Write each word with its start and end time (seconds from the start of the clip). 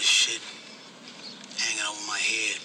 this 0.00 0.08
shit 0.08 0.40
hanging 1.60 1.84
over 1.84 2.00
my 2.08 2.16
head. 2.16 2.56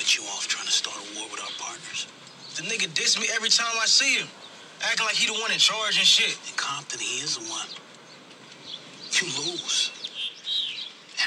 But 0.00 0.16
you 0.16 0.24
off 0.32 0.48
trying 0.48 0.64
to 0.64 0.72
start 0.72 0.96
a 0.96 1.04
war 1.12 1.28
with 1.28 1.44
our 1.44 1.52
partners. 1.60 2.08
The 2.56 2.64
nigga 2.64 2.88
diss 2.96 3.20
me 3.20 3.28
every 3.36 3.50
time 3.50 3.76
I 3.76 3.84
see 3.84 4.16
him. 4.16 4.28
Acting 4.80 5.04
like 5.04 5.16
he 5.16 5.28
the 5.28 5.36
one 5.36 5.52
in 5.52 5.58
charge 5.60 5.98
and 6.00 6.08
shit. 6.08 6.32
In 6.48 6.56
Compton, 6.56 7.00
he 7.00 7.20
is 7.20 7.36
the 7.36 7.44
one. 7.52 7.68
You 9.12 9.28
lose. 9.44 9.92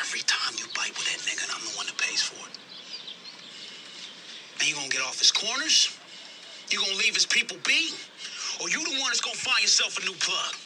Every 0.01 0.25
time 0.25 0.57
you 0.57 0.65
bite 0.73 0.97
with 0.97 1.05
that 1.05 1.21
nigga, 1.21 1.45
and 1.45 1.53
I'm 1.53 1.61
the 1.61 1.77
one 1.77 1.85
that 1.85 1.97
pays 2.01 2.25
for 2.25 2.41
it. 2.49 2.57
And 4.57 4.65
you 4.65 4.73
gonna 4.73 4.89
get 4.89 5.05
off 5.05 5.19
his 5.19 5.31
corners? 5.31 5.93
You 6.71 6.81
gonna 6.81 6.97
leave 6.97 7.13
his 7.13 7.27
people 7.27 7.57
be? 7.61 7.93
Or 8.57 8.69
you 8.73 8.81
the 8.81 8.97
one 8.97 9.13
that's 9.13 9.21
gonna 9.21 9.37
find 9.37 9.61
yourself 9.61 10.01
a 10.01 10.05
new 10.05 10.17
plug? 10.17 10.57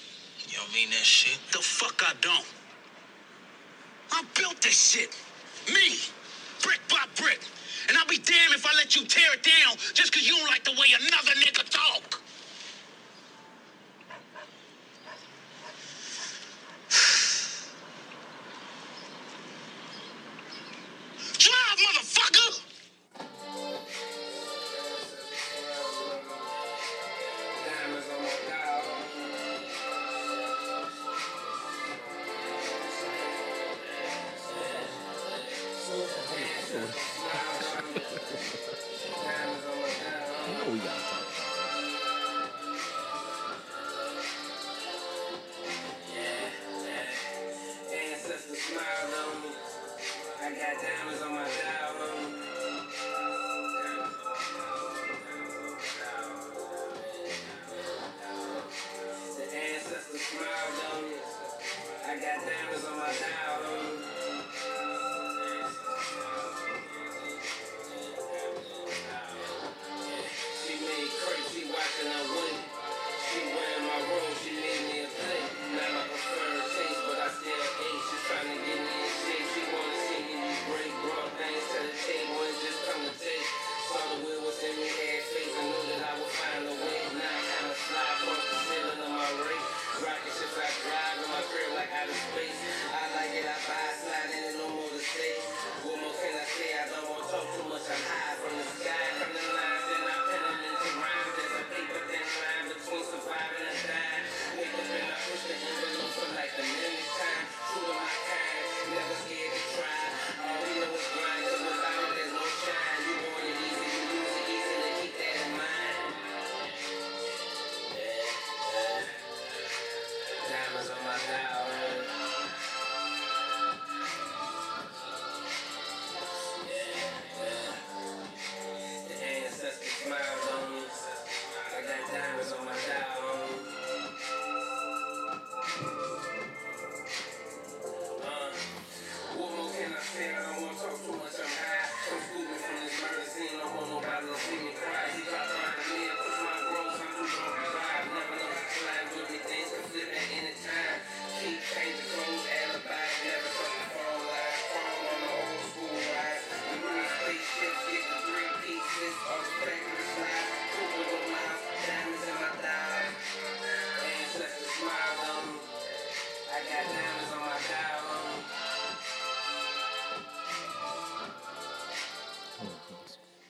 You 0.48 0.64
don't 0.64 0.72
mean 0.72 0.92
that 0.92 1.04
shit? 1.04 1.40
The 1.52 1.60
fuck 1.60 2.00
I 2.08 2.14
don't. 2.22 2.55
I 4.16 4.24
built 4.34 4.62
this 4.62 4.92
shit. 4.92 5.10
Me. 5.68 6.00
Brick 6.64 6.80
by 6.90 7.04
brick. 7.18 7.42
And 7.90 7.98
I'll 7.98 8.08
be 8.08 8.18
damned 8.18 8.54
if 8.54 8.66
I 8.66 8.74
let 8.76 8.96
you 8.96 9.06
tear 9.06 9.34
it 9.34 9.44
down 9.44 9.76
just 9.94 10.14
because 10.14 10.26
you 10.26 10.38
don't 10.38 10.48
like 10.48 10.64
the 10.64 10.72
way 10.72 10.88
another 10.98 11.34
nigga 11.34 11.70
talk. 11.70 12.22
Drive, 21.38 21.78
motherfucker! 21.78 22.65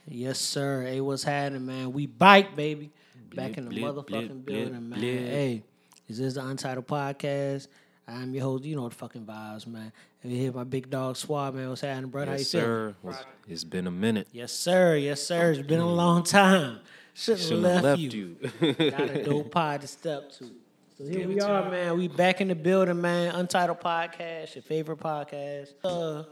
Yes, 0.08 0.40
sir. 0.40 0.84
Hey, 0.84 1.02
what's 1.02 1.24
happening, 1.24 1.66
man? 1.66 1.92
We 1.94 2.06
bike, 2.06 2.56
baby. 2.56 2.92
Back 3.34 3.58
in 3.58 3.68
the 3.68 3.72
motherfucking 3.82 4.46
building, 4.46 4.90
man. 4.90 5.00
Hey, 5.00 5.64
is 6.08 6.20
this 6.20 6.36
the 6.36 6.46
Untitled 6.46 6.88
Podcast? 6.88 7.68
I'm 8.08 8.34
your 8.34 8.44
host. 8.44 8.64
You 8.64 8.76
know 8.76 8.88
the 8.88 8.96
fucking 8.96 9.26
vibes, 9.26 9.66
man. 9.68 9.92
And 10.24 10.32
you 10.32 10.38
hear 10.40 10.52
my 10.54 10.64
big 10.64 10.90
dog 10.90 11.18
Swad, 11.18 11.56
man. 11.56 11.70
What's 11.70 11.82
happening, 11.82 12.12
brother? 12.12 12.32
Yes, 12.38 12.52
How 12.54 12.60
you 12.60 12.64
feeling? 12.66 12.66
sir. 12.92 12.96
What's- 13.02 13.26
It's 13.48 13.64
been 13.64 13.88
a 13.88 13.92
minute. 13.92 14.28
Yes, 14.32 14.52
sir. 14.54 14.96
Yes, 14.96 15.22
sir. 15.24 15.52
It's 15.52 15.68
been 15.68 15.80
a 15.80 15.92
long 15.92 16.24
time. 16.24 16.80
Shouldn't 17.16 17.50
have 17.50 17.60
left, 17.60 17.84
left 17.84 18.02
you. 18.02 18.36
you. 18.62 18.74
Got 18.74 19.02
a 19.10 19.24
dope 19.24 19.52
pod 19.52 19.82
to 19.82 19.88
step 19.88 20.32
to. 20.34 20.52
So 20.98 21.06
here 21.06 21.28
we 21.28 21.40
are, 21.42 21.70
man. 21.70 21.98
We 21.98 22.08
back 22.08 22.42
in 22.42 22.48
the 22.48 22.56
building, 22.56 23.02
man. 23.02 23.34
Untitled 23.36 23.82
Podcast, 23.82 24.56
your 24.56 24.62
favorite 24.62 25.00
podcast. 25.00 25.74
Uh, 25.84 26.24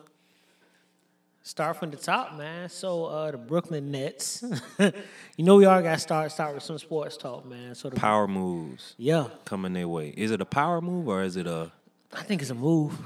start 1.44 1.78
from 1.78 1.92
the 1.92 1.98
top, 1.98 2.36
man. 2.36 2.70
So 2.70 3.06
uh, 3.06 3.32
the 3.32 3.38
Brooklyn 3.38 3.92
Nets. 3.92 4.44
you 4.80 5.44
know 5.46 5.58
we 5.58 5.66
all 5.66 5.82
got 5.82 5.96
to 5.96 6.00
start 6.00 6.32
start 6.32 6.56
with 6.56 6.64
some 6.64 6.80
sports 6.80 7.18
talk, 7.18 7.46
man. 7.46 7.76
So 7.76 7.90
the 7.90 7.96
Power 7.98 8.28
moves 8.28 8.96
yeah, 8.98 9.28
coming 9.46 9.74
their 9.74 9.88
way. 9.88 10.10
Is 10.10 10.32
it 10.32 10.42
a 10.42 10.46
power 10.46 10.82
move 10.82 11.08
or 11.08 11.22
is 11.22 11.36
it 11.36 11.46
a? 11.46 11.72
I 12.12 12.24
think 12.24 12.42
it's 12.42 12.52
a 12.52 12.56
move. 12.56 12.98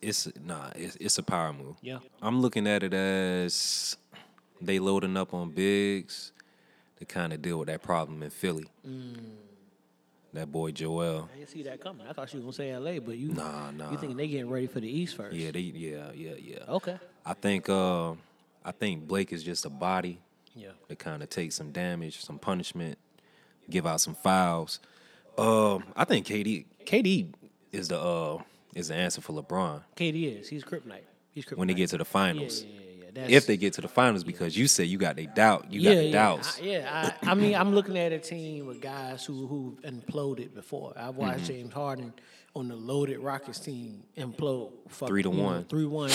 It's 0.00 0.28
nah. 0.42 0.70
It's, 0.74 0.96
it's 0.96 1.18
a 1.18 1.22
power 1.22 1.52
move. 1.52 1.76
Yeah. 1.82 1.98
I'm 2.22 2.40
looking 2.40 2.66
at 2.66 2.82
it 2.82 2.94
as 2.94 3.96
they 4.60 4.78
loading 4.78 5.16
up 5.16 5.34
on 5.34 5.50
bigs 5.50 6.32
to 6.98 7.04
kind 7.04 7.32
of 7.32 7.42
deal 7.42 7.58
with 7.58 7.68
that 7.68 7.82
problem 7.82 8.22
in 8.22 8.30
Philly. 8.30 8.66
Mm. 8.86 9.16
That 10.32 10.50
boy 10.52 10.70
Joel. 10.70 11.28
I 11.32 11.38
didn't 11.38 11.50
see 11.50 11.62
that 11.64 11.80
coming. 11.80 12.06
I 12.06 12.12
thought 12.12 12.32
you 12.32 12.38
was 12.38 12.44
gonna 12.44 12.52
say 12.52 12.70
L.A., 12.70 12.98
but 13.00 13.16
you 13.18 13.30
Nah, 13.32 13.70
nah. 13.72 13.90
you 13.90 13.98
think 13.98 14.16
they 14.16 14.28
getting 14.28 14.48
ready 14.48 14.66
for 14.68 14.78
the 14.80 14.88
East 14.88 15.16
first? 15.16 15.34
Yeah, 15.34 15.50
they. 15.50 15.60
Yeah, 15.60 16.12
yeah, 16.14 16.32
yeah. 16.40 16.58
Okay. 16.68 16.98
I 17.26 17.34
think. 17.34 17.68
Uh, 17.68 18.12
I 18.64 18.72
think 18.72 19.08
Blake 19.08 19.32
is 19.32 19.42
just 19.42 19.64
a 19.64 19.70
body 19.70 20.18
Yeah. 20.54 20.68
to 20.88 20.94
kind 20.94 21.22
of 21.22 21.30
take 21.30 21.50
some 21.52 21.72
damage, 21.72 22.20
some 22.22 22.38
punishment, 22.38 22.98
give 23.70 23.86
out 23.86 24.00
some 24.02 24.14
fouls. 24.14 24.80
Um, 25.38 25.84
I 25.96 26.04
think 26.04 26.26
KD. 26.26 26.66
KD 26.84 27.32
is 27.72 27.88
the 27.88 27.98
uh 28.00 28.38
is 28.74 28.88
the 28.88 28.94
answer 28.94 29.20
for 29.20 29.32
LeBron 29.32 29.82
KD 29.96 30.40
is. 30.40 30.48
He's 30.48 30.62
kryptonite. 30.64 31.02
He's 31.32 31.44
kryptonite. 31.44 31.56
when 31.56 31.68
they 31.68 31.74
get 31.74 31.88
to 31.90 31.98
the 31.98 32.04
finals. 32.04 32.62
yeah, 32.62 32.68
yeah, 32.68 32.80
yeah. 32.80 32.89
That's, 33.14 33.32
If 33.32 33.46
they 33.46 33.56
get 33.56 33.72
to 33.74 33.80
the 33.80 33.88
finals, 33.88 34.24
because 34.24 34.56
you 34.56 34.66
say 34.68 34.84
you 34.84 34.98
got 34.98 35.16
they 35.16 35.26
doubt, 35.26 35.72
you 35.72 35.82
got 35.82 35.94
the 35.96 36.04
yeah, 36.04 36.12
doubts. 36.12 36.58
I, 36.60 36.64
yeah, 36.64 37.12
I, 37.22 37.30
I 37.30 37.34
mean, 37.34 37.54
I'm 37.54 37.74
looking 37.74 37.96
at 37.98 38.12
a 38.12 38.18
team 38.18 38.66
with 38.66 38.80
guys 38.80 39.24
who 39.24 39.46
who 39.46 39.78
imploded 39.84 40.54
before. 40.54 40.92
I've 40.96 41.16
watched 41.16 41.38
Mm-hmm. 41.38 41.46
James 41.46 41.72
Harden 41.74 42.12
on 42.56 42.68
the 42.68 42.76
loaded 42.76 43.18
Rockets 43.20 43.60
team 43.60 44.02
implode. 44.16 44.72
Fuck, 44.88 45.08
Three 45.08 45.22
to 45.22 45.28
you 45.30 45.34
know, 45.36 45.42
one. 45.44 45.64
Three 45.64 45.86
one. 45.86 46.10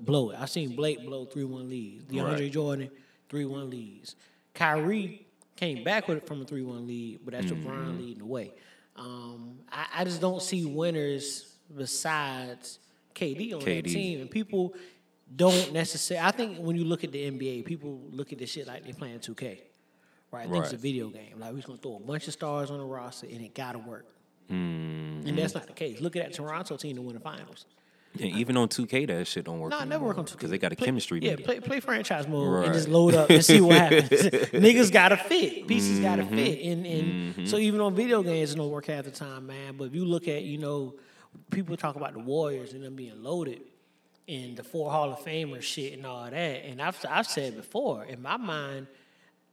Blow 0.00 0.30
it. 0.30 0.36
I've 0.40 0.50
seen 0.50 0.74
Blake 0.74 1.04
blow 1.04 1.24
three 1.24 1.44
one 1.44 1.68
leads. 1.70 2.04
DeAndre 2.06 2.32
Right. 2.40 2.50
Jordan 2.52 2.90
three 3.28 3.44
one 3.44 3.70
leads. 3.70 4.16
Kyrie 4.52 5.26
came 5.56 5.84
back 5.84 6.08
with 6.08 6.18
it 6.18 6.26
from 6.26 6.42
a 6.42 6.44
three 6.44 6.62
one 6.62 6.86
lead, 6.86 7.20
but 7.24 7.32
that's 7.34 7.46
Mm-hmm. 7.46 7.68
LeBron 7.68 7.98
leading 7.98 8.18
the 8.18 8.24
way. 8.26 8.52
Um, 8.96 9.58
I, 9.70 9.86
I 9.98 10.04
just 10.04 10.20
don't 10.20 10.42
see 10.42 10.64
winners 10.64 11.46
besides 11.76 12.78
KD 13.14 13.52
on 13.54 13.60
that 13.60 13.84
team, 13.84 14.20
and 14.20 14.30
people 14.30 14.74
don't 15.34 15.72
necessarily. 15.72 16.26
I 16.26 16.30
think 16.30 16.58
when 16.58 16.76
you 16.76 16.84
look 16.84 17.04
at 17.04 17.12
the 17.12 17.30
NBA, 17.30 17.64
people 17.64 18.00
look 18.10 18.32
at 18.32 18.38
this 18.38 18.50
shit 18.50 18.66
like 18.66 18.84
they're 18.84 18.94
playing 18.94 19.18
2K, 19.20 19.58
right? 20.30 20.46
I 20.46 20.50
think 20.50 20.64
it's 20.64 20.72
a 20.72 20.76
video 20.76 21.08
game. 21.08 21.38
Like 21.38 21.50
we're 21.50 21.56
just 21.56 21.66
gonna 21.66 21.78
throw 21.78 21.96
a 21.96 22.00
bunch 22.00 22.26
of 22.28 22.32
stars 22.34 22.70
on 22.70 22.78
the 22.78 22.84
roster 22.84 23.26
and 23.26 23.40
it 23.40 23.54
gotta 23.54 23.78
work. 23.78 24.06
Mm-hmm. 24.50 25.26
And 25.28 25.38
that's 25.38 25.54
not 25.54 25.66
the 25.66 25.72
case. 25.72 26.00
Look 26.00 26.16
at 26.16 26.24
that 26.24 26.34
Toronto 26.34 26.76
team 26.76 26.96
to 26.96 27.02
win 27.02 27.14
the 27.14 27.20
finals. 27.20 27.64
And 28.20 28.30
even 28.36 28.56
on 28.56 28.68
2K, 28.68 29.08
that 29.08 29.26
shit 29.26 29.44
don't 29.44 29.58
work. 29.58 29.70
No, 29.72 29.78
I 29.80 29.84
never 29.84 30.04
work 30.04 30.18
on 30.18 30.24
2K. 30.24 30.32
because 30.32 30.50
they 30.50 30.58
got 30.58 30.72
a 30.72 30.76
Play- 30.76 30.84
chemistry. 30.84 31.18
Yeah, 31.20 31.34
play, 31.34 31.58
play 31.58 31.80
franchise 31.80 32.28
mode 32.28 32.48
Right. 32.52 32.64
and 32.66 32.74
just 32.74 32.88
load 32.88 33.14
up 33.14 33.28
and 33.28 33.44
see 33.44 33.60
what 33.60 33.76
happens. 33.76 34.08
Niggas 34.10 34.92
gotta 34.92 35.16
fit. 35.16 35.66
Pieces 35.66 35.98
gotta 35.98 36.22
Mm-hmm. 36.22 36.36
fit. 36.36 36.60
And 36.64 36.86
and 36.86 37.48
so 37.48 37.56
even 37.56 37.80
on 37.80 37.94
video 37.96 38.22
games, 38.22 38.52
it 38.52 38.56
don't 38.56 38.70
work 38.70 38.86
half 38.86 39.04
the 39.06 39.10
time, 39.10 39.46
man. 39.48 39.76
But 39.76 39.84
if 39.86 39.94
you 39.96 40.04
look 40.04 40.28
at, 40.28 40.44
you 40.44 40.58
know, 40.58 40.94
people 41.50 41.76
talk 41.76 41.96
about 41.96 42.12
the 42.12 42.20
Warriors 42.20 42.72
and 42.74 42.84
them 42.84 42.94
being 42.94 43.20
loaded 43.20 43.62
and 44.28 44.56
the 44.56 44.64
four 44.64 44.90
Hall 44.90 45.12
of 45.12 45.18
Famers 45.20 45.62
shit 45.62 45.92
and 45.94 46.06
all 46.06 46.24
that. 46.24 46.34
And 46.34 46.80
I've 46.80 46.98
I've 47.08 47.26
said 47.26 47.56
before, 47.56 48.04
in 48.04 48.22
my 48.22 48.36
mind, 48.36 48.86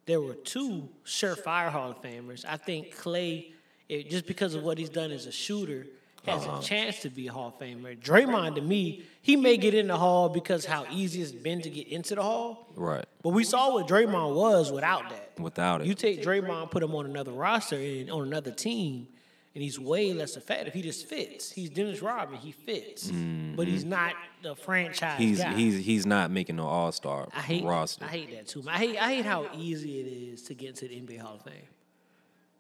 there 0.06 0.22
were 0.22 0.34
two 0.34 0.88
surefire 1.06 1.70
Hall 1.70 1.92
of 1.92 2.02
Famers. 2.02 2.46
I 2.48 2.58
think 2.58 2.96
Clay, 2.98 3.54
it, 3.90 4.10
just 4.10 4.26
because 4.26 4.56
of 4.56 4.64
what 4.64 4.78
he's 4.78 4.90
done 4.90 5.12
as 5.12 5.26
a 5.26 5.32
shooter, 5.32 5.86
has 6.26 6.46
Uh-huh. 6.46 6.60
a 6.60 6.64
chance 6.64 7.02
to 7.02 7.10
be 7.10 7.28
a 7.28 7.32
Hall 7.34 7.48
of 7.50 7.60
Famer. 7.60 8.00
Draymond, 8.00 8.56
to 8.56 8.62
me, 8.62 9.04
he 9.22 9.36
may 9.36 9.58
get 9.58 9.74
in 9.74 9.88
the 9.88 9.98
Hall 9.98 10.30
because 10.30 10.66
how 10.66 10.86
easy 10.92 11.22
it's 11.22 11.32
been 11.32 11.62
to 11.64 11.70
get 11.70 11.88
into 11.88 12.16
the 12.16 12.22
Hall. 12.24 12.68
Right. 12.76 13.06
But 13.24 13.30
we 13.30 13.44
saw 13.44 13.74
what 13.74 13.88
Draymond 13.88 14.36
was 14.36 14.72
without 14.72 15.10
that. 15.10 15.32
Without 15.40 15.82
it. 15.82 15.88
You 15.88 15.96
take 15.96 16.24
Draymond, 16.24 16.70
put 16.72 16.84
him 16.84 16.94
on 16.96 17.06
another 17.06 17.32
roster 17.32 17.76
and 17.76 18.10
on 18.12 18.22
another 18.28 18.52
team, 18.52 19.08
and 19.54 19.62
he's 19.64 19.80
way 19.80 20.14
less 20.14 20.38
effective. 20.38 20.74
He 20.74 20.82
just 20.82 21.08
fits. 21.08 21.52
He's 21.52 21.70
Dennis 21.70 22.02
Rodman. 22.02 22.40
He 22.40 22.52
fits, 22.52 23.12
but 23.56 23.68
he's 23.68 23.84
not 23.86 24.14
the 24.44 24.56
franchise 24.56 25.20
Mm-hmm. 25.20 25.24
he's 25.24 25.40
guy. 25.40 25.54
he's 25.54 25.86
he's 25.86 26.06
not 26.06 26.32
making 26.32 26.58
an 26.60 26.66
All 26.66 26.92
Star 26.92 27.28
roster. 27.64 28.06
I 28.06 28.08
hate 28.08 28.32
that 28.32 28.48
too. 28.48 28.64
I 28.68 28.78
hate 28.78 28.98
I 28.98 29.14
hate 29.16 29.26
how 29.26 29.48
easy 29.56 30.00
it 30.00 30.08
is 30.34 30.42
to 30.44 30.54
get 30.54 30.70
into 30.70 30.88
the 30.88 30.96
NBA 31.02 31.20
Hall 31.22 31.36
of 31.36 31.42
Fame. 31.44 31.64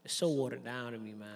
It's 0.04 0.14
so 0.14 0.30
watered 0.30 0.64
down 0.66 0.94
to 0.94 0.98
me, 0.98 1.14
man. 1.14 1.28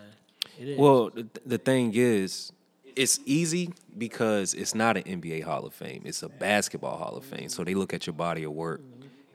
It 0.60 0.70
is. 0.70 0.78
Well, 0.80 1.10
the, 1.12 1.28
the 1.46 1.58
thing 1.58 1.92
is, 1.94 2.52
it's 2.96 3.20
easy 3.26 3.72
because 3.98 4.54
it's 4.54 4.74
not 4.76 4.98
an 4.98 5.04
NBA 5.04 5.44
Hall 5.44 5.66
of 5.66 5.74
Fame. 5.74 6.02
It's 6.06 6.24
a 6.24 6.30
basketball 6.30 6.98
Hall 6.98 7.16
of 7.16 7.26
Fame. 7.26 7.50
So 7.50 7.64
they 7.64 7.76
look 7.76 7.94
at 7.94 8.08
your 8.08 8.14
body 8.14 8.44
of 8.44 8.52
work 8.54 8.82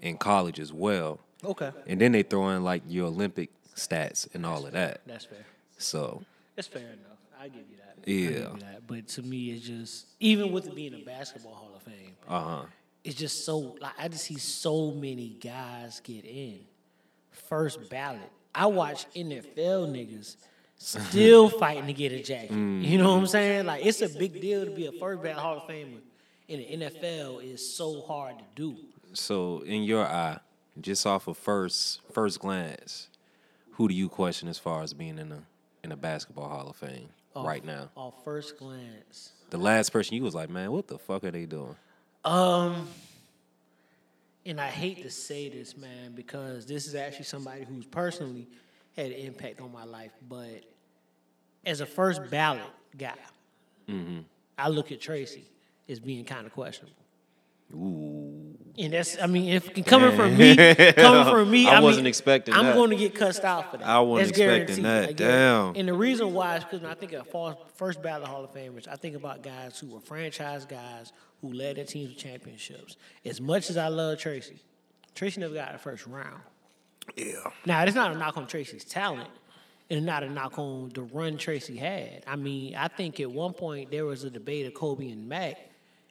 in 0.03 0.17
college 0.17 0.59
as 0.59 0.73
well, 0.73 1.21
okay, 1.45 1.71
and 1.87 2.01
then 2.01 2.13
they 2.13 2.23
throw 2.23 2.49
in 2.51 2.65
like 2.65 2.83
your 2.89 3.07
Olympic 3.09 3.51
stats 3.77 4.27
and 4.35 4.45
all 4.47 4.65
of 4.67 4.73
that. 4.73 5.03
that's 5.07 5.27
fair. 5.27 5.45
So 5.83 6.23
That's 6.57 6.69
fair 6.69 6.83
enough. 6.83 7.19
I 7.41 7.49
give 7.49 7.65
you 7.71 7.77
that. 7.79 7.95
I 8.03 8.05
give 8.07 8.33
Yeah. 8.33 8.53
you 8.55 8.61
that. 8.61 8.87
But 8.87 9.09
to 9.09 9.23
me, 9.23 9.51
it's 9.51 9.67
just 9.67 10.07
even 10.21 10.53
with 10.53 10.67
it 10.67 10.75
being 10.75 10.95
a 10.95 10.99
basketball 11.05 11.55
Hall 11.55 11.73
of 11.75 11.83
Fame, 11.83 12.13
uh 12.29 12.41
huh. 12.41 12.63
it's 13.05 13.17
just 13.17 13.45
so 13.45 13.77
like 13.81 13.93
I 13.99 14.09
just 14.09 14.25
see 14.25 14.37
so 14.39 14.91
many 14.91 15.31
guys 15.41 16.01
get 16.05 16.25
in 16.25 16.61
first 17.31 17.89
ballot. 17.89 18.31
I 18.55 18.67
watch 18.67 19.07
NFL 19.15 19.89
niggas 19.91 20.37
still 20.77 21.49
fighting 21.61 21.87
to 21.87 21.93
get 21.93 22.13
a 22.13 22.23
jacket. 22.23 22.51
You 22.53 22.99
know 22.99 23.13
what 23.13 23.19
I'm 23.21 23.27
saying? 23.27 23.67
Like 23.67 23.85
it's 23.87 24.01
a 24.03 24.09
big 24.09 24.41
deal 24.41 24.65
to 24.65 24.71
be 24.71 24.87
a 24.87 24.93
first 24.93 25.23
ballot 25.23 25.39
Hall 25.39 25.57
of 25.59 25.63
Famer. 25.65 26.01
In 26.49 26.59
the 26.81 26.87
NFL 26.87 27.45
is 27.45 27.75
so 27.77 28.01
hard 28.03 28.37
to 28.39 28.45
do. 28.57 28.77
So 29.13 29.61
in 29.61 29.85
your 29.85 30.05
eye, 30.05 30.39
just 30.81 31.07
off 31.07 31.29
of 31.29 31.37
first 31.39 32.01
first 32.13 32.41
glance, 32.41 33.09
who 33.73 33.87
do 33.89 33.95
you 33.95 34.09
question 34.09 34.49
as 34.49 34.59
far 34.59 34.83
as 34.83 34.93
being 34.93 35.19
in 35.19 35.31
a 35.31 35.43
in 35.83 35.91
the 35.91 35.97
basketball 35.97 36.49
Hall 36.49 36.69
of 36.71 36.77
Fame 36.77 37.09
right 37.35 37.65
now? 37.65 37.91
Off 37.97 38.25
first 38.25 38.59
glance. 38.59 39.33
The 39.51 39.59
last 39.59 39.91
person 39.91 40.15
you 40.15 40.23
was 40.23 40.35
like, 40.35 40.51
man, 40.51 40.73
what 40.73 40.87
the 40.89 40.99
fuck 40.99 41.25
are 41.25 41.31
they 41.31 41.47
doing? 41.47 41.77
Um, 42.25 42.89
and 44.47 44.61
I 44.61 44.69
hate 44.69 45.03
to 45.03 45.11
say 45.11 45.49
this, 45.49 45.77
man, 45.77 46.13
because 46.15 46.67
this 46.67 46.87
is 46.87 46.95
actually 46.95 47.25
somebody 47.25 47.65
who's 47.65 47.85
personally 47.87 48.47
had 48.97 49.07
an 49.07 49.13
impact 49.13 49.61
on 49.61 49.73
my 49.73 49.85
life. 49.85 50.13
But 50.29 50.65
as 51.65 51.81
a 51.81 51.87
first 51.87 52.31
ballot 52.31 52.63
guy, 52.97 53.15
I 54.59 54.69
look 54.69 54.93
at 54.93 55.01
Tracy 55.01 55.45
as 55.89 55.99
being 55.99 56.25
kind 56.25 56.47
of 56.47 56.53
questionable. 56.53 56.95
Ooh. 57.75 58.30
And 58.81 58.95
that's, 58.95 59.21
I 59.21 59.27
mean, 59.27 59.51
if 59.51 59.85
coming 59.85 60.17
from 60.17 60.37
me, 60.37 60.57
coming 60.57 61.25
from 61.33 61.51
me, 61.51 61.69
I 61.69 61.77
I, 61.77 61.81
wasn't 61.81 62.05
mean, 62.05 62.09
expecting 62.09 62.55
I'm 62.55 62.67
that. 62.67 62.75
going 62.75 62.91
to 62.91 62.97
get 62.97 63.15
cussed 63.15 63.45
out 63.45 63.71
for 63.71 63.77
that. 63.77 63.87
I 63.87 64.01
wasn't 64.01 64.29
That's 64.29 64.39
expecting 64.41 64.85
guaranteed. 64.85 65.17
that. 65.17 65.17
Guarantee. 65.17 65.75
Damn. 65.75 65.81
And 65.81 65.89
the 65.89 65.95
reason 65.95 66.33
why 66.33 66.57
is 66.57 66.65
because 66.65 66.81
when 66.81 66.91
I 66.91 66.95
think 66.95 67.13
of 67.13 67.29
first 67.75 68.03
ballot 68.03 68.27
Hall 68.29 68.43
of 68.45 68.53
Famers, 68.53 68.89
I 68.89 68.97
think 68.97 69.17
about 69.17 69.43
guys 69.43 69.79
who 69.79 69.89
were 69.89 70.01
franchise 70.01 70.65
guys 70.65 71.13
who 71.41 71.53
led 71.53 71.77
their 71.77 71.85
teams 71.85 72.15
to 72.15 72.19
championships. 72.19 72.97
As 73.25 73.41
much 73.41 73.71
as 73.71 73.77
I 73.77 73.89
love 73.89 74.19
Tracy, 74.19 74.59
Tracy 75.15 75.41
never 75.41 75.55
got 75.55 75.73
the 75.73 75.79
first 75.79 76.07
round. 76.07 76.41
Yeah. 77.17 77.35
Now, 77.67 77.83
it's 77.83 77.95
not 77.95 78.13
a 78.13 78.19
knock 78.19 78.37
on 78.37 78.47
Tracy's 78.47 78.85
talent, 78.85 79.31
and 79.91 80.07
not 80.07 80.23
a 80.23 80.29
knock 80.29 80.59
on 80.59 80.91
the 80.95 81.03
run 81.03 81.37
Tracy 81.39 81.77
had. 81.77 82.23
I 82.27 82.37
mean, 82.37 82.77
I 82.77 82.89
think 82.89 83.19
at 83.21 83.31
one 83.31 83.53
point 83.53 83.91
there 83.91 84.05
was 84.07 84.25
a 84.25 84.31
debate 84.31 84.67
of 84.67 84.75
Kobe 84.75 85.11
and 85.11 85.29
Mac, 85.29 85.57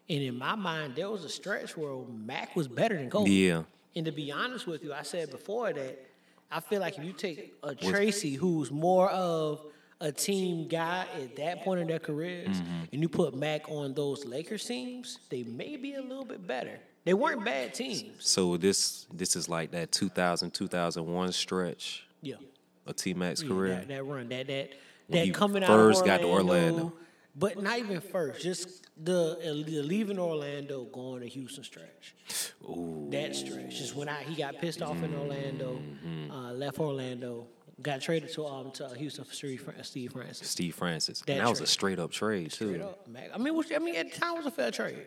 and 0.10 0.24
in 0.24 0.38
my 0.38 0.56
mind, 0.56 0.96
there 0.96 1.10
was 1.10 1.24
a 1.24 1.30
stretch 1.30 1.78
where 1.78 1.94
Mac 2.08 2.56
was 2.56 2.68
better 2.68 2.96
than 2.96 3.10
Kobe. 3.10 3.30
Yeah. 3.30 3.64
And 3.96 4.06
to 4.06 4.12
be 4.12 4.32
honest 4.32 4.66
with 4.68 4.84
you, 4.84 4.94
I 4.94 5.04
said 5.04 5.30
before 5.32 5.72
that 5.74 6.06
I 6.52 6.60
feel 6.62 6.80
like 6.80 6.98
if 6.98 7.04
you 7.04 7.14
take 7.14 7.54
a 7.64 7.76
Tracy 7.76 8.34
who's 8.36 8.72
more 8.72 9.10
of 9.10 9.62
a 10.02 10.12
team 10.12 10.68
guy 10.68 11.06
at 11.22 11.36
that 11.36 11.64
point 11.64 11.82
in 11.82 11.88
their 11.88 12.00
careers, 12.00 12.48
Mm-hmm. 12.62 12.84
and 12.94 13.02
you 13.02 13.10
put 13.10 13.36
Mac 13.36 13.70
on 13.70 13.94
those 13.94 14.26
Lakers 14.26 14.66
teams, 14.66 15.20
they 15.30 15.44
may 15.44 15.76
be 15.76 15.94
a 15.96 16.02
little 16.02 16.24
bit 16.26 16.46
better. 16.48 16.80
They 17.06 17.14
weren't 17.14 17.44
bad 17.46 17.74
teams. 17.74 18.26
So 18.26 18.58
this 18.58 19.08
this 19.14 19.36
is 19.36 19.48
like 19.50 19.72
that 19.72 19.92
2000 19.92 20.52
2001 20.52 21.32
stretch 21.34 22.08
Yeah. 22.22 22.36
of 22.88 22.96
T 22.96 23.14
Mac's 23.14 23.42
Yeah, 23.44 23.50
career. 23.50 23.76
That, 23.76 23.88
that 23.90 24.04
run, 24.06 24.30
that 24.30 24.48
that 24.48 24.70
that 25.10 25.34
coming 25.34 25.64
out 25.64 25.68
first 25.68 26.06
got 26.06 26.22
to 26.22 26.28
Orlando. 26.28 26.94
but 27.36 27.62
not 27.62 27.80
even 27.80 28.00
first. 28.02 28.42
Just 28.42 28.88
the, 29.02 29.38
the 29.66 29.82
leaving 29.82 30.20
Orlando, 30.20 30.84
going 30.86 31.22
to 31.22 31.28
Houston 31.28 31.64
stretch. 31.64 32.16
That 33.12 33.36
stretch, 33.36 33.78
just 33.78 33.96
when 33.96 34.10
I 34.10 34.24
he 34.24 34.36
got 34.36 34.58
pissed 34.60 34.82
off 34.82 35.02
in 35.04 35.14
Orlando, 35.16 35.80
Mm-hmm. 36.06 36.32
uh, 36.32 36.52
left 36.54 36.80
Orlando, 36.80 37.48
got 37.82 38.02
traded 38.02 38.32
to 38.34 38.46
um 38.46 38.72
to 38.72 38.90
Houston 38.96 39.24
for 39.24 39.34
Steve, 39.34 39.62
Francis. 40.12 40.48
Steve 40.50 40.76
Francis. 40.76 41.22
That 41.22 41.34
and 41.38 41.42
that 41.46 41.50
was 41.50 41.62
a 41.62 41.68
straight 41.68 41.98
up 42.00 42.12
trade 42.12 42.52
too. 42.52 42.68
Straight 42.68 42.82
up, 42.82 43.08
I 43.34 43.38
mean, 43.38 43.56
which, 43.56 43.72
I 43.74 43.80
mean, 43.80 43.96
at 43.96 44.12
the 44.14 44.20
time 44.20 44.34
it 44.36 44.38
was 44.38 44.46
a 44.48 44.52
fair 44.52 44.72
trade. 44.72 45.06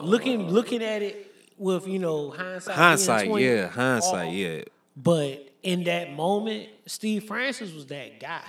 looking 0.00 0.48
looking 0.48 0.82
at 0.82 1.02
it 1.02 1.32
with 1.58 1.86
you 1.86 1.98
know 1.98 2.30
hindsight, 2.30 2.74
Hindsight, 2.76 3.28
20, 3.28 3.44
yeah, 3.44 3.66
hindsight, 3.68 4.26
all- 4.28 4.32
yeah. 4.32 4.62
But 4.96 5.46
in 5.62 5.84
that 5.84 6.12
moment, 6.14 6.68
Steve 6.86 7.24
Francis 7.24 7.72
was 7.72 7.86
that 7.86 8.18
guy. 8.18 8.42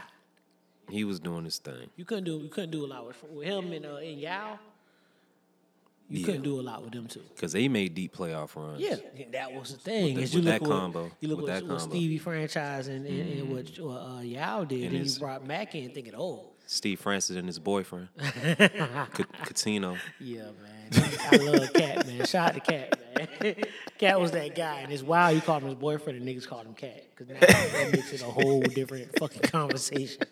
He 0.91 1.03
was 1.03 1.19
doing 1.19 1.45
his 1.45 1.57
thing. 1.57 1.89
You 1.95 2.05
couldn't 2.05 2.25
do 2.25 2.37
you 2.37 2.49
couldn't 2.49 2.71
do 2.71 2.85
a 2.85 2.87
lot 2.87 3.07
with, 3.07 3.23
with 3.31 3.45
him 3.45 3.71
and 3.71 3.85
uh, 3.85 3.95
and 3.95 4.19
Yao. 4.19 4.59
You 6.09 6.19
Yeah. 6.19 6.25
couldn't 6.25 6.41
do 6.41 6.59
a 6.59 6.61
lot 6.61 6.83
with 6.83 6.91
them 6.91 7.07
too. 7.07 7.21
Cause 7.39 7.53
they 7.53 7.69
made 7.69 7.95
deep 7.95 8.13
playoff 8.13 8.55
runs. 8.57 8.81
Yeah, 8.81 8.97
that 9.31 9.53
was 9.53 9.71
the 9.71 9.77
thing. 9.79 10.15
the- 10.15 10.21
you 10.23 10.27
with 10.27 10.33
look 10.35 10.43
that 10.45 10.61
what- 10.61 10.69
combo, 10.69 11.11
you 11.21 11.29
look 11.29 11.37
with 11.37 11.43
what, 11.49 11.53
that 11.53 11.63
what 11.67 11.79
combo. 11.79 11.95
Stevie 11.95 12.17
franchise 12.17 12.87
and, 12.89 13.05
and, 13.05 13.39
and 13.39 13.49
what 13.49 13.79
uh, 13.79 14.19
Yao 14.19 14.65
did, 14.65 14.83
And 14.87 14.95
and, 14.97 15.07
you 15.09 15.19
brought 15.19 15.47
Mac 15.47 15.73
in 15.73 15.89
thinking, 15.91 16.13
oh, 16.17 16.47
Steve 16.67 16.99
Francis 16.99 17.37
and 17.37 17.47
his 17.47 17.59
boyfriend, 17.59 18.09
Ca- 18.17 18.27
Cuttino. 19.45 19.97
yeah, 20.19 20.43
man. 20.43 21.13
I 21.31 21.35
love 21.37 21.73
Cat, 21.73 22.05
man. 22.07 22.25
Shout 22.25 22.49
out 22.49 22.53
to 22.55 22.59
Cat, 22.59 22.99
man. 23.15 23.55
Cat 23.97 24.19
was 24.19 24.31
that 24.31 24.55
guy, 24.55 24.79
and 24.79 24.91
it's 24.91 25.03
wild. 25.03 25.35
You 25.35 25.41
called 25.41 25.63
him 25.63 25.69
his 25.69 25.77
boyfriend, 25.77 26.19
and 26.19 26.27
niggas 26.27 26.47
called 26.47 26.65
him 26.65 26.73
Cat, 26.73 27.03
because 27.09 27.27
now 27.29 27.39
that 27.39 27.89
makes 27.91 28.13
it 28.13 28.21
a 28.21 28.25
whole 28.25 28.61
different 28.75 29.17
fucking 29.19 29.41
conversation. 29.41 30.23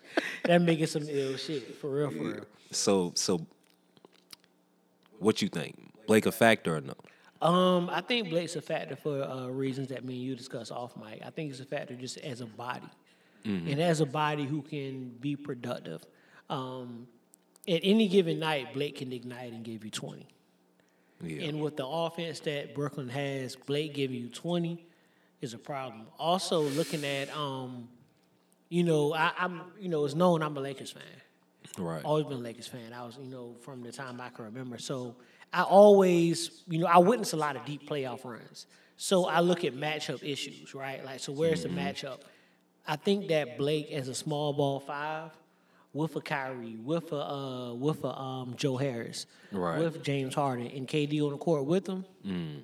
That 0.44 0.62
making 0.62 0.86
some 0.86 1.04
ill 1.08 1.36
shit 1.36 1.76
for 1.76 1.90
real, 1.90 2.10
for 2.10 2.22
real. 2.22 2.44
So 2.70 3.12
so, 3.14 3.46
what 5.18 5.42
you 5.42 5.48
think? 5.48 5.76
Blake 6.06 6.26
a 6.26 6.32
factor 6.32 6.76
or 6.76 6.80
no? 6.80 6.94
Um, 7.42 7.88
I 7.90 8.00
think 8.02 8.28
Blake's 8.28 8.56
a 8.56 8.60
factor 8.60 8.96
for 8.96 9.22
uh, 9.22 9.46
reasons 9.46 9.88
that 9.88 10.04
me 10.04 10.14
and 10.14 10.22
you 10.22 10.36
discuss 10.36 10.70
off 10.70 10.96
mic. 10.96 11.22
I 11.24 11.30
think 11.30 11.50
he's 11.50 11.60
a 11.60 11.64
factor 11.64 11.94
just 11.94 12.18
as 12.18 12.40
a 12.40 12.46
body, 12.46 12.88
and 13.44 13.80
as 13.80 14.00
a 14.00 14.06
body 14.06 14.44
who 14.44 14.62
can 14.62 15.10
be 15.20 15.36
productive. 15.36 16.04
Um, 16.50 17.06
at 17.68 17.80
any 17.84 18.08
given 18.08 18.40
night, 18.40 18.74
Blake 18.74 18.96
can 18.96 19.12
ignite 19.12 19.52
and 19.52 19.64
give 19.64 19.84
you 19.84 19.90
twenty. 19.90 20.26
Yeah. 21.22 21.48
And 21.48 21.60
with 21.60 21.76
the 21.76 21.86
offense 21.86 22.40
that 22.40 22.74
Brooklyn 22.74 23.08
has, 23.08 23.56
Blake 23.56 23.94
giving 23.94 24.16
you 24.16 24.28
20 24.28 24.84
is 25.40 25.54
a 25.54 25.58
problem. 25.58 26.06
Also, 26.18 26.62
looking 26.62 27.04
at, 27.04 27.34
um, 27.36 27.88
you 28.68 28.84
know, 28.84 29.14
I, 29.14 29.32
I'm, 29.38 29.62
you 29.78 29.88
know, 29.88 30.04
it's 30.04 30.14
known 30.14 30.42
I'm 30.42 30.56
a 30.56 30.60
Lakers 30.60 30.92
fan. 30.92 31.02
right. 31.78 32.04
Always 32.04 32.24
been 32.26 32.38
a 32.38 32.40
Lakers 32.40 32.66
fan. 32.66 32.92
I 32.92 33.04
was, 33.04 33.18
you 33.20 33.30
know, 33.30 33.54
from 33.62 33.82
the 33.82 33.92
time 33.92 34.20
I 34.20 34.30
can 34.30 34.46
remember. 34.46 34.78
So 34.78 35.16
I 35.52 35.62
always, 35.62 36.62
you 36.68 36.78
know, 36.78 36.86
I 36.86 36.98
witnessed 36.98 37.32
a 37.32 37.36
lot 37.36 37.56
of 37.56 37.64
deep 37.64 37.88
playoff 37.88 38.24
runs. 38.24 38.66
So 38.96 39.26
I 39.26 39.40
look 39.40 39.64
at 39.64 39.74
matchup 39.74 40.22
issues, 40.22 40.74
right? 40.74 41.02
Like, 41.04 41.20
so 41.20 41.32
where's 41.32 41.62
the 41.62 41.70
matchup? 41.70 42.20
I 42.86 42.96
think 42.96 43.28
that 43.28 43.56
Blake, 43.56 43.90
as 43.92 44.08
a 44.08 44.14
small 44.14 44.52
ball 44.52 44.80
five, 44.80 45.30
with 45.92 46.14
a 46.16 46.20
Kyrie, 46.20 46.76
with 46.84 47.12
a 47.12 47.16
uh, 47.16 47.74
with 47.74 48.04
a 48.04 48.16
um, 48.16 48.54
Joe 48.56 48.76
Harris, 48.76 49.26
Right. 49.52 49.78
with 49.80 50.02
James 50.02 50.34
Harden, 50.34 50.66
and 50.68 50.86
KD 50.86 51.20
on 51.24 51.32
the 51.32 51.38
court 51.38 51.64
with 51.66 51.84
them, 51.84 52.04
Mm. 52.26 52.62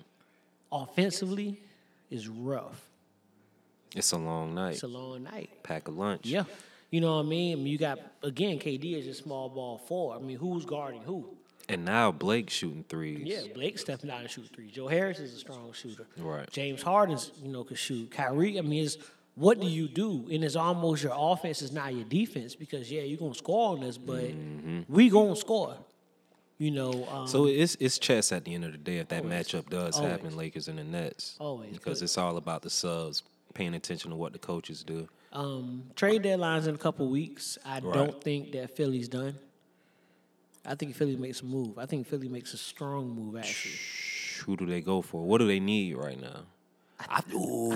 offensively, 0.73 1.61
is 2.11 2.29
rough. 2.29 2.83
It's 3.95 4.13
a 4.13 4.19
long 4.19 4.55
night. 4.55 4.75
It's 4.75 4.83
a 4.83 4.89
long 4.89 5.23
night. 5.23 5.51
Pack 5.63 5.89
a 5.89 5.91
lunch. 5.91 6.27
Yeah. 6.27 6.45
You 6.91 7.01
know 7.01 7.17
what 7.17 7.27
I 7.27 7.29
mean? 7.29 7.53
I 7.53 7.57
mean, 7.57 7.67
you 7.67 7.79
got 7.79 7.99
again 8.23 8.59
KD 8.59 8.95
is 8.99 9.07
a 9.07 9.15
small 9.15 9.49
ball 9.49 9.79
four. 9.79 10.15
I 10.15 10.19
mean, 10.19 10.37
who's 10.39 10.65
guarding 10.65 11.03
who? 11.03 11.27
And 11.69 11.85
now 11.85 12.13
Blake 12.13 12.49
shooting 12.49 12.85
threes. 12.89 13.23
Yeah, 13.25 13.53
Blake 13.53 13.77
stepping 13.79 14.09
out 14.09 14.21
and 14.21 14.31
shoot 14.31 14.49
three. 14.55 14.69
Joe 14.71 14.87
Harris 14.87 15.19
is 15.19 15.35
a 15.35 15.39
strong 15.39 15.73
shooter. 15.73 16.07
Right. 16.17 16.49
James 16.53 16.81
Harden's, 16.81 17.33
you 17.43 17.49
know, 17.51 17.65
could 17.65 17.77
shoot. 17.79 18.09
Kyrie, 18.13 18.57
I 18.57 18.61
mean, 18.63 18.85
it's 18.85 18.99
what 19.37 19.61
do 19.61 19.67
you 19.69 19.87
do? 19.87 20.27
And 20.33 20.43
it's 20.43 20.57
almost 20.57 21.03
your 21.05 21.13
offense 21.15 21.63
is 21.63 21.71
not 21.71 21.95
your 21.95 22.05
defense 22.05 22.55
because 22.57 22.91
yeah, 22.91 23.03
you're 23.03 23.19
gonna 23.19 23.35
score 23.35 23.77
on 23.77 23.85
us, 23.85 23.97
but 23.99 24.25
we 24.89 25.09
gonna 25.11 25.37
score. 25.37 25.77
You 26.59 26.71
know, 26.71 26.91
um, 26.91 26.97
Mm-hmm. 26.99 27.27
So 27.27 27.47
it's 27.47 27.77
it's 27.79 27.99
chess 27.99 28.33
at 28.33 28.45
the 28.45 28.55
end 28.55 28.65
of 28.65 28.73
the 28.73 28.79
day 28.79 28.97
if 28.97 29.09
that 29.09 29.25
matchup 29.25 29.69
does 29.69 29.97
Always. 29.99 30.11
happen, 30.11 30.37
Lakers 30.37 30.69
and 30.69 30.79
the 30.79 30.85
Nets. 30.85 31.37
Always. 31.39 31.71
Because 31.73 32.01
it's 32.03 32.17
all 32.19 32.37
about 32.39 32.63
the 32.63 32.71
subs, 32.71 33.23
paying 33.55 33.75
attention 33.75 34.11
to 34.11 34.17
what 34.17 34.33
the 34.33 34.39
coaches 34.39 34.83
do. 34.83 35.07
um, 35.33 35.83
trade 35.97 36.23
deadlines 36.23 36.67
in 36.67 36.75
a 36.75 36.79
couple 36.79 37.07
weeks. 37.11 37.59
I 37.65 37.81
Right. 37.81 37.93
don't 37.95 38.25
think 38.25 38.53
that 38.53 38.75
Philly's 38.75 39.07
done. 39.09 39.35
I 40.65 40.75
think 40.77 40.95
Philly 40.97 41.15
makes 41.17 41.43
a 41.43 41.45
move. 41.45 41.79
I 41.79 41.85
think 41.85 42.07
Philly 42.07 42.29
makes 42.29 42.55
a 42.55 42.57
strong 42.57 43.11
move 43.15 43.37
actually. 43.37 43.75
Who 44.47 44.57
do 44.57 44.65
they 44.65 44.81
go 44.81 45.03
for? 45.03 45.23
What 45.27 45.39
do 45.39 45.47
they 45.47 45.61
need 45.61 45.95
right 45.97 46.19
now? 46.19 46.41
I, 46.99 47.23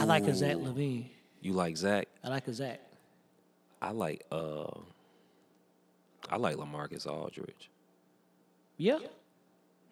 I 0.00 0.04
like 0.04 0.24
a 0.24 0.34
Zach 0.34 0.56
LaVine. 0.56 1.04
You 1.40 1.52
like 1.52 1.76
Zach? 1.76 2.09
I 2.23 2.28
like 2.28 2.47
a 2.49 2.52
Zach. 2.52 2.80
I 3.80 3.90
like 3.92 4.25
uh 4.30 4.70
I 6.28 6.37
like 6.37 6.56
LaMarcus 6.56 7.06
Aldridge. 7.06 7.70
Yeah. 8.76 8.99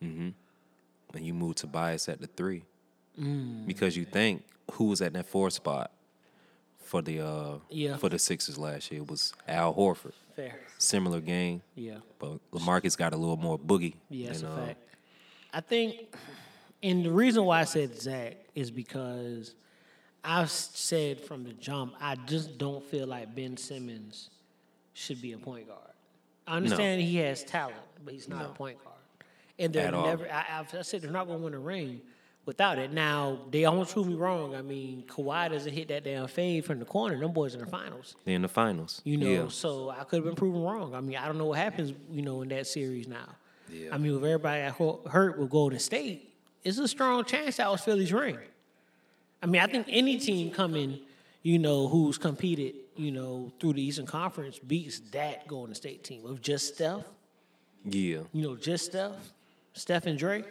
Mm-hmm. 0.02 0.28
And 1.14 1.26
you 1.26 1.34
move 1.34 1.56
Tobias 1.56 2.08
at 2.08 2.20
the 2.20 2.26
three. 2.26 2.64
Mm. 3.18 3.66
Because 3.66 3.96
you 3.96 4.04
think 4.04 4.44
who 4.72 4.84
was 4.84 5.00
at 5.00 5.14
that 5.14 5.26
four 5.26 5.50
spot 5.50 5.90
for 6.78 7.02
the 7.02 7.20
uh 7.20 7.58
Yeah. 7.70 7.96
for 7.96 8.08
the 8.08 8.18
Sixers 8.18 8.58
last 8.58 8.90
year 8.92 9.00
It 9.00 9.10
was 9.10 9.32
Al 9.46 9.74
Horford. 9.74 10.12
Fair. 10.36 10.60
Similar 10.78 11.20
game. 11.20 11.62
Yeah. 11.74 11.96
But 12.18 12.38
LaMarcus 12.52 12.96
got 12.96 13.12
a 13.14 13.16
little 13.16 13.36
more 13.36 13.58
boogie. 13.58 13.94
Yeah, 14.10 14.28
that's 14.28 14.42
than, 14.42 14.50
a 14.50 14.54
uh, 14.54 14.66
fact. 14.66 14.80
I 15.52 15.60
think, 15.60 16.14
and 16.82 17.04
the 17.04 17.10
reason 17.10 17.44
why 17.44 17.60
I 17.60 17.64
said 17.64 17.98
Zach 18.00 18.36
is 18.54 18.70
because 18.70 19.54
I've 20.24 20.50
said 20.50 21.20
from 21.20 21.44
the 21.44 21.52
jump, 21.52 21.94
I 22.00 22.16
just 22.16 22.58
don't 22.58 22.84
feel 22.84 23.06
like 23.06 23.34
Ben 23.34 23.56
Simmons 23.56 24.30
should 24.94 25.22
be 25.22 25.32
a 25.32 25.38
point 25.38 25.68
guard. 25.68 25.80
I 26.46 26.56
understand 26.56 27.00
he 27.02 27.16
has 27.18 27.44
talent, 27.44 27.76
but 28.04 28.14
he's 28.14 28.28
not 28.28 28.44
a 28.46 28.48
point 28.48 28.82
guard. 28.82 28.96
And 29.58 29.72
they're 29.72 29.88
At 29.88 29.94
never. 29.94 30.30
I, 30.30 30.44
I've 30.60 30.74
I 30.74 30.82
said 30.82 31.02
they're 31.02 31.10
not 31.10 31.26
going 31.26 31.38
to 31.40 31.44
win 31.44 31.54
a 31.54 31.58
ring 31.58 32.00
without 32.46 32.78
it. 32.78 32.92
Now 32.92 33.40
they 33.50 33.64
almost 33.64 33.92
prove 33.92 34.06
me 34.08 34.14
wrong. 34.14 34.54
I 34.54 34.62
mean, 34.62 35.04
Kawhi 35.06 35.50
doesn't 35.50 35.72
hit 35.72 35.88
that 35.88 36.04
damn 36.04 36.26
fade 36.28 36.64
from 36.64 36.78
the 36.78 36.84
corner. 36.84 37.18
Them 37.18 37.32
boys 37.32 37.54
in 37.54 37.60
the 37.60 37.66
finals. 37.66 38.16
They're 38.24 38.36
in 38.36 38.42
the 38.42 38.48
finals. 38.48 39.02
You 39.04 39.16
know, 39.18 39.26
Yeah. 39.26 39.48
so 39.48 39.90
I 39.90 40.04
could 40.04 40.16
have 40.16 40.24
been 40.24 40.34
proven 40.36 40.62
wrong. 40.62 40.94
I 40.94 41.00
mean, 41.00 41.16
I 41.16 41.26
don't 41.26 41.38
know 41.38 41.46
what 41.46 41.58
happens, 41.58 41.92
you 42.10 42.22
know, 42.22 42.42
in 42.42 42.48
that 42.48 42.66
series 42.66 43.06
now. 43.08 43.28
Yeah. 43.70 43.90
I 43.92 43.98
mean, 43.98 44.14
with 44.14 44.24
everybody 44.24 44.62
got 44.62 44.76
hu- 44.76 45.08
hurt 45.10 45.38
with 45.38 45.50
Golden 45.50 45.78
State, 45.78 46.32
it's 46.64 46.78
a 46.78 46.88
strong 46.88 47.24
chance 47.24 47.56
that 47.58 47.70
was 47.70 47.80
Philly's 47.82 48.12
ring. 48.12 48.38
I 49.42 49.46
mean, 49.46 49.60
I 49.62 49.66
think 49.66 49.86
any 49.88 50.18
team 50.18 50.50
coming, 50.50 50.98
you 51.42 51.58
know, 51.58 51.88
who's 51.88 52.18
competed, 52.18 52.74
you 52.96 53.10
know, 53.12 53.52
through 53.60 53.74
the 53.74 53.82
Eastern 53.82 54.06
Conference 54.06 54.58
beats 54.58 55.00
that 55.12 55.46
Golden 55.46 55.74
State 55.74 56.02
team 56.04 56.26
of 56.26 56.40
just 56.42 56.74
Steph. 56.74 57.04
Yeah. 57.84 58.18
You 58.32 58.42
know, 58.42 58.56
just 58.56 58.86
Steph, 58.86 59.12
Steph 59.74 60.06
and 60.06 60.18
Dre. 60.18 60.44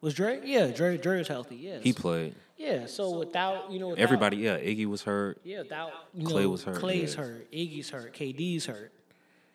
Was 0.00 0.14
Dre? 0.14 0.40
Yeah, 0.44 0.66
Dre. 0.66 0.98
Dre 0.98 1.18
was 1.18 1.28
healthy. 1.28 1.56
Yes. 1.56 1.82
He 1.82 1.92
played. 1.92 2.34
yeah. 2.58 2.86
So 2.86 3.18
without, 3.18 3.70
you 3.70 3.78
know, 3.78 3.88
without, 3.88 4.02
Everybody, 4.02 4.38
yeah, 4.38 4.58
Iggy 4.58 4.86
was 4.86 5.02
hurt. 5.02 5.38
yeah, 5.44 5.62
without 5.62 5.92
you 6.12 6.26
Clay 6.26 6.42
know, 6.42 6.50
was 6.50 6.64
hurt, 6.64 6.76
Clay's 6.76 7.14
yeah. 7.14 7.20
hurt, 7.22 7.50
Iggy's 7.52 7.88
hurt, 7.90 8.12
KD's 8.12 8.66
hurt. 8.66 8.92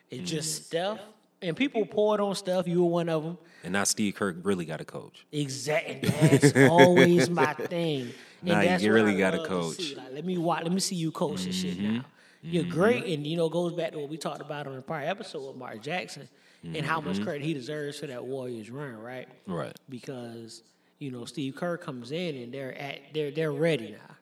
It's 0.09 0.21
Mm. 0.23 0.25
just 0.25 0.65
Steph, 0.65 0.99
and 1.41 1.55
people 1.55 1.85
poured 1.85 2.19
on 2.19 2.33
Steph. 2.33 2.67
You 2.67 2.83
were 2.83 2.89
one 2.89 3.09
of 3.09 3.23
them. 3.23 3.37
And 3.63 3.73
now 3.73 3.83
Steve 3.83 4.15
Kerr 4.15 4.31
really 4.41 4.65
got 4.65 4.81
a 4.81 4.85
coach. 4.85 5.25
Exactly. 5.31 6.09
That's 6.09 6.55
always 6.71 7.29
my 7.29 7.53
thing. 7.53 8.11
Nah, 8.41 8.61
you 8.61 8.67
that's 8.69 8.83
what 8.83 8.89
really 8.91 9.15
gotta 9.15 9.43
coach. 9.45 9.95
Like, 9.95 10.11
let 10.13 10.25
me 10.25 10.37
watch. 10.37 10.63
Let 10.63 10.71
me 10.71 10.79
see 10.79 10.95
you 10.95 11.11
coach 11.11 11.45
this 11.45 11.55
shit 11.55 11.77
Mm-hmm. 11.77 11.95
now. 11.97 12.05
You're 12.41 12.63
great, 12.63 13.05
and 13.05 13.27
you 13.27 13.35
know 13.35 13.47
it 13.47 13.51
goes 13.51 13.73
back 13.73 13.91
to 13.91 13.99
what 13.99 14.09
we 14.09 14.17
talked 14.17 14.39
about 14.41 14.65
on 14.65 14.75
the 14.75 14.81
prior 14.81 15.07
episode 15.09 15.45
with 15.45 15.57
Mark 15.57 15.81
Jackson 15.81 16.27
and 16.63 16.85
how 16.85 16.99
Mm-hmm. 16.99 17.09
much 17.09 17.21
credit 17.21 17.41
he 17.43 17.53
deserves 17.53 17.99
for 17.99 18.07
that 18.07 18.23
Warriors 18.23 18.69
run, 18.69 18.95
right? 18.97 19.27
Right. 19.45 19.75
because 19.89 20.63
you 20.99 21.11
know 21.11 21.25
Steve 21.25 21.55
Kerr 21.55 21.77
comes 21.77 22.11
in 22.11 22.35
and 22.37 22.53
they're 22.53 22.73
at 22.77 22.99
they're 23.13 23.31
they're 23.31 23.51
ready 23.51 23.91
now. 23.91 24.15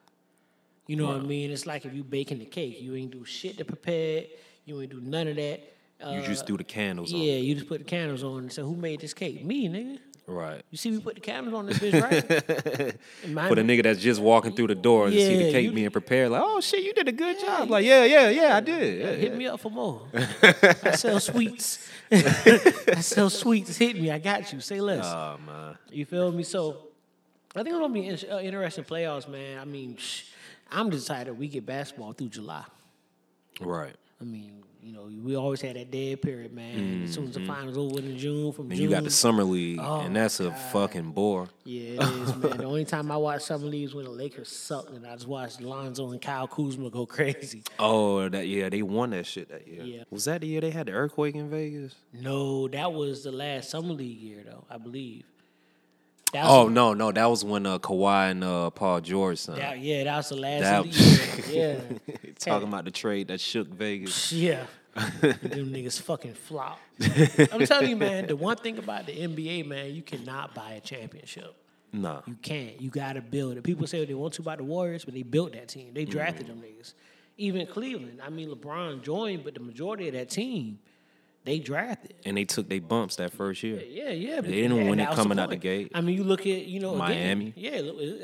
You 0.87 0.95
know 0.95 1.07
what 1.07 1.17
I 1.17 1.19
mean? 1.19 1.51
It's 1.51 1.65
like 1.65 1.85
if 1.85 1.93
you 1.93 2.03
baking 2.03 2.39
the 2.39 2.45
cake, 2.45 2.81
you 2.81 2.95
ain't 2.95 3.11
do 3.11 3.23
shit 3.25 3.57
to 3.57 3.65
prepare 3.65 4.19
it. 4.19 4.39
You 4.65 4.79
ain't 4.81 4.89
do 4.91 4.99
none 5.01 5.27
of 5.27 5.35
that. 5.35 5.73
Uh, 6.03 6.11
You 6.11 6.21
just 6.21 6.45
threw 6.47 6.57
the 6.57 6.63
candles 6.63 7.13
on. 7.13 7.19
yeah, 7.19 7.33
you 7.35 7.55
just 7.55 7.67
put 7.67 7.79
the 7.79 7.83
candles 7.83 8.23
on 8.23 8.39
and 8.43 8.51
said, 8.51 8.63
"Who 8.63 8.75
made 8.75 9.01
this 9.01 9.13
cake? 9.13 9.43
Me, 9.43 9.67
nigga." 9.67 9.99
Right. 10.29 10.61
You 10.71 10.77
see, 10.77 10.91
we 10.91 10.99
put 10.99 11.15
the 11.15 11.21
cameras 11.21 11.53
on 11.53 11.67
this 11.67 11.79
bitch, 11.79 12.01
right? 12.01 12.21
For 13.47 13.55
the 13.55 13.61
nigga 13.61 13.83
that's 13.83 14.01
just 14.01 14.19
walking 14.19 14.51
through 14.53 14.67
the 14.67 14.75
door 14.75 15.05
and 15.05 15.13
see 15.13 15.21
Yeah, 15.37 15.43
the 15.45 15.51
cake 15.53 15.73
being 15.73 15.89
prepared, 15.89 16.31
like, 16.31 16.41
oh 16.43 16.59
shit, 16.59 16.83
you 16.83 16.93
did 16.93 17.07
a 17.07 17.13
good 17.13 17.39
job. 17.39 17.69
Like, 17.69 17.85
yeah, 17.85 18.03
yeah, 18.03 18.27
yeah, 18.29 18.57
I 18.57 18.59
did. 18.59 18.99
Yeah, 18.99 19.11
Hit 19.13 19.31
yeah. 19.31 19.37
me 19.37 19.47
up 19.47 19.61
for 19.61 19.71
more. 19.71 20.01
I 20.13 20.91
sell 20.91 21.21
sweets. 21.21 21.89
I 22.11 22.99
sell 22.99 23.29
sweets. 23.29 23.77
Hit 23.77 23.95
me. 23.95 24.11
I 24.11 24.19
got 24.19 24.51
you. 24.51 24.59
Say 24.59 24.81
less. 24.81 25.05
Oh 25.05 25.37
man. 25.45 25.77
You 25.89 26.05
feel 26.05 26.29
me? 26.33 26.43
So 26.43 26.77
I 27.55 27.63
think 27.63 27.69
it's 27.69 27.79
gonna 27.79 27.93
be 27.93 28.07
in- 28.07 28.31
uh, 28.31 28.39
interesting 28.39 28.83
playoffs, 28.83 29.29
man. 29.29 29.59
I 29.59 29.65
mean, 29.65 29.97
I'm 30.69 30.89
decided 30.89 31.37
we 31.39 31.47
get 31.47 31.65
basketball 31.65 32.11
through 32.11 32.29
July. 32.29 32.65
Right. 33.61 33.95
I 34.19 34.23
mean, 34.25 34.63
you 34.87 34.93
know, 34.93 35.09
we 35.21 35.35
always 35.35 35.59
had 35.59 35.75
that 35.75 35.91
dead 35.91 36.21
period, 36.21 36.53
man. 36.53 37.03
As 37.03 37.13
soon 37.13 37.25
as 37.25 37.33
the 37.33 37.41
mm-hmm. 37.41 37.51
finals 37.51 37.77
over 37.77 37.99
in 37.99 38.17
June, 38.17 38.53
from 38.53 38.65
And 38.65 38.75
June, 38.75 38.83
you 38.83 38.89
got 38.89 39.03
the 39.03 39.09
summer 39.09 39.43
league, 39.43 39.79
Oh, 39.81 39.99
and 39.99 40.15
that's 40.15 40.39
a 40.39 40.51
fucking 40.51 41.11
bore. 41.11 41.49
yeah, 41.65 41.95
it 41.95 42.21
is, 42.21 42.35
man. 42.37 42.57
The 42.57 42.63
only 42.63 42.85
time 42.85 43.11
I 43.11 43.17
watch 43.17 43.41
summer 43.41 43.65
leagues 43.65 43.93
when 43.93 44.05
the 44.05 44.11
Lakers 44.11 44.49
suck, 44.49 44.89
and 44.89 45.05
I 45.05 45.13
just 45.13 45.27
watched 45.27 45.59
Lonzo 45.59 46.11
and 46.11 46.21
Kyle 46.21 46.47
Kuzma 46.47 46.89
go 46.89 47.05
crazy. 47.17 47.63
Oh, 47.77 48.29
that 48.29 48.47
yeah, 48.47 48.69
they 48.69 48.81
won 48.81 49.09
that 49.09 49.25
shit 49.25 49.49
that 49.49 49.67
year. 49.67 49.83
Yeah. 49.83 50.03
Was 50.09 50.23
that 50.25 50.39
the 50.39 50.47
year 50.47 50.61
they 50.61 50.71
had 50.71 50.87
the 50.87 50.93
earthquake 50.93 51.35
in 51.35 51.49
Vegas? 51.49 51.95
No, 52.13 52.69
that 52.69 52.93
was 52.93 53.25
the 53.25 53.31
last 53.33 53.69
summer 53.69 53.93
league 53.93 54.19
year, 54.19 54.43
though. 54.45 54.65
I 54.69 54.77
believe. 54.77 55.25
Oh 56.35 56.67
no, 56.67 56.93
no, 56.93 57.11
that 57.11 57.25
was 57.25 57.43
when 57.43 57.65
uh, 57.65 57.79
Kawhi 57.79 58.31
and 58.31 58.43
uh, 58.43 58.69
Paul 58.69 59.01
George 59.01 59.39
signed. 59.39 59.59
that, 59.59 59.79
yeah, 59.79 60.03
that 60.03 60.17
was 60.17 60.29
the 60.29 60.35
last 60.35 60.61
That-. 60.61 61.47
Yeah. 61.53 61.79
Talking 62.39 62.67
about 62.67 62.85
the 62.85 62.91
trade 62.91 63.29
that 63.29 63.39
shook 63.39 63.67
Vegas. 63.67 64.31
Yeah. 64.31 64.65
Them 65.21 65.71
niggas 65.71 66.01
fucking 66.01 66.33
flop. 66.33 66.79
I'm 67.51 67.67
telling 67.67 67.91
you, 67.91 67.95
man, 67.95 68.25
the 68.25 68.35
one 68.35 68.57
thing 68.57 68.79
about 68.79 69.05
the 69.05 69.11
NBA, 69.13 69.67
man, 69.67 69.93
you 69.93 70.01
cannot 70.01 70.55
buy 70.55 70.71
a 70.71 70.79
championship. 70.79 71.55
Nah. 71.93 72.21
You 72.25 72.35
can't. 72.41 72.81
You 72.81 72.89
gotta 72.89 73.21
build 73.21 73.57
it. 73.57 73.63
People 73.63 73.85
say 73.85 73.99
what 73.99 74.07
they 74.07 74.15
want 74.15 74.33
to 74.33 74.41
about 74.41 74.57
the 74.57 74.63
Warriors, 74.63 75.05
but 75.05 75.13
they 75.13 75.21
built 75.21 75.53
that 75.53 75.67
team. 75.67 75.91
They 75.93 76.03
drafted 76.05 76.47
them 76.47 76.61
niggas. 76.61 76.93
Even 77.37 77.67
Cleveland. 77.67 78.19
I 78.25 78.29
mean, 78.29 78.49
LeBron 78.49 79.03
joined, 79.03 79.43
but 79.43 79.53
the 79.53 79.59
majority 79.59 80.07
of 80.07 80.15
that 80.15 80.29
team, 80.31 80.79
they 81.47 81.59
drafted. 81.59 82.13
And 82.25 82.35
they 82.35 82.43
took 82.43 82.67
their 82.67 82.81
bumps 82.81 83.15
that 83.15 83.31
first 83.31 83.63
year. 83.63 83.81
Yeah, 83.89 84.09
yeah. 84.09 84.41
They 84.41 84.51
didn't 84.51 84.77
yeah, 84.77 84.89
win 84.89 84.99
it 84.99 85.05
that 85.05 85.15
coming 85.15 85.39
out 85.39 85.49
the 85.49 85.55
gate. 85.55 85.91
I 85.95 86.01
mean, 86.01 86.17
you 86.17 86.25
look 86.25 86.41
at 86.41 86.65
you 86.65 86.81
know 86.81 87.01
again, 87.01 87.07
Miami. 87.39 87.53
yeah, 87.55 87.79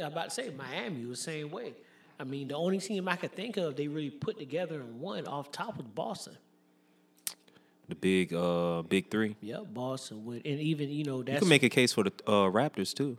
I'm 0.06 0.12
about 0.12 0.26
to 0.26 0.32
say 0.32 0.52
Miami 0.56 1.06
was 1.06 1.20
the 1.20 1.32
same 1.32 1.50
way. 1.50 1.74
I 2.20 2.26
mean, 2.26 2.50
the 2.50 2.56
only 2.56 2.80
team 2.80 3.08
I 3.08 3.16
could 3.16 3.32
think 3.32 3.56
of 3.58 3.78
they 3.78 3.88
really 3.88 4.10
put 4.10 4.38
together 4.38 4.82
and 4.82 5.00
won 5.00 5.26
off 5.26 5.52
top 5.52 5.78
was 5.78 5.88
Boston. 5.88 6.38
The 7.88 7.96
big 7.96 8.34
uh 8.34 8.82
big 8.82 9.10
three. 9.10 9.36
Yep, 9.42 9.74
Boston 9.74 10.26
would, 10.26 10.46
and 10.46 10.60
even 10.60 10.90
you 10.90 11.06
know 11.06 11.20
You 11.20 11.24
that's 11.24 11.40
can 11.40 11.50
make 11.50 11.64
a 11.64 11.70
case 11.70 11.94
for 11.94 12.04
the 12.04 12.12
uh, 12.28 12.52
Raptors 12.52 12.94
too. 12.94 13.18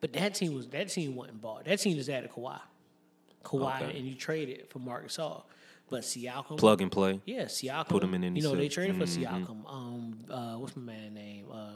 But 0.00 0.12
that 0.12 0.34
team 0.34 0.54
was 0.54 0.68
that 0.68 0.88
team 0.90 1.16
wasn't 1.16 1.42
bought. 1.42 1.64
That 1.64 1.80
team 1.80 1.96
just 1.96 2.08
added 2.08 2.30
Kawhi. 2.30 2.60
Kawhi 3.44 3.82
Okay. 3.82 3.98
and 3.98 4.06
you 4.06 4.14
traded 4.14 4.68
for 4.68 4.78
Marc 4.78 5.08
Gasol. 5.08 5.42
But 5.88 6.02
Siakam 6.02 6.56
Plug 6.58 6.82
and 6.82 6.90
play. 6.90 7.20
Yeah, 7.24 7.44
Siakam. 7.44 7.88
Put 7.88 8.02
him 8.02 8.14
in 8.14 8.24
any 8.24 8.40
You 8.40 8.46
know, 8.48 8.56
they 8.56 8.68
traded 8.68 8.96
for 8.96 9.04
Mhm. 9.04 9.46
Siakam. 9.46 9.70
Um 9.72 10.18
uh 10.30 10.54
what's 10.58 10.76
my 10.76 10.82
man 10.92 11.14
name? 11.14 11.46
Uh 11.52 11.70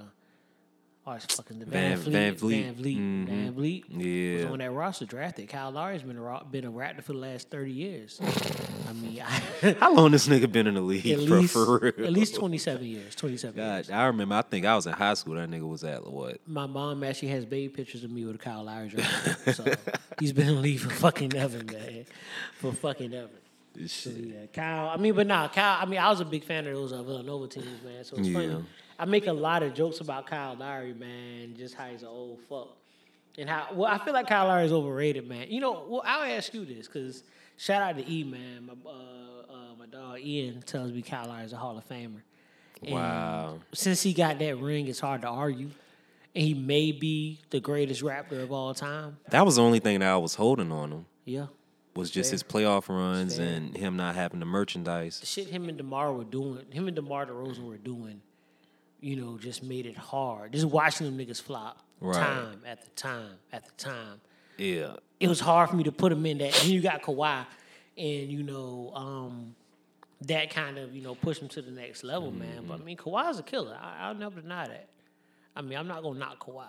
Oh, 1.06 1.12
it's 1.12 1.34
fucking 1.34 1.58
the 1.58 1.64
Van- 1.64 1.96
Van, 1.96 2.34
Vliet. 2.34 2.36
VanVleet. 2.36 2.62
Van 2.62 2.74
Vliet. 2.74 2.98
Mhm. 2.98 3.54
VanVleet. 3.54 3.96
Was 3.96 4.06
Yeah. 4.06 4.50
on 4.50 4.58
that 4.58 4.70
roster 4.70 5.06
drafted. 5.06 5.48
Kyle 5.48 5.70
Lowry's 5.70 6.02
been 6.02 6.18
a 6.18 6.44
been 6.44 6.66
a 6.66 6.70
Raptor 6.70 7.02
for 7.02 7.14
the 7.14 7.18
last 7.18 7.48
thirty 7.50 7.72
years. 7.72 8.20
I 8.88 8.92
mean, 8.92 9.22
I, 9.22 9.72
How 9.80 9.94
long 9.94 10.10
this 10.10 10.28
nigga 10.28 10.50
been 10.52 10.66
in 10.66 10.74
the 10.74 10.80
league, 10.82 11.06
at 11.06 11.26
bro? 11.26 11.38
least 11.38 11.52
For 11.54 11.78
real. 11.78 12.06
at 12.06 12.12
least 12.12 12.34
twenty 12.34 12.58
seven 12.58 12.86
years. 12.86 13.14
Twenty 13.14 13.38
seven 13.38 13.56
years. 13.64 13.88
God, 13.88 13.94
I 13.96 14.04
remember. 14.06 14.34
I 14.34 14.42
think 14.42 14.66
I 14.66 14.76
was 14.76 14.86
in 14.86 14.92
high 14.92 15.14
school. 15.14 15.36
That 15.36 15.48
nigga 15.50 15.66
was 15.66 15.84
at 15.84 16.04
what? 16.06 16.38
My 16.46 16.66
mom 16.66 17.02
actually 17.02 17.28
has 17.28 17.46
baby 17.46 17.70
pictures 17.70 18.04
of 18.04 18.10
me 18.10 18.26
with 18.26 18.38
Kyle 18.38 18.62
Lowry 18.64 18.90
so 19.54 19.64
he's 20.20 20.32
been 20.34 20.48
in 20.48 20.56
the 20.56 20.60
league 20.60 20.80
for 20.80 20.90
fucking 20.90 21.34
ever, 21.34 21.64
man. 21.64 22.04
For 22.58 22.72
fucking 22.72 23.14
ever. 23.14 23.30
So, 23.86 24.10
yeah, 24.10 24.46
Kyle. 24.52 24.88
I 24.88 24.96
mean, 24.96 25.14
but 25.14 25.26
nah, 25.26 25.48
Kyle. 25.48 25.78
I 25.80 25.86
mean, 25.86 26.00
I 26.00 26.08
was 26.10 26.20
a 26.20 26.24
big 26.24 26.44
fan 26.44 26.66
of 26.66 26.74
those 26.74 26.92
uh, 26.92 27.02
Villanova 27.02 27.46
teams, 27.48 27.82
man. 27.84 28.04
So 28.04 28.16
it's 28.16 28.28
Yeah. 28.28 28.34
funny. 28.34 28.64
I 28.98 29.04
make 29.06 29.26
a 29.26 29.32
lot 29.32 29.62
of 29.62 29.72
jokes 29.74 30.00
about 30.00 30.26
Kyle 30.26 30.54
Lowry, 30.56 30.92
man. 30.92 31.54
Just 31.56 31.74
how 31.74 31.86
he's 31.86 32.02
an 32.02 32.08
old 32.08 32.40
fuck, 32.48 32.76
and 33.38 33.48
how. 33.48 33.68
Well, 33.72 33.90
I 33.90 33.98
feel 34.04 34.12
like 34.12 34.26
Kyle 34.26 34.46
Lowry 34.48 34.66
is 34.66 34.72
overrated, 34.72 35.26
man. 35.28 35.46
You 35.48 35.60
know, 35.60 35.84
well, 35.88 36.02
I'll 36.04 36.30
ask 36.36 36.52
you 36.52 36.64
this 36.66 36.86
because 36.86 37.22
shout 37.56 37.80
out 37.80 37.96
to 37.96 38.10
E, 38.10 38.24
man. 38.24 38.66
My 38.66 38.90
uh, 38.90 38.92
uh, 38.92 39.74
my 39.78 39.86
dog 39.86 40.18
Ian 40.20 40.60
tells 40.62 40.92
me 40.92 41.00
Kyle 41.00 41.26
Lowry 41.28 41.44
is 41.44 41.52
a 41.52 41.56
Hall 41.56 41.78
of 41.78 41.88
Famer. 41.88 42.20
And 42.82 42.92
Wow. 42.92 43.58
Since 43.72 44.02
he 44.02 44.12
got 44.12 44.38
that 44.40 44.58
ring, 44.58 44.88
it's 44.88 45.00
hard 45.00 45.22
to 45.22 45.28
argue. 45.28 45.70
And 46.34 46.44
he 46.44 46.54
may 46.54 46.92
be 46.92 47.38
the 47.50 47.60
greatest 47.60 48.02
rapper 48.02 48.40
of 48.40 48.52
all 48.52 48.72
time. 48.74 49.16
That 49.30 49.44
was 49.46 49.56
the 49.56 49.62
only 49.62 49.78
thing 49.80 50.00
that 50.00 50.08
I 50.12 50.16
was 50.16 50.34
holding 50.34 50.70
on 50.72 50.92
him 50.92 51.06
Yeah. 51.24 51.46
Was 51.96 52.10
just 52.10 52.30
his 52.30 52.42
playoff 52.42 52.88
runs 52.88 53.36
Fair. 53.36 53.46
and 53.46 53.76
him 53.76 53.96
not 53.96 54.14
having 54.14 54.40
the 54.40 54.46
merchandise. 54.46 55.20
the 55.20 55.26
shit 55.26 55.48
him 55.48 55.68
and 55.68 55.76
DeMar 55.76 56.12
were 56.12 56.24
doing, 56.24 56.64
him 56.70 56.86
and 56.86 56.94
DeMar 56.94 57.26
DeRozan 57.26 57.64
were 57.66 57.76
doing, 57.78 58.22
you 59.00 59.16
know, 59.16 59.36
just 59.38 59.62
made 59.62 59.86
it 59.86 59.96
hard. 59.96 60.52
Just 60.52 60.66
watching 60.66 61.06
them 61.06 61.18
niggas 61.26 61.42
flop 61.42 61.78
Right. 62.00 62.14
time 62.14 62.62
after 62.66 62.88
time 62.96 63.32
after 63.52 63.70
time. 63.76 64.20
Yeah. 64.56 64.96
It 65.18 65.28
was 65.28 65.40
hard 65.40 65.68
for 65.70 65.76
me 65.76 65.84
to 65.84 65.92
put 65.92 66.12
him 66.12 66.24
in 66.26 66.38
that. 66.38 66.58
And 66.62 66.70
you 66.70 66.80
got 66.80 67.02
Kawhi, 67.02 67.44
and 67.98 68.30
you 68.30 68.42
know, 68.42 68.92
um, 68.94 69.54
that 70.22 70.50
kind 70.50 70.78
of 70.78 70.94
you 70.94 71.02
know 71.02 71.14
pushed 71.14 71.42
him 71.42 71.48
to 71.48 71.60
the 71.62 71.70
next 71.70 72.04
level, 72.04 72.30
man. 72.30 72.64
But 72.68 72.80
I 72.80 72.84
mean, 72.84 72.96
Kawhi's 72.96 73.38
a 73.38 73.42
killer. 73.42 73.76
I, 73.80 74.06
I'll 74.08 74.14
never 74.14 74.40
deny 74.40 74.68
that. 74.68 74.88
I 75.56 75.62
mean, 75.62 75.76
I'm 75.78 75.88
not 75.88 76.02
gonna 76.02 76.18
knock 76.18 76.46
Kawhi. 76.46 76.64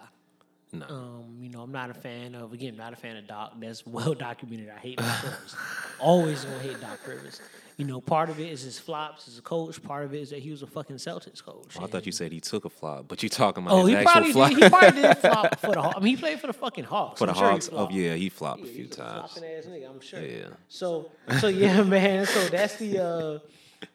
No. 0.73 0.85
Um, 0.87 1.37
you 1.41 1.49
know, 1.49 1.61
I'm 1.61 1.71
not 1.71 1.89
a 1.89 1.93
fan 1.93 2.33
of 2.33 2.53
again, 2.53 2.77
not 2.77 2.93
a 2.93 2.95
fan 2.95 3.17
of 3.17 3.27
Doc. 3.27 3.53
That's 3.59 3.85
well 3.85 4.13
documented. 4.13 4.69
I 4.69 4.79
hate 4.79 4.97
Doc 4.97 5.23
Rivers. 5.23 5.55
Always 5.99 6.45
gonna 6.45 6.59
hate 6.59 6.79
Doc 6.79 6.99
Rivers. 7.05 7.41
You 7.77 7.85
know, 7.85 7.99
part 7.99 8.29
of 8.29 8.39
it 8.39 8.47
is 8.49 8.61
his 8.61 8.77
flops 8.79 9.27
as 9.27 9.37
a 9.37 9.41
coach. 9.41 9.81
Part 9.83 10.05
of 10.05 10.13
it 10.13 10.19
is 10.21 10.29
that 10.29 10.39
he 10.39 10.51
was 10.51 10.61
a 10.61 10.67
fucking 10.67 10.97
Celtics 10.97 11.43
coach. 11.43 11.77
I 11.79 11.87
thought 11.87 12.05
you 12.05 12.11
said 12.11 12.31
he 12.31 12.39
took 12.39 12.63
a 12.65 12.69
flop, 12.69 13.07
but 13.07 13.21
you 13.23 13.27
talking 13.29 13.63
about 13.63 13.73
Oh, 13.73 13.85
his 13.85 13.89
he 13.89 13.95
actual 13.95 14.11
probably 14.11 14.31
flop 14.33 14.49
did. 14.51 14.63
He 14.63 14.69
probably 14.69 15.01
did 15.01 15.17
flop 15.17 15.59
for 15.59 15.71
the. 15.71 15.79
I 15.81 15.99
mean, 15.99 16.15
he 16.15 16.21
played 16.21 16.39
for 16.39 16.47
the 16.47 16.53
fucking 16.53 16.83
Hawks. 16.85 17.19
for 17.19 17.27
the 17.27 17.33
sure 17.33 17.49
Hawks. 17.51 17.69
Oh 17.73 17.89
yeah, 17.89 18.13
he 18.13 18.29
flopped 18.29 18.61
Yeah, 18.61 18.69
a 18.69 18.73
few 18.73 18.83
he's 18.85 18.95
times. 18.95 19.31
flopping 19.31 19.49
ass 19.49 19.65
nigga, 19.65 19.89
I'm 19.89 19.99
sure. 19.99 20.21
Yeah. 20.21 20.47
So, 20.69 21.11
so 21.39 21.47
yeah, 21.47 21.81
man. 21.83 22.25
So 22.27 22.47
that's 22.49 22.75
the. 22.77 22.99
uh 22.99 23.39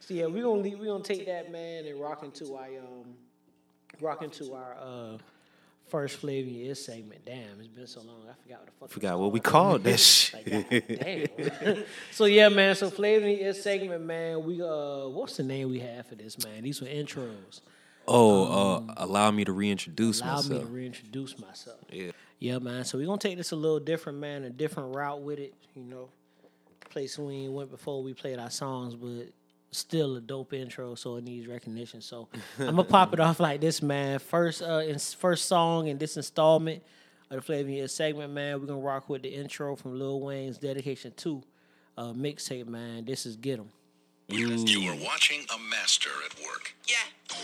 So 0.00 0.14
yeah, 0.14 0.26
we 0.26 0.40
gonna 0.42 0.60
leave, 0.60 0.78
we 0.80 0.86
gonna 0.86 1.02
take 1.04 1.24
that 1.26 1.50
man 1.52 1.86
and 1.86 1.98
rock 2.00 2.22
into 2.24 2.54
our 2.54 2.66
um, 2.66 3.14
rock 4.00 4.22
into 4.22 4.52
our 4.52 4.76
uh 4.80 5.18
first 5.88 6.16
Flavian 6.18 6.66
is 6.70 6.84
segment. 6.84 7.24
Damn, 7.24 7.58
it's 7.58 7.68
been 7.68 7.86
so 7.86 8.00
long. 8.02 8.22
I 8.28 8.34
forgot 8.42 8.58
what 8.60 8.66
the 8.66 8.72
fuck. 8.80 8.90
Forgot 8.90 9.18
what 9.20 9.32
we 9.32 9.40
called 9.40 9.84
that 9.84 9.98
shit. 10.00 10.52
Like, 10.70 11.60
damn. 11.64 11.84
so 12.12 12.24
yeah, 12.26 12.48
man. 12.48 12.74
So 12.74 12.90
Flavian 12.90 13.38
is 13.38 13.62
segment, 13.62 14.04
man. 14.04 14.44
We 14.44 14.62
uh, 14.62 15.08
what's 15.08 15.36
the 15.36 15.42
name 15.42 15.70
we 15.70 15.80
have 15.80 16.06
for 16.06 16.14
this, 16.14 16.42
man? 16.44 16.62
These 16.62 16.80
were 16.80 16.88
intros. 16.88 17.60
Oh, 18.08 18.84
uh, 18.86 18.94
allow 18.98 19.30
me 19.32 19.44
to 19.44 19.52
reintroduce 19.52 20.20
Allow 20.20 20.36
me 20.42 20.48
myself. 20.48 20.62
to 20.62 20.66
reintroduce 20.68 21.38
myself. 21.38 21.80
Yeah. 21.90 22.12
Yeah, 22.38 22.58
man. 22.58 22.84
So 22.84 22.98
we're 22.98 23.06
gonna 23.06 23.18
take 23.18 23.36
this 23.36 23.50
a 23.52 23.56
little 23.56 23.80
different, 23.80 24.18
man, 24.18 24.44
a 24.44 24.50
different 24.50 24.94
route 24.94 25.22
with 25.22 25.38
it, 25.38 25.54
you 25.74 25.82
know. 25.82 26.08
Place 26.90 27.18
we 27.18 27.34
ain't 27.34 27.52
went 27.52 27.70
before 27.70 28.02
we 28.02 28.14
played 28.14 28.38
our 28.38 28.50
songs, 28.50 28.94
but 28.94 29.26
still 29.76 30.16
a 30.16 30.20
dope 30.20 30.52
intro, 30.52 30.94
so 30.94 31.16
it 31.16 31.24
needs 31.24 31.46
recognition. 31.46 32.00
So 32.00 32.28
I'm 32.58 32.66
gonna 32.66 32.84
pop 32.84 33.12
it 33.14 33.20
off 33.26 33.38
like 33.40 33.60
this, 33.60 33.82
man. 33.82 34.18
First 34.18 34.62
uh 34.62 34.78
in, 34.86 34.98
first 34.98 35.46
song 35.46 35.86
in 35.88 35.98
this 35.98 36.16
installment 36.16 36.82
of 37.30 37.36
the 37.36 37.42
Flavor 37.42 37.70
Year 37.70 37.88
segment, 37.88 38.32
man. 38.32 38.60
We're 38.60 38.66
gonna 38.66 38.80
rock 38.80 39.08
with 39.08 39.22
the 39.22 39.28
intro 39.34 39.76
from 39.76 39.98
Lil 39.98 40.20
Wayne's 40.20 40.58
Dedication 40.58 41.12
2 41.16 41.42
uh 41.98 42.02
mixtape, 42.12 42.66
man. 42.66 43.04
This 43.04 43.26
is 43.26 43.36
Get 43.36 43.58
'em. 43.58 43.70
You 44.28 44.50
are 44.90 44.96
watching 45.04 45.46
a 45.54 45.58
master 45.70 46.10
at 46.24 46.34
work. 46.42 46.74
Yeah. 46.88 46.96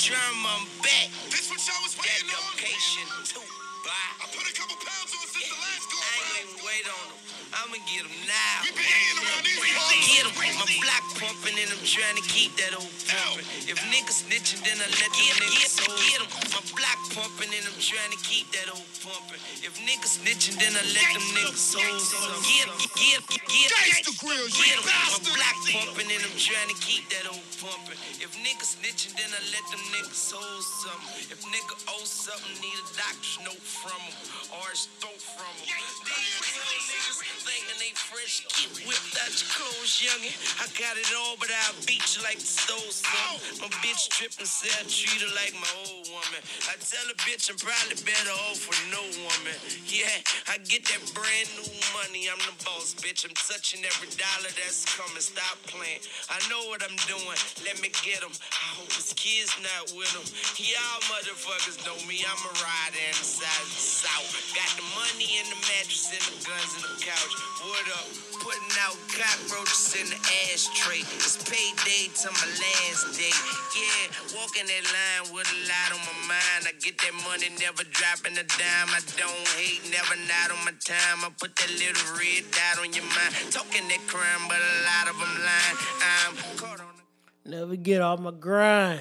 Drum, 0.00 0.18
I'm 0.48 0.66
back. 0.82 1.08
This 1.30 1.50
what 1.52 1.60
y'all 1.64 1.76
was 1.84 1.94
waiting 2.00 2.28
on? 2.34 2.56
Dedication 2.56 3.06
to 3.30 3.40
I 3.84 4.24
put 4.32 4.48
a 4.48 4.54
couple 4.56 4.76
pounds 4.80 5.12
on 5.12 5.24
since 5.28 5.44
the 5.44 5.58
last 5.60 5.86
go 5.92 5.96
I 6.00 6.08
ain't 6.08 6.24
around. 6.24 6.56
even 6.56 6.64
wait 6.64 6.84
on 6.88 7.04
them. 7.12 7.20
I'ma 7.54 7.78
get 7.86 8.02
them 8.02 8.16
now. 8.26 8.56
We 8.66 8.70
been 8.74 8.82
eating 8.82 9.20
around 9.22 9.44
these 9.46 9.60
parts. 9.62 10.08
Get 10.10 10.26
'em. 10.26 10.34
My 10.58 10.66
block 10.82 11.04
pumping 11.20 11.56
and 11.58 11.70
I'm 11.70 11.84
trying 11.86 12.16
to 12.18 12.26
keep 12.26 12.50
that 12.58 12.74
old 12.74 12.90
pumping. 13.06 13.46
If 13.70 13.78
niggas 13.94 14.26
snitching, 14.26 14.60
then 14.66 14.78
I 14.82 14.88
let 14.90 15.10
them 15.14 15.38
niggas 15.38 15.78
hold. 15.86 16.00
Get 16.02 16.20
'em. 16.22 16.28
My 16.50 16.62
block 16.74 17.00
pumping 17.14 17.52
and 17.54 17.64
I'm 17.66 17.78
trying 17.80 18.12
to 18.12 18.20
keep 18.26 18.50
that 18.58 18.68
old 18.74 18.88
pumping. 19.02 19.40
If 19.62 19.74
niggas 19.86 20.18
snitching, 20.18 20.56
then 20.58 20.74
I 20.76 20.82
let 20.98 21.08
them 21.14 21.26
niggas 21.34 21.74
hold. 21.74 22.02
some. 22.02 22.42
Get 22.42 22.66
'em. 22.68 22.78
Get 22.98 23.16
'em. 23.18 23.24
Get 23.48 23.70
'em. 23.70 23.78
Gangsta 23.86 24.12
grills, 24.18 24.52
you 24.58 24.64
Get 24.64 24.78
'em. 24.78 24.84
My 24.84 25.20
block 25.36 25.56
pumping 25.72 26.10
and 26.10 26.22
I'm 26.26 26.36
trying 26.38 26.70
to 26.74 26.78
keep 26.82 27.08
that 27.10 27.26
old 27.30 27.46
pumping. 27.62 27.98
If 28.20 28.30
niggas 28.42 28.74
snitching, 28.78 29.14
then 29.16 29.30
I 29.30 29.40
let 29.54 29.64
them 29.70 29.82
niggas 29.94 30.30
hold 30.32 30.64
something. 30.82 31.22
If 31.30 31.40
nigga 31.54 31.74
owe 31.94 32.04
something, 32.04 32.54
need 32.60 32.78
a 32.82 32.86
doctor's 32.98 33.38
note 33.46 33.62
from 33.62 34.00
him 34.02 34.16
or 34.58 34.66
his 34.70 34.88
throat 35.00 35.22
from 35.22 35.54
him. 35.62 35.66
These 36.04 36.42
real 36.42 36.82
niggas 36.90 37.43
thinking 37.44 37.76
they 37.76 37.92
fresh, 37.92 38.40
get 38.56 38.72
whipped 38.88 39.14
out 39.20 39.28
your 39.28 39.50
clothes, 39.52 40.00
youngin'. 40.00 40.32
I 40.58 40.66
got 40.80 40.96
it 40.96 41.12
all, 41.12 41.36
but 41.36 41.52
I'll 41.52 41.76
beat 41.84 42.04
you 42.16 42.24
like 42.24 42.40
the 42.40 42.48
stole 42.48 42.88
something. 42.88 43.60
Oh. 43.60 43.68
My 43.68 43.70
bitch 43.84 44.08
trippin', 44.08 44.48
say 44.48 44.72
I 44.72 44.82
treat 44.88 45.20
her 45.20 45.32
like 45.36 45.52
my 45.52 45.68
old 45.84 46.08
woman. 46.08 46.40
I 46.72 46.80
tell 46.80 47.04
a 47.04 47.16
bitch 47.28 47.52
I'm 47.52 47.60
probably 47.60 48.00
better 48.00 48.34
off 48.48 48.64
with 48.64 48.80
no 48.88 49.04
woman. 49.20 49.56
Yeah, 49.84 50.08
I 50.48 50.56
get 50.64 50.88
that 50.88 51.04
brand 51.12 51.48
new 51.60 51.68
money. 51.92 52.32
I'm 52.32 52.40
the 52.48 52.56
boss, 52.64 52.96
bitch. 52.96 53.28
I'm 53.28 53.36
touching 53.36 53.84
every 53.84 54.08
dollar 54.16 54.50
that's 54.56 54.88
coming. 54.96 55.20
Stop 55.20 55.60
playing. 55.68 56.00
I 56.32 56.40
know 56.48 56.64
what 56.72 56.80
I'm 56.80 56.96
doing. 57.04 57.38
Let 57.68 57.76
me 57.84 57.92
get 58.00 58.24
them. 58.24 58.32
I 58.32 58.66
hope 58.80 58.92
his 58.96 59.12
kids 59.12 59.52
not 59.60 59.92
with 59.92 60.10
him. 60.16 60.24
Y'all 60.56 61.00
motherfuckers 61.12 61.76
know 61.84 61.96
me. 62.08 62.24
I'm 62.24 62.40
a 62.40 62.52
rider 62.56 63.04
in 63.04 63.16
the 63.20 63.28
side 63.28 63.64
of 63.64 63.68
the 63.68 63.84
south. 63.84 64.32
Got 64.56 64.70
the 64.80 64.86
money 64.96 65.28
in 65.36 65.46
the 65.52 65.58
mattress 65.68 66.08
and 66.08 66.24
the 66.24 66.36
guns 66.48 66.72
in 66.80 66.82
the 66.88 66.96
couch. 67.04 67.33
What 67.34 67.86
up? 67.98 68.06
Putting 68.38 68.76
out 68.86 68.94
cockroaches 69.10 69.96
in 69.98 70.06
the 70.06 70.20
ashtray. 70.46 71.02
It's 71.18 71.34
payday 71.42 72.12
to 72.22 72.28
my 72.30 72.46
last 72.46 73.18
day. 73.18 73.34
Yeah, 73.74 74.38
walking 74.38 74.68
that 74.70 74.84
line 74.86 75.34
with 75.34 75.48
a 75.50 75.58
lot 75.66 75.90
on 75.96 76.02
my 76.06 76.36
mind. 76.36 76.68
I 76.68 76.72
get 76.78 76.94
that 77.02 77.14
money, 77.26 77.50
never 77.58 77.82
dropping 77.82 78.38
a 78.38 78.46
dime. 78.46 78.90
I 78.94 79.00
don't 79.18 79.48
hate, 79.58 79.82
never 79.90 80.14
not 80.30 80.54
on 80.54 80.62
my 80.62 80.76
time. 80.78 81.26
I 81.26 81.30
put 81.34 81.56
that 81.56 81.70
little 81.74 82.06
red 82.14 82.46
dot 82.54 82.78
on 82.78 82.92
your 82.94 83.08
mind. 83.10 83.34
Talking 83.50 83.88
that 83.88 84.02
crime, 84.06 84.46
but 84.46 84.60
a 84.62 84.74
lot 84.86 85.10
of 85.10 85.16
them 85.18 85.34
lying. 85.42 85.78
I'm 85.98 86.34
caught 86.54 86.80
on 86.80 86.94
the 86.94 87.50
Never 87.50 87.76
get 87.76 88.00
off 88.00 88.20
my 88.20 88.30
grind. 88.30 89.00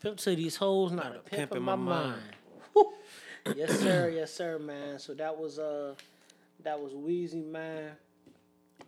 Pimp 0.00 0.18
to 0.18 0.36
these 0.36 0.56
hoes, 0.56 0.92
not 0.92 1.16
a 1.16 1.18
pimp, 1.20 1.56
in 1.56 1.62
my, 1.62 1.74
mind. 1.74 2.20
Whew. 2.74 2.92
yes, 3.56 3.80
sir. 3.80 4.12
Yes, 4.14 4.32
sir, 4.32 4.58
man. 4.58 4.98
So 4.98 5.14
that 5.14 5.36
was 5.36 5.58
uh, 5.58 5.94
that 6.64 6.80
was 6.80 6.94
Wheezy, 6.94 7.42
man. 7.42 7.92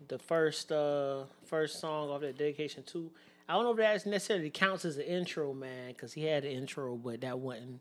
The 0.07 0.19
first 0.19 0.71
uh, 0.71 1.23
first 1.45 1.79
song 1.79 2.09
off 2.09 2.21
that 2.21 2.37
Dedication 2.37 2.83
2. 2.83 3.09
I 3.49 3.53
don't 3.53 3.63
know 3.63 3.71
if 3.71 3.77
that 3.77 4.09
necessarily 4.09 4.49
counts 4.49 4.83
as 4.85 4.97
an 4.97 5.03
intro, 5.03 5.53
man, 5.53 5.89
because 5.89 6.13
he 6.13 6.23
had 6.25 6.43
an 6.43 6.51
intro, 6.51 6.95
but 6.95 7.21
that 7.21 7.39
wasn't. 7.39 7.79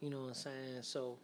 You 0.00 0.10
know 0.10 0.20
what 0.22 0.28
I'm 0.28 0.34
saying? 0.34 0.82
So 0.82 1.16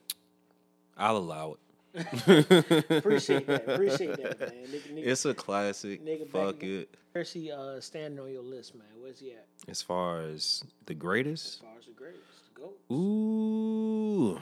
I'll 0.96 1.16
allow 1.16 1.52
it. 1.54 1.58
appreciate 2.90 3.46
that. 3.48 3.68
Appreciate 3.68 4.16
that, 4.16 4.40
man. 4.40 4.64
Nigga, 4.66 4.92
nigga, 4.94 5.06
It's 5.06 5.24
a 5.26 5.34
classic. 5.34 6.02
Nigga, 6.04 6.26
Fuck 6.30 6.62
it. 6.62 6.94
where's 7.12 7.32
he 7.32 7.52
uh, 7.52 7.80
standing 7.80 8.18
on 8.18 8.30
your 8.32 8.42
list, 8.42 8.74
man? 8.74 8.86
Where's 8.98 9.20
he 9.20 9.32
at? 9.32 9.46
As 9.68 9.82
far 9.82 10.22
as 10.22 10.62
the 10.86 10.94
greatest, 10.94 11.46
As 11.46 11.56
far 11.56 11.78
as 11.78 11.84
the 11.84 11.92
greatest, 11.92 12.22
go. 12.54 12.94
Ooh. 12.94 14.40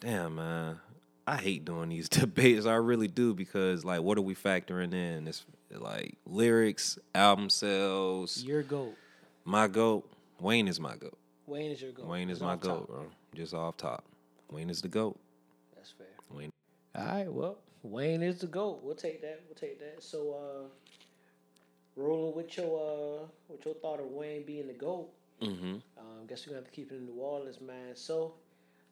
Damn, 0.00 0.36
man. 0.36 0.80
I 1.26 1.36
hate 1.36 1.64
doing 1.64 1.90
these 1.90 2.08
debates. 2.08 2.66
I 2.66 2.74
really 2.76 3.08
do 3.08 3.34
because, 3.34 3.84
like, 3.84 4.00
what 4.00 4.16
are 4.18 4.22
we 4.22 4.34
factoring 4.34 4.94
in? 4.94 5.28
It's 5.28 5.44
like 5.70 6.16
lyrics, 6.24 6.98
album 7.14 7.50
sales. 7.50 8.42
Your 8.42 8.62
goat. 8.62 8.94
My 9.44 9.68
goat. 9.68 10.08
Wayne 10.40 10.68
is 10.68 10.78
my 10.80 10.96
goat. 10.96 11.18
Wayne 11.46 11.70
is 11.70 11.82
your 11.82 11.92
goat. 11.92 12.06
Wayne 12.06 12.30
is 12.30 12.38
Just 12.38 12.44
my 12.46 12.52
off 12.52 12.60
top. 12.60 12.78
goat, 12.78 12.88
bro. 12.88 13.06
Just 13.34 13.54
off 13.54 13.76
top. 13.76 14.04
Wayne 14.50 14.70
is 14.70 14.80
the 14.80 14.88
goat. 14.88 15.18
That's 15.74 15.90
fair. 15.90 16.06
Wayne. 16.30 16.52
All 16.94 17.04
right, 17.04 17.32
well, 17.32 17.58
Wayne 17.82 18.22
is 18.22 18.38
the 18.40 18.46
goat. 18.46 18.80
We'll 18.82 18.94
take 18.94 19.20
that. 19.22 19.40
We'll 19.46 19.56
take 19.56 19.78
that. 19.80 20.02
So, 20.02 20.34
uh, 20.34 20.68
rolling 21.96 22.36
with 22.36 22.56
your 22.56 23.20
uh, 23.20 23.26
with 23.48 23.64
your 23.64 23.74
thought 23.74 24.00
of 24.00 24.06
Wayne 24.06 24.44
being 24.44 24.66
the 24.68 24.72
goat. 24.72 25.08
Mm-hmm. 25.42 25.74
Um, 25.98 26.26
guess 26.28 26.46
we're 26.46 26.52
gonna 26.52 26.64
have 26.64 26.70
to 26.70 26.74
keep 26.74 26.92
it 26.92 26.96
in 26.96 27.06
New 27.06 27.20
Orleans, 27.20 27.60
man. 27.60 27.94
So, 27.94 28.34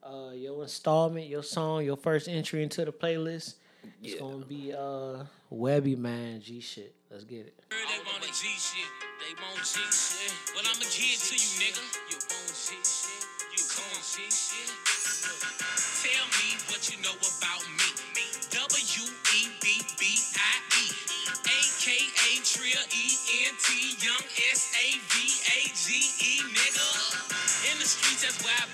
uh, 0.03 0.31
your 0.33 0.63
installment, 0.63 1.27
your 1.27 1.43
song, 1.43 1.83
your 1.83 1.97
first 1.97 2.27
entry 2.27 2.63
into 2.63 2.85
the 2.85 2.91
playlist. 2.91 3.55
It's 4.03 4.19
gonna 4.19 4.45
be 4.45 4.73
uh, 4.73 5.23
Webbie, 5.51 5.97
man. 5.97 6.41
G 6.41 6.59
shit. 6.59 6.93
Let's 7.09 7.23
get 7.23 7.47
it. 7.47 7.55
They 7.69 7.75
want 8.03 8.23
a 8.23 8.27
G 8.27 8.47
shit. 8.59 8.89
They 9.23 9.33
want 9.39 9.63
G 9.63 9.79
shit. 9.79 10.33
Well, 10.53 10.63
I'ma 10.67 10.83
give 10.83 11.19
to 11.23 11.35
you, 11.35 11.51
nigga. 11.63 11.83
You 12.11 12.17
want 12.19 12.51
G 12.51 12.75
shit. 12.83 13.23
You 13.55 13.63
want 13.63 14.03
G 14.03 14.27
shit. 14.27 14.69
Tell 16.03 16.27
me 16.35 16.47
what 16.67 16.83
you 16.91 16.99
know 17.01 17.15
about 17.15 17.63
me. 17.79 17.89
me. 18.11 18.25
Dumb 18.51 18.67
W 18.67 19.07
E 19.07 19.41
B 19.63 19.65
B 19.97 20.03
I 20.35 20.55
E. 20.83 20.85
AKA 21.47 22.31
Trill 22.43 22.85
E 22.91 23.05
N 23.47 23.53
T 23.55 23.67
Young 24.03 24.25
S 24.51 24.71
A 24.75 24.87
V 24.99 25.13
A 25.47 25.59
G 25.71 25.85
E 25.95 26.33
nigga. 26.43 26.87
In 27.71 27.79
the 27.79 27.87
streets, 27.87 28.23
that's 28.23 28.43
where 28.43 28.53
I 28.55 28.67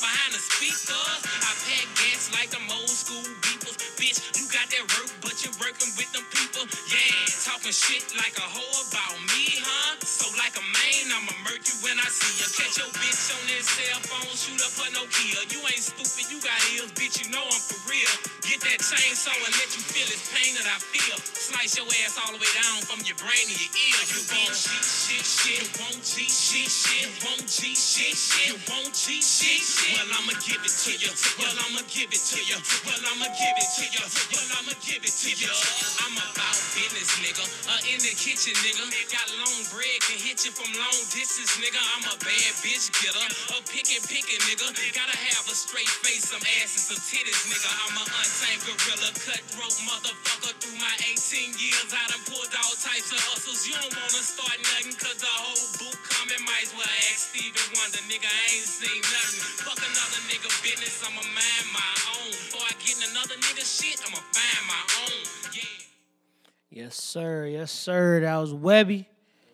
behind 0.00 0.32
the 0.34 0.42
speaker. 0.42 0.96
I 0.96 1.52
pack 1.68 1.86
gas 2.00 2.32
like 2.34 2.50
them 2.50 2.66
old 2.72 2.88
school 2.88 3.22
beepers. 3.44 3.76
Bitch, 4.00 4.18
you 4.40 4.48
got 4.48 4.66
that 4.72 4.84
work, 4.96 5.12
but 5.22 5.36
you're 5.44 5.56
working 5.60 5.92
with 6.00 6.10
them 6.12 6.24
people. 6.32 6.64
Yeah, 6.88 7.28
talking 7.44 7.72
shit 7.72 8.04
like 8.16 8.36
a 8.40 8.46
hoe 8.48 8.76
about 8.88 9.16
me, 9.32 9.60
huh? 9.60 10.00
Like 10.40 10.56
a 10.56 10.64
man, 10.64 11.04
I'ma 11.20 11.36
murk 11.44 11.60
you 11.68 11.76
when 11.84 12.00
I 12.00 12.08
see 12.08 12.32
you. 12.40 12.48
Catch 12.48 12.80
your 12.80 12.88
bitch 12.96 13.28
on 13.28 13.44
this 13.44 13.68
cell 13.76 14.00
phone, 14.08 14.32
shoot 14.32 14.56
up 14.64 14.72
her 14.80 14.88
Nokia. 14.96 15.44
You 15.52 15.60
ain't 15.68 15.84
stupid, 15.84 16.32
you 16.32 16.40
got 16.40 16.56
ears, 16.72 16.88
bitch, 16.96 17.20
you 17.20 17.28
know 17.28 17.44
I'm 17.44 17.60
for 17.60 17.76
real. 17.84 18.08
Get 18.48 18.64
that 18.64 18.80
chainsaw 18.80 19.36
and 19.36 19.52
let 19.60 19.68
you 19.76 19.84
feel 19.84 20.08
this 20.08 20.32
pain 20.32 20.56
that 20.56 20.64
I 20.64 20.80
feel. 20.80 21.20
Slice 21.20 21.76
your 21.76 21.84
ass 22.08 22.16
all 22.24 22.32
the 22.32 22.40
way 22.40 22.48
down 22.56 22.80
from 22.88 23.04
your 23.04 23.20
brain 23.20 23.44
to 23.52 23.54
your 23.54 23.68
ear. 23.68 24.00
You 24.16 24.20
want 24.32 24.56
G 24.56 24.68
shit, 24.80 25.24
shit, 25.28 25.64
want 25.76 26.00
G 26.00 26.24
shit, 26.24 26.72
shit, 26.72 27.08
want 27.20 27.44
G 27.44 27.76
shit, 27.76 28.16
shit, 28.16 28.56
want 28.72 28.96
G 28.96 29.20
shit, 29.20 29.60
shit. 29.60 29.92
Well, 29.92 30.08
I'ma 30.24 30.32
give 30.40 30.64
it 30.64 30.72
to 30.72 30.92
you. 30.96 31.12
Well, 31.36 31.52
I'ma 31.68 31.84
give 31.92 32.08
it 32.08 32.22
to 32.32 32.40
you. 32.40 32.56
Well, 32.88 33.02
I'ma 33.12 33.28
give 33.36 33.54
it 33.60 33.70
to 33.76 33.84
you. 33.92 34.04
Well, 34.08 34.48
I'ma 34.56 34.72
give 34.88 35.04
it 35.04 35.14
to 35.20 35.30
you. 35.36 35.52
I'm 36.00 36.16
about 36.16 36.56
business, 36.72 37.10
nigga. 37.20 37.44
Uh, 37.66 37.92
in 37.92 37.98
the 38.00 38.14
kitchen, 38.14 38.54
nigga. 38.62 38.86
Got 39.10 39.26
long 39.42 39.58
bread, 39.74 39.98
hit 40.06 40.29
you 40.38 40.54
from 40.54 40.70
long 40.78 41.00
distance, 41.10 41.58
nigga. 41.58 41.82
I'm 41.98 42.06
a 42.06 42.14
bad 42.22 42.52
bitch 42.62 42.86
getter. 43.02 43.26
A 43.50 43.58
pickin' 43.66 43.98
pickin', 44.06 44.38
nigga. 44.46 44.70
Gotta 44.94 45.18
have 45.26 45.42
a 45.50 45.56
straight 45.58 45.90
face, 46.06 46.30
some 46.30 46.38
ass 46.62 46.70
and 46.78 46.86
some 46.86 47.02
titties, 47.02 47.50
nigga. 47.50 47.66
I'm 47.66 47.98
a 47.98 48.04
untamed 48.06 48.62
gorilla, 48.62 49.10
cutthroat 49.26 49.74
motherfucker. 49.90 50.54
Through 50.62 50.78
my 50.78 50.94
18 51.02 51.50
years, 51.58 51.90
I 51.90 52.06
done 52.14 52.22
pulled 52.30 52.46
all 52.46 52.74
types 52.78 53.10
of 53.10 53.18
hustles. 53.26 53.66
You 53.66 53.74
don't 53.74 53.90
wanna 53.90 54.22
start 54.22 54.54
nothing, 54.70 54.94
cause 55.02 55.18
the 55.18 55.34
whole 55.34 55.66
boot 55.82 55.98
coming. 56.06 56.38
Might 56.46 56.62
as 56.62 56.78
well 56.78 56.94
ask 57.10 57.34
Stevie 57.34 57.66
Wonder, 57.74 57.98
nigga. 58.06 58.30
I 58.30 58.42
ain't 58.54 58.70
seen 58.70 59.02
nothing. 59.02 59.42
Fuck 59.66 59.82
another 59.82 60.20
nigga 60.30 60.46
business, 60.62 61.02
I'ma 61.10 61.26
mind 61.26 61.66
my 61.74 61.92
own. 62.22 62.30
Before 62.30 62.70
I 62.70 62.74
get 62.78 63.02
another 63.02 63.34
nigga 63.34 63.66
shit, 63.66 63.98
I'ma 64.06 64.22
find 64.30 64.62
my 64.70 64.82
own. 65.10 65.26
Yeah. 65.58 66.86
Yes, 66.86 66.94
sir. 66.94 67.50
Yes, 67.50 67.74
sir. 67.74 68.22
That 68.22 68.38
was 68.38 68.54
Webbie. 68.54 69.09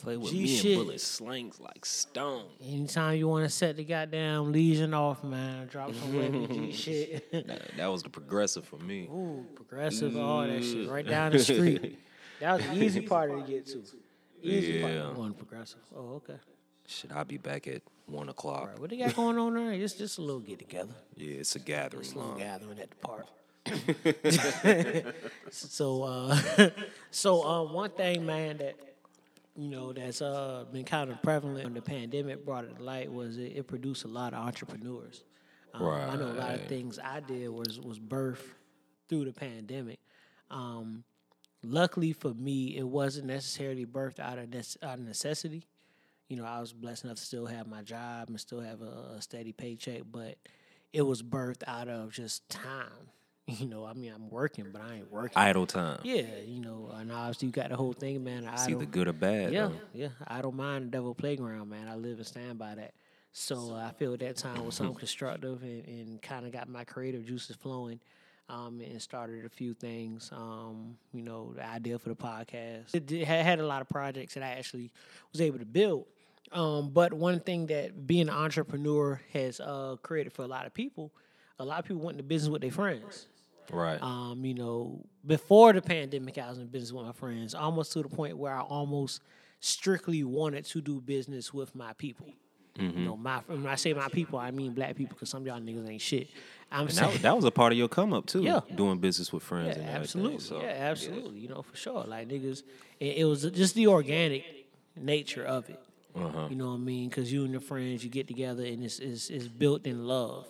Play 0.07 0.17
with 0.19 0.31
G 0.31 0.39
me 0.43 0.47
shit. 0.47 0.77
and 0.79 0.87
bullet 0.87 1.01
slings 1.01 1.59
like 1.59 1.85
stone. 1.85 2.45
Anytime 2.65 3.17
you 3.17 3.27
want 3.27 3.43
to 3.45 3.51
set 3.51 3.75
the 3.77 3.83
goddamn 3.83 4.53
legion 4.53 4.95
off, 4.95 5.25
man, 5.25 5.67
drop 5.67 5.93
some 5.97 6.13
G 6.13 6.71
shit. 6.73 7.33
That, 7.33 7.73
that 7.77 7.87
was 7.89 8.05
the 8.05 8.09
progressive 8.09 8.65
for 8.65 8.77
me. 8.77 9.09
Ooh, 9.11 9.45
progressive, 9.57 10.17
all 10.17 10.47
that 10.47 10.63
shit 10.63 10.89
right 10.89 11.05
down 11.05 11.33
the 11.33 11.41
street. 11.41 11.99
That 12.41 12.59
was 12.59 12.67
the 12.67 12.85
easy 12.85 13.01
part 13.01 13.33
to 13.33 13.51
get 13.53 13.67
to. 13.67 13.83
Easy 14.43 14.73
Yeah. 14.75 15.03
part. 15.07 15.17
One 15.17 15.35
progressive. 15.35 15.81
Oh, 15.97 16.17
okay. 16.23 16.37
Should 16.87 17.11
I'll 17.11 17.25
be 17.25 17.39
back 17.39 17.67
at 17.67 17.83
one 18.05 18.29
o'clock. 18.29 18.69
Right, 18.69 18.79
what 18.79 18.91
they 18.91 18.99
got 18.99 19.17
going 19.17 19.37
on 19.39 19.55
there? 19.55 19.77
Just 19.77 19.99
just 19.99 20.19
a 20.19 20.21
little 20.21 20.39
get 20.39 20.61
together. 20.61 20.95
Yeah, 21.17 21.39
it's 21.41 21.57
a 21.57 21.59
gathering. 21.59 22.05
Just 22.05 22.15
a 22.15 22.19
little 22.21 22.37
gathering 22.37 22.79
at 22.79 22.91
the 22.91 22.97
park. 22.97 23.27
so 25.51 26.03
uh 26.05 26.39
so 27.11 27.43
uh 27.43 27.65
one 27.73 27.91
thing 27.91 28.25
man 28.25 28.59
that 28.59 28.77
you 29.57 29.69
know 29.69 29.93
that's 29.93 30.21
uh 30.23 30.65
been 30.73 30.85
kind 30.85 31.11
of 31.11 31.23
prevalent 31.23 31.65
when 31.65 31.75
the 31.75 31.83
pandemic 31.83 32.45
brought 32.45 32.65
it 32.65 32.77
to 32.77 32.83
light 32.83 33.11
was 33.11 33.39
it, 33.39 33.53
it 33.57 33.67
produced 33.67 34.05
a 34.05 34.09
lot 34.09 34.33
of 34.35 34.41
entrepreneurs. 34.47 35.25
Um, 35.75 35.83
I 36.11 36.17
know 36.17 36.27
a 36.31 36.33
lot 36.33 36.55
of 36.55 36.67
things 36.67 36.99
I 36.99 37.21
did 37.21 37.49
was 37.49 37.81
was 37.81 37.99
birthed 37.99 38.39
through 39.09 39.25
the 39.27 39.33
pandemic. 39.33 39.99
Um 40.51 41.05
luckily 41.65 42.13
for 42.13 42.33
me 42.35 42.77
it 42.77 42.87
wasn't 42.87 43.27
necessarily 43.27 43.87
birthed 43.87 44.21
out 44.21 44.39
of 44.39 44.47
nece- 44.47 44.83
out 44.83 44.99
of 44.99 45.05
necessity. 45.05 45.67
You 46.29 46.37
know, 46.37 46.45
I 46.45 46.61
was 46.61 46.73
blessed 46.73 47.05
enough 47.05 47.19
to 47.19 47.23
still 47.23 47.47
have 47.47 47.69
my 47.69 47.83
job 47.83 48.29
and 48.29 48.41
still 48.41 48.61
have 48.61 48.83
a, 48.83 49.15
a 49.17 49.23
steady 49.23 49.53
paycheck, 49.53 50.03
but 50.11 50.37
it 50.93 51.03
was 51.03 51.23
birthed 51.23 51.63
out 51.69 51.89
of 51.89 52.11
just 52.13 52.49
time. 52.49 53.11
You 53.61 53.69
know, 53.69 53.85
I 53.85 53.93
mean, 53.93 54.13
I'm 54.13 54.29
working, 54.29 54.67
but 54.73 54.83
I 54.83 54.97
ain't 54.97 55.13
working. 55.13 55.37
Idle 55.37 55.67
time. 55.67 56.01
yeah, 56.03 56.25
you 56.45 56.61
know, 56.61 56.91
and 56.93 57.13
obviously 57.13 57.47
you 57.47 57.53
got 57.53 57.71
the 57.71 57.77
whole 57.77 57.93
thing, 57.93 58.25
man. 58.25 58.45
I 58.45 58.61
either 58.65 58.73
don't, 58.73 58.91
good 58.91 59.07
or 59.07 59.13
bad. 59.13 59.53
yeah, 59.53 59.69
though. 59.69 59.81
yeah. 59.95 60.09
I 60.27 60.43
don't 60.43 60.57
mind 60.57 60.87
the 60.87 60.91
devil 60.91 61.15
playground, 61.15 61.71
man. 61.71 61.87
I 61.87 61.95
live 61.95 62.19
and 62.19 62.27
stand 62.27 62.59
by 62.59 62.75
that. 62.75 62.95
So 63.33 63.75
uh, 63.75 63.87
I 63.87 63.93
feel 63.93 64.17
that 64.17 64.37
time 64.37 64.65
was 64.65 64.75
something 64.75 64.97
constructive 64.99 65.63
and, 65.63 65.87
and 65.87 66.23
kind 66.23 66.45
of 66.45 66.51
got 66.53 66.69
my 66.69 66.83
creative 66.83 67.25
juices 67.25 67.55
flowing. 67.55 68.01
Um, 68.49 68.81
and 68.81 69.03
started 69.03 69.45
a 69.45 69.49
few 69.49 69.75
things. 69.75 70.31
Um, 70.33 70.97
you 71.13 71.23
know, 71.23 71.53
the 71.57 71.67
idea 71.67 71.99
for 71.99 72.11
the 72.11 72.15
podcast. 72.15 72.95
It 72.95 73.05
did, 73.05 73.27
had 73.27 73.59
a 73.59 73.67
lot 73.67 73.83
of 73.83 73.89
projects 73.89 74.35
that 74.35 74.45
I 74.45 74.51
actually 74.51 74.93
was 75.33 75.41
able 75.41 75.59
to 75.59 75.65
build. 75.65 76.05
Um, 76.53 76.91
but 76.91 77.13
one 77.13 77.41
thing 77.41 77.67
that 77.67 78.07
being 78.07 78.29
an 78.29 78.35
entrepreneur 78.35 79.21
has 79.33 79.59
uh, 79.59 79.97
created 80.01 80.33
for 80.33 80.43
a 80.43 80.47
lot 80.47 80.65
of 80.65 80.73
people, 80.73 81.13
a 81.59 81.65
lot 81.65 81.81
of 81.81 81.87
people 81.87 82.03
went 82.03 82.17
into 82.19 82.23
business 82.23 82.49
with 82.51 82.63
their 82.63 82.71
friends. 82.71 83.27
Right. 83.73 84.01
Um, 84.03 84.45
you 84.45 84.55
know, 84.55 85.05
before 85.25 85.73
the 85.73 85.83
pandemic, 85.83 86.39
I 86.39 86.49
was 86.49 86.59
in 86.59 86.67
business 86.67 86.93
with 86.93 87.07
my 87.07 87.13
friends, 87.13 87.55
almost 87.55 87.93
to 87.93 88.03
the 88.03 88.09
point 88.09 88.37
where 88.37 88.55
I 88.55 88.61
almost 88.61 89.23
strictly 89.61 90.25
wanted 90.25 90.65
to 90.67 90.81
do 90.81 91.01
business 91.01 91.53
with 91.53 91.75
my 91.75 91.93
people. 91.95 92.29
Mm-hmm. 92.79 92.99
You 92.99 93.05
know, 93.07 93.17
my 93.17 93.41
when 93.47 93.67
I 93.67 93.77
say 93.77 93.95
my 93.95 94.09
people, 94.09 94.39
I 94.39 94.51
mean 94.51 94.73
black 94.73 94.97
people, 94.97 95.15
because 95.15 95.31
some 95.31 95.43
of 95.43 95.47
y'all 95.47 95.61
niggas 95.61 95.89
ain't 95.89 96.01
shit. 96.01 96.29
I'm 96.71 96.89
saying 96.89 97.13
that, 97.13 97.23
that 97.23 97.37
was 97.37 97.45
a 97.45 97.51
part 97.51 97.73
of 97.73 97.79
your 97.79 97.89
come 97.89 98.13
up 98.13 98.27
too. 98.27 98.43
Yeah. 98.43 98.61
Doing 98.75 98.99
business 98.99 99.33
with 99.33 99.43
friends 99.43 99.77
yeah, 99.77 99.85
and 99.85 99.97
absolutely. 99.97 100.41
So, 100.41 100.61
yeah, 100.61 100.69
absolutely. 100.69 101.39
You 101.39 101.49
know, 101.49 101.63
for 101.63 101.77
sure. 101.77 102.05
Like 102.05 102.29
niggas, 102.29 102.65
it, 103.01 103.19
it 103.19 103.25
was 103.25 103.45
just 103.51 103.75
the 103.75 103.87
organic 103.87 104.45
nature 104.95 105.45
of 105.45 105.71
it. 105.71 105.81
Uh-huh. 106.15 106.49
You 106.51 106.57
know 106.57 106.69
what 106.69 106.75
I 106.75 106.79
mean? 106.79 107.09
Because 107.09 107.33
you 107.33 107.45
and 107.45 107.53
your 107.53 107.61
friends, 107.61 108.05
you 108.05 108.11
get 108.11 108.27
together, 108.27 108.65
and 108.65 108.85
it's 108.85 108.99
it's, 108.99 109.31
it's 109.31 109.49
built 109.49 109.87
in 109.87 110.07
love. 110.07 110.47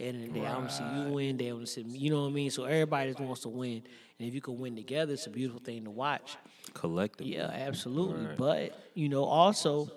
And 0.00 0.32
they 0.32 0.40
to 0.40 0.70
see 0.70 0.84
you 0.84 1.12
win. 1.12 1.36
They 1.36 1.52
want 1.52 1.66
to 1.66 1.72
see 1.72 1.82
me. 1.82 1.98
You 1.98 2.10
know 2.10 2.22
what 2.22 2.28
I 2.28 2.32
mean? 2.32 2.50
So 2.50 2.64
everybody 2.64 3.10
just 3.10 3.20
wants 3.20 3.42
to 3.42 3.48
win. 3.48 3.82
And 4.18 4.28
if 4.28 4.34
you 4.34 4.40
can 4.40 4.58
win 4.58 4.76
together, 4.76 5.12
it's 5.12 5.26
a 5.26 5.30
beautiful 5.30 5.60
thing 5.60 5.84
to 5.84 5.90
watch. 5.90 6.36
Collectively. 6.74 7.34
Yeah, 7.34 7.50
absolutely. 7.52 8.28
But 8.36 8.78
you 8.94 9.08
know, 9.08 9.24
also, 9.24 9.90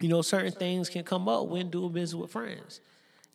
you 0.00 0.08
know, 0.08 0.22
certain 0.22 0.52
things 0.52 0.88
can 0.88 1.04
come 1.04 1.28
up 1.28 1.46
when 1.46 1.70
doing 1.70 1.92
business 1.92 2.20
with 2.20 2.32
friends. 2.32 2.80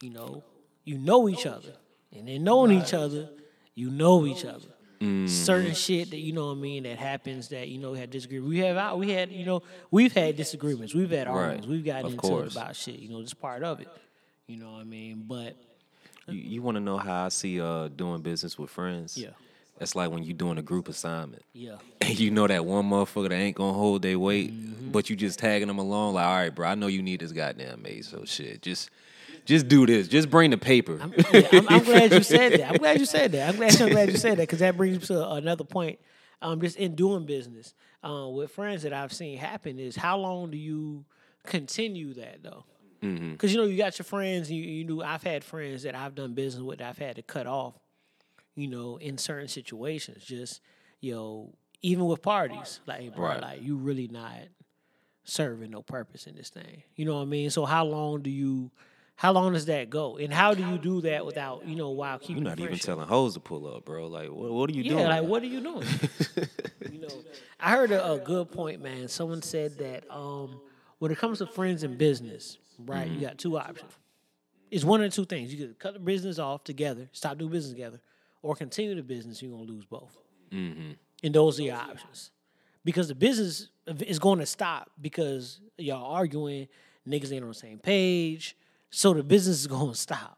You 0.02 0.10
know, 0.10 0.44
you 0.84 0.98
know 0.98 1.28
each 1.30 1.46
other, 1.46 1.74
and 2.16 2.28
then 2.28 2.44
knowing 2.44 2.80
each 2.80 2.94
other, 2.94 3.30
you 3.74 3.90
know 3.90 4.26
each 4.26 4.46
other. 4.46 4.68
Mm-hmm. 5.00 5.28
Certain 5.28 5.74
shit 5.74 6.10
that 6.10 6.18
you 6.18 6.34
know 6.34 6.48
what 6.48 6.58
I 6.58 6.62
mean 6.62 6.84
that 6.84 6.98
happens 6.98 7.50
that 7.50 7.68
you 7.68 7.78
know 7.78 7.92
we 7.92 8.00
had 8.00 8.10
disagreements. 8.10 8.50
We 8.50 8.60
have 8.60 8.78
out. 8.78 8.98
We 8.98 9.12
had 9.12 9.32
you 9.32 9.46
know 9.46 9.62
we've 9.92 10.14
had 10.14 10.36
disagreements. 10.36 10.94
We've 10.94 11.10
had 11.10 11.28
arguments. 11.28 11.68
We've 11.68 11.86
gotten 11.86 12.06
Of 12.06 12.12
into 12.14 12.22
course. 12.22 12.56
it 12.56 12.60
about 12.60 12.76
shit. 12.76 13.00
You 13.00 13.10
know, 13.10 13.22
just 13.22 13.40
part 13.40 13.64
of 13.64 13.80
it. 13.80 13.88
You 14.48 14.58
know 14.58 14.72
what 14.72 14.82
I 14.82 14.86
mean? 14.86 15.26
But 15.28 15.56
You, 16.28 16.40
you 16.40 16.62
want 16.62 16.76
to 16.76 16.82
know 16.82 16.98
how 16.98 17.26
I 17.26 17.30
see 17.30 17.60
uh 17.62 17.88
doing 17.90 18.22
business 18.22 18.58
with 18.60 18.70
friends? 18.70 19.18
Yeah. 19.18 19.30
That's 19.78 19.96
like 19.96 20.10
when 20.10 20.24
you're 20.24 20.36
doing 20.36 20.58
a 20.58 20.64
group 20.64 20.90
assignment. 20.90 21.44
yeah, 21.54 21.76
And 22.02 22.20
you 22.20 22.32
know 22.32 22.48
that 22.48 22.66
one 22.66 22.90
motherfucker 22.90 23.30
that 23.30 23.36
ain't 23.36 23.56
gonna 23.56 23.74
hold 23.74 24.02
their 24.02 24.18
weight, 24.18 24.52
Mm-hmm. 24.52 24.92
but 24.92 25.10
you 25.10 25.16
just 25.16 25.38
tagging 25.40 25.68
them 25.68 25.78
along 25.78 26.16
like, 26.16 26.26
all 26.26 26.34
right, 26.36 26.50
bro, 26.56 26.68
I 26.68 26.76
know 26.76 26.88
you 26.88 27.02
need 27.04 27.20
this 27.20 27.32
goddamn 27.32 27.82
mate, 27.84 28.06
so 28.06 28.26
shit, 28.26 28.62
just 28.64 28.90
just 29.46 29.68
do 29.68 29.86
this. 29.86 30.08
Just 30.10 30.30
bring 30.30 30.50
the 30.52 30.58
paper. 30.58 31.00
I'm, 31.02 31.14
yeah, 31.34 31.48
I'm, 31.54 31.70
I'm 31.70 31.84
glad 31.92 32.12
you 32.12 32.24
said 32.24 32.54
that. 32.54 32.70
I'm 32.72 32.78
glad 32.78 33.00
you 33.00 33.06
said 33.06 33.32
that. 33.34 33.48
I'm 33.50 33.56
glad, 33.56 33.80
I'm 33.82 33.90
glad 33.90 34.10
you 34.12 34.18
said 34.18 34.32
that 34.40 34.44
because 34.44 34.60
that 34.60 34.76
brings 34.76 35.00
me 35.00 35.06
to 35.16 35.32
another 35.34 35.64
point. 35.64 36.00
Um, 36.42 36.60
just 36.60 36.76
in 36.78 36.96
doing 36.96 37.26
business 37.26 37.74
uh, 38.04 38.28
with 38.28 38.52
friends 38.52 38.84
that 38.84 38.94
I've 38.94 39.14
seen 39.14 39.38
happen 39.38 39.80
is 39.80 39.96
how 39.96 40.18
long 40.18 40.52
do 40.52 40.58
you 40.58 41.06
continue 41.46 42.14
that 42.16 42.44
though? 42.44 42.64
Because 43.00 43.52
you 43.54 43.58
know 43.60 43.66
you 43.66 43.78
got 43.78 43.98
your 44.00 44.04
friends. 44.06 44.50
And 44.50 44.58
you 44.58 44.64
you 44.64 44.84
know 44.86 45.02
I've 45.04 45.24
had 45.24 45.44
friends 45.44 45.84
that 45.84 45.96
I've 45.96 46.16
done 46.16 46.34
business 46.34 46.64
with. 46.64 46.80
that 46.80 46.90
I've 46.90 46.98
had 46.98 47.16
to 47.18 47.22
cut 47.22 47.48
off. 47.48 47.76
You 48.56 48.68
know, 48.68 48.98
in 48.98 49.18
certain 49.18 49.48
situations, 49.48 50.24
just 50.24 50.62
you 51.00 51.14
know, 51.14 51.54
even 51.82 52.06
with 52.06 52.22
parties, 52.24 52.80
like 52.88 53.16
bro, 53.16 53.26
Right. 53.28 53.42
like 53.42 53.62
you 53.62 53.76
really 53.78 54.08
not 54.08 54.34
serving 55.26 55.72
no 55.72 55.82
purpose 55.82 56.26
in 56.28 56.36
this 56.36 56.50
thing. 56.50 56.84
You 56.96 57.06
know 57.06 57.16
what 57.18 57.22
I 57.24 57.26
mean? 57.26 57.50
So 57.50 57.66
how 57.66 57.86
long 57.86 58.22
do 58.22 58.30
you? 58.30 58.72
How 59.16 59.32
long 59.32 59.54
does 59.54 59.66
that 59.66 59.90
go? 59.90 60.18
And 60.18 60.32
how 60.32 60.54
do 60.54 60.64
you 60.64 60.78
do 60.78 61.02
that 61.02 61.26
without 61.26 61.68
you 61.68 61.76
know 61.76 61.90
while 61.90 62.20
keeping 62.20 62.44
You're 62.44 62.52
not 62.52 62.60
even 62.60 62.78
telling 62.78 63.08
hoes 63.08 63.34
to 63.34 63.40
pull 63.40 63.68
up, 63.68 63.86
bro. 63.86 64.08
Like, 64.08 64.30
what, 64.30 64.52
what 64.52 64.70
are 64.70 64.74
you 64.74 64.84
Yeah, 64.84 64.92
doing? 64.94 65.08
like 65.08 65.24
what 65.24 65.42
are 65.44 65.48
you 65.48 65.60
doing? 65.62 65.86
you 66.92 67.00
know, 67.00 67.10
I 67.60 67.72
heard 67.72 67.92
a, 67.92 68.14
a 68.14 68.20
good 68.20 68.52
point, 68.52 68.82
man. 68.82 69.08
Someone 69.08 69.42
said 69.42 69.78
that 69.80 70.04
um, 70.12 70.60
when 71.00 71.12
it 71.12 71.18
comes 71.18 71.40
to 71.40 71.46
friends 71.48 71.84
and 71.84 71.98
business, 71.98 72.58
right, 72.80 73.08
Mm-hmm. 73.08 73.16
you 73.16 73.22
got 73.28 73.38
two 73.38 73.58
options. 73.58 73.92
It's 74.70 74.84
one 74.84 75.02
of 75.02 75.14
two 75.14 75.26
things. 75.26 75.54
You 75.54 75.66
could 75.68 75.80
cut 75.80 75.94
the 75.94 76.00
business 76.00 76.40
off 76.40 76.64
together, 76.64 77.08
stop 77.14 77.38
doing 77.38 77.52
business 77.52 77.72
together, 77.74 78.02
or 78.42 78.56
continue 78.56 78.96
the 78.96 79.02
business. 79.04 79.42
You're 79.42 79.52
gonna 79.52 79.64
lose 79.64 79.86
both. 79.86 80.18
Mm-hmm. 80.52 80.92
And 81.24 81.34
those 81.36 81.60
are 81.60 81.64
your 81.64 81.76
options, 81.78 82.32
because 82.84 83.08
the 83.08 83.16
business 83.16 83.70
is 83.88 84.20
going 84.20 84.40
to 84.40 84.46
stop 84.46 84.92
because 85.02 85.60
y'all 85.78 86.12
arguing, 86.14 86.68
niggas 87.08 87.32
ain't 87.34 87.42
on 87.44 87.50
the 87.50 87.54
same 87.56 87.80
page, 87.80 88.56
so 88.92 89.14
the 89.14 89.24
business 89.24 89.60
is 89.62 89.68
going 89.68 89.92
to 89.94 89.98
stop. 89.98 90.38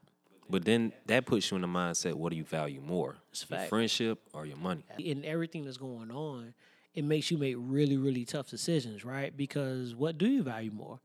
But 0.49 0.65
then 0.65 0.93
that 1.07 1.25
puts 1.25 1.51
you 1.51 1.55
in 1.55 1.61
the 1.61 1.67
mindset: 1.67 2.13
what 2.13 2.29
do 2.31 2.37
you 2.37 2.43
value 2.43 2.81
more, 2.81 3.17
It's 3.31 3.45
your 3.49 3.57
fact. 3.59 3.69
friendship 3.69 4.19
or 4.33 4.45
your 4.45 4.57
money? 4.57 4.83
in 4.99 5.25
everything 5.25 5.65
that's 5.65 5.77
going 5.77 6.11
on, 6.11 6.53
it 6.93 7.03
makes 7.03 7.29
you 7.31 7.37
make 7.37 7.55
really, 7.57 7.97
really 7.97 8.25
tough 8.25 8.49
decisions, 8.49 9.05
right? 9.05 9.35
Because 9.35 9.95
what 9.95 10.17
do 10.17 10.27
you 10.27 10.43
value 10.43 10.71
more? 10.71 10.99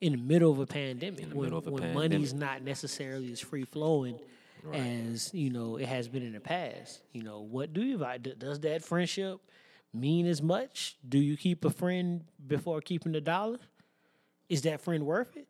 In 0.00 0.12
the 0.12 0.18
middle 0.18 0.50
of 0.52 0.58
a 0.58 0.66
pandemic, 0.66 1.20
In 1.20 1.30
the 1.30 1.36
when, 1.36 1.46
middle 1.46 1.58
of 1.58 1.66
a 1.66 1.70
when 1.70 1.82
pandemic. 1.82 2.12
money's 2.12 2.34
not 2.34 2.62
necessarily 2.62 3.32
as 3.32 3.40
free 3.40 3.64
flowing 3.64 4.18
as 4.72 5.32
you 5.34 5.50
know 5.50 5.76
it 5.76 5.86
has 5.86 6.08
been 6.08 6.22
in 6.22 6.32
the 6.32 6.40
past. 6.40 7.00
You 7.12 7.22
know, 7.22 7.40
what 7.40 7.72
do 7.72 7.82
you 7.82 7.98
value? 7.98 8.34
Does 8.34 8.60
that 8.60 8.82
friendship 8.84 9.40
mean 9.92 10.26
as 10.26 10.42
much? 10.42 10.96
Do 11.08 11.18
you 11.18 11.36
keep 11.36 11.64
a 11.64 11.70
friend 11.70 12.24
before 12.46 12.80
keeping 12.80 13.12
the 13.12 13.20
dollar? 13.20 13.58
Is 14.48 14.62
that 14.62 14.80
friend 14.80 15.06
worth 15.06 15.36
it? 15.36 15.46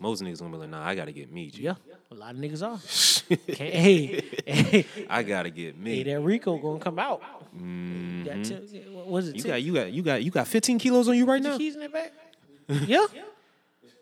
Most 0.00 0.22
niggas 0.22 0.40
gonna 0.40 0.50
be 0.50 0.58
like, 0.58 0.70
"Nah, 0.70 0.84
I 0.84 0.94
gotta 0.96 1.12
get 1.12 1.30
me, 1.32 1.50
G. 1.50 1.62
Yeah, 1.62 1.74
a 2.10 2.14
lot 2.14 2.34
of 2.34 2.40
niggas 2.40 2.62
are. 2.66 2.80
Hey, 3.54 4.22
hey, 4.46 4.84
I 5.10 5.22
gotta 5.22 5.50
get 5.50 5.78
me." 5.78 5.96
hey, 5.98 6.02
that 6.04 6.20
Rico 6.20 6.58
gonna 6.58 6.80
come 6.80 6.98
out. 6.98 7.22
That 7.54 8.44
t- 8.44 8.84
what 8.90 9.06
was 9.06 9.28
it? 9.28 9.36
Mm-hmm. 9.36 9.36
you 9.36 9.42
t- 9.42 9.48
got, 9.48 9.62
you 9.62 9.72
got, 9.74 9.92
you 9.92 10.02
got, 10.02 10.22
you 10.24 10.30
got 10.30 10.46
15 10.48 10.78
kilos 10.78 11.08
on 11.08 11.16
you 11.16 11.24
right 11.24 11.42
the 11.42 11.50
now. 11.50 11.58
keys 11.58 11.74
in 11.74 11.80
the 11.82 11.88
back? 11.88 12.12
Yeah. 12.86 13.06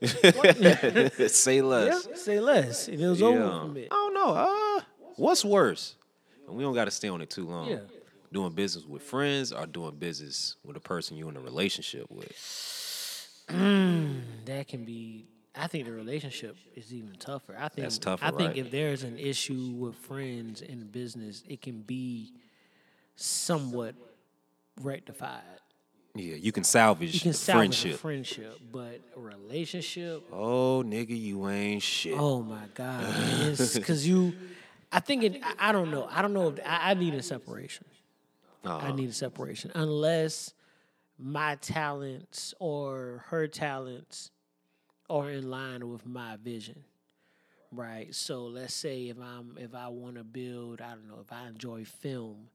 Say 1.28 1.62
less. 1.62 2.06
yeah. 2.08 2.16
Say 2.16 2.40
less. 2.40 2.88
It 2.88 2.98
was 2.98 3.20
Yeah. 3.20 3.26
over 3.26 3.66
for 3.66 3.72
me. 3.72 3.84
I 3.90 3.94
don't 3.94 4.14
know. 4.14 4.30
Uh, 4.34 4.80
what's 5.16 5.44
worse? 5.44 5.94
And 6.48 6.56
we 6.56 6.62
don't 6.64 6.74
got 6.74 6.86
to 6.86 6.90
stay 6.90 7.08
on 7.08 7.20
it 7.22 7.30
too 7.30 7.46
long. 7.46 7.68
Yeah. 7.68 7.78
Doing 8.32 8.52
business 8.52 8.84
with 8.86 9.02
friends 9.02 9.52
or 9.52 9.66
doing 9.66 9.94
business 9.96 10.56
with 10.64 10.76
a 10.76 10.80
person 10.80 11.16
you're 11.16 11.28
in 11.28 11.36
a 11.36 11.40
relationship 11.40 12.06
with. 12.10 12.32
That 13.48 14.66
can 14.68 14.84
be. 14.84 15.26
I 15.54 15.66
think 15.66 15.84
the 15.84 15.92
relationship 15.92 16.56
is 16.74 16.94
even 16.94 17.12
tougher. 17.18 17.54
I 17.58 17.68
think 17.68 17.84
That's 17.84 17.98
tougher, 17.98 18.24
I 18.24 18.30
think 18.30 18.40
right? 18.50 18.56
if 18.56 18.70
there's 18.70 19.02
an 19.02 19.18
issue 19.18 19.74
with 19.76 19.94
friends 19.96 20.62
in 20.62 20.86
business, 20.86 21.42
it 21.46 21.60
can 21.60 21.82
be 21.82 22.32
somewhat 23.16 23.94
rectified. 24.80 25.42
Yeah, 26.14 26.34
you 26.34 26.52
can 26.52 26.64
salvage 26.64 27.14
You 27.14 27.20
can 27.20 27.32
salvage 27.32 27.80
friendship. 27.80 28.00
friendship, 28.00 28.58
but 28.70 29.00
relationship. 29.16 30.24
oh, 30.30 30.82
nigga, 30.86 31.18
you 31.18 31.48
ain't 31.48 31.82
shit. 31.82 32.14
Oh 32.18 32.42
my 32.42 32.64
god! 32.74 33.56
Because 33.56 34.06
you, 34.06 34.34
I 34.90 35.00
think 35.00 35.22
it. 35.24 35.40
I, 35.42 35.70
I 35.70 35.72
don't 35.72 35.90
know. 35.90 36.06
I 36.10 36.20
don't 36.20 36.34
know 36.34 36.48
if 36.48 36.60
I, 36.66 36.90
I 36.90 36.94
need 36.94 37.14
a 37.14 37.22
separation. 37.22 37.86
Uh-huh. 38.64 38.86
I 38.88 38.92
need 38.92 39.08
a 39.08 39.12
separation 39.12 39.72
unless 39.74 40.52
my 41.18 41.56
talents 41.56 42.52
or 42.60 43.24
her 43.28 43.48
talents 43.48 44.30
are 45.08 45.30
in 45.30 45.50
line 45.50 45.88
with 45.88 46.06
my 46.06 46.36
vision. 46.36 46.84
Right. 47.72 48.14
So 48.14 48.44
let's 48.44 48.74
say 48.74 49.08
if 49.08 49.18
I'm 49.18 49.56
if 49.58 49.74
I 49.74 49.88
want 49.88 50.16
to 50.16 50.24
build, 50.24 50.82
I 50.82 50.90
don't 50.90 51.08
know, 51.08 51.20
if 51.22 51.32
I 51.32 51.48
enjoy 51.48 51.84
film, 51.84 52.48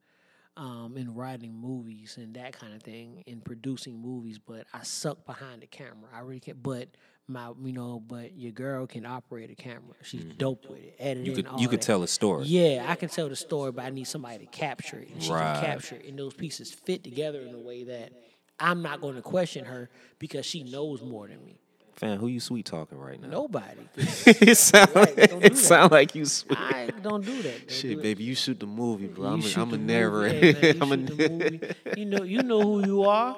um, 0.58 0.96
and 0.98 1.16
writing 1.16 1.54
movies 1.54 2.16
and 2.18 2.34
that 2.36 2.52
kind 2.60 2.74
of 2.74 2.82
thing, 2.84 3.24
in 3.26 3.40
producing 3.42 4.02
movies, 4.02 4.40
but 4.40 4.66
I 4.74 4.84
suck 4.84 5.26
behind 5.26 5.62
the 5.62 5.68
camera. 5.68 6.10
I 6.14 6.20
really 6.20 6.40
can't. 6.40 6.62
But 6.62 6.90
my, 7.28 7.52
you 7.64 7.74
know, 7.74 8.00
but 8.06 8.36
your 8.38 8.52
girl 8.52 8.88
can 8.88 9.06
operate 9.06 9.52
a 9.52 9.56
camera. 9.56 9.96
She's 10.02 10.24
dope 10.24 10.70
with 10.70 10.80
it. 10.80 10.96
Editing. 11.00 11.24
Mm-hmm. 11.24 11.30
you 11.30 11.36
could, 11.36 11.48
all 11.48 11.60
you 11.62 11.68
could 11.68 11.82
that. 11.82 11.86
tell 11.86 12.04
a 12.04 12.08
story. 12.08 12.46
Yeah, 12.46 12.86
I 12.88 12.96
can 12.96 13.10
tell 13.10 13.30
the 13.30 13.36
story, 13.36 13.72
but 13.72 13.86
I 13.86 13.90
need 13.90 14.08
somebody 14.08 14.40
to 14.40 14.52
capture 14.52 15.00
it. 15.00 15.10
And 15.12 15.22
she 15.24 15.32
Right. 15.32 15.60
can 15.62 15.66
capture 15.66 15.96
it, 15.96 16.06
and 16.06 16.18
those 16.18 16.34
pieces 16.34 16.72
fit 16.74 17.04
together 17.04 17.42
in 17.42 17.54
a 17.54 17.60
way 17.60 17.84
that 17.86 18.12
I'm 18.60 18.82
not 18.82 19.02
going 19.02 19.16
to 19.16 19.22
question 19.22 19.66
her 19.66 19.90
because 20.20 20.46
she 20.46 20.64
knows 20.64 21.02
more 21.04 21.28
than 21.28 21.44
me. 21.46 21.60
Fam, 21.98 22.20
who 22.20 22.28
you 22.28 22.40
sweet 22.40 22.64
talking 22.68 23.00
right 23.00 23.20
now? 23.20 23.28
Nobody. 23.28 23.82
it 23.98 24.56
sound, 24.56 24.96
Right, 24.96 25.16
don't 25.16 25.44
it 25.44 25.58
sound 25.58 25.92
like 25.92 26.14
you 26.14 26.26
sweet. 26.26 26.56
I 26.56 26.92
don't 27.02 27.26
do 27.26 27.42
that. 27.42 27.62
Don't 27.68 27.72
Shit, 27.72 27.98
do 27.98 28.02
baby, 28.04 28.24
you 28.24 28.36
shoot 28.36 28.60
the 28.60 28.68
movie, 28.68 29.08
bro. 29.08 29.34
You 29.34 29.52
I'm 29.60 29.74
a, 29.74 29.78
narrator. 29.80 30.46
yeah, 30.60 30.74
you 30.74 30.80
I'm 30.80 30.92
a 30.92 30.98
shoot 30.98 31.18
the 31.18 31.30
movie. 31.30 31.62
You 31.98 32.06
know, 32.06 32.22
you 32.22 32.44
know 32.44 32.62
who 32.62 32.86
you 32.86 33.04
are. 33.04 33.36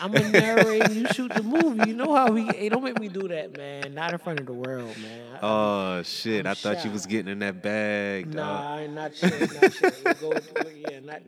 I'm 0.00 0.14
a 0.14 0.20
narrator. 0.28 0.92
You 0.92 1.08
shoot 1.08 1.34
the 1.34 1.42
movie. 1.42 1.90
You 1.90 1.96
know 1.96 2.14
how 2.14 2.30
we. 2.30 2.42
Hey, 2.44 2.68
don't 2.68 2.84
make 2.84 3.00
me 3.00 3.08
do 3.08 3.26
that, 3.26 3.56
man. 3.56 3.92
Not 3.94 4.12
in 4.12 4.18
front 4.18 4.38
of 4.38 4.46
the 4.46 4.52
world, 4.52 4.96
man. 4.98 5.38
Oh 5.42 6.02
shit! 6.04 6.46
I'm 6.46 6.52
I 6.52 6.54
thought 6.54 6.84
you 6.84 6.92
was 6.92 7.06
getting 7.06 7.32
in 7.32 7.40
that 7.40 7.60
bag. 7.60 8.30
dog. 8.30 8.36
Nah, 8.36 8.86
not 8.86 9.16
sure. 9.16 9.30
Not 9.30 9.72
sure. 9.72 9.90
Go, 10.20 10.32
yeah, 10.76 11.00
not, 11.00 11.22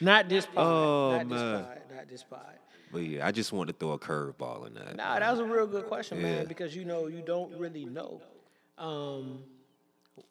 not 0.00 0.28
this 0.28 0.46
part. 0.46 0.56
Oh, 0.64 1.10
not 1.16 1.28
this 1.28 1.38
man. 1.40 1.64
part. 1.64 1.90
Not 1.96 2.08
this 2.08 2.22
part. 2.22 2.60
But 2.92 3.02
yeah, 3.02 3.26
I 3.26 3.30
just 3.32 3.52
wanted 3.52 3.72
to 3.74 3.78
throw 3.78 3.92
a 3.92 3.98
curveball 3.98 4.66
in 4.66 4.74
that. 4.74 4.96
Nah, 4.96 5.18
that 5.18 5.30
was 5.30 5.40
a 5.40 5.44
real 5.44 5.66
good 5.66 5.86
question, 5.86 6.18
Yeah. 6.18 6.22
man, 6.24 6.46
because 6.46 6.74
you 6.74 6.84
know 6.84 7.06
you 7.06 7.22
don't 7.24 7.56
really 7.56 7.84
know. 7.84 8.20
Um, 8.78 9.44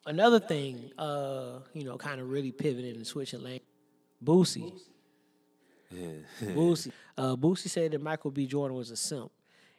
another 0.06 0.40
thing, 0.40 0.90
uh, 0.98 1.60
you 1.72 1.84
know, 1.84 1.96
kind 1.96 2.20
of 2.20 2.28
really 2.28 2.52
pivoting 2.52 2.96
and 2.96 3.06
switching 3.06 3.42
lane. 3.42 3.60
Boosie. 4.22 4.72
Boosie. 6.42 6.92
Uh, 7.16 7.36
Boosie 7.36 7.68
said 7.68 7.92
that 7.92 8.00
Michael 8.02 8.30
B. 8.30 8.46
Jordan 8.46 8.76
was 8.76 8.90
a 8.90 8.96
simp, 8.96 9.30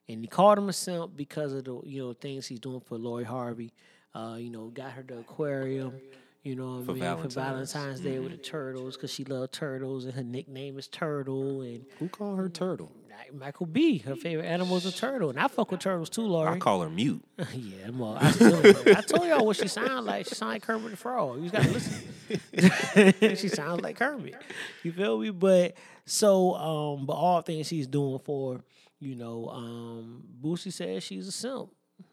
and 0.10 0.22
he 0.22 0.28
called 0.28 0.58
him 0.58 0.67
a 0.70 0.74
simp 0.74 1.15
because 1.15 1.54
of 1.54 1.63
the 1.65 1.80
you 1.86 2.02
know 2.02 2.13
things 2.13 2.48
he's 2.48 2.60
doing 2.60 2.82
for 2.82 2.98
Lori 2.98 3.24
Harvey. 3.24 3.72
Uh, 4.13 4.36
you 4.38 4.50
know, 4.50 4.67
got 4.67 4.91
her 4.91 5.04
the 5.04 5.20
aquarium. 5.20 5.94
You 6.43 6.56
know 6.56 6.77
what 6.77 6.86
For 6.86 6.91
I 6.91 6.93
mean? 6.95 7.04
Valentine's. 7.04 7.34
For 7.34 7.39
Valentine's 7.39 7.99
Day 7.99 8.19
with 8.19 8.32
the 8.32 8.38
turtles, 8.38 8.95
because 8.97 9.12
she 9.13 9.23
loved 9.25 9.54
turtles, 9.54 10.06
and 10.06 10.13
her 10.15 10.23
nickname 10.23 10.80
is 10.80 10.88
Turtle. 10.88 11.62
And 11.62 11.86
Who 11.99 12.10
called 12.10 12.38
her 12.39 12.49
turtle? 12.49 12.91
Michael 13.34 13.65
B. 13.65 13.99
Her 13.99 14.15
favorite 14.15 14.45
animal 14.45 14.75
is 14.77 14.86
a 14.86 14.91
turtle, 14.91 15.30
and 15.30 15.39
I 15.39 15.47
fuck 15.47 15.71
with 15.71 15.80
turtles 15.80 16.10
too, 16.10 16.23
Lori. 16.23 16.49
I 16.49 16.58
call 16.58 16.82
her 16.82 16.89
mute. 16.89 17.23
yeah, 17.54 17.88
I'm 17.88 18.01
all, 18.01 18.17
I, 18.17 18.32
still, 18.32 18.58
I 18.88 19.01
told 19.01 19.27
y'all 19.27 19.45
what 19.45 19.56
she 19.56 19.67
sounds 19.69 20.06
like. 20.06 20.27
She 20.27 20.36
sounds 20.36 20.54
like 20.54 20.63
Kermit 20.63 20.91
the 20.91 20.97
Frog. 20.97 21.41
You 21.41 21.49
just 21.49 21.54
gotta 21.54 21.71
listen. 21.71 23.36
she 23.38 23.47
sounds 23.47 23.82
like 23.82 23.97
Kermit. 23.97 24.36
You 24.84 24.91
feel 24.91 25.17
me? 25.19 25.30
But 25.30 25.75
so, 26.06 26.56
um, 26.56 27.06
but 27.06 27.13
all 27.13 27.41
things 27.41 27.67
she's 27.67 27.88
doing 27.88 28.19
for, 28.19 28.62
you 28.99 29.15
know, 29.15 29.47
um, 29.49 30.23
Boosie 30.43 30.73
says 30.73 31.04
she's 31.04 31.27
a 31.27 31.32
simp. 31.32 31.69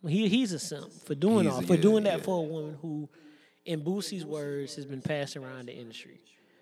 He 0.07 0.29
he's 0.29 0.53
a 0.53 0.59
simp 0.59 0.93
for 1.05 1.15
doing 1.17 1.47
He's 1.47 1.53
all 1.55 1.61
a- 1.61 1.67
for 1.67 1.75
yeah, 1.75 1.81
doing 1.81 2.05
that 2.05 2.19
yeah. 2.19 2.25
for 2.25 2.39
a 2.45 2.47
woman 2.47 2.79
who, 2.81 3.09
in 3.69 3.81
Boosie's 3.83 4.25
words, 4.25 4.75
has 4.77 4.87
been 4.87 5.03
passed 5.03 5.37
around 5.37 5.67
the 5.69 5.75
industry. 5.77 6.19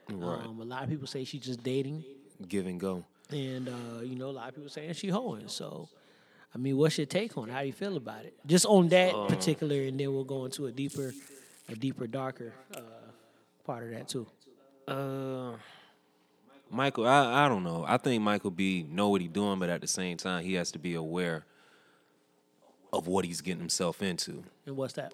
Um, 0.09 0.59
a 0.61 0.65
lot 0.65 0.83
of 0.83 0.89
people 0.91 1.07
say 1.07 1.25
she's 1.25 1.41
just 1.43 1.63
dating. 1.63 2.05
Give 2.49 2.67
and 2.67 2.79
go. 2.79 3.05
And 3.31 3.69
uh, 3.69 4.01
you 4.03 4.17
know, 4.17 4.27
a 4.29 4.37
lot 4.41 4.49
of 4.49 4.55
people 4.55 4.69
saying 4.71 4.93
she 4.95 5.09
hoeing. 5.09 5.49
So, 5.49 5.89
I 6.55 6.59
mean, 6.59 6.77
what's 6.77 6.99
your 6.99 7.07
take 7.07 7.37
on 7.39 7.49
it? 7.49 7.53
How 7.53 7.61
do 7.61 7.67
you 7.67 7.73
feel 7.73 7.97
about 7.97 8.25
it? 8.25 8.35
Just 8.47 8.67
on 8.67 8.89
that 8.89 9.15
Uh. 9.15 9.27
particular, 9.27 9.83
and 9.83 9.99
then 9.99 10.13
we'll 10.13 10.25
go 10.25 10.45
into 10.45 10.67
a 10.67 10.73
deeper, 10.73 11.13
a 11.69 11.75
deeper, 11.75 12.07
darker 12.07 12.53
uh, 12.75 12.81
part 13.65 13.85
of 13.85 13.91
that 13.91 14.09
too. 14.09 14.27
Uh, 14.89 15.53
Michael, 16.71 17.07
I, 17.07 17.45
I 17.45 17.49
don't 17.49 17.63
know. 17.65 17.85
I 17.87 17.97
think 17.97 18.23
Michael 18.23 18.51
B 18.51 18.85
know 18.91 19.09
what 19.11 19.21
he's 19.21 19.31
doing, 19.31 19.59
but 19.59 19.69
at 19.69 19.81
the 19.81 19.87
same 19.87 20.17
time, 20.17 20.45
he 20.45 20.55
has 20.55 20.71
to 20.73 20.79
be 20.79 20.95
aware 20.95 21.45
of 22.93 23.07
what 23.07 23.25
he's 23.25 23.41
getting 23.41 23.61
himself 23.61 24.03
into. 24.03 24.43
And 24.67 24.77
what's 24.77 24.95
that? 24.95 25.13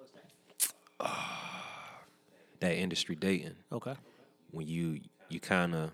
That 2.62 2.76
industry 2.76 3.14
dating. 3.14 3.56
Okay. 3.70 3.94
when 4.52 4.66
you 4.66 5.00
you 5.28 5.40
kind 5.40 5.74
of 5.74 5.90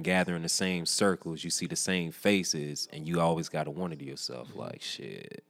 gather 0.00 0.36
in 0.36 0.42
the 0.42 0.48
same 0.48 0.86
circles, 0.86 1.42
you 1.42 1.50
see 1.50 1.66
the 1.66 1.76
same 1.76 2.12
faces, 2.12 2.88
and 2.92 3.08
you 3.08 3.20
always 3.20 3.48
got 3.48 3.64
to 3.64 3.70
wonder 3.70 3.96
to 3.96 4.04
yourself, 4.04 4.48
mm-hmm. 4.48 4.60
like, 4.60 4.82
shit, 4.82 5.42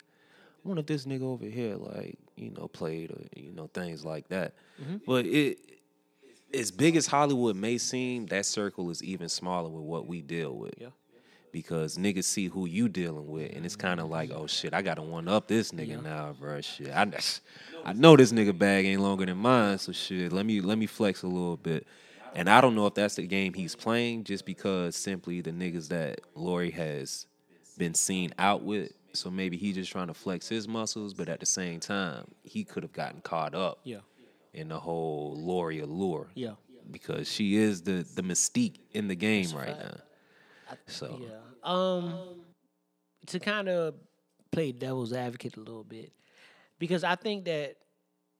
I 0.64 0.69
wonder 0.69 0.81
if 0.81 0.87
this 0.87 1.05
nigga 1.05 1.23
over 1.23 1.45
here, 1.45 1.75
like, 1.75 2.16
you 2.37 2.51
know, 2.51 2.69
played 2.69 3.11
or 3.11 3.21
you 3.37 3.53
know 3.53 3.69
things 3.75 4.05
like 4.05 4.29
that. 4.29 4.55
Mm-hmm. 4.81 4.99
But 5.07 5.27
it, 5.27 5.59
as 6.55 6.71
big 6.71 6.97
as 6.97 7.07
Hollywood 7.07 7.57
may 7.57 7.79
seem, 7.79 8.27
that 8.27 8.47
circle 8.47 8.90
is 8.90 9.03
even 9.03 9.29
smaller 9.29 9.69
with 9.69 9.83
what 9.83 10.07
we 10.07 10.23
deal 10.23 10.57
with. 10.57 10.75
Yeah. 10.79 10.88
Because 11.57 11.97
niggas 11.97 12.25
see 12.25 12.49
who 12.49 12.66
you 12.66 12.87
dealing 12.87 13.29
with, 13.29 13.51
and 13.57 13.64
it's 13.64 13.77
kind 13.77 13.99
of 13.99 14.11
like, 14.11 14.31
oh 14.31 14.47
shit, 14.47 14.75
I 14.75 14.83
gotta 14.83 15.01
one 15.01 15.27
up 15.27 15.49
this 15.49 15.73
nigga 15.73 16.03
now, 16.03 16.35
bro. 16.38 16.61
Shit, 16.61 16.90
I, 16.90 17.11
I 17.83 17.95
know 17.95 18.14
this 18.14 18.31
nigga 18.31 18.57
bag 18.57 18.85
ain't 18.85 19.01
longer 19.01 19.25
than 19.25 19.38
mine, 19.38 19.79
so 19.79 19.90
shit, 19.90 20.35
let 20.35 20.45
me 20.45 20.61
let 20.61 20.77
me 20.77 20.85
flex 20.85 21.23
a 21.23 21.27
little 21.27 21.57
bit. 21.57 21.87
And 22.35 22.51
I 22.51 22.61
don't 22.61 22.75
know 22.75 22.87
if 22.87 22.92
that's 22.92 23.14
the 23.14 23.27
game 23.27 23.55
he's 23.55 23.75
playing, 23.75 24.25
just 24.25 24.45
because 24.45 24.97
simply 24.97 25.40
the 25.40 25.51
niggas 25.51 25.88
that 25.88 26.21
Lori 26.35 26.71
has 26.73 27.25
been 27.79 27.95
seen 27.95 28.35
out 28.38 28.62
with. 28.62 28.92
So 29.14 29.31
maybe 29.31 29.57
he's 29.57 29.77
just 29.77 29.90
trying 29.90 30.09
to 30.09 30.14
flex 30.14 30.47
his 30.51 30.69
muscles, 30.69 31.14
but 31.14 31.31
at 31.31 31.40
the 31.40 31.47
same 31.47 31.81
time, 31.81 32.27
he 32.45 32.64
could 32.64 32.83
have 32.83 32.92
gotten 32.92 33.23
caught 33.23 33.55
up 33.55 33.79
Yeah. 33.85 34.01
in 34.53 34.69
the 34.69 34.79
whole 34.79 35.35
Lori 35.38 35.81
allure. 35.81 36.27
Yeah. 36.35 36.57
Because 36.90 37.33
she 37.33 37.57
is 37.57 37.81
the 37.81 38.05
the 38.14 38.21
mystique 38.21 38.77
in 38.92 39.09
the 39.09 39.16
game 39.16 39.51
right 39.57 39.69
fact. 39.69 39.79
now. 39.83 40.01
So 40.87 41.20
Yeah. 41.20 41.38
Um, 41.62 42.42
to 43.26 43.40
kind 43.40 43.68
of 43.68 43.94
play 44.52 44.72
devil's 44.72 45.12
advocate 45.12 45.57
a 45.57 45.61
little 45.61 45.85
bit, 45.85 46.12
because 46.79 47.05
I 47.05 47.16
think 47.16 47.44
that 47.46 47.76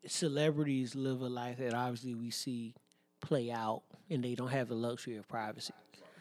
celebrities 0.07 0.95
live 0.95 1.21
a 1.23 1.29
life 1.29 1.59
that 1.59 1.75
obviously 1.75 2.15
we 2.15 2.31
see 2.31 2.75
play 3.21 3.51
out, 3.51 3.83
and 4.11 4.23
they 4.23 4.35
don't 4.35 4.49
have 4.49 4.69
the 4.69 4.75
luxury 4.75 5.17
of 5.17 5.27
privacy. 5.29 5.75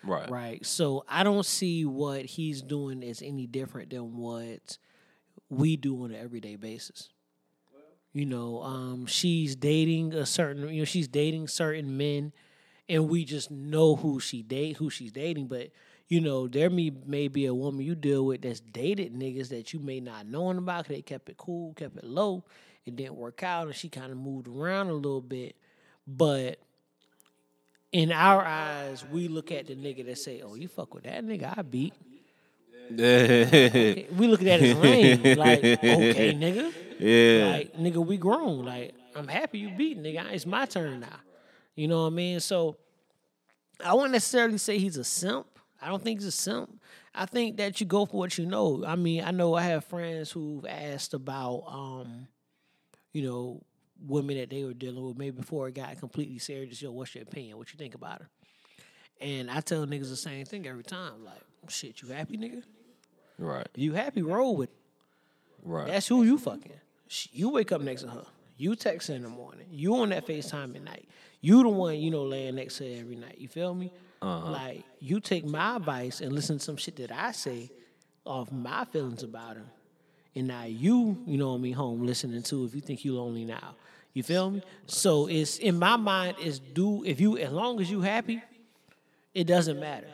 Right. 0.03 0.29
Right. 0.29 0.65
So 0.65 1.03
I 1.07 1.23
don't 1.23 1.45
see 1.45 1.85
what 1.85 2.25
he's 2.25 2.61
doing 2.61 3.03
as 3.03 3.21
any 3.21 3.47
different 3.47 3.89
than 3.89 4.15
what 4.15 4.77
we 5.49 5.77
do 5.77 6.03
on 6.03 6.11
an 6.11 6.17
everyday 6.17 6.55
basis. 6.55 7.09
You 8.13 8.25
know, 8.25 8.61
um, 8.63 9.05
she's 9.07 9.55
dating 9.55 10.13
a 10.13 10.25
certain, 10.25 10.69
you 10.69 10.81
know, 10.81 10.85
she's 10.85 11.07
dating 11.07 11.47
certain 11.49 11.97
men, 11.97 12.33
and 12.87 13.09
we 13.09 13.25
just 13.25 13.51
know 13.51 13.95
who 13.95 14.19
she 14.19 14.41
date, 14.41 14.77
who 14.77 14.89
she's 14.89 15.11
dating. 15.11 15.47
But 15.47 15.71
you 16.07 16.21
know, 16.21 16.47
there 16.47 16.69
may 16.69 16.91
may 17.05 17.27
be 17.27 17.45
a 17.47 17.53
woman 17.53 17.85
you 17.85 17.95
deal 17.95 18.25
with 18.25 18.41
that's 18.43 18.59
dated 18.59 19.13
niggas 19.13 19.49
that 19.49 19.73
you 19.73 19.79
may 19.79 19.99
not 19.99 20.27
knowing 20.27 20.57
about. 20.57 20.85
'cause 20.85 20.95
they 20.95 21.01
kept 21.01 21.29
it 21.29 21.37
cool, 21.37 21.73
kept 21.73 21.97
it 21.97 22.03
low. 22.03 22.43
It 22.85 22.95
didn't 22.95 23.15
work 23.15 23.41
out, 23.43 23.67
and 23.67 23.75
she 23.75 23.89
kind 23.89 24.11
of 24.11 24.17
moved 24.17 24.47
around 24.47 24.89
a 24.89 24.93
little 24.93 25.21
bit. 25.21 25.55
But 26.07 26.59
in 27.91 28.11
our 28.11 28.45
eyes, 28.45 29.03
we 29.11 29.27
look 29.27 29.51
at 29.51 29.67
the 29.67 29.75
nigga 29.75 30.05
that 30.05 30.17
say, 30.19 30.41
"Oh, 30.41 30.53
you 30.55 30.67
fuck 30.67 30.93
with 30.93 31.05
that 31.05 31.23
nigga, 31.25 31.57
I 31.57 31.61
beat." 31.63 31.93
yeah. 32.91 34.03
We 34.15 34.27
look 34.27 34.41
at 34.41 34.45
that 34.45 34.61
as 34.61 34.77
lame, 34.77 35.23
like, 35.37 35.63
okay, 35.63 36.33
nigga. 36.33 36.71
Yeah. 36.99 37.51
Like, 37.51 37.73
nigga, 37.73 38.05
we 38.05 38.17
grown. 38.17 38.63
Like, 38.63 38.93
I'm 39.15 39.27
happy 39.27 39.59
you 39.59 39.69
beat, 39.71 39.97
nigga. 40.01 40.31
It's 40.31 40.45
my 40.45 40.65
turn 40.65 40.99
now. 40.99 41.19
You 41.75 41.87
know 41.87 42.01
what 42.01 42.07
I 42.07 42.15
mean? 42.15 42.39
So, 42.39 42.77
I 43.83 43.93
wouldn't 43.93 44.11
necessarily 44.11 44.57
say 44.59 44.77
he's 44.77 44.97
a 44.97 45.03
simp. 45.03 45.47
I 45.85 45.89
don't 45.89 46.03
think 46.03 46.17
it's 46.17 46.25
a 46.25 46.31
simp. 46.31 46.81
I 47.13 47.27
think 47.27 47.57
that 47.57 47.79
you 47.79 47.85
go 47.85 48.07
for 48.07 48.17
what 48.17 48.39
you 48.39 48.47
know. 48.47 48.83
I 48.85 48.95
mean, 48.95 49.23
I 49.23 49.29
know 49.29 49.53
I 49.53 49.61
have 49.61 49.85
friends 49.85 50.31
who've 50.31 50.65
asked 50.65 51.13
about, 51.13 51.63
um, 51.67 52.27
you 53.13 53.21
know, 53.21 53.61
women 54.03 54.35
that 54.37 54.49
they 54.49 54.63
were 54.63 54.73
dealing 54.73 55.05
with 55.05 55.15
maybe 55.15 55.37
before 55.37 55.67
it 55.67 55.75
got 55.75 55.99
completely 55.99 56.39
serious. 56.39 56.81
Yo, 56.81 56.91
what's 56.91 57.13
your 57.13 57.21
opinion? 57.21 57.59
What 57.59 57.71
you 57.71 57.77
think 57.77 57.93
about 57.93 58.21
her? 58.21 58.29
And 59.21 59.51
I 59.51 59.61
tell 59.61 59.85
niggas 59.85 60.09
the 60.09 60.15
same 60.15 60.43
thing 60.45 60.65
every 60.65 60.83
time. 60.83 61.23
Like, 61.23 61.41
shit, 61.69 62.01
you 62.01 62.07
happy, 62.07 62.35
nigga? 62.35 62.63
Right. 63.37 63.67
You 63.75 63.93
happy? 63.93 64.23
Roll 64.23 64.55
with 64.57 64.69
it. 64.69 64.75
Right. 65.63 65.85
That's 65.85 66.07
who 66.07 66.23
you 66.23 66.39
fucking. 66.39 66.73
You 67.31 67.49
wake 67.49 67.71
up 67.71 67.81
next 67.81 68.01
to 68.01 68.09
her. 68.09 68.25
You 68.57 68.75
text 68.75 69.09
her 69.09 69.13
in 69.13 69.21
the 69.21 69.29
morning. 69.29 69.67
You 69.69 69.97
on 69.97 70.09
that 70.09 70.25
FaceTime 70.25 70.75
at 70.75 70.83
night. 70.83 71.07
You 71.41 71.61
the 71.61 71.69
one, 71.69 71.99
you 71.99 72.09
know, 72.09 72.23
laying 72.23 72.55
next 72.55 72.79
to 72.79 72.85
her 72.85 72.99
every 72.99 73.17
night. 73.17 73.37
You 73.37 73.47
feel 73.47 73.75
me? 73.75 73.91
Uh-huh. 74.25 74.49
Like, 74.49 74.83
you 74.99 75.19
take 75.19 75.45
my 75.45 75.75
advice 75.75 76.19
and 76.19 76.33
listen 76.33 76.57
to 76.57 76.63
some 76.63 76.77
shit 76.77 76.95
that 76.95 77.11
I 77.11 77.31
say 77.31 77.69
off 78.25 78.51
my 78.51 78.83
feelings 78.85 79.21
about 79.21 79.57
him. 79.57 79.69
And 80.33 80.47
now 80.47 80.63
you, 80.63 81.21
you 81.27 81.37
know 81.37 81.51
what 81.51 81.57
I 81.57 81.61
mean, 81.61 81.73
home 81.73 82.03
listening 82.03 82.41
to 82.41 82.65
if 82.65 82.73
you 82.73 82.81
think 82.81 83.05
you 83.05 83.13
lonely 83.13 83.45
now. 83.45 83.75
You 84.13 84.23
feel 84.23 84.49
me? 84.49 84.63
So 84.87 85.27
it's 85.27 85.59
in 85.59 85.77
my 85.77 85.95
mind 85.95 86.37
is 86.41 86.57
do 86.59 87.03
if 87.05 87.21
you 87.21 87.37
as 87.37 87.51
long 87.51 87.79
as 87.79 87.91
you 87.91 88.01
happy, 88.01 88.41
it 89.33 89.43
doesn't 89.43 89.79
matter. 89.79 90.07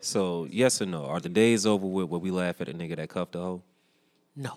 So 0.00 0.46
yes 0.48 0.80
or 0.80 0.86
no? 0.86 1.06
Are 1.06 1.18
the 1.18 1.28
days 1.28 1.66
over 1.66 1.86
with 1.86 2.08
where 2.08 2.20
we 2.20 2.30
laugh 2.30 2.60
at 2.60 2.68
a 2.68 2.72
nigga 2.72 2.96
that 2.96 3.08
cuffed 3.08 3.34
a 3.34 3.38
hoe? 3.38 3.62
No. 4.36 4.56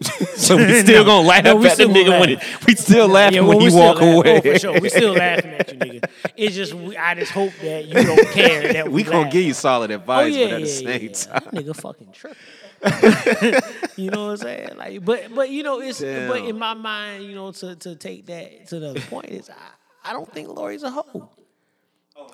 So 0.36 0.56
we 0.56 0.80
still 0.82 1.04
gonna 1.04 1.26
laugh 1.26 1.44
No, 1.44 1.64
at 1.64 1.76
the 1.78 1.84
nigga 1.84 2.20
when 2.20 2.34
laugh. 2.34 2.60
it, 2.60 2.66
we 2.66 2.74
still 2.74 3.08
laughing 3.08 3.46
well, 3.46 3.58
when 3.58 3.68
he 3.70 3.74
walk 3.74 4.00
laugh- 4.00 4.14
away. 4.14 4.36
Oh, 4.38 4.40
for 4.52 4.58
sure. 4.58 4.80
We 4.80 4.88
still 4.90 5.12
laughing 5.14 5.50
at 5.54 5.72
you, 5.72 5.78
nigga. 5.78 6.10
It's 6.36 6.54
just 6.54 6.74
we, 6.74 6.96
I 6.96 7.14
just 7.14 7.32
hope 7.32 7.52
that 7.62 7.86
you 7.86 7.94
don't 7.94 8.28
care 8.32 8.72
that 8.74 8.86
we, 8.88 9.02
we 9.02 9.02
gonna 9.04 9.30
give 9.30 9.42
you 9.44 9.54
solid 9.54 9.90
advice, 9.90 10.34
Oh 10.34 10.36
advice, 10.36 10.36
yeah, 10.36 10.44
but 10.46 10.52
at 10.52 10.60
yeah, 10.60 10.64
the 10.66 10.70
same 10.70 11.02
yeah. 11.02 11.40
time, 11.40 11.42
That 11.52 11.64
nigga 11.64 11.76
fucking 11.76 12.12
tripping. 12.12 13.62
you 13.96 14.10
know 14.10 14.24
what 14.26 14.30
I'm 14.32 14.36
saying? 14.36 14.68
Like, 14.76 15.04
but 15.04 15.34
but 15.34 15.50
you 15.50 15.62
know 15.62 15.80
it's 15.80 16.00
but 16.00 16.44
in 16.44 16.58
my 16.58 16.74
mind, 16.74 17.24
you 17.24 17.34
know, 17.34 17.50
to 17.52 17.74
to 17.76 17.96
take 17.96 18.26
that 18.26 18.66
to 18.68 18.78
the 18.78 19.00
point 19.08 19.30
is 19.30 19.48
I, 19.50 20.10
I 20.10 20.12
don't 20.12 20.30
think 20.30 20.48
Lori's 20.48 20.82
a 20.82 20.90
hoe. 20.90 21.30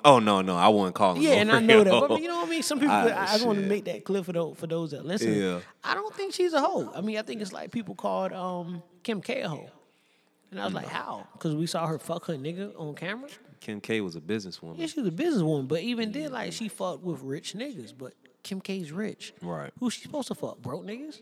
Oh 0.05 0.19
no, 0.19 0.41
no, 0.41 0.55
I 0.55 0.67
wouldn't 0.67 0.95
call 0.95 1.15
him. 1.15 1.21
Yeah, 1.21 1.33
and 1.33 1.51
I 1.51 1.59
know 1.59 1.83
that. 1.83 2.07
But 2.07 2.21
you 2.21 2.27
know 2.27 2.37
what 2.37 2.47
I 2.47 2.49
mean? 2.49 2.63
Some 2.63 2.79
people, 2.79 2.95
Ah, 2.95 3.07
I, 3.07 3.23
I 3.23 3.25
just 3.33 3.45
want 3.45 3.59
to 3.59 3.65
make 3.65 3.85
that 3.85 4.03
clear 4.03 4.23
for 4.23 4.33
those, 4.33 4.57
for 4.57 4.67
those 4.67 4.91
that 4.91 5.05
listen. 5.05 5.33
Yeah. 5.33 5.59
I 5.83 5.93
don't 5.93 6.13
think 6.15 6.33
she's 6.33 6.53
a 6.53 6.61
hoe. 6.61 6.91
I 6.95 7.01
mean, 7.01 7.17
I 7.17 7.21
think 7.21 7.41
it's 7.41 7.53
like 7.53 7.71
people 7.71 7.95
called 7.95 8.33
um, 8.33 8.83
Kim 9.03 9.21
K 9.21 9.41
a 9.41 9.49
hoe. 9.49 9.69
And 10.51 10.61
I 10.61 10.65
was 10.65 10.73
like, 10.73 10.87
how? 10.87 11.27
Because 11.33 11.55
we 11.55 11.65
saw 11.65 11.87
her 11.87 11.97
fuck 11.97 12.25
her 12.27 12.35
nigga 12.35 12.79
on 12.79 12.93
camera. 12.93 13.29
Kim 13.59 13.81
K 13.81 14.01
was 14.01 14.15
a 14.15 14.21
businesswoman. 14.21 14.77
Yeah, 14.77 14.85
she 14.85 15.01
was 15.01 15.09
a 15.09 15.15
businesswoman, 15.15 15.67
but 15.67 15.81
even 15.81 16.11
then, 16.11 16.31
like, 16.31 16.53
she 16.53 16.67
fucked 16.67 17.01
with 17.01 17.21
rich 17.21 17.53
niggas. 17.53 17.93
But 17.97 18.13
Kim 18.43 18.61
K's 18.61 18.91
rich. 18.91 19.33
Right. 19.41 19.71
Who's 19.79 19.93
she 19.93 20.01
supposed 20.01 20.27
to 20.27 20.35
fuck? 20.35 20.61
Broke 20.61 20.85
niggas? 20.85 21.21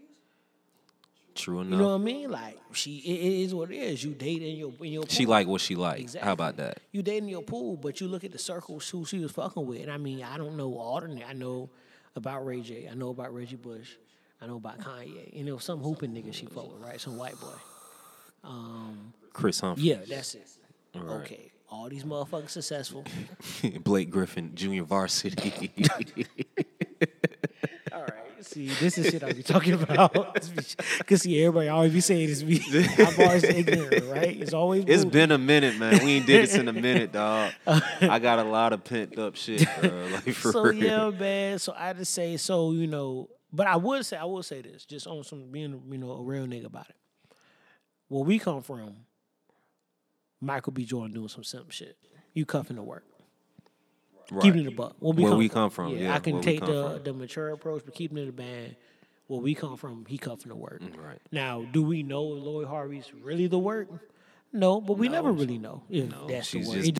True 1.33 1.61
enough. 1.61 1.71
You 1.71 1.77
know 1.77 1.89
what 1.89 2.01
I 2.01 2.03
mean? 2.03 2.29
Like, 2.29 2.57
she 2.73 2.97
it, 2.97 3.45
is 3.45 3.55
what 3.55 3.71
it 3.71 3.77
is. 3.77 4.03
You 4.03 4.11
date 4.11 4.41
in 4.41 4.55
your 4.55 4.73
in 4.81 4.91
your 4.91 5.03
she 5.07 5.25
pool. 5.25 5.31
like 5.31 5.47
what 5.47 5.61
she 5.61 5.75
like. 5.75 6.01
Exactly. 6.01 6.25
How 6.25 6.33
about 6.33 6.57
that? 6.57 6.79
You 6.91 7.01
date 7.01 7.19
in 7.19 7.29
your 7.29 7.41
pool, 7.41 7.77
but 7.77 8.01
you 8.01 8.07
look 8.07 8.23
at 8.23 8.31
the 8.31 8.37
circles 8.37 8.89
who 8.89 9.05
she 9.05 9.19
was 9.19 9.31
fucking 9.31 9.65
with. 9.65 9.81
And 9.81 9.91
I 9.91 9.97
mean, 9.97 10.23
I 10.23 10.37
don't 10.37 10.57
know 10.57 10.77
all 10.77 10.99
the 10.99 11.23
I 11.23 11.33
know 11.33 11.69
about 12.15 12.45
Ray 12.45 12.61
J. 12.61 12.89
I 12.91 12.95
know 12.95 13.09
about 13.09 13.33
Reggie 13.33 13.55
Bush. 13.55 13.91
I 14.41 14.47
know 14.47 14.57
about 14.57 14.79
Kanye. 14.79 15.37
And 15.37 15.47
there 15.47 15.53
was 15.53 15.63
some 15.63 15.79
hooping 15.79 16.11
nigga 16.11 16.33
she 16.33 16.47
fucked 16.47 16.73
with, 16.73 16.81
right? 16.81 16.99
Some 16.99 17.17
white 17.17 17.39
boy. 17.39 17.53
Um, 18.43 19.13
Chris 19.33 19.59
Humphrey. 19.59 19.83
Yeah, 19.83 19.99
that's 20.07 20.35
it. 20.35 20.47
Right. 20.95 21.21
Okay. 21.21 21.51
All 21.69 21.87
these 21.87 22.03
motherfuckers 22.03 22.49
successful. 22.49 23.05
Blake 23.83 24.09
Griffin, 24.09 24.51
junior 24.55 24.83
varsity. 24.83 25.71
See, 28.41 28.67
this 28.67 28.97
is 28.97 29.07
shit 29.07 29.23
I 29.23 29.31
be 29.33 29.43
talking 29.43 29.73
about. 29.81 30.13
Cause 31.05 31.21
see, 31.21 31.43
everybody 31.43 31.67
always 31.69 31.93
be 31.93 32.01
saying 32.01 32.27
this. 32.27 32.43
Be, 32.43 32.61
I'm 32.97 33.19
always 33.19 33.43
ignorant, 33.43 34.05
right? 34.05 34.35
It's 34.41 34.53
always 34.53 34.85
it's 34.87 35.03
bull- 35.03 35.11
been 35.11 35.31
a 35.31 35.37
minute, 35.37 35.77
man. 35.77 36.03
We 36.03 36.13
ain't 36.13 36.25
did 36.25 36.43
this 36.43 36.55
in 36.55 36.67
a 36.67 36.73
minute, 36.73 37.11
dog. 37.11 37.51
I 37.67 38.19
got 38.19 38.39
a 38.39 38.43
lot 38.43 38.73
of 38.73 38.83
pent 38.83 39.17
up 39.17 39.35
shit, 39.35 39.67
bro. 39.81 40.07
Like 40.11 40.33
for 40.33 40.51
so 40.51 40.63
real. 40.63 40.75
yeah, 40.75 41.09
man. 41.19 41.59
So 41.59 41.73
I 41.77 41.93
just 41.93 42.13
say 42.13 42.37
so, 42.37 42.71
you 42.71 42.87
know. 42.87 43.29
But 43.53 43.67
I 43.67 43.75
would 43.75 44.05
say 44.05 44.17
I 44.17 44.23
will 44.23 44.43
say 44.43 44.61
this, 44.61 44.85
just 44.85 45.07
on 45.07 45.23
some 45.23 45.51
being 45.51 45.81
you 45.91 45.97
know 45.97 46.11
a 46.11 46.23
real 46.23 46.45
nigga 46.45 46.65
about 46.65 46.89
it. 46.89 46.95
Where 48.07 48.23
we 48.23 48.39
come 48.39 48.61
from, 48.61 48.95
Michael 50.39 50.73
B. 50.73 50.85
Jordan 50.85 51.13
doing 51.13 51.27
some 51.27 51.43
simple 51.43 51.71
shit. 51.71 51.97
You 52.33 52.45
cuffing 52.45 52.77
the 52.77 52.81
work. 52.83 53.03
Right. 54.31 54.41
Keeping 54.43 54.61
it 54.61 54.67
a 54.67 54.71
buck. 54.71 54.95
Where 54.99 55.13
we, 55.13 55.23
Where 55.23 55.31
come, 55.31 55.39
we 55.39 55.47
from. 55.49 55.53
come 55.55 55.69
from, 55.69 55.97
yeah, 55.97 56.15
I 56.15 56.19
can 56.19 56.39
take 56.41 56.61
the 56.61 56.93
from. 56.95 57.03
the 57.03 57.13
mature 57.13 57.49
approach, 57.49 57.81
but 57.83 57.93
keeping 57.93 58.17
it 58.17 58.29
a 58.29 58.31
band. 58.31 58.77
Where 59.27 59.41
we 59.41 59.53
come 59.55 59.75
from, 59.77 60.05
he 60.07 60.17
cuffing 60.17 60.49
the 60.49 60.55
work. 60.55 60.81
Mm, 60.81 60.97
right. 60.97 61.19
Now, 61.31 61.63
do 61.71 61.83
we 61.83 62.01
know 62.03 62.23
Lori 62.23 62.65
Harvey's 62.65 63.11
really 63.23 63.47
the 63.47 63.59
work? 63.59 63.89
No, 64.53 64.79
but 64.81 64.97
we 64.97 65.09
never 65.09 65.31
really 65.33 65.57
know 65.57 65.83
if 65.89 66.09
that's 66.27 66.51
the 66.51 66.65
work. 66.65 66.77
just- 66.83 66.99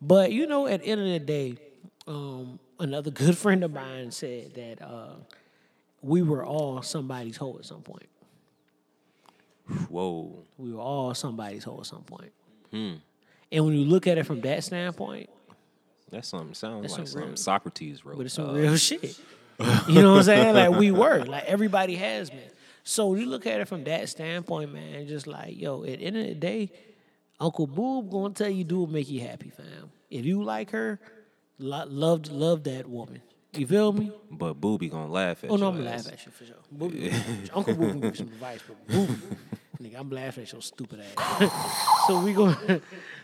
but 0.00 0.32
you 0.32 0.46
know, 0.46 0.66
at 0.68 0.80
the 0.82 0.86
end 0.86 1.00
of 1.00 1.06
the 1.08 1.18
day, 1.18 1.56
um, 2.06 2.58
another 2.78 3.10
good 3.22 3.36
friend 3.36 3.64
of 3.64 3.72
mine 3.72 4.10
said 4.12 4.54
that 4.54 4.80
uh, 4.82 5.14
we 6.02 6.22
were 6.22 6.44
all 6.46 6.82
somebody's 6.82 7.36
hoe 7.36 7.56
at 7.58 7.64
some 7.64 7.82
point. 7.82 8.08
Whoa. 9.88 10.44
We 10.58 10.72
were 10.72 10.80
all 10.80 11.14
somebody's 11.14 11.64
hoe 11.64 11.78
at 11.80 11.86
some 11.86 12.02
point. 12.02 12.32
Hmm. 12.70 12.94
And 13.52 13.64
when 13.64 13.74
you 13.74 13.84
look 13.84 14.06
at 14.06 14.18
it 14.18 14.24
from 14.26 14.40
that 14.42 14.64
standpoint, 14.64 15.30
That's 16.10 16.28
something 16.28 16.54
sounds 16.54 16.82
That's 16.82 16.98
like 16.98 17.08
some 17.08 17.16
real- 17.18 17.26
something 17.28 17.36
Socrates 17.42 18.04
wrote. 18.04 18.16
but 18.16 18.26
it's 18.26 18.34
some 18.34 18.50
Uh, 18.50 18.54
real 18.54 18.76
shit. 18.76 19.18
You 19.88 20.00
know 20.00 20.12
what 20.12 20.18
I'm 20.18 20.22
saying? 20.24 20.54
Like 20.54 20.70
we 20.80 20.90
were, 20.90 21.22
like 21.24 21.44
everybody 21.44 21.94
has 21.96 22.30
been. 22.30 22.40
So 22.82 23.14
you 23.14 23.26
look 23.26 23.46
at 23.46 23.60
it 23.60 23.68
from 23.68 23.84
that 23.84 24.08
standpoint, 24.08 24.72
man, 24.72 25.06
just 25.06 25.26
like 25.26 25.54
yo, 25.60 25.82
at 25.84 25.98
the 25.98 26.04
end 26.06 26.16
of 26.16 26.26
the 26.26 26.34
day, 26.34 26.72
Uncle 27.38 27.66
Boob 27.66 28.10
gonna 28.10 28.32
tell 28.32 28.48
you 28.48 28.64
do 28.64 28.80
what 28.80 28.90
make 28.90 29.10
you 29.10 29.20
happy, 29.20 29.50
fam. 29.50 29.90
If 30.10 30.24
you 30.24 30.42
like 30.42 30.70
her, 30.70 30.98
lo- 31.58 31.84
love 31.86 32.30
love 32.30 32.64
that 32.64 32.88
woman. 32.88 33.20
You 33.52 33.66
feel 33.66 33.92
me? 33.92 34.10
But 34.30 34.54
Booby 34.54 34.88
gonna 34.88 35.12
laugh 35.12 35.44
at 35.44 35.50
Oh 35.50 35.56
you. 35.56 35.62
Oh 35.62 35.64
no, 35.64 35.68
I'm 35.68 35.76
gonna 35.84 35.90
laugh 35.90 36.06
at 36.10 36.24
you 36.24 36.32
for 36.32 36.44
sure. 36.46 36.56
Booby, 36.72 37.12
Uncle 37.52 37.74
Boob 37.74 37.90
can 37.90 38.00
give 38.00 38.10
you 38.12 38.16
some 38.16 38.28
advice, 38.28 38.60
but 38.66 38.86
Booby, 38.88 39.14
nigga, 39.82 39.98
I'm 40.00 40.08
laughing 40.10 40.44
at 40.44 40.52
your 40.52 40.62
stupid 40.62 41.00
ass. 41.18 41.50
so 42.06 42.20
we 42.22 42.32
gonna, 42.32 42.80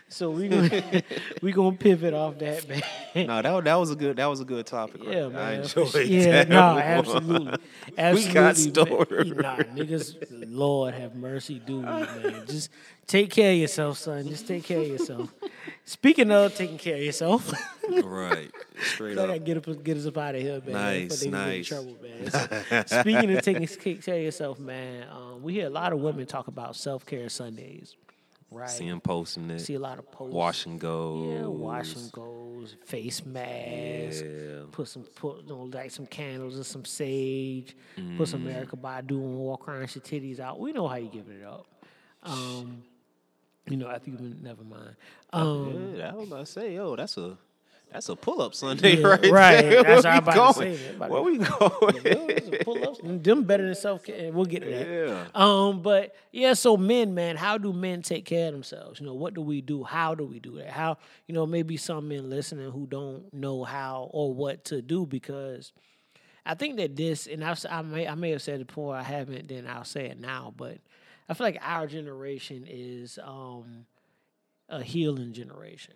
so 0.09 0.29
we 0.31 0.47
gonna, 0.47 1.03
we 1.41 1.51
gonna 1.51 1.75
pivot 1.75 2.13
off 2.13 2.37
that, 2.39 2.67
man. 2.67 3.27
No, 3.27 3.41
that 3.41 3.63
that 3.65 3.75
was 3.75 3.91
a 3.91 3.95
good 3.95 4.15
that 4.17 4.25
was 4.27 4.39
a 4.39 4.45
good 4.45 4.65
topic. 4.65 5.01
right 5.03 5.13
Yeah, 5.15 5.27
there. 5.27 5.39
I 5.41 5.51
man. 5.51 5.61
enjoyed 5.61 5.95
yeah, 6.07 6.31
that. 6.43 6.49
no, 6.49 6.73
one. 6.73 6.81
absolutely. 6.81 7.59
absolutely. 7.97 8.33
got 8.33 8.57
stories. 8.57 9.31
Nah, 9.33 9.57
niggas, 9.57 10.15
Lord 10.49 10.93
have 10.93 11.15
mercy, 11.15 11.59
dude, 11.59 11.83
man. 11.83 12.43
Just 12.47 12.69
take 13.05 13.29
care 13.31 13.51
of 13.51 13.57
yourself, 13.57 13.97
son. 13.97 14.27
Just 14.27 14.47
take 14.47 14.63
care 14.63 14.79
of 14.79 14.87
yourself. 14.87 15.33
Speaking 15.85 16.31
of 16.31 16.55
taking 16.55 16.77
care 16.77 16.95
of 16.95 17.01
yourself, 17.03 17.51
right. 18.03 18.51
Straight 18.81 19.17
up. 19.17 19.43
get 19.43 19.57
up, 19.57 19.83
get 19.83 19.97
us 19.97 20.05
up 20.05 20.17
out 20.17 20.35
of 20.35 20.41
here, 20.41 20.61
man. 20.65 20.73
Nice, 20.73 21.19
they 21.19 21.25
get 21.29 21.33
in 21.33 21.47
nice. 21.47 21.67
trouble, 21.67 21.95
man. 22.01 22.29
So, 22.87 23.01
speaking 23.01 23.35
of 23.35 23.41
taking 23.43 23.67
care 23.67 24.15
of 24.17 24.23
yourself, 24.23 24.59
man, 24.59 25.07
um, 25.11 25.41
we 25.41 25.53
hear 25.53 25.67
a 25.67 25.69
lot 25.69 25.93
of 25.93 25.99
women 25.99 26.25
talk 26.25 26.47
about 26.47 26.75
self 26.75 27.05
care 27.05 27.29
Sundays, 27.29 27.95
right? 28.51 28.69
See 28.69 28.85
him 28.87 29.01
posting 29.01 29.49
it. 29.51 29.59
See 29.59 29.73
a 29.75 29.79
lot 29.79 29.99
of 29.99 30.09
posts. 30.11 30.33
Wash 30.33 30.65
and 30.65 30.79
go. 30.79 31.29
Yeah, 31.31 31.47
wash 31.47 31.95
and 31.95 32.11
goes, 32.11 32.75
face 32.85 33.25
mask, 33.25 34.23
Yeah. 34.25 34.61
put 34.71 34.87
some 34.87 35.03
put 35.03 35.43
you 35.43 35.49
know, 35.49 35.63
light 35.63 35.91
some 35.91 36.05
candles 36.05 36.55
and 36.55 36.65
some 36.65 36.85
sage, 36.85 37.75
put 38.17 38.27
some 38.27 38.43
Mm. 38.45 38.65
Erykah 38.65 38.79
Badu 38.79 39.11
and 39.11 39.37
walk 39.37 39.67
around 39.67 39.93
your 39.95 40.03
titties 40.03 40.39
out. 40.39 40.59
We 40.59 40.71
know 40.73 40.87
how 40.87 40.95
you 40.95 41.09
giving 41.09 41.37
it 41.39 41.45
up. 41.45 41.65
Um, 42.23 42.83
you 43.69 43.77
know, 43.77 43.89
after 43.89 44.11
been 44.11 44.39
never 44.41 44.63
mind. 44.63 44.95
Um, 45.33 45.95
Yeah, 45.95 46.11
I 46.11 46.15
was 46.15 46.27
about 46.27 46.39
to 46.45 46.51
say, 46.51 46.73
yo, 46.75 46.95
that's 46.95 47.17
a 47.17 47.37
That's 47.91 48.09
a 48.09 48.15
pull 48.15 48.41
up 48.41 48.53
Sunday 48.53 48.97
Yeah, 48.97 49.07
right, 49.07 49.31
right. 49.31 49.61
there. 49.61 49.83
That's 49.83 50.03
Where 50.03 50.13
we 50.13 50.17
I'm 50.17 50.23
about 50.23 50.53
to 50.53 50.59
going? 50.59 50.77
say. 50.77 50.89
About 50.95 51.09
Where 51.09 51.21
we 51.23 51.37
going? 51.37 52.63
pull-ups, 52.63 52.99
them 53.03 53.43
better 53.43 53.65
than 53.65 53.75
self 53.75 54.03
care. 54.03 54.31
We'll 54.31 54.45
get 54.45 54.61
to 54.63 54.69
that. 54.69 54.87
Yeah. 54.87 55.25
Um, 55.33 55.81
but 55.81 56.13
yeah, 56.31 56.53
so 56.53 56.75
men, 56.77 57.13
man, 57.15 57.37
how 57.37 57.57
do 57.57 57.71
men 57.73 58.01
take 58.01 58.25
care 58.25 58.47
of 58.47 58.53
themselves? 58.53 58.99
You 58.99 59.05
know, 59.05 59.13
what 59.13 59.33
do 59.33 59.41
we 59.41 59.61
do? 59.61 59.83
How 59.83 60.15
do 60.15 60.25
we 60.25 60.39
do 60.39 60.57
that? 60.57 60.69
How, 60.69 60.97
you 61.27 61.33
know, 61.33 61.45
maybe 61.45 61.77
some 61.77 62.09
men 62.09 62.29
listening 62.29 62.69
who 62.71 62.87
don't 62.87 63.33
know 63.33 63.63
how 63.63 64.09
or 64.11 64.33
what 64.33 64.65
to 64.65 64.81
do 64.81 65.05
because 65.05 65.71
I 66.45 66.55
think 66.55 66.77
that 66.77 66.95
this, 66.95 67.25
and 67.25 67.43
I've, 67.43 67.65
I 67.69 67.81
may, 67.81 68.07
I 68.07 68.15
may 68.15 68.31
have 68.31 68.41
said 68.41 68.59
it 68.61 68.67
before, 68.67 68.95
I 68.95 69.03
haven't, 69.03 69.47
then 69.47 69.65
I'll 69.67 69.83
say 69.85 70.05
it 70.07 70.19
now, 70.19 70.53
but 70.55 70.77
I 71.29 71.33
feel 71.33 71.47
like 71.47 71.59
our 71.61 71.87
generation 71.87 72.65
is 72.67 73.17
um, 73.23 73.85
a 74.69 74.81
healing 74.83 75.33
generation. 75.33 75.93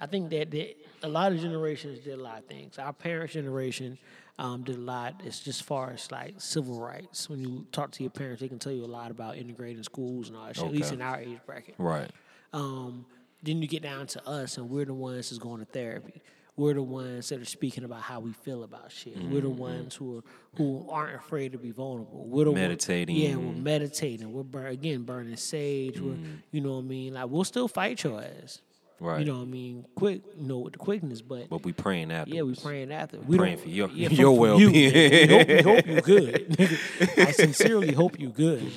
I 0.00 0.06
think 0.06 0.30
that, 0.30 0.50
that 0.50 0.76
a 1.02 1.08
lot 1.08 1.32
of 1.32 1.40
generations 1.40 2.00
did 2.00 2.18
a 2.18 2.22
lot 2.22 2.38
of 2.38 2.44
things. 2.46 2.78
Our 2.78 2.92
parents' 2.92 3.34
generation 3.34 3.98
um, 4.38 4.62
did 4.62 4.76
a 4.76 4.80
lot. 4.80 5.20
It's 5.24 5.40
just 5.40 5.62
far 5.64 5.90
as 5.90 6.10
like 6.10 6.34
civil 6.38 6.80
rights. 6.80 7.28
When 7.28 7.40
you 7.40 7.66
talk 7.72 7.90
to 7.92 8.02
your 8.02 8.10
parents, 8.10 8.40
they 8.40 8.48
can 8.48 8.58
tell 8.58 8.72
you 8.72 8.84
a 8.84 8.86
lot 8.86 9.10
about 9.10 9.36
integrating 9.36 9.82
schools 9.82 10.28
and 10.28 10.36
all 10.36 10.46
that 10.46 10.56
shit. 10.56 10.64
At 10.64 10.72
least 10.72 10.92
in 10.92 11.00
our 11.02 11.18
age 11.20 11.38
bracket. 11.46 11.74
right. 11.78 12.10
Um, 12.52 13.06
then 13.42 13.62
you 13.62 13.68
get 13.68 13.82
down 13.82 14.06
to 14.08 14.28
us, 14.28 14.58
and 14.58 14.68
we're 14.68 14.84
the 14.84 14.92
ones 14.94 15.30
that's 15.30 15.38
going 15.38 15.60
to 15.60 15.64
therapy. 15.64 16.20
We're 16.56 16.74
the 16.74 16.82
ones 16.82 17.30
that 17.30 17.40
are 17.40 17.44
speaking 17.46 17.84
about 17.84 18.02
how 18.02 18.20
we 18.20 18.32
feel 18.32 18.64
about 18.64 18.92
shit. 18.92 19.16
We're 19.16 19.40
the 19.40 19.48
Mm-hmm. 19.48 19.58
ones 19.58 19.94
who 19.94 20.18
are 20.18 20.22
who 20.56 20.86
aren't 20.90 21.14
afraid 21.16 21.52
to 21.52 21.58
be 21.58 21.70
vulnerable. 21.70 22.26
We're 22.26 22.44
the 22.46 22.52
Meditating. 22.52 23.16
yeah, 23.16 23.36
we're 23.36 23.52
meditating. 23.52 24.30
We're 24.30 24.42
bur- 24.42 24.66
again 24.66 25.04
burning 25.04 25.36
sage. 25.36 26.00
We're 26.00 26.14
Mm. 26.14 26.42
you 26.50 26.60
know 26.60 26.72
what 26.72 26.78
I 26.80 26.88
mean. 26.88 27.14
Like 27.14 27.28
we'll 27.30 27.44
still 27.44 27.68
fight 27.68 28.02
your 28.04 28.20
ass. 28.20 28.60
Right. 29.00 29.20
You 29.20 29.24
know 29.32 29.38
what 29.38 29.44
I 29.44 29.46
mean. 29.46 29.86
Quick, 29.94 30.20
you 30.38 30.46
know 30.46 30.58
with 30.58 30.74
the 30.74 30.78
quickness, 30.78 31.22
but 31.22 31.48
But 31.48 31.64
we 31.64 31.72
praying 31.72 32.12
after. 32.12 32.34
yeah, 32.34 32.42
we 32.42 32.54
praying 32.54 32.92
after. 32.92 33.18
We 33.18 33.38
praying 33.38 33.56
for 33.56 33.68
your- 33.68 33.88
yeah, 33.88 34.08
your 34.10 34.32
you. 34.34 34.40
well-being. 34.40 34.92
We 34.92 35.32
hope, 35.32 35.48
we 35.48 35.62
hope 35.62 35.86
you 35.86 36.00
good. 36.02 36.56
I 37.16 37.32
sincerely 37.32 37.92
hope 37.92 38.20
you 38.20 38.28
good. 38.28 38.70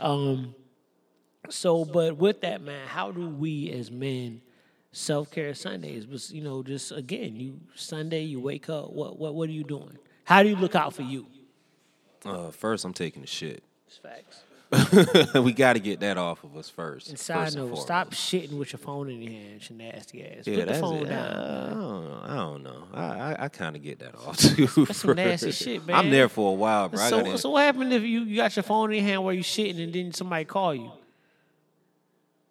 Um, 0.00 0.54
so, 1.48 1.84
but 1.84 2.16
with 2.16 2.40
that, 2.40 2.62
man, 2.62 2.86
how 2.88 3.12
do 3.12 3.28
we 3.28 3.70
as 3.70 3.90
men 3.92 4.42
self 4.92 5.30
care 5.30 5.54
Sundays? 5.54 6.04
Was 6.06 6.32
you 6.32 6.42
know 6.42 6.62
just 6.64 6.90
again, 6.90 7.36
you 7.36 7.60
Sunday, 7.76 8.22
you 8.22 8.40
wake 8.40 8.68
up. 8.68 8.90
What 8.92 9.18
what 9.20 9.34
what 9.36 9.48
are 9.48 9.52
you 9.52 9.64
doing? 9.64 9.98
How 10.24 10.42
do 10.42 10.48
you 10.48 10.56
look 10.56 10.74
out 10.74 10.94
for 10.94 11.02
you? 11.02 11.26
Uh, 12.24 12.50
first, 12.50 12.84
I'm 12.84 12.92
taking 12.92 13.22
the 13.22 13.28
shit. 13.28 13.62
It's 13.86 13.96
facts. 13.96 14.42
we 15.34 15.52
got 15.52 15.72
to 15.72 15.80
get 15.80 16.00
that 16.00 16.16
off 16.16 16.44
of 16.44 16.56
us 16.56 16.68
first. 16.68 17.08
And 17.08 17.18
side 17.18 17.46
first 17.46 17.56
note, 17.56 17.62
foremost. 17.62 17.82
stop 17.82 18.10
shitting 18.12 18.56
with 18.56 18.72
your 18.72 18.78
phone 18.78 19.10
in 19.10 19.20
your 19.20 19.32
hand, 19.32 19.68
you 19.68 19.76
nasty 19.76 20.24
ass. 20.24 20.46
Yeah, 20.46 20.64
Put 20.64 20.68
the 20.68 20.74
phone 20.74 21.06
it. 21.06 21.08
down. 21.08 21.36
I 21.36 21.70
don't 21.70 22.04
know. 22.08 22.20
I 22.22 22.34
don't 22.34 22.62
know. 22.62 22.84
I 22.94 23.04
I, 23.04 23.44
I 23.44 23.48
kind 23.48 23.74
of 23.74 23.82
get 23.82 23.98
that 23.98 24.14
off 24.14 24.36
too. 24.38 24.66
That's 24.84 25.00
some 25.00 25.16
nasty 25.16 25.50
shit, 25.50 25.82
I'm 25.88 26.10
there 26.10 26.28
for 26.28 26.50
a 26.52 26.54
while, 26.54 26.88
bro. 26.88 27.08
So, 27.08 27.36
so 27.36 27.50
what 27.50 27.64
happened 27.64 27.92
if 27.92 28.02
you, 28.02 28.22
you 28.22 28.36
got 28.36 28.54
your 28.54 28.62
phone 28.62 28.92
in 28.92 28.98
your 28.98 29.06
hand 29.06 29.24
while 29.24 29.34
you 29.34 29.42
shitting 29.42 29.82
and 29.82 29.92
then 29.92 30.12
somebody 30.12 30.44
call 30.44 30.74
you? 30.74 30.92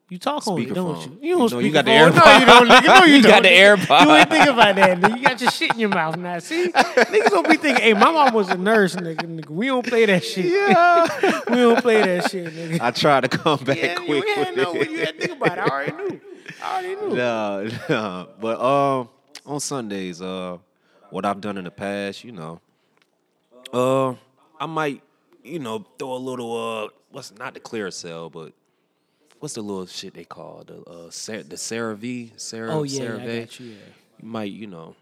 You 0.09 0.17
talk 0.17 0.47
on 0.47 0.59
it, 0.59 0.73
don't 0.73 1.05
you? 1.05 1.19
You 1.21 1.31
don't 1.37 1.39
No, 1.41 1.47
speak 1.59 1.65
you 1.67 1.71
got 1.71 1.85
the 1.85 1.91
No, 1.91 2.07
you 2.07 2.45
don't. 2.45 2.67
Nigga. 2.67 2.85
No, 2.99 3.05
you, 3.05 3.15
You 3.17 3.21
don't. 3.21 3.31
got 3.31 3.43
the. 3.43 3.49
AirPod. 3.49 4.05
You 4.05 4.11
ain't 4.15 4.29
think 4.31 4.45
about 4.49 4.75
that. 4.75 4.97
Nigga. 4.99 5.17
You 5.17 5.23
got 5.23 5.41
your 5.41 5.51
shit 5.51 5.73
in 5.73 5.79
your 5.79 5.89
mouth 5.89 6.17
now. 6.17 6.39
See, 6.39 6.71
niggas 6.71 7.29
don't 7.29 7.47
be 7.47 7.57
thinking. 7.57 7.83
Hey, 7.83 7.93
my 7.93 8.11
mom 8.11 8.33
was 8.33 8.49
a 8.49 8.57
nurse, 8.57 8.95
nigga. 8.95 9.17
nigga. 9.21 9.49
We 9.49 9.67
don't 9.67 9.85
play 9.85 10.07
that 10.07 10.23
shit. 10.23 10.45
Yeah, 10.45 11.41
we 11.49 11.57
don't 11.57 11.79
play 11.81 12.01
that 12.01 12.31
shit, 12.31 12.51
nigga. 12.55 12.81
I 12.81 12.89
try 12.89 13.21
to 13.21 13.27
come 13.27 13.63
back 13.63 13.77
Yeah, 13.77 13.95
quick. 13.95 14.25
you 14.25 14.33
had 14.35 14.55
no. 14.57 14.73
You 14.73 14.99
had 14.99 15.15
to 15.19 15.27
think 15.27 15.31
about 15.37 15.57
it. 15.59 15.61
I 15.61 15.67
already 15.69 15.91
knew. 15.91 16.21
I 16.63 16.73
already 16.73 16.95
knew. 16.95 17.15
No, 17.15 17.69
no. 17.89 18.29
But 18.41 18.59
um, 18.59 19.09
on 19.45 19.59
Sundays, 19.59 20.23
uh, 20.23 20.57
what 21.11 21.23
I've 21.23 21.39
done 21.39 21.57
in 21.59 21.65
the 21.65 21.71
past, 21.71 22.23
you 22.23 22.31
know, 22.31 22.59
uh, 23.71 24.15
I 24.59 24.65
might, 24.65 25.03
you 25.43 25.59
know, 25.59 25.85
throw 25.99 26.13
a 26.13 26.17
little 26.17 26.85
uh, 26.85 26.89
what's 27.11 27.31
not 27.35 27.53
the 27.53 27.59
Clearasil, 27.59 28.31
but 28.31 28.53
what's 29.39 29.55
the 29.55 29.61
little 29.61 29.85
shit 29.85 30.13
they 30.13 30.23
call 30.25 30.63
the 30.65 30.81
uh, 30.83 31.09
Cer- 31.09 31.43
the 31.43 31.55
CeraVe, 31.55 32.39
Cera, 32.39 32.73
Oh 32.75 32.83
yeah, 32.83 33.15
I 33.15 33.39
got 33.41 33.59
you. 33.59 33.67
Yeah. 33.67 33.75
You 34.21 34.27
might, 34.27 34.51
you 34.51 34.67
know, 34.67 34.95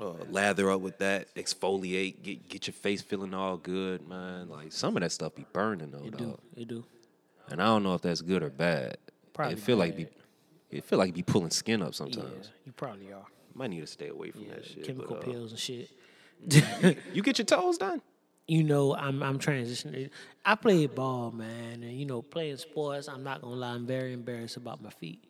uh, 0.00 0.12
lather 0.30 0.70
up 0.70 0.80
with 0.80 0.98
that, 0.98 1.34
exfoliate, 1.34 2.22
get 2.22 2.48
get 2.48 2.66
your 2.66 2.74
face 2.74 3.02
feeling 3.02 3.34
all 3.34 3.56
good, 3.56 4.06
man. 4.08 4.48
Like 4.48 4.72
some 4.72 4.96
of 4.96 5.02
that 5.02 5.12
stuff 5.12 5.34
be 5.34 5.46
burning 5.52 5.90
though, 5.90 6.04
It 6.04 6.16
do. 6.16 6.38
It 6.56 6.68
do. 6.68 6.84
And 7.48 7.60
I 7.62 7.66
don't 7.66 7.82
know 7.82 7.94
if 7.94 8.02
that's 8.02 8.22
good 8.22 8.42
or 8.42 8.50
bad. 8.50 8.96
Probably 9.32 9.54
it 9.54 9.60
feel 9.60 9.76
like 9.76 9.96
be, 9.96 10.06
it 10.70 10.84
feel 10.84 10.98
like 10.98 11.14
be 11.14 11.22
pulling 11.22 11.50
skin 11.50 11.80
up 11.82 11.88
Yeah, 11.88 11.92
sometimes. 11.92 12.50
you 12.64 12.72
probably 12.72 13.12
are. 13.12 13.24
Might 13.54 13.70
need 13.70 13.80
to 13.80 13.86
stay 13.86 14.08
away 14.08 14.30
from 14.32 14.42
Yeah, 14.42 14.54
that 14.56 14.66
shit. 14.66 14.84
chemical 14.84 15.16
but, 15.16 15.22
uh, 15.28 15.30
pills 15.32 15.50
and 15.52 15.60
shit. 15.60 15.88
You 17.14 17.22
get 17.22 17.38
your 17.38 17.46
toes 17.46 17.78
done? 17.78 18.02
You 18.48 18.62
know, 18.62 18.94
I'm 18.94 19.22
I'm 19.22 19.38
transitioning. 19.38 20.10
I 20.44 20.54
played 20.54 20.94
ball, 20.94 21.32
man, 21.32 21.82
and 21.82 21.92
you 21.92 22.06
know, 22.06 22.22
playing 22.22 22.56
sports. 22.58 23.08
I'm 23.08 23.22
not 23.24 23.40
gonna 23.42 23.54
lie, 23.56 23.70
I'm 23.72 23.86
very 23.86 24.12
embarrassed 24.12 24.56
about 24.56 24.82
my 24.82 24.90
feet. 24.90 25.22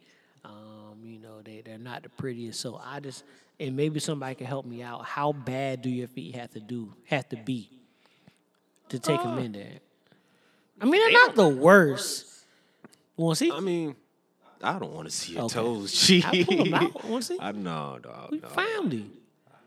Um, 0.44 0.98
you 1.02 1.18
know, 1.18 1.40
they 1.42 1.62
they're 1.64 1.78
not 1.78 2.02
the 2.02 2.08
prettiest. 2.10 2.60
So 2.60 2.80
I 2.82 3.00
just 3.00 3.24
and 3.58 3.74
maybe 3.74 4.00
somebody 4.00 4.34
can 4.34 4.46
help 4.46 4.66
me 4.66 4.82
out. 4.82 5.04
How 5.04 5.32
bad 5.32 5.80
do 5.82 5.88
your 5.88 6.08
feet 6.08 6.34
have 6.34 6.50
to 6.52 6.60
do 6.60 6.92
have 7.06 7.28
to 7.30 7.36
be 7.36 7.70
to 8.90 8.98
take 8.98 9.22
them 9.22 9.38
in 9.38 9.52
there? 9.52 9.78
I 10.80 10.84
mean, 10.84 11.00
they're 11.00 11.12
not 11.26 11.34
the 11.34 11.48
worst. 11.48 12.44
Want 13.16 13.38
to 13.38 13.44
see? 13.46 13.50
I 13.50 13.60
mean, 13.60 13.96
I 14.62 14.78
don't 14.78 14.92
want 14.92 15.08
to 15.08 15.10
see 15.10 15.32
your 15.32 15.44
Okay. 15.44 15.54
toes. 15.54 15.92
Gee. 16.06 16.22
I 16.24 16.44
pull 16.44 16.60
'em 16.66 16.74
out. 16.74 17.04
Wanna 17.04 17.22
see? 17.22 17.38
I 17.40 17.52
know, 17.52 17.98
dog. 18.02 18.30
we 18.30 18.40
no. 18.40 18.48
family. 18.48 19.10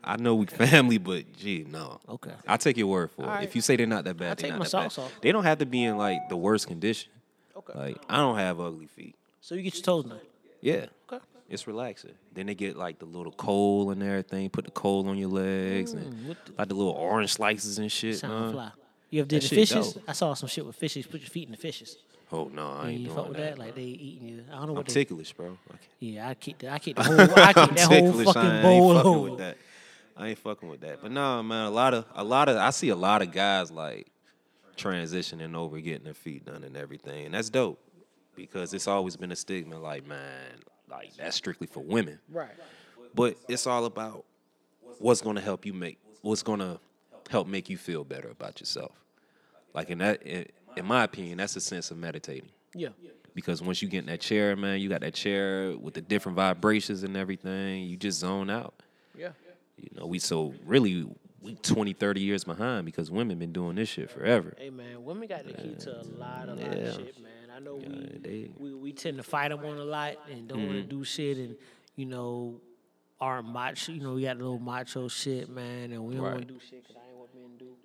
I 0.02 0.16
know 0.16 0.34
we 0.34 0.46
family, 0.46 0.98
but 0.98 1.24
gee, 1.36 1.66
no. 1.70 2.00
Okay. 2.08 2.32
I'll 2.48 2.58
take 2.58 2.76
your 2.76 2.86
word 2.86 3.10
for 3.10 3.22
it. 3.22 3.26
Alright. 3.26 3.44
If 3.44 3.54
you 3.56 3.60
say 3.62 3.76
they're 3.76 3.86
not 3.86 4.04
that 4.04 4.16
bad, 4.16 4.28
I'll 4.30 4.34
they're 4.36 4.42
take 4.42 4.50
not 4.52 4.58
my 4.60 4.64
that 4.64 4.70
socks 4.70 4.96
bad. 4.96 5.02
off. 5.04 5.12
They 5.20 5.32
don't 5.32 5.44
have 5.44 5.58
to 5.58 5.66
be 5.66 5.84
in 5.84 5.96
like 5.98 6.28
the 6.28 6.36
worst 6.36 6.66
condition. 6.68 7.10
Okay. 7.56 7.78
Like 7.78 7.96
I 8.08 8.16
don't 8.18 8.36
have 8.36 8.60
ugly 8.60 8.86
feet. 8.86 9.14
So 9.40 9.54
you 9.54 9.62
get 9.62 9.74
your 9.74 9.82
toes 9.82 10.04
done. 10.06 10.18
Yeah. 10.60 10.86
Okay. 11.12 11.22
It's 11.48 11.66
relaxing. 11.66 12.12
Then 12.32 12.46
they 12.46 12.54
get 12.54 12.76
like 12.76 12.98
the 12.98 13.04
little 13.06 13.32
coal 13.32 13.90
and 13.90 14.02
everything. 14.02 14.48
Put 14.50 14.64
the 14.66 14.70
coal 14.70 15.08
on 15.08 15.18
your 15.18 15.28
legs 15.30 15.94
Mm, 15.94 15.98
and 16.06 16.28
what 16.28 16.44
the- 16.46 16.52
like 16.58 16.68
the 16.68 16.74
little 16.74 16.92
orange 16.92 17.32
slices 17.32 17.78
and 17.78 17.90
shit. 17.90 18.18
Sound 18.18 18.44
man. 18.44 18.52
fly. 18.52 18.70
You 19.10 19.20
ever 19.20 19.28
did 19.28 19.42
That 19.42 19.48
the 19.50 19.56
shit 19.56 19.68
fishes? 19.68 19.92
dope. 19.94 20.04
I 20.08 20.12
saw 20.12 20.34
some 20.34 20.48
shit 20.48 20.64
with 20.64 20.76
fishes. 20.76 21.06
Put 21.06 21.20
your 21.20 21.28
feet 21.30 21.46
in 21.46 21.50
the 21.52 21.56
fishes. 21.58 21.96
Oh 22.32 22.44
no, 22.54 22.68
I 22.70 22.90
ain't 22.90 23.00
you 23.00 23.06
doing 23.06 23.16
fuck 23.16 23.28
with 23.28 23.36
that. 23.38 23.56
that? 23.56 23.58
Like 23.58 23.74
bro. 23.74 23.82
they 23.82 23.88
eating 23.88 24.28
you. 24.28 24.44
I 24.48 24.52
don't 24.54 24.66
know 24.66 24.68
I'm 24.70 24.76
what 24.76 24.86
they. 24.86 24.92
ticklish, 24.94 25.32
bro. 25.32 25.58
I 25.68 25.72
can't- 25.72 25.80
Yeah, 25.98 26.28
I 26.28 26.34
keep 26.34 26.58
the 26.58 26.70
I 26.72 26.78
keep 26.78 26.96
the 26.96 27.02
whole 27.02 27.20
I 27.20 27.52
keep 27.52 27.74
that 27.74 27.80
whole 27.88 28.12
fucking 28.12 28.42
I 28.42 28.54
ain't 28.54 28.62
bowl 28.62 28.94
fucking 28.94 29.12
whole. 29.12 29.22
with 29.24 29.38
that. 29.38 29.56
I 30.20 30.28
ain't 30.28 30.38
fucking 30.38 30.68
with 30.68 30.82
that. 30.82 31.00
But 31.02 31.12
no, 31.12 31.42
man, 31.42 31.66
a 31.66 31.70
lot 31.70 31.94
of 31.94 32.04
a 32.14 32.22
lot 32.22 32.48
of 32.48 32.56
I 32.56 32.70
see 32.70 32.90
a 32.90 32.96
lot 32.96 33.22
of 33.22 33.32
guys 33.32 33.70
like 33.70 34.06
transitioning 34.76 35.54
over, 35.56 35.80
getting 35.80 36.04
their 36.04 36.14
feet 36.14 36.44
done 36.44 36.62
and 36.64 36.76
everything, 36.76 37.26
and 37.26 37.34
that's 37.34 37.50
dope 37.50 37.80
because 38.36 38.72
it's 38.74 38.86
always 38.86 39.16
been 39.16 39.32
a 39.32 39.36
stigma. 39.36 39.78
Like, 39.78 40.06
man, 40.06 40.52
like 40.88 41.14
that's 41.16 41.36
strictly 41.36 41.66
for 41.66 41.80
women. 41.80 42.18
Right. 42.30 42.50
But 43.14 43.36
it's 43.48 43.66
all 43.66 43.86
about 43.86 44.24
what's 44.98 45.20
gonna 45.20 45.40
help 45.40 45.64
you 45.66 45.72
make 45.72 45.98
what's 46.22 46.42
gonna 46.42 46.78
help 47.30 47.46
make 47.46 47.70
you 47.70 47.76
feel 47.78 48.04
better 48.04 48.28
about 48.28 48.60
yourself. 48.60 48.92
Like 49.74 49.90
in 49.90 49.98
that, 49.98 50.22
in, 50.22 50.46
in 50.76 50.84
my 50.84 51.04
opinion, 51.04 51.38
that's 51.38 51.56
a 51.56 51.60
sense 51.60 51.90
of 51.90 51.96
meditating 51.96 52.50
Yeah. 52.74 52.88
because 53.34 53.62
once 53.62 53.80
you 53.82 53.88
get 53.88 53.98
in 54.00 54.06
that 54.06 54.20
chair, 54.20 54.56
man, 54.56 54.80
you 54.80 54.88
got 54.88 55.00
that 55.02 55.14
chair 55.14 55.76
with 55.78 55.94
the 55.94 56.00
different 56.00 56.36
vibrations 56.36 57.04
and 57.04 57.16
everything, 57.16 57.84
you 57.84 57.96
just 57.96 58.18
zone 58.18 58.50
out. 58.50 58.74
Yeah. 59.16 59.30
You 59.80 59.88
know, 60.00 60.06
we 60.06 60.18
so 60.18 60.54
really 60.64 61.06
we 61.42 61.54
20, 61.54 61.94
30 61.94 62.20
years 62.20 62.44
behind 62.44 62.84
because 62.84 63.10
women 63.10 63.38
been 63.38 63.52
doing 63.52 63.76
this 63.76 63.88
shit 63.88 64.10
forever. 64.10 64.54
Hey 64.58 64.70
man, 64.70 65.04
women 65.04 65.26
got 65.26 65.46
the 65.46 65.52
key 65.54 65.74
to 65.80 66.00
a 66.00 66.04
lot, 66.18 66.48
a 66.48 66.54
lot 66.54 66.66
of 66.74 66.94
shit, 66.96 67.20
man. 67.22 67.32
I 67.54 67.58
know 67.60 67.76
we, 67.76 68.18
they- 68.20 68.50
we 68.58 68.74
we 68.74 68.92
tend 68.92 69.16
to 69.16 69.22
fight 69.22 69.48
them 69.48 69.64
on 69.64 69.76
a 69.78 69.84
lot 69.84 70.16
and 70.30 70.46
don't 70.48 70.66
want 70.66 70.78
to 70.78 70.82
do 70.84 71.02
shit 71.04 71.38
and 71.38 71.56
you 71.96 72.06
know 72.06 72.60
our 73.20 73.42
macho, 73.42 73.92
you 73.92 74.00
know, 74.00 74.14
we 74.14 74.22
got 74.22 74.36
a 74.36 74.38
little 74.38 74.58
macho 74.58 75.06
shit, 75.08 75.48
man, 75.50 75.92
and 75.92 76.04
we 76.04 76.14
don't 76.14 76.22
want 76.24 76.48
to 76.48 76.54
do 76.54 76.58
shit 76.60 76.82
because 76.82 76.96
I 76.96 77.06
ain't 77.10 77.18
what 77.18 77.34
men 77.34 77.50
do. 77.58 77.76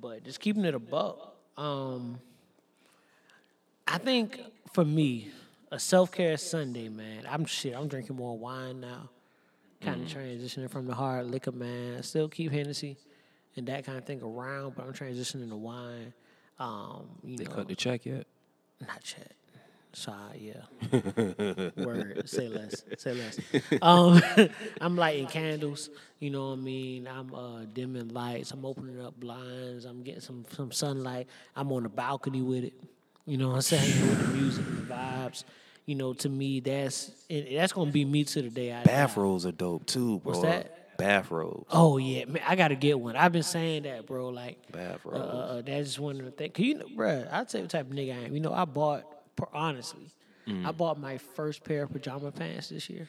But 0.00 0.24
just 0.24 0.40
keeping 0.40 0.64
it 0.64 0.74
a 0.74 0.78
buck. 0.78 1.36
Um, 1.58 2.18
I 3.86 3.98
think 3.98 4.40
for 4.72 4.84
me, 4.84 5.30
a 5.70 5.78
self 5.78 6.12
care 6.12 6.36
Sunday, 6.38 6.88
man. 6.88 7.24
I'm 7.28 7.44
shit. 7.44 7.74
I'm 7.74 7.88
drinking 7.88 8.16
more 8.16 8.38
wine 8.38 8.80
now. 8.80 9.10
Kind 9.80 10.02
of 10.02 10.08
transitioning 10.08 10.70
from 10.70 10.86
the 10.86 10.94
hard 10.94 11.26
liquor, 11.26 11.52
man. 11.52 12.02
Still 12.02 12.28
keep 12.28 12.50
Hennessy 12.52 12.96
and 13.56 13.66
that 13.68 13.84
kind 13.84 13.96
of 13.98 14.04
thing 14.04 14.20
around, 14.22 14.74
but 14.76 14.84
I'm 14.86 14.92
transitioning 14.92 15.48
to 15.50 15.56
wine. 15.56 16.12
Um, 16.58 17.08
you 17.22 17.36
They 17.36 17.44
know, 17.44 17.50
cut 17.50 17.68
the 17.68 17.76
check 17.76 18.04
yet? 18.04 18.26
not 18.80 19.14
yet. 19.16 19.32
So 19.92 20.12
yeah. 20.36 21.70
Word. 21.84 22.28
Say 22.28 22.48
less. 22.48 22.84
Say 22.98 23.14
less. 23.14 23.38
Um, 23.80 24.20
I'm 24.80 24.96
lighting 24.96 25.26
candles. 25.26 25.88
You 26.20 26.30
know 26.30 26.48
what 26.50 26.58
I 26.58 26.62
mean. 26.62 27.08
I'm 27.08 27.34
uh, 27.34 27.64
dimming 27.72 28.08
lights. 28.08 28.50
I'm 28.50 28.64
opening 28.66 29.00
up 29.00 29.18
blinds. 29.18 29.84
I'm 29.86 30.02
getting 30.02 30.20
some 30.20 30.44
some 30.50 30.72
sunlight. 30.72 31.26
I'm 31.56 31.72
on 31.72 31.84
the 31.84 31.88
balcony 31.88 32.42
with 32.42 32.64
it. 32.64 32.74
You 33.26 33.38
know 33.38 33.48
what 33.48 33.54
I'm 33.56 33.62
saying 33.62 34.08
with 34.08 34.26
the 34.26 34.36
music, 34.36 34.64
the 34.66 34.94
vibes. 34.94 35.44
You 35.88 35.94
know, 35.94 36.12
to 36.12 36.28
me, 36.28 36.60
that's 36.60 37.10
and 37.30 37.46
that's 37.50 37.72
gonna 37.72 37.90
be 37.90 38.04
me 38.04 38.22
to 38.24 38.42
the 38.42 38.50
day 38.50 38.72
I. 38.74 38.82
Bathrobes 38.84 39.46
are 39.46 39.52
dope 39.52 39.86
too, 39.86 40.18
bro. 40.18 40.32
What's 40.32 40.42
that? 40.42 40.96
Bathrobes. 40.98 41.64
Oh 41.70 41.96
yeah, 41.96 42.26
man, 42.26 42.42
I 42.46 42.56
gotta 42.56 42.74
get 42.74 43.00
one. 43.00 43.16
I've 43.16 43.32
been 43.32 43.42
saying 43.42 43.84
that, 43.84 44.04
bro. 44.06 44.28
Like, 44.28 44.58
uh, 44.74 44.76
Bathrobes. 44.76 45.16
uh, 45.18 45.62
that's 45.64 45.86
just 45.88 45.98
one 45.98 46.18
of 46.18 46.26
the 46.26 46.30
things. 46.30 46.52
Cause 46.54 46.64
you 46.64 46.74
know, 46.74 46.86
bro, 46.94 47.24
I'll 47.32 47.46
tell 47.46 47.60
you 47.60 47.64
what 47.64 47.70
type 47.70 47.90
of 47.90 47.96
nigga 47.96 48.12
I 48.20 48.24
am. 48.26 48.34
You 48.34 48.40
know, 48.40 48.52
I 48.52 48.66
bought 48.66 49.04
honestly, 49.52 50.10
Mm. 50.46 50.66
I 50.66 50.72
bought 50.72 50.98
my 50.98 51.18
first 51.18 51.62
pair 51.62 51.82
of 51.84 51.92
pajama 51.92 52.32
pants 52.32 52.70
this 52.70 52.88
year. 52.88 53.08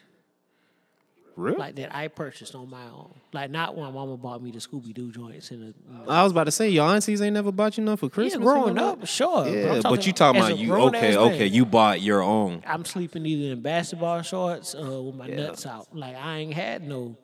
Really? 1.40 1.56
Like 1.56 1.76
that 1.76 1.94
I 1.94 2.08
purchased 2.08 2.54
on 2.54 2.68
my 2.68 2.84
own. 2.84 3.14
Like 3.32 3.50
not 3.50 3.74
when 3.74 3.84
my 3.86 3.90
mama 3.90 4.16
bought 4.16 4.42
me 4.42 4.50
the 4.50 4.58
Scooby 4.58 4.92
Doo 4.92 5.10
joints 5.10 5.50
and 5.50 5.62
the. 5.62 5.66
You 5.66 6.04
know, 6.04 6.10
I 6.10 6.22
was 6.22 6.32
about 6.32 6.44
to 6.44 6.50
say 6.50 6.68
your 6.68 6.86
aunties 6.86 7.22
ain't 7.22 7.34
never 7.34 7.50
bought 7.50 7.78
you 7.78 7.84
nothing 7.84 8.08
for 8.08 8.12
Christmas. 8.12 8.34
and 8.34 8.44
growing 8.44 8.78
up, 8.78 9.06
sure. 9.06 9.48
Yeah, 9.48 9.74
I'm 9.74 9.82
but 9.82 10.06
you 10.06 10.12
talking 10.12 10.40
about 10.40 10.58
you? 10.58 10.68
grown-ass 10.68 11.02
Okay, 11.02 11.16
man. 11.16 11.34
okay. 11.34 11.46
You 11.46 11.64
bought 11.64 12.00
your 12.00 12.22
own. 12.22 12.62
I'm 12.66 12.84
sleeping 12.84 13.24
either 13.24 13.52
in 13.52 13.62
basketball 13.62 14.22
shorts 14.22 14.74
uh, 14.74 15.02
with 15.02 15.14
my 15.14 15.26
nuts 15.28 15.64
out. 15.66 15.94
Like 15.96 16.16
I 16.16 16.38
ain't 16.38 16.54
had 16.54 16.86
no, 16.86 17.16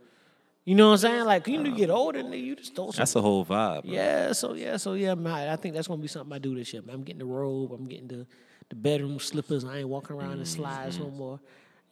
you 0.65 0.75
know 0.75 0.87
what 0.89 0.93
I'm 0.95 0.99
saying? 0.99 1.25
Like 1.25 1.47
you, 1.47 1.63
you 1.63 1.77
get 1.77 1.91
older, 1.91 2.19
and 2.21 2.35
you 2.35 2.57
just 2.57 2.75
don't. 2.75 2.95
That's 2.97 3.15
a 3.17 3.21
whole 3.21 3.45
vibe. 3.45 3.85
man. 3.85 3.95
yeah, 3.95 4.33
so 4.33 4.55
yeah, 4.55 4.77
so 4.79 4.95
yeah, 4.95 5.15
man. 5.15 5.49
I 5.49 5.57
think 5.57 5.75
that's 5.75 5.89
gonna 5.89 6.01
be 6.03 6.09
something 6.09 6.33
I 6.33 6.39
do 6.39 6.55
this 6.55 6.73
year. 6.73 6.83
Man. 6.83 6.95
I'm 6.95 7.03
getting 7.03 7.21
the 7.21 7.27
robe. 7.27 7.73
I'm 7.73 7.87
getting 7.87 8.09
the 8.09 8.27
the 8.69 8.75
bedroom 8.77 9.19
slippers. 9.21 9.65
I 9.65 9.79
ain't 9.79 9.89
walking 9.89 10.17
around 10.17 10.39
in 10.39 10.45
slides 10.47 10.99
no 10.99 11.11
more. 11.11 11.39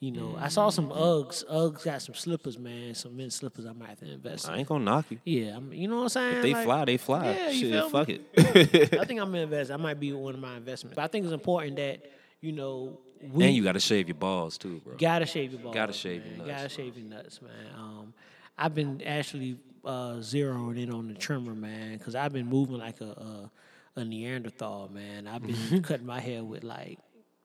You 0.05 0.11
know, 0.13 0.37
I 0.39 0.49
saw 0.49 0.69
some 0.69 0.91
Uggs. 0.91 1.45
Uggs 1.51 1.83
got 1.83 2.03
some 2.03 2.15
slippers, 2.15 2.59
man. 2.59 2.95
Some 2.95 3.17
men's 3.17 3.37
slippers. 3.37 3.65
I 3.65 3.73
might 3.73 3.89
have 3.89 4.01
to 4.01 4.13
invest. 4.13 4.47
I 4.47 4.53
in. 4.53 4.59
ain't 4.59 4.69
gonna 4.69 4.85
knock 4.85 5.07
you. 5.09 5.19
Yeah, 5.25 5.57
I'm, 5.57 5.73
you 5.73 5.89
know 5.89 5.97
what 5.97 6.03
I'm 6.03 6.09
saying? 6.11 6.37
If 6.37 6.43
they 6.43 6.53
Like, 6.53 6.65
fly, 6.65 6.85
they 6.85 6.97
fly. 6.99 7.25
Yeah, 7.25 7.49
you 7.49 7.71
feel 7.71 7.83
Shit, 7.85 7.91
fuck 7.91 8.09
me? 8.09 8.21
it. 8.35 8.99
I 9.01 9.05
think 9.07 9.19
I'm 9.21 9.29
gonna 9.29 9.39
invest. 9.39 9.71
I 9.71 9.79
might 9.79 9.99
be 9.99 10.13
one 10.13 10.35
of 10.35 10.41
my 10.41 10.57
investments. 10.59 10.95
But 10.95 11.05
I 11.05 11.07
think 11.07 11.25
it's 11.25 11.33
important 11.33 11.77
that 11.77 12.05
you 12.43 12.53
know 12.53 13.01
we 13.33 13.47
and 13.47 13.55
you 13.57 13.63
gotta 13.65 13.81
shave 13.81 14.07
your 14.09 14.17
balls 14.17 14.59
too, 14.59 14.83
bro. 14.85 14.97
Gotta 14.99 15.25
shave 15.25 15.53
your 15.53 15.63
balls. 15.63 15.75
Gotta 15.75 15.95
shave 15.95 16.21
man. 16.23 16.37
your 16.37 16.47
nuts, 16.47 16.51
Gotta 16.63 16.69
shave 16.69 16.99
your 16.99 17.09
nuts, 17.09 17.41
man. 17.41 17.51
Um, 17.79 18.15
I've 18.59 18.75
been 18.75 19.01
actually 19.07 19.57
uh, 19.87 20.17
zeroing 20.17 20.79
in 20.83 20.93
on 20.93 21.09
the 21.09 21.15
trimmer, 21.15 21.55
man, 21.55 21.97
because 21.97 22.15
I've 22.15 22.35
been 22.35 22.47
moving 22.47 22.77
like 22.77 23.01
a, 23.01 23.51
a 23.97 24.01
a 24.01 24.05
Neanderthal, 24.05 24.91
man. 24.93 25.27
I've 25.27 25.43
been 25.47 25.83
cutting 25.83 26.05
my 26.05 26.21
hair 26.21 26.45
with 26.45 26.63
like 26.63 26.99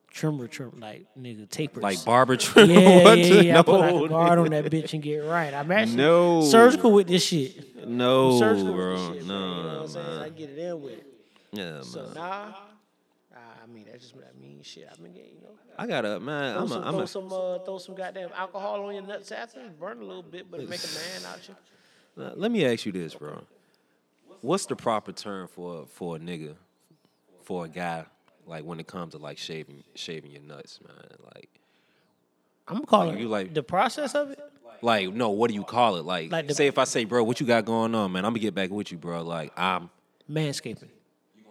trimmer, 0.10 0.48
trim, 0.48 0.72
like 0.80 1.06
nigga 1.18 1.50
tapers. 1.50 1.84
Like 1.84 2.04
barber 2.04 2.36
trim. 2.38 2.70
yeah, 2.70 3.04
what? 3.04 3.18
yeah, 3.18 3.42
yeah. 3.42 3.60
I 3.60 3.62
put 3.62 3.80
like 3.80 3.94
a 3.94 4.08
guard 4.08 4.40
on 4.40 4.50
that 4.50 4.66
bitch 4.66 4.94
and 4.94 5.02
get 5.02 5.20
right. 5.20 5.54
I'm 5.54 5.72
actually 5.72 5.98
No. 5.98 6.42
surgical 6.42 6.92
with 6.92 7.08
this 7.08 7.24
shit. 7.24 7.88
No, 7.88 8.32
I'm 8.32 8.40
surgical 8.40 8.74
bro. 8.74 8.92
with 8.94 9.14
this 9.14 9.18
shit, 9.20 9.28
man. 9.28 9.40
You 9.40 9.44
know 9.44 9.58
what 9.58 9.74
no, 9.74 9.82
I'm 9.82 9.88
saying? 9.88 10.20
I 10.20 10.30
get 10.30 10.50
it 10.50 10.58
in 10.58 10.82
with 10.82 10.94
it. 10.94 11.06
Yeah, 11.52 11.72
man. 11.72 11.84
So 11.84 12.04
man. 12.04 12.14
nah, 12.16 12.54
I 13.36 13.68
mean 13.72 13.86
that's 13.92 14.04
just 14.04 14.16
what 14.16 14.26
I 14.26 14.40
mean. 14.40 14.62
Shit, 14.64 14.88
I've 14.92 15.02
been 15.02 15.14
getting, 15.14 15.36
you 15.36 15.42
know. 15.42 15.50
I 15.78 15.88
gotta, 15.88 16.20
man. 16.20 16.54
Throw 16.54 16.62
I'm 16.64 16.68
some, 16.68 16.84
a, 16.84 16.86
I'm 16.86 16.94
throw 16.94 17.02
a, 17.02 17.08
some, 17.08 17.34
uh, 17.34 17.60
throw 17.60 17.78
some 17.78 17.96
goddamn 17.96 18.30
alcohol 18.36 18.84
on 18.84 18.94
your 18.94 19.04
nuts 19.04 19.32
after, 19.32 19.62
burn 19.80 20.02
a 20.02 20.04
little 20.06 20.24
bit, 20.24 20.50
but 20.52 20.60
make 20.68 20.84
a 20.84 20.88
man 20.88 21.32
out 21.32 21.48
you. 21.48 21.56
Uh, 22.24 22.32
Let 22.36 22.52
me 22.52 22.66
ask 22.66 22.86
you 22.86 22.92
this, 22.92 23.16
bro. 23.16 23.42
What's 24.42 24.66
the 24.66 24.76
proper 24.76 25.12
term 25.12 25.48
for 25.48 25.86
for 25.88 26.16
a 26.16 26.20
nigga, 26.20 26.56
for 27.44 27.66
a 27.66 27.70
guy, 27.70 28.06
like 28.50 28.66
when 28.66 28.80
it 28.80 28.88
comes 28.88 29.14
to 29.14 29.20
like 29.20 29.38
shaving 29.38 29.84
shaving 29.96 30.32
your 30.32 30.42
nuts, 30.42 30.80
man? 30.86 30.96
Like, 31.36 31.50
I'm 32.68 32.76
gonna 32.76 32.86
call 32.88 33.06
Like, 33.08 33.20
you 33.20 33.28
like- 33.28 33.54
the 33.54 33.64
process 33.64 34.16
of 34.16 34.32
it. 34.32 34.40
like 34.82 35.14
no, 35.14 35.30
what 35.30 35.50
do 35.50 35.54
you 35.56 35.64
call 35.64 35.96
it? 35.98 36.06
Like, 36.06 36.32
Like 36.32 36.48
the- 36.48 36.54
say 36.56 36.68
if 36.68 36.78
I 36.78 36.84
say, 36.84 37.06
bro, 37.06 37.24
what 37.24 37.40
you 37.40 37.46
got 37.48 37.66
going 37.66 37.96
on, 37.96 38.12
man? 38.12 38.26
I'm 38.26 38.32
gonna 38.32 38.40
get 38.40 38.56
back 38.56 38.70
with 38.70 38.92
you, 38.92 38.98
bro. 38.98 39.24
Like, 39.24 39.52
I'm. 39.58 39.90
Manscaping. 40.30 40.90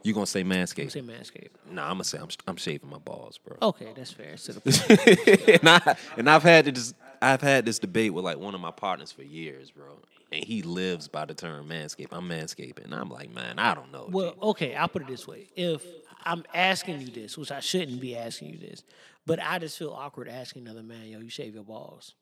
You 0.04 0.14
gonna 0.14 0.26
say 0.26 0.44
manscaping? 0.44 0.84
I'm 0.84 0.90
say 0.90 1.00
manscaping. 1.02 1.72
Nah, 1.72 1.84
I'm 1.86 1.94
gonna 1.94 2.04
say 2.04 2.18
I'm, 2.18 2.28
I'm 2.46 2.56
shaving 2.56 2.88
my 2.88 2.98
balls, 2.98 3.38
bro. 3.38 3.56
Okay, 3.60 3.92
that's 3.96 4.12
fair. 4.12 4.36
And 5.60 5.68
I 5.68 5.96
and 6.16 6.30
I've 6.30 6.44
had 6.44 6.66
this 6.66 6.94
I've 7.20 7.40
had 7.42 7.66
this 7.66 7.78
debate 7.80 8.14
with 8.14 8.24
like 8.24 8.38
one 8.38 8.54
of 8.54 8.60
my 8.60 8.70
partners 8.70 9.10
for 9.10 9.22
years, 9.24 9.70
bro. 9.72 9.98
And 10.30 10.44
he 10.44 10.62
lives 10.62 11.08
by 11.08 11.24
the 11.24 11.34
term 11.34 11.68
manscape. 11.68 12.08
I'm 12.12 12.28
manscaping. 12.28 12.92
I'm 12.92 13.10
like, 13.10 13.30
man, 13.34 13.58
I 13.58 13.74
don't 13.74 13.90
know. 13.90 14.08
well, 14.10 14.34
okay, 14.42 14.74
I'll 14.76 14.86
put 14.88 15.02
it 15.02 15.08
this 15.08 15.26
way: 15.26 15.48
if 15.56 15.82
I'm 16.24 16.44
asking 16.54 17.00
you 17.00 17.06
this, 17.08 17.36
which 17.38 17.50
I 17.50 17.60
shouldn't 17.60 18.00
be 18.00 18.16
asking 18.16 18.50
you 18.50 18.58
this, 18.58 18.82
but 19.26 19.38
I 19.42 19.58
just 19.58 19.78
feel 19.78 19.90
awkward 19.92 20.28
asking 20.28 20.62
another 20.66 20.82
man, 20.82 21.06
"Yo, 21.08 21.20
you 21.20 21.28
shave 21.30 21.54
your 21.54 21.64
balls?" 21.64 22.14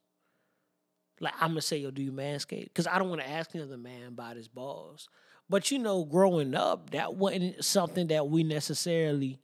Like 1.19 1.33
I'm 1.41 1.49
gonna 1.51 1.61
say, 1.61 1.77
"Yo, 1.77 1.89
do 1.91 2.01
you 2.01 2.11
manscape?" 2.11 2.65
Because 2.65 2.85
I 2.87 2.99
don't 2.99 3.09
want 3.09 3.21
to 3.21 3.29
ask 3.29 3.53
another 3.55 3.77
man 3.77 4.03
about 4.07 4.35
his 4.37 4.47
balls. 4.47 5.09
But 5.49 5.71
you 5.71 5.79
know, 5.79 6.03
growing 6.05 6.53
up, 6.53 6.91
that 6.91 7.15
wasn't 7.15 7.63
something 7.65 8.07
that 8.07 8.27
we 8.29 8.43
necessarily 8.43 9.39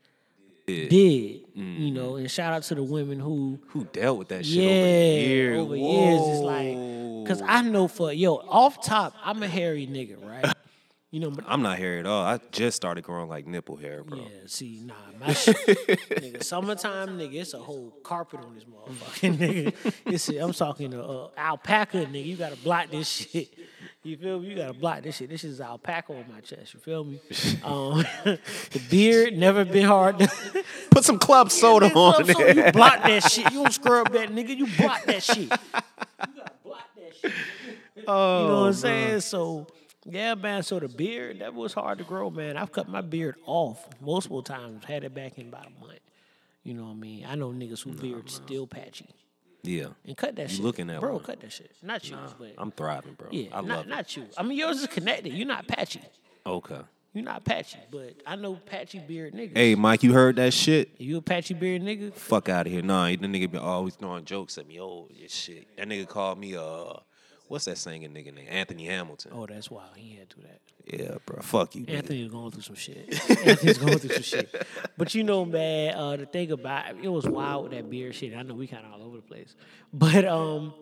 Yeah. 0.68 0.88
did. 0.90 1.46
You 1.56 1.90
Mm-hmm. 1.90 1.94
know, 1.96 2.16
and 2.18 2.30
shout 2.30 2.54
out 2.54 2.64
to 2.64 2.76
the 2.76 2.84
women 2.84 3.20
who 3.20 3.60
Who 3.70 3.86
dealt 3.86 4.20
with 4.20 4.28
that 4.30 4.46
shit 4.46 4.64
yeah, 4.64 4.70
over 4.70 4.88
years? 4.88 5.60
over 5.60 5.76
years. 5.76 6.30
It's 6.30 6.44
like, 6.44 6.78
cause 7.26 7.42
I 7.44 7.62
know 7.64 7.88
for 7.88 8.14
yo 8.14 8.36
off 8.36 8.86
top, 8.86 9.16
I'm 9.24 9.42
a 9.42 9.48
hairy 9.48 9.88
nigga, 9.88 10.24
right? 10.24 10.54
You 11.14 11.20
know, 11.20 11.30
but 11.30 11.46
I'm 11.48 11.62
not 11.62 11.78
hairy 11.78 12.00
at 12.00 12.08
all. 12.08 12.24
I 12.26 12.40
just 12.52 12.76
started 12.76 13.04
growing 13.04 13.30
like 13.30 13.46
nipple 13.46 13.76
hair, 13.76 14.04
bro. 14.04 14.18
yeah, 14.18 14.24
see, 14.48 14.82
nah, 14.84 14.96
my 15.24 15.32
shit, 15.32 15.56
nigga, 15.58 16.44
summertime, 16.44 17.20
nigga, 17.20 17.36
it's 17.36 17.54
a 17.54 17.60
whole 17.60 17.92
carpet 18.04 18.40
on 18.40 18.56
this 18.56 18.64
motherfucking 18.64 19.38
nigga. 19.84 19.94
It's, 20.08 20.28
I'm 20.30 20.54
talking 20.54 20.90
to 20.90 21.04
uh, 21.04 21.30
alpaca, 21.38 22.08
nigga. 22.08 22.26
You 22.26 22.36
gotta 22.36 22.56
block 22.56 22.90
this 22.90 23.08
shit. 23.08 23.54
You 24.02 24.18
feel 24.18 24.40
me? 24.40 24.48
You 24.50 24.56
gotta 24.56 24.74
block 24.74 25.04
this 25.04 25.18
shit. 25.18 25.30
This 25.30 25.44
is 25.44 25.62
alpaca 25.62 26.14
on 26.14 26.26
my 26.34 26.40
chest. 26.42 26.74
You 26.74 26.80
feel 26.80 27.04
me? 27.04 27.20
Um, 27.64 28.04
the 28.24 28.82
beard 28.90 29.38
never 29.38 29.64
been 29.66 29.86
hard. 29.86 30.18
to- 30.18 30.64
Put 30.90 31.06
some 31.06 31.20
club 31.20 31.52
soda 31.52 31.92
Nigga, 31.92 31.96
on 31.96 32.26
there. 32.26 32.66
You 32.66 32.72
block 32.72 33.04
that 33.04 33.32
shit. 33.32 33.52
You 33.54 33.62
don't 33.62 33.72
scrub 33.72 34.12
that, 34.14 34.30
nigga. 34.30 34.58
You 34.58 34.66
block 34.78 35.04
that 35.04 35.22
shit. 35.22 35.38
You 35.38 35.48
gotta 35.48 36.52
block 36.64 36.90
that 36.96 37.14
shit. 37.22 37.32
Oh, 38.08 38.42
you 38.42 38.48
know 38.48 38.60
what 38.62 38.68
I'm 38.68 38.74
saying? 38.74 39.20
So, 39.22 39.68
yeah, 40.06 40.36
man. 40.36 40.64
So 40.64 40.80
the 40.80 40.88
beard 40.88 41.40
that 41.40 41.54
was 41.54 41.74
hard 41.74 41.98
to 42.00 42.04
grow, 42.04 42.30
man. 42.30 42.58
I've 42.58 42.72
cut 42.72 42.88
my 42.90 43.02
beard 43.02 43.36
off 43.46 43.88
multiple 44.02 44.42
times. 44.44 44.86
Had 44.86 45.04
it 45.04 45.14
back 45.14 45.38
in 45.38 45.48
about 45.48 45.68
a 45.68 45.86
month. 45.86 46.00
You 46.64 46.74
know 46.74 46.84
what 46.84 46.92
I 46.92 46.96
mean? 46.96 47.26
I 47.28 47.36
know 47.36 47.50
niggas 47.52 47.84
who 47.84 47.92
beard 47.92 48.30
still 48.30 48.66
patchy 48.68 49.10
Yeah. 49.64 49.88
and 50.06 50.16
cut 50.16 50.36
that 50.38 50.50
You 50.50 50.56
shit. 50.56 50.64
looking 50.66 50.90
at 50.90 51.02
bro? 51.02 51.16
one. 51.16 51.24
Cut 51.24 51.42
that 51.42 51.52
shit. 51.52 51.72
Not 51.82 52.10
you, 52.10 52.18
but 52.40 52.54
I'm 52.58 52.72
thriving, 52.72 53.14
bro. 53.16 53.28
yeah, 53.32 53.50
I 53.52 53.62
not, 53.62 53.68
love 53.68 53.86
it. 53.86 53.90
not 53.90 54.16
you. 54.16 54.26
I 54.38 54.44
mean, 54.44 54.58
yours 54.58 54.80
is 54.82 54.88
connected. 54.88 55.34
You're 55.34 55.48
not 55.48 55.68
patchy. 55.68 56.02
Okay. 56.46 56.80
You're 57.14 57.24
not 57.26 57.44
patchy, 57.46 57.78
but 57.92 58.16
I 58.26 58.36
know 58.38 58.56
patchy 58.56 58.98
beard 59.00 59.34
niggas. 59.34 59.56
Hey, 59.56 59.76
Mike, 59.76 60.02
you 60.04 60.14
heard 60.14 60.38
that 60.38 60.52
shit? 60.54 60.90
you 61.00 61.18
a 61.18 61.22
patchy 61.22 61.54
beard 61.54 61.82
nigga? 61.84 62.12
Fuck 62.14 62.50
out 62.50 62.66
of 62.66 62.72
here. 62.74 62.82
Nah, 62.82 63.08
the 63.10 63.18
nigga 63.18 63.52
be 63.52 63.58
always 63.60 63.94
throwing 63.96 64.26
jokes 64.26 64.58
at 64.58 64.66
me. 64.68 64.80
Oh, 64.82 65.08
this 65.22 65.32
shit. 65.34 65.68
That 65.78 65.88
nigga 65.88 66.08
called 66.08 66.40
me, 66.40 66.56
uh, 66.56 66.94
what's 67.54 67.66
that 67.66 67.78
singing 67.78 68.10
nigga 68.12 68.34
name? 68.34 68.48
Anthony 68.50 68.86
Hamilton. 68.88 69.32
Oh, 69.34 69.46
that's 69.46 69.70
wild. 69.72 69.96
He 69.96 70.16
had 70.16 70.30
to 70.32 70.36
do 70.38 70.42
that. 70.44 70.60
Yeah, 71.00 71.18
bro. 71.26 71.40
Fuck 71.42 71.76
you, 71.76 71.86
nigga. 71.86 71.98
Anthony 71.98 72.24
was 72.24 72.32
going 72.32 72.52
through 72.52 72.62
some 72.64 72.76
shit. 72.76 73.08
Anthony's 73.48 73.78
going 73.78 74.00
through 74.00 74.16
some 74.16 74.24
shit. 74.24 74.68
But 74.98 75.14
you 75.16 75.24
know, 75.24 75.46
man, 75.46 75.94
uh, 75.96 76.16
the 76.18 76.26
thing 76.26 76.52
about 76.52 76.96
it, 77.02 77.08
was 77.10 77.26
wild 77.26 77.64
with 77.64 77.72
that 77.74 77.90
beard 77.90 78.16
shit. 78.16 78.36
I 78.36 78.42
know 78.42 78.56
we 78.56 78.68
kind 78.68 78.86
of 78.86 78.92
all 78.94 79.06
over 79.08 79.18
the 79.18 79.22
place. 79.22 79.56
But 79.94 80.26
um, 80.26 80.74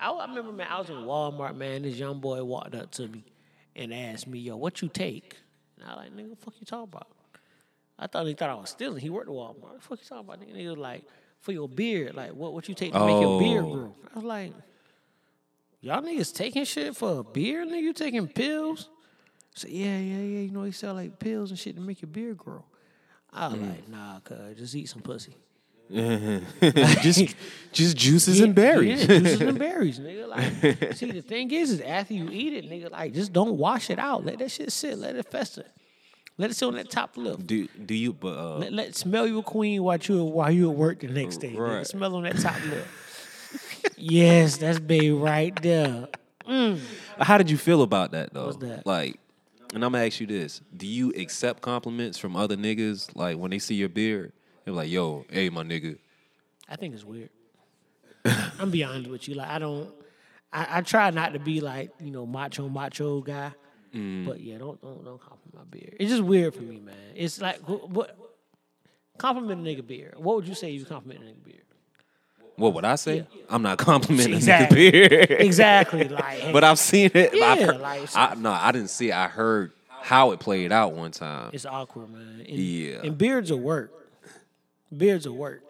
I, 0.00 0.10
I 0.10 0.26
remember, 0.26 0.52
man, 0.52 0.66
I 0.70 0.78
was 0.78 0.88
in 0.90 0.96
Walmart, 0.96 1.54
man. 1.56 1.82
This 1.82 1.96
young 1.96 2.18
boy 2.20 2.42
walked 2.42 2.74
up 2.74 2.90
to 2.92 3.08
me 3.08 3.24
and 3.76 3.92
asked 3.94 4.26
me, 4.26 4.38
"Yo, 4.40 4.56
what 4.56 4.80
you 4.82 4.88
take?" 4.88 5.36
And 5.78 5.84
I 5.88 5.94
was 5.94 6.04
like, 6.04 6.12
"Nigga, 6.16 6.28
what 6.30 6.38
the 6.38 6.44
fuck 6.44 6.54
you 6.60 6.66
talking 6.66 6.90
about?" 6.92 7.08
I 7.98 8.06
thought 8.08 8.26
he 8.26 8.34
thought 8.34 8.50
I 8.50 8.54
was 8.54 8.70
stealing. 8.70 9.00
He 9.00 9.10
worked 9.10 9.28
at 9.28 9.34
Walmart. 9.34 9.60
What 9.62 9.74
the 9.76 9.80
fuck 9.82 9.98
you 10.02 10.06
talking 10.08 10.24
about? 10.28 10.40
Nigga, 10.40 10.56
he 10.56 10.68
was 10.68 10.78
like, 10.78 11.04
"For 11.40 11.52
your 11.52 11.68
beard, 11.68 12.14
like 12.14 12.30
what? 12.32 12.52
What 12.54 12.68
you 12.68 12.74
take 12.74 12.92
to 12.92 13.00
make 13.06 13.20
your 13.20 13.38
beard 13.40 13.64
Oh. 13.64 13.72
grow?" 13.74 13.94
I 14.14 14.18
was 14.18 14.24
like, 14.24 14.52
"Y'all 15.86 16.02
niggas 16.02 16.34
taking 16.34 16.64
shit 16.64 16.96
for 16.96 17.20
a 17.20 17.22
beard? 17.22 17.68
Nigga, 17.68 17.80
you 17.80 17.92
taking 17.92 18.26
pills?" 18.26 18.88
So 19.54 19.68
yeah, 19.68 19.98
yeah, 19.98 20.18
yeah. 20.18 20.40
You 20.40 20.50
know 20.50 20.64
he 20.64 20.72
sell 20.72 20.94
like 20.94 21.18
pills 21.18 21.50
and 21.50 21.58
shit 21.58 21.76
to 21.76 21.80
make 21.80 22.02
your 22.02 22.10
beard 22.10 22.36
grow. 22.36 22.64
I 23.32 23.48
was 23.48 23.60
like, 23.60 23.88
nah, 23.88 24.20
cuz 24.20 24.56
just 24.56 24.74
eat 24.74 24.88
some 24.88 25.02
pussy. 25.02 25.36
just, 25.90 27.36
just 27.72 27.96
juices 27.96 28.40
and 28.40 28.54
berries. 28.54 29.02
Yeah, 29.02 29.18
juices 29.18 29.40
and 29.40 29.58
berries, 29.58 30.00
nigga. 30.00 30.28
Like, 30.28 30.94
see, 30.94 31.12
the 31.12 31.22
thing 31.22 31.50
is, 31.52 31.70
is 31.70 31.80
after 31.80 32.12
you 32.12 32.28
eat 32.30 32.54
it, 32.54 32.68
nigga, 32.68 32.90
like 32.90 33.14
just 33.14 33.32
don't 33.32 33.56
wash 33.56 33.88
it 33.88 33.98
out. 33.98 34.24
Let 34.24 34.40
that 34.40 34.50
shit 34.50 34.72
sit. 34.72 34.98
Let 34.98 35.14
it 35.14 35.30
fester. 35.30 35.64
Let 36.38 36.50
it 36.50 36.54
sit 36.54 36.66
on 36.66 36.74
that 36.74 36.90
top 36.90 37.16
lip. 37.16 37.40
do 37.46 37.68
do 37.68 37.94
you? 37.94 38.12
But 38.12 38.36
uh, 38.36 38.58
Let, 38.58 38.72
let 38.72 38.96
smell 38.96 39.26
you 39.26 39.38
a 39.38 39.42
queen 39.42 39.82
while 39.82 39.96
you 39.96 40.24
while 40.24 40.50
you 40.50 40.70
at 40.70 40.76
work 40.76 41.00
the 41.00 41.08
next 41.08 41.38
day. 41.38 41.52
Nigga. 41.52 41.86
Smell 41.86 42.16
on 42.16 42.24
that 42.24 42.38
top 42.38 42.56
lip. 42.66 42.86
Yes, 43.96 44.56
that's 44.58 44.78
baby 44.78 45.10
right 45.12 45.54
there. 45.62 46.08
Mm. 46.48 46.80
how 47.18 47.38
did 47.38 47.50
you 47.50 47.56
feel 47.56 47.82
about 47.82 48.12
that 48.12 48.32
though? 48.32 48.52
That? 48.52 48.86
Like, 48.86 49.18
and 49.74 49.84
I'm 49.84 49.92
gonna 49.92 50.04
ask 50.06 50.20
you 50.20 50.26
this: 50.26 50.60
Do 50.76 50.86
you 50.86 51.12
accept 51.16 51.62
compliments 51.62 52.18
from 52.18 52.36
other 52.36 52.56
niggas? 52.56 53.14
Like 53.14 53.36
when 53.38 53.50
they 53.50 53.58
see 53.58 53.74
your 53.74 53.88
beard, 53.88 54.32
they're 54.64 54.74
like, 54.74 54.90
"Yo, 54.90 55.24
hey, 55.30 55.50
my 55.50 55.62
nigga." 55.62 55.98
I 56.68 56.76
think 56.76 56.94
it's 56.94 57.04
weird. 57.04 57.30
I'm 58.58 58.70
be 58.70 58.84
honest 58.84 59.10
with 59.10 59.28
you. 59.28 59.34
Like 59.34 59.48
I 59.48 59.58
don't. 59.58 59.92
I, 60.52 60.78
I 60.78 60.80
try 60.82 61.10
not 61.10 61.32
to 61.32 61.38
be 61.38 61.60
like 61.60 61.90
you 62.00 62.10
know 62.10 62.26
macho 62.26 62.68
macho 62.68 63.20
guy. 63.20 63.52
Mm. 63.94 64.26
But 64.26 64.40
yeah, 64.40 64.58
don't 64.58 64.80
don't 64.80 65.04
don't 65.04 65.20
compliment 65.20 65.54
my 65.54 65.64
beard. 65.64 65.96
It's 65.98 66.10
just 66.10 66.22
weird 66.22 66.54
for 66.54 66.62
me, 66.62 66.80
man. 66.80 66.94
It's 67.14 67.40
like 67.40 67.60
wh- 67.60 67.90
what 67.90 68.16
Compliment 69.18 69.66
a 69.66 69.70
nigga 69.70 69.86
beard. 69.86 70.14
What 70.16 70.36
would 70.36 70.48
you 70.48 70.54
say 70.54 70.70
you 70.70 70.84
compliment 70.84 71.24
a 71.24 71.26
nigga 71.26 71.44
beard? 71.44 71.62
What 72.56 72.74
would 72.74 72.84
I 72.84 72.94
say? 72.96 73.26
I'm 73.48 73.62
not 73.62 73.78
complimenting 73.90 74.34
Exactly. 74.34 74.90
beard. 74.90 75.30
Exactly. 75.30 76.08
Like, 76.08 76.42
but 76.52 76.64
I've 76.64 76.78
seen 76.78 77.10
it. 77.14 77.34
I've 77.34 77.60
Yeah, 77.60 77.66
heard, 77.66 77.80
like- 77.80 78.16
I, 78.16 78.34
no, 78.34 78.50
I 78.50 78.72
didn't 78.72 78.88
see. 78.90 79.10
it. 79.10 79.14
I 79.14 79.28
heard 79.28 79.72
how 79.88 80.30
it 80.32 80.40
played 80.40 80.72
out 80.72 80.92
one 80.94 81.10
time. 81.10 81.50
it's 81.52 81.66
awkward, 81.66 82.10
man. 82.10 82.40
And, 82.40 82.48
Yeah. 82.48 83.00
And 83.04 83.18
beards 83.18 83.50
will 83.50 83.60
work. 83.60 83.92
Beards 84.96 85.26
will 85.28 85.36
work. 85.36 85.62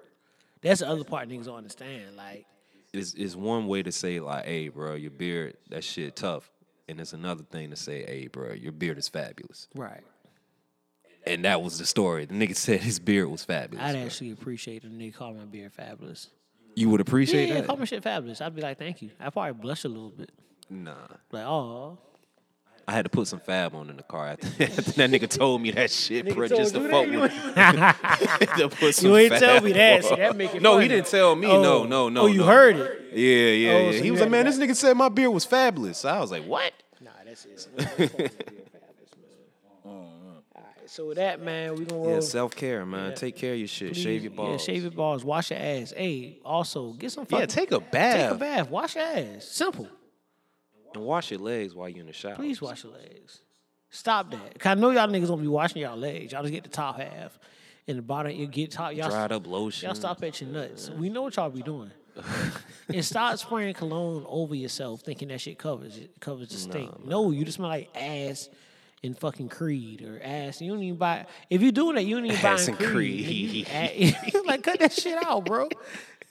That's 0.62 0.80
the 0.80 0.88
other 0.88 1.04
part 1.04 1.28
niggas 1.28 1.46
don't 1.46 1.56
understand. 1.56 2.16
Like, 2.16 2.44
It's, 2.92 3.14
it's 3.14 3.34
one 3.34 3.66
way 3.66 3.82
to 3.82 3.92
say 3.92 4.20
like, 4.20 4.44
"Hey, 4.44 4.68
bro, 4.68 4.94
your 4.94 5.10
beard 5.10 5.56
that 5.70 5.84
shit 5.84 6.16
tough," 6.16 6.50
and 6.88 7.00
it's 7.00 7.12
another 7.12 7.44
thing 7.44 7.70
to 7.70 7.76
say, 7.76 8.04
"Hey, 8.04 8.26
bro, 8.26 8.52
your 8.52 8.72
beard 8.72 8.98
is 8.98 9.08
fabulous." 9.08 9.68
right. 9.74 10.02
And 11.26 11.44
that 11.44 11.60
was 11.62 11.78
the 11.78 11.86
story. 11.86 12.24
The 12.24 12.34
nigga 12.34 12.54
said 12.54 12.80
his 12.80 13.00
beard 13.00 13.28
was 13.28 13.44
fabulous. 13.44 13.84
I'd 13.84 13.92
bro. 13.94 14.02
actually 14.02 14.30
appreciate 14.30 14.84
a 14.84 14.86
nigga 14.86 15.14
call 15.14 15.34
my 15.34 15.44
beard 15.44 15.72
fabulous. 15.72 16.28
You 16.76 16.88
would 16.90 17.00
appreciate 17.00 17.48
yeah, 17.48 17.54
yeah, 17.54 17.60
that? 17.62 17.66
call 17.66 17.76
my 17.78 17.84
shit 17.86 18.02
fabulous. 18.04 18.40
I'd 18.40 18.54
be 18.54 18.62
like, 18.62 18.78
thank 18.78 19.02
you. 19.02 19.10
I'd 19.18 19.32
probably 19.32 19.54
blush 19.54 19.82
a 19.84 19.88
little 19.88 20.10
bit. 20.10 20.30
Nah. 20.70 20.94
Like, 21.32 21.44
oh. 21.46 21.98
I 22.88 22.92
had 22.92 23.04
to 23.04 23.08
put 23.08 23.26
some 23.26 23.40
fab 23.40 23.74
on 23.74 23.90
in 23.90 23.96
the 23.96 24.04
car 24.04 24.28
after, 24.40 24.46
after 24.62 24.82
that 24.92 25.10
nigga 25.10 25.28
told 25.28 25.60
me 25.60 25.72
that 25.72 25.90
shit, 25.90 26.32
bro, 26.32 26.46
just 26.46 26.72
to 26.74 26.88
fuck 26.88 27.08
you 27.08 27.18
with 27.22 27.32
to 28.56 28.68
put 28.78 28.94
some 28.94 29.10
You 29.10 29.16
ain't 29.16 29.30
fab 29.32 29.40
tell 29.40 29.60
me 29.62 29.72
that. 29.72 30.04
on. 30.04 30.08
See, 30.10 30.14
that 30.16 30.36
make 30.36 30.54
it 30.54 30.62
No, 30.62 30.74
funny. 30.74 30.82
he 30.84 30.88
didn't 30.90 31.06
tell 31.08 31.34
me. 31.34 31.48
Oh. 31.48 31.60
No, 31.62 31.84
no, 31.84 32.08
no. 32.08 32.20
Oh, 32.22 32.26
you 32.26 32.40
no. 32.40 32.46
heard 32.46 32.76
it. 32.76 33.02
Yeah, 33.12 33.48
yeah, 33.48 33.72
Oh, 33.72 33.78
yeah. 33.86 33.90
so 33.92 33.98
he 33.98 34.04
you 34.06 34.12
was 34.12 34.20
like, 34.20 34.26
had 34.26 34.30
man, 34.32 34.44
this 34.46 34.58
nigga 34.58 34.76
said 34.76 34.94
my 34.96 35.08
beard 35.08 35.32
was 35.32 35.44
fabulous. 35.44 36.04
I 36.04 36.20
was 36.20 36.30
like, 36.30 36.44
what? 36.44 36.72
Nah, 37.00 37.10
that's 37.24 37.44
it. 37.46 38.65
So 40.96 41.08
with 41.08 41.18
that, 41.18 41.42
man, 41.42 41.74
we 41.74 41.84
gonna 41.84 42.00
roll. 42.00 42.14
Yeah, 42.14 42.20
self 42.20 42.56
care, 42.56 42.86
man. 42.86 43.14
Take 43.14 43.36
care 43.36 43.52
of 43.52 43.58
your 43.58 43.68
shit. 43.68 43.94
Shave 43.94 44.22
your 44.22 44.32
balls. 44.32 44.66
Yeah, 44.66 44.72
shave 44.74 44.82
your 44.82 44.92
balls. 44.92 45.26
Wash 45.26 45.50
your 45.50 45.60
ass. 45.60 45.92
Hey, 45.94 46.38
also 46.42 46.94
get 46.94 47.12
some. 47.12 47.26
Fucking, 47.26 47.40
Yeah, 47.40 47.44
take 47.44 47.70
a 47.70 47.80
bath. 47.80 48.16
Take 48.16 48.30
a 48.30 48.34
bath. 48.36 48.70
Wash 48.70 48.96
your 48.96 49.04
ass. 49.04 49.44
Simple. 49.44 49.88
and 50.94 51.04
wash 51.04 51.30
your 51.30 51.40
legs 51.40 51.74
while 51.74 51.90
you're 51.90 52.00
in 52.00 52.06
the 52.06 52.14
shower. 52.14 52.36
Please 52.36 52.62
wash 52.62 52.84
your 52.84 52.94
legs. 52.94 53.42
Stop 53.90 54.30
that. 54.30 54.58
Cause 54.58 54.70
I 54.70 54.74
know 54.74 54.88
y'all 54.88 55.06
niggas 55.06 55.28
gonna 55.28 55.42
be 55.42 55.48
washing 55.48 55.82
y'all 55.82 55.98
legs. 55.98 56.32
Y'all 56.32 56.40
just 56.40 56.54
get 56.54 56.64
the 56.64 56.70
top 56.70 56.98
half, 56.98 57.38
and 57.86 57.98
the 57.98 58.02
bottom 58.02 58.32
you 58.32 58.46
get 58.46 58.70
top. 58.70 58.94
Y'all 58.94 59.10
Dried 59.10 59.32
up 59.32 59.46
lotion. 59.46 59.88
Y'all 59.88 59.94
stop 59.94 60.22
at 60.22 60.40
your 60.40 60.48
nuts. 60.48 60.88
We 60.88 61.10
know 61.10 61.20
what 61.20 61.36
y'all 61.36 61.50
be 61.50 61.60
doing. 61.60 61.90
and 62.88 63.04
stop 63.04 63.36
spraying 63.36 63.74
cologne 63.74 64.24
over 64.26 64.54
yourself, 64.54 65.02
thinking 65.02 65.28
that 65.28 65.42
shit 65.42 65.58
covers 65.58 65.98
it 65.98 66.18
covers 66.20 66.48
the 66.48 66.56
stink. 66.56 67.04
No, 67.04 67.32
you 67.32 67.44
just 67.44 67.56
smell 67.56 67.68
like 67.68 67.90
ass 67.94 68.48
in 69.02 69.14
fucking 69.14 69.48
Creed 69.48 70.02
or 70.02 70.20
ass. 70.22 70.60
You 70.60 70.72
don't 70.72 70.82
even 70.82 70.98
buy. 70.98 71.26
If 71.50 71.62
you're 71.62 71.72
doing 71.72 71.96
that, 71.96 72.02
you 72.04 72.16
don't 72.16 72.26
even 72.26 72.42
buy 72.42 72.60
in 72.60 72.74
Creed. 72.76 72.90
Creed. 72.90 73.66
Nigga, 73.66 74.44
like 74.46 74.62
cut 74.62 74.78
that 74.80 74.92
shit 74.92 75.16
out, 75.24 75.44
bro. 75.44 75.68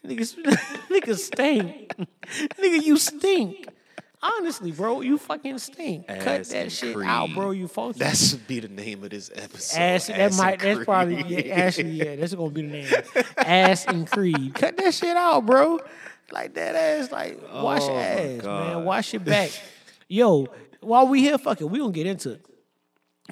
Niggas, 0.05 0.35
niggas 0.89 1.19
stink. 1.19 1.93
Nigga, 2.59 2.83
you 2.83 2.97
stink. 2.97 3.67
Honestly, 4.21 4.71
bro, 4.71 5.01
you 5.01 5.19
fucking 5.19 5.59
stink. 5.59 6.07
Cut 6.07 6.45
that 6.45 6.71
shit 6.71 6.97
out, 7.03 7.29
bro. 7.35 7.51
You 7.51 7.67
funky. 7.67 7.99
That 7.99 8.17
should 8.17 8.47
be 8.47 8.59
the 8.59 8.67
name 8.67 9.03
of 9.03 9.11
this 9.11 9.29
episode. 9.33 9.79
Ass, 9.79 10.07
that 10.07 10.19
Ass 10.19 10.37
might 10.37 10.63
and 10.63 10.77
that's 10.77 10.85
probably 10.85 11.21
yeah, 11.23 11.53
actually 11.53 11.91
yeah, 11.91 12.15
that's 12.15 12.33
gonna 12.33 12.49
be 12.49 12.61
the 12.63 12.67
name. 12.67 12.93
Ass 13.37 13.85
and 13.85 14.09
Creed. 14.09 14.55
Cut 14.55 14.77
that 14.77 14.93
shit 14.95 15.15
out, 15.15 15.45
bro. 15.45 15.79
Like 16.31 16.55
that 16.55 16.75
ass, 16.75 17.11
like 17.11 17.39
wash 17.53 17.81
Oh, 17.83 17.93
your 17.93 18.01
ass, 18.01 18.43
man. 18.43 18.83
Wash 18.83 19.13
your 19.13 19.19
back. 19.19 19.51
Yo, 20.07 20.47
while 20.81 21.07
we 21.07 21.21
here, 21.21 21.37
fuck 21.37 21.61
it, 21.61 21.65
we 21.65 21.77
gonna 21.77 21.91
get 21.91 22.07
into 22.07 22.31
it. 22.31 22.45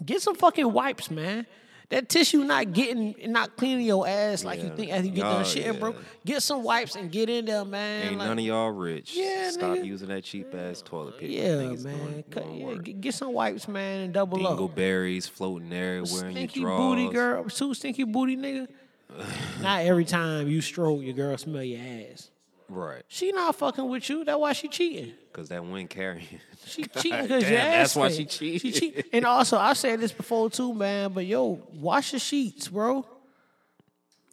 Get 0.05 0.21
some 0.21 0.35
fucking 0.35 0.71
wipes, 0.71 1.09
man. 1.11 1.45
That 1.89 2.09
tissue 2.09 2.43
not 2.43 2.73
getting 2.73 3.13
not 3.27 3.55
cleaning 3.55 3.85
your 3.85 4.07
ass 4.07 4.43
like 4.43 4.63
you 4.63 4.69
think 4.75 4.91
after 4.91 5.05
you 5.05 5.11
get 5.11 5.21
done 5.21 5.45
shit, 5.45 5.79
bro. 5.79 5.93
Get 6.25 6.41
some 6.41 6.63
wipes 6.63 6.95
and 6.95 7.11
get 7.11 7.29
in 7.29 7.45
there, 7.45 7.63
man. 7.65 8.07
Ain't 8.07 8.17
Like, 8.17 8.27
none 8.29 8.39
of 8.39 8.45
y'all 8.45 8.71
rich. 8.71 9.15
Yeah, 9.15 9.51
Stop 9.51 9.77
nigga. 9.77 9.85
using 9.85 10.07
that 10.07 10.23
cheap 10.23 10.55
ass 10.55 10.81
toilet 10.81 11.19
paper. 11.19 11.31
yeah, 11.31 11.43
Niggas 11.49 11.83
man. 11.83 11.97
doing- 11.99 12.23
Cut- 12.31 12.43
doing 12.45 12.59
yeah, 12.67 12.75
get, 12.81 13.01
get 13.01 13.13
some 13.13 13.33
wipes, 13.33 13.67
man, 13.67 14.01
and 14.01 14.13
double 14.13 14.47
up. 14.47 14.57
Dingleberries 14.57 15.29
floating 15.29 15.71
everywhere 15.71 15.99
in 16.29 16.31
your 16.31 16.31
Stinky 16.31 16.61
drawers. 16.61 16.79
booty 16.79 17.13
girl, 17.13 17.43
too 17.45 17.73
stinky 17.75 18.05
booty 18.05 18.37
nigga. 18.37 18.67
not 19.61 19.81
every 19.81 20.05
time 20.05 20.47
you 20.47 20.61
stroke, 20.61 21.03
your 21.03 21.13
girl 21.13 21.37
smell 21.37 21.61
your 21.63 21.79
ass. 22.11 22.31
Right. 22.69 23.03
She 23.07 23.31
not 23.31 23.55
fucking 23.55 23.87
with 23.87 24.09
you. 24.09 24.23
That's 24.25 24.37
why 24.39 24.53
she 24.53 24.67
cheating. 24.67 25.13
Because 25.31 25.49
that 25.49 25.63
wind 25.63 25.89
carrying. 25.89 26.25
She 26.65 26.83
cheating 26.97 27.23
because 27.23 27.43
your 27.43 27.51
Damn, 27.51 27.67
ass. 27.67 27.93
that's 27.93 27.95
why 27.95 28.09
she 28.09 28.27
She 28.27 28.59
cheating. 28.59 28.71
cheat. 28.93 29.05
And 29.13 29.25
also, 29.25 29.57
I 29.57 29.73
said 29.73 29.99
this 29.99 30.11
before 30.11 30.49
too, 30.49 30.73
man. 30.73 31.11
But 31.13 31.25
yo, 31.25 31.61
wash 31.73 32.13
your 32.13 32.19
sheets, 32.19 32.67
bro. 32.69 33.05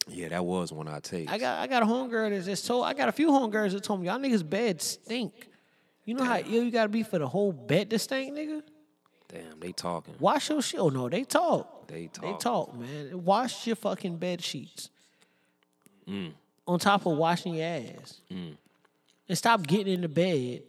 yeah, 0.09 0.28
that 0.28 0.45
was 0.45 0.72
one 0.72 0.89
I 0.89 1.01
take. 1.01 1.31
I 1.31 1.39
got 1.39 1.59
I 1.59 1.66
got 1.66 1.83
a 1.83 1.87
homegirl 1.87 2.31
that's 2.31 2.47
just 2.47 2.66
told. 2.66 2.85
I 2.87 2.95
got 2.95 3.09
a 3.09 3.12
few 3.12 3.31
homegirls 3.31 3.72
that 3.72 3.83
told 3.83 4.01
me 4.01 4.07
y'all 4.07 4.18
niggas 4.18 4.49
beds 4.49 4.85
stink. 4.87 5.49
You 6.05 6.14
know 6.14 6.24
how 6.24 6.39
ill 6.39 6.64
you 6.64 6.70
gotta 6.70 6.89
be 6.89 7.03
for 7.03 7.18
the 7.18 7.28
whole 7.28 7.53
bed 7.53 7.91
to 7.91 7.99
stink, 7.99 8.35
nigga. 8.37 8.62
Damn, 9.28 9.61
they 9.61 9.72
talking. 9.72 10.14
Wash 10.18 10.51
your 10.51 10.62
shit. 10.62 10.81
Oh 10.81 10.89
no, 10.89 11.09
they 11.09 11.24
talk. 11.24 11.89
They 11.89 12.07
talk. 12.07 12.22
They 12.24 12.31
talk. 12.33 12.41
talk, 12.41 12.78
man. 12.78 13.24
Wash 13.24 13.66
your 13.66 13.76
fucking 13.76 14.16
bed 14.16 14.43
sheets. 14.43 14.89
Mm. 16.09 16.33
On 16.71 16.79
top 16.79 17.05
of 17.07 17.16
washing 17.16 17.55
your 17.55 17.66
ass. 17.66 18.21
And 18.31 18.57
stop 19.39 19.66
getting 19.66 19.93
in 19.95 20.01
the 20.03 20.09
bed 20.09 20.62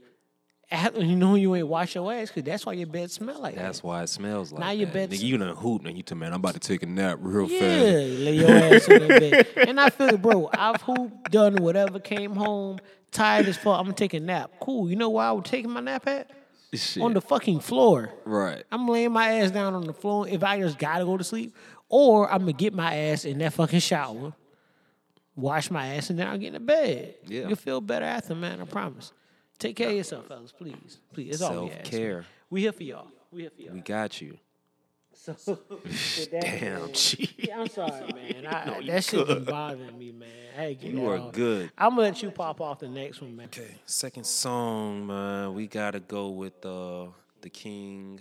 after 0.71 1.03
you 1.03 1.15
know 1.15 1.35
you 1.35 1.53
ain't 1.55 1.67
wash 1.67 1.95
your 1.95 2.11
ass 2.13 2.29
because 2.29 2.43
that's 2.43 2.65
why 2.65 2.73
your 2.73 2.87
bed 2.87 3.11
smell 3.11 3.39
like 3.41 3.55
that. 3.55 3.61
That's 3.63 3.79
that. 3.81 3.87
why 3.87 4.03
it 4.03 4.07
smells 4.07 4.51
like 4.51 4.59
Now 4.61 4.71
your 4.71 4.85
that. 4.87 4.93
bed's- 5.09 5.21
Nigga, 5.21 5.25
you 5.25 5.37
done 5.37 5.55
hoop 5.55 5.85
and 5.85 5.97
you 5.97 6.03
tell 6.03 6.17
man, 6.17 6.31
I'm 6.33 6.39
about 6.39 6.53
to 6.53 6.59
take 6.59 6.81
a 6.83 6.85
nap 6.85 7.17
real 7.21 7.47
Yeah, 7.49 7.59
fast. 7.59 7.85
Yeah, 7.85 8.25
lay 8.25 8.35
your 8.35 8.49
ass 8.51 8.87
in 8.87 9.01
the 9.01 9.07
bed. 9.07 9.47
And 9.67 9.79
I 9.79 9.89
feel 9.89 10.09
it, 10.09 10.21
bro. 10.21 10.49
I've 10.53 10.81
hooped, 10.81 11.31
done 11.31 11.57
whatever, 11.57 11.99
came 11.99 12.35
home, 12.35 12.79
tired 13.11 13.47
as 13.47 13.57
fuck. 13.57 13.77
I'm 13.79 13.85
gonna 13.85 13.93
take 13.95 14.13
a 14.13 14.19
nap. 14.19 14.51
Cool. 14.59 14.89
You 14.89 14.95
know 14.95 15.09
where 15.09 15.25
I 15.25 15.31
was 15.33 15.43
taking 15.45 15.71
my 15.71 15.81
nap 15.81 16.07
at? 16.07 16.29
Shit. 16.73 17.03
On 17.03 17.13
the 17.13 17.21
fucking 17.21 17.59
floor. 17.59 18.11
right. 18.25 18.63
I'm 18.71 18.87
laying 18.87 19.11
my 19.11 19.39
ass 19.39 19.51
down 19.51 19.73
on 19.75 19.83
the 19.85 19.93
floor 19.93 20.27
if 20.27 20.41
I 20.43 20.57
just 20.59 20.79
gotta 20.79 21.03
go 21.05 21.17
to 21.17 21.23
sleep, 21.23 21.53
or 21.89 22.31
I'm 22.31 22.39
gonna 22.39 22.53
get 22.53 22.73
my 22.73 22.95
ass 22.95 23.25
in 23.25 23.39
that 23.39 23.51
fucking 23.53 23.81
shower, 23.81 24.33
wash 25.35 25.71
my 25.71 25.95
ass, 25.95 26.09
and 26.09 26.19
then 26.19 26.27
I'll 26.27 26.37
get 26.37 26.47
in 26.47 26.53
the 26.53 26.59
bed. 26.59 27.15
Yeah. 27.25 27.47
You'll 27.47 27.55
feel 27.55 27.81
better 27.81 28.05
after, 28.05 28.35
man. 28.35 28.61
I 28.61 28.65
promise. 28.65 29.13
Take 29.59 29.75
care 29.75 29.89
of 29.89 29.95
yourself, 29.95 30.27
fellas, 30.27 30.51
please. 30.51 30.99
Please. 31.13 31.35
It's 31.35 31.41
all 31.41 31.65
we 31.65 31.71
ask. 31.71 31.85
Self-care. 31.91 32.25
We 32.49 32.61
here 32.61 32.71
for 32.71 32.83
y'all. 32.83 33.07
We 33.31 33.41
here 33.41 33.51
for 33.55 33.61
y'all. 33.61 33.73
We 33.73 33.81
got 33.81 34.21
you. 34.21 34.37
So, 35.13 35.35
with 35.69 36.31
that, 36.31 36.41
Damn, 36.41 36.81
man. 36.81 36.89
Yeah, 37.37 37.59
I'm 37.59 37.67
sorry, 37.67 38.11
man. 38.11 38.45
I, 38.49 38.81
that 38.87 39.03
shit 39.03 39.27
been 39.27 39.43
bothering 39.43 39.97
me, 39.99 40.11
man. 40.11 40.29
Ain't 40.57 40.81
get 40.81 40.91
You 40.91 41.01
that 41.01 41.05
are 41.05 41.17
off. 41.19 41.31
good. 41.33 41.71
I'm 41.77 41.91
gonna 41.91 42.01
let 42.01 42.23
you 42.23 42.31
pop 42.31 42.59
off 42.59 42.79
the 42.79 42.87
next 42.87 43.21
one, 43.21 43.35
man. 43.35 43.45
Okay, 43.45 43.75
second 43.85 44.25
song, 44.25 45.05
man. 45.05 45.53
We 45.53 45.67
gotta 45.67 45.99
go 45.99 46.29
with 46.29 46.65
uh, 46.65 47.07
the 47.41 47.49
king, 47.49 48.19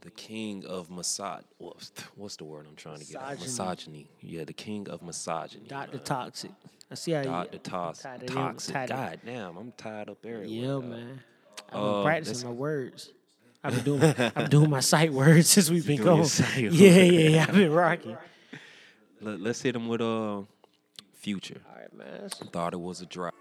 the 0.00 0.10
king 0.10 0.64
of 0.66 0.90
massage. 0.90 1.42
What's, 1.58 1.92
what's 2.16 2.36
the 2.36 2.44
word 2.44 2.66
I'm 2.68 2.76
trying 2.76 2.98
to 2.98 3.04
get? 3.04 3.20
At? 3.22 3.40
Misogyny. 3.40 4.08
Misogyny. 4.10 4.10
Yeah, 4.20 4.44
the 4.44 4.52
king 4.52 4.88
of 4.88 5.02
misogyny. 5.02 5.64
Dr. 5.68 5.96
man. 5.96 6.04
Toxic. 6.04 6.50
I 6.90 6.94
see 6.94 7.12
how 7.12 7.22
Dr. 7.22 7.52
you. 7.54 7.58
Tos- 7.60 8.02
tied 8.02 8.26
Toxic. 8.26 8.74
tied 8.74 8.88
God 8.88 9.20
damn, 9.24 9.56
I'm 9.56 9.72
tied 9.76 10.08
up 10.08 10.18
everywhere. 10.24 10.46
Yeah, 10.46 10.66
dog. 10.66 10.84
man. 10.84 11.20
I've 11.68 11.72
been 11.72 11.80
Uh, 11.80 12.02
practicing 12.02 12.48
my 12.48 12.54
words. 12.54 13.10
I've 13.62 13.74
been 13.74 13.84
doing 13.84 14.02
I've 14.18 14.34
been 14.34 14.50
doing 14.50 14.70
my 14.70 14.80
sight 14.80 15.12
words 15.12 15.48
since 15.50 15.70
we've 15.70 15.86
been 15.86 16.02
going. 16.02 16.26
Yeah, 16.56 16.68
yeah, 16.70 17.02
yeah. 17.02 17.46
I've 17.48 17.54
been 17.54 17.72
rocking. 17.72 18.16
Let, 19.20 19.40
us 19.50 19.60
hit 19.60 19.76
him 19.76 19.86
with 19.86 20.00
uh, 20.00 20.42
Future. 21.12 21.60
All 21.68 21.76
right, 21.78 21.92
man. 21.92 22.28
Thought 22.30 22.72
it 22.72 22.80
was 22.80 23.02
a 23.02 23.06
drop. 23.06 23.34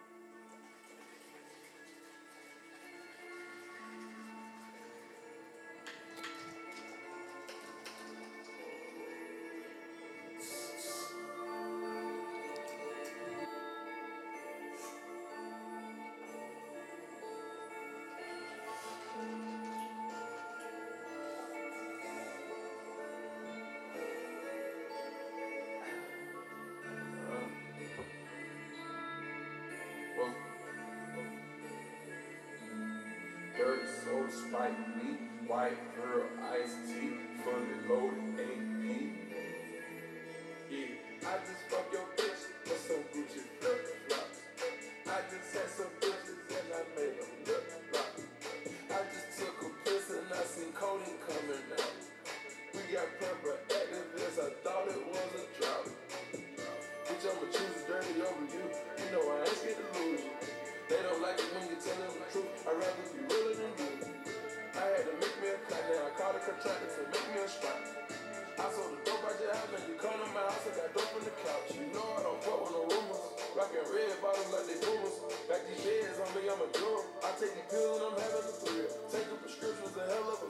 Bottom 73.70 74.50
like 74.50 74.66
they 74.66 74.82
boomers. 74.82 75.16
Back 75.46 75.62
these 75.70 75.86
beds 75.86 76.18
on 76.18 76.30
me, 76.34 76.50
I'm 76.50 76.58
a 76.58 76.68
drum. 76.74 77.06
I 77.22 77.30
take 77.38 77.54
the 77.54 77.64
pill 77.70 78.02
and 78.02 78.04
I'm 78.10 78.18
having 78.18 78.50
a 78.50 78.56
thrill. 78.66 78.90
Taking 79.14 79.40
prescriptions, 79.46 79.94
a 79.94 80.04
hell 80.10 80.26
of 80.26 80.42
a. 80.42 80.50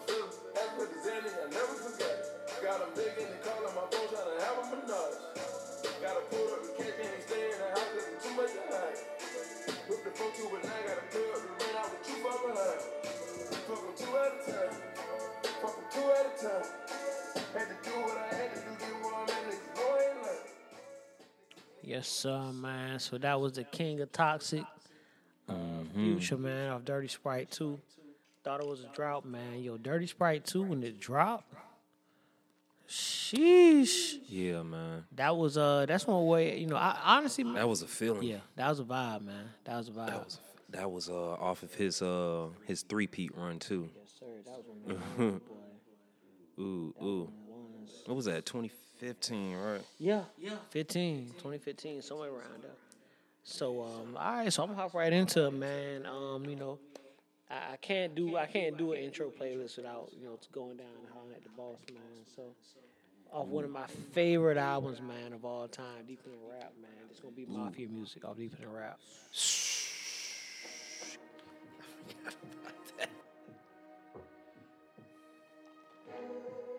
Act 0.55 0.73
with 0.79 0.89
the 0.95 0.99
Xanny, 1.03 1.27
I 1.27 1.45
never 1.51 1.75
forget. 1.83 2.17
Got 2.63 2.79
them 2.79 2.91
begging 2.95 3.27
and 3.27 3.43
calling 3.43 3.75
my 3.75 3.83
phone, 3.91 4.07
trying 4.07 4.39
have 4.39 4.57
a 4.57 4.65
menage. 4.71 5.19
Gotta 5.99 6.23
pull 6.31 6.47
up 6.47 6.63
the 6.63 6.71
stay 7.27 7.43
in 7.43 7.59
the 7.59 7.67
house, 7.75 7.91
cause 7.91 8.07
it's 8.07 8.23
too 8.23 8.33
much 8.39 8.51
to 8.55 8.63
hide. 8.71 8.99
Whip 9.91 10.01
the 10.07 10.11
phone 10.15 10.31
to 10.39 10.43
gotta 10.47 11.05
pull 11.11 11.29
up 11.35 11.41
the 11.43 11.51
rent 11.59 11.75
out 11.75 11.91
with 11.91 12.03
two 12.07 12.17
far 12.23 12.39
behind. 12.39 12.81
Fuck 13.67 13.81
them 13.83 13.95
two 13.99 14.11
at 14.15 14.31
a 14.31 14.41
time. 14.47 14.75
Fuck 15.59 15.75
them 15.75 15.87
two 15.91 16.07
at 16.15 16.23
a 16.23 16.33
time. 16.39 16.67
Had 17.51 17.67
to 17.67 17.77
do 17.83 17.98
Yes, 21.89 22.07
sir, 22.07 22.39
man. 22.53 22.99
So 22.99 23.17
that 23.17 23.41
was 23.41 23.53
the 23.53 23.63
King 23.63 23.99
of 24.01 24.11
Toxic. 24.11 24.63
Uh, 25.49 25.53
Future, 25.95 26.37
man, 26.37 26.71
of 26.73 26.85
Dirty 26.85 27.07
Sprite 27.07 27.49
2. 27.49 27.79
Thought 28.43 28.61
it 28.61 28.67
was 28.67 28.81
a 28.81 28.89
drought, 28.95 29.25
man. 29.25 29.63
Yo, 29.63 29.75
Dirty 29.77 30.05
Sprite 30.05 30.45
2, 30.45 30.61
when 30.61 30.83
it 30.83 30.99
dropped, 30.99 31.51
sheesh. 32.87 34.19
Yeah, 34.27 34.61
man. 34.61 35.05
That 35.15 35.35
was, 35.35 35.57
uh, 35.57 35.87
that's 35.87 36.05
one 36.05 36.27
way, 36.27 36.59
you 36.59 36.67
know, 36.67 36.75
I 36.75 36.95
honestly, 37.03 37.43
man, 37.43 37.55
That 37.55 37.67
was 37.67 37.81
a 37.81 37.87
feeling. 37.87 38.21
yeah, 38.21 38.37
that 38.55 38.69
was 38.69 38.79
a 38.79 38.83
vibe, 38.83 39.23
man. 39.23 39.49
That 39.63 39.77
was 39.77 39.87
a 39.87 39.91
vibe. 39.91 40.05
That 40.07 40.25
was 40.25 40.39
that 40.71 40.91
was 40.91 41.09
uh 41.09 41.31
off 41.33 41.63
of 41.63 41.73
his 41.73 41.99
uh 42.03 42.45
his 42.67 42.83
three 42.83 43.07
peat 43.07 43.35
run 43.35 43.57
too. 43.57 43.89
yes, 43.97 44.13
sir. 44.19 44.25
That 44.45 44.63
was 44.63 45.07
one. 45.17 45.41
Ooh, 46.59 46.93
ooh. 47.01 47.31
What 48.05 48.15
was 48.15 48.25
that? 48.25 48.45
2015, 48.45 48.69
right? 49.01 49.81
Yeah, 49.97 50.23
yeah. 50.37 50.55
15, 50.71 51.27
2015, 51.37 52.01
somewhere 52.01 52.29
around 52.29 52.63
there. 52.63 52.71
So, 53.43 53.81
um, 53.81 54.17
all 54.17 54.33
right, 54.35 54.53
so 54.53 54.63
I'm 54.63 54.69
gonna 54.69 54.81
hop 54.81 54.93
right 54.93 55.11
into 55.11 55.47
it, 55.47 55.51
man. 55.51 56.05
Um, 56.05 56.45
you 56.45 56.55
know, 56.55 56.79
I, 57.49 57.73
I 57.73 57.77
can't 57.77 58.13
do 58.13 58.37
I 58.37 58.45
can't 58.45 58.77
do 58.77 58.93
an 58.93 58.99
intro 58.99 59.29
playlist 59.29 59.77
without 59.77 60.09
you 60.15 60.23
know 60.25 60.33
it's 60.33 60.47
going 60.47 60.77
down 60.77 60.87
and 60.99 61.07
hollering 61.13 61.35
at 61.35 61.43
the 61.43 61.49
boss, 61.57 61.79
man. 61.91 62.25
So, 62.35 62.43
off 63.31 63.47
one 63.47 63.63
of 63.63 63.71
my 63.71 63.87
favorite 64.11 64.57
albums, 64.57 65.01
man, 65.01 65.33
of 65.33 65.45
all 65.45 65.67
time, 65.67 66.05
Deeper 66.07 66.29
Than 66.29 66.39
Rap, 66.47 66.73
man. 66.81 66.91
It's 67.09 67.19
gonna 67.19 67.33
be 67.33 67.45
Mafia 67.45 67.87
music 67.87 68.25
off 68.25 68.37
Deeper 68.37 68.57
Than 68.57 68.71
Rap. 68.71 68.99
I 76.11 76.78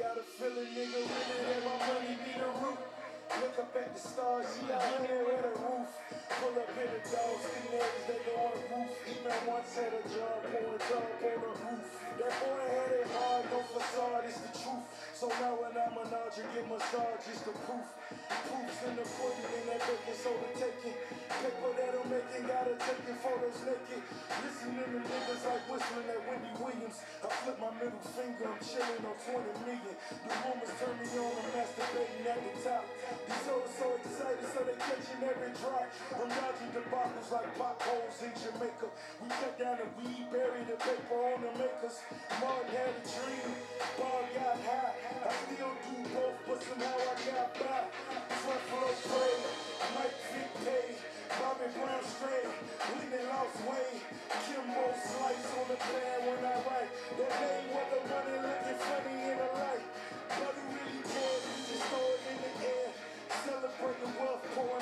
got 0.00 0.16
a 0.16 0.22
feeling, 0.22 0.72
nigga, 0.72 0.96
really 0.96 1.44
that 1.44 1.60
my 1.62 1.76
money 1.86 2.16
be 2.24 2.32
the 2.32 2.46
root. 2.64 2.78
Look 3.42 3.58
up 3.58 3.76
at 3.76 3.94
the 3.94 4.00
stars, 4.00 4.46
yeah, 4.66 4.78
I 4.78 5.06
hear 5.06 5.28
at 5.28 5.42
the 5.42 5.60
roof. 5.60 6.19
Pull 6.30 6.54
up 6.62 6.70
in 6.78 6.88
the 6.94 7.00
dogs, 7.10 7.46
the 7.50 7.60
names, 7.74 8.02
they 8.06 8.20
go 8.22 8.34
on 8.38 8.54
roof. 8.70 8.94
Even 9.10 9.38
once 9.50 9.74
had 9.74 9.90
a 9.90 10.02
job, 10.14 10.38
pouring 10.46 10.82
job 10.86 11.10
on 11.10 11.38
the 11.42 11.52
roof. 11.58 11.90
That 12.20 12.32
boy 12.38 12.62
had 12.70 12.92
it 13.02 13.08
hard, 13.18 13.44
no 13.50 13.60
facade, 13.74 14.24
it's 14.30 14.38
the 14.38 14.52
truth. 14.54 14.86
So 15.10 15.26
now 15.42 15.58
when 15.58 15.74
I'm 15.74 15.96
a 16.00 16.04
nod, 16.06 16.30
you 16.32 16.46
get 16.54 16.64
massage, 16.70 17.26
it's 17.28 17.42
the 17.42 17.52
proof. 17.66 17.88
Proofs 18.46 18.80
in 18.86 18.94
the 18.94 19.04
pudding, 19.04 19.52
and 19.58 19.66
that 19.74 19.80
bacon 19.84 20.16
soda 20.16 20.48
taking. 20.54 20.96
Paper 21.28 21.70
that 21.76 21.92
I'm 21.98 22.06
making, 22.08 22.44
gotta 22.46 22.74
take 22.78 23.02
your 23.04 23.18
photos 23.20 23.60
naked. 23.66 24.02
Listening 24.40 24.80
to 24.80 25.00
niggas 25.00 25.42
like 25.44 25.64
whistling 25.66 26.08
at 26.14 26.20
Wendy 26.24 26.52
Williams. 26.56 26.98
I 27.20 27.28
flip 27.42 27.58
my 27.58 27.72
middle 27.74 28.04
finger, 28.16 28.46
I'm 28.48 28.60
chilling 28.64 29.02
on 29.02 29.16
20 29.18 29.66
million. 29.66 29.94
The 29.98 30.30
rumors 30.46 30.72
turn 30.78 30.94
me 30.94 31.08
on, 31.20 31.32
I'm 31.36 31.48
masturbating 31.58 32.24
at 32.30 32.40
the 32.40 32.52
top. 32.64 32.84
These 33.28 33.44
hoes 33.50 33.72
so 33.76 33.86
excited, 33.98 34.46
so 34.46 34.60
they 34.64 34.76
catching 34.78 35.20
every 35.20 35.52
drop. 35.58 35.88
Dodging 36.20 36.68
debacles 36.76 37.32
like 37.32 37.48
potholes 37.56 38.20
in 38.20 38.32
Jamaica. 38.36 38.92
We 39.24 39.28
cut 39.40 39.56
down 39.56 39.78
the 39.80 39.88
weed, 39.96 40.28
bury 40.28 40.60
the 40.68 40.76
paper 40.76 41.16
on 41.16 41.40
the 41.40 41.48
makers. 41.56 41.96
Martin 42.36 42.68
had 42.76 42.92
a 42.92 43.02
dream, 43.08 43.50
Bob 43.96 44.28
got 44.36 44.60
high. 44.68 44.92
I 45.00 45.32
still 45.48 45.72
do 45.80 45.96
both, 46.12 46.36
but 46.44 46.60
somehow 46.60 46.92
I 46.92 47.16
got 47.24 47.48
by. 47.56 47.88
Front 48.36 48.64
flow 48.68 48.92
play, 49.08 49.32
Mike 49.96 50.18
Vick 50.28 50.52
pay. 50.60 50.88
Bobby 51.40 51.72
Brown 51.72 52.04
straight, 52.04 52.52
leaning 53.00 53.26
lost 53.32 53.56
way. 53.64 53.88
Kimbo 54.44 54.84
slice 55.00 55.48
on 55.56 55.66
the 55.72 55.78
plan 55.80 56.18
when 56.28 56.40
I 56.44 56.56
write. 56.68 56.92
That 57.16 57.32
name 57.40 57.66
what 57.72 57.86
the 57.88 58.00
money 58.12 58.36
looking 58.44 58.76
funny 58.76 59.19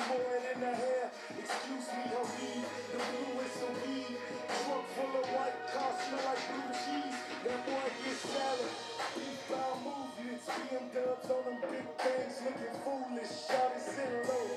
pouring 0.09 0.45
in 0.53 0.59
the 0.59 0.73
hair. 0.73 1.05
Excuse 1.37 1.87
me, 1.93 2.03
I 2.09 2.21
weed. 2.33 2.65
The 2.89 2.97
blue 2.97 3.33
is 3.45 3.53
some 3.61 3.77
weed. 3.85 4.17
Trunk 4.49 4.85
full 4.97 5.13
of 5.21 5.27
white 5.37 5.59
car, 5.69 5.93
smell 6.01 6.23
like 6.25 6.41
blue 6.49 6.73
cheese. 6.81 7.17
That 7.45 7.59
boy 7.69 7.87
gets 8.01 8.23
salad. 8.25 8.73
Beef 9.13 9.39
bound 9.45 9.77
movements. 9.85 10.45
BM 10.49 10.85
dubs 10.97 11.29
on 11.29 11.41
them 11.45 11.57
big 11.69 11.87
things 12.01 12.35
looking 12.41 12.75
foolish. 12.81 13.33
Shot 13.45 13.69
it 13.77 13.85
sit 13.85 14.13
low. 14.25 14.49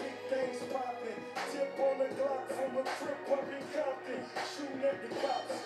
Big 0.00 0.16
things 0.32 0.60
popping. 0.72 1.20
Tip 1.52 1.76
on 1.76 1.94
the 2.00 2.08
Glock 2.16 2.42
from 2.56 2.72
a 2.80 2.82
trip 2.96 3.20
up 3.36 3.44
in 3.52 3.64
Compton. 3.76 4.20
Shooting 4.48 4.80
at 4.80 4.96
the 5.04 5.10
cops. 5.20 5.56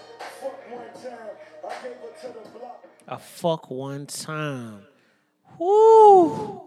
Fuck 0.43 0.61
one 0.75 0.93
time. 0.99 1.35
I 1.63 1.73
gave 1.83 1.99
her 2.03 2.13
to 2.19 2.29
the 2.35 2.59
block. 2.59 2.85
A 3.07 3.19
fuck 3.19 3.71
one 3.71 4.07
time. 4.07 4.83
Mm, 5.59 6.63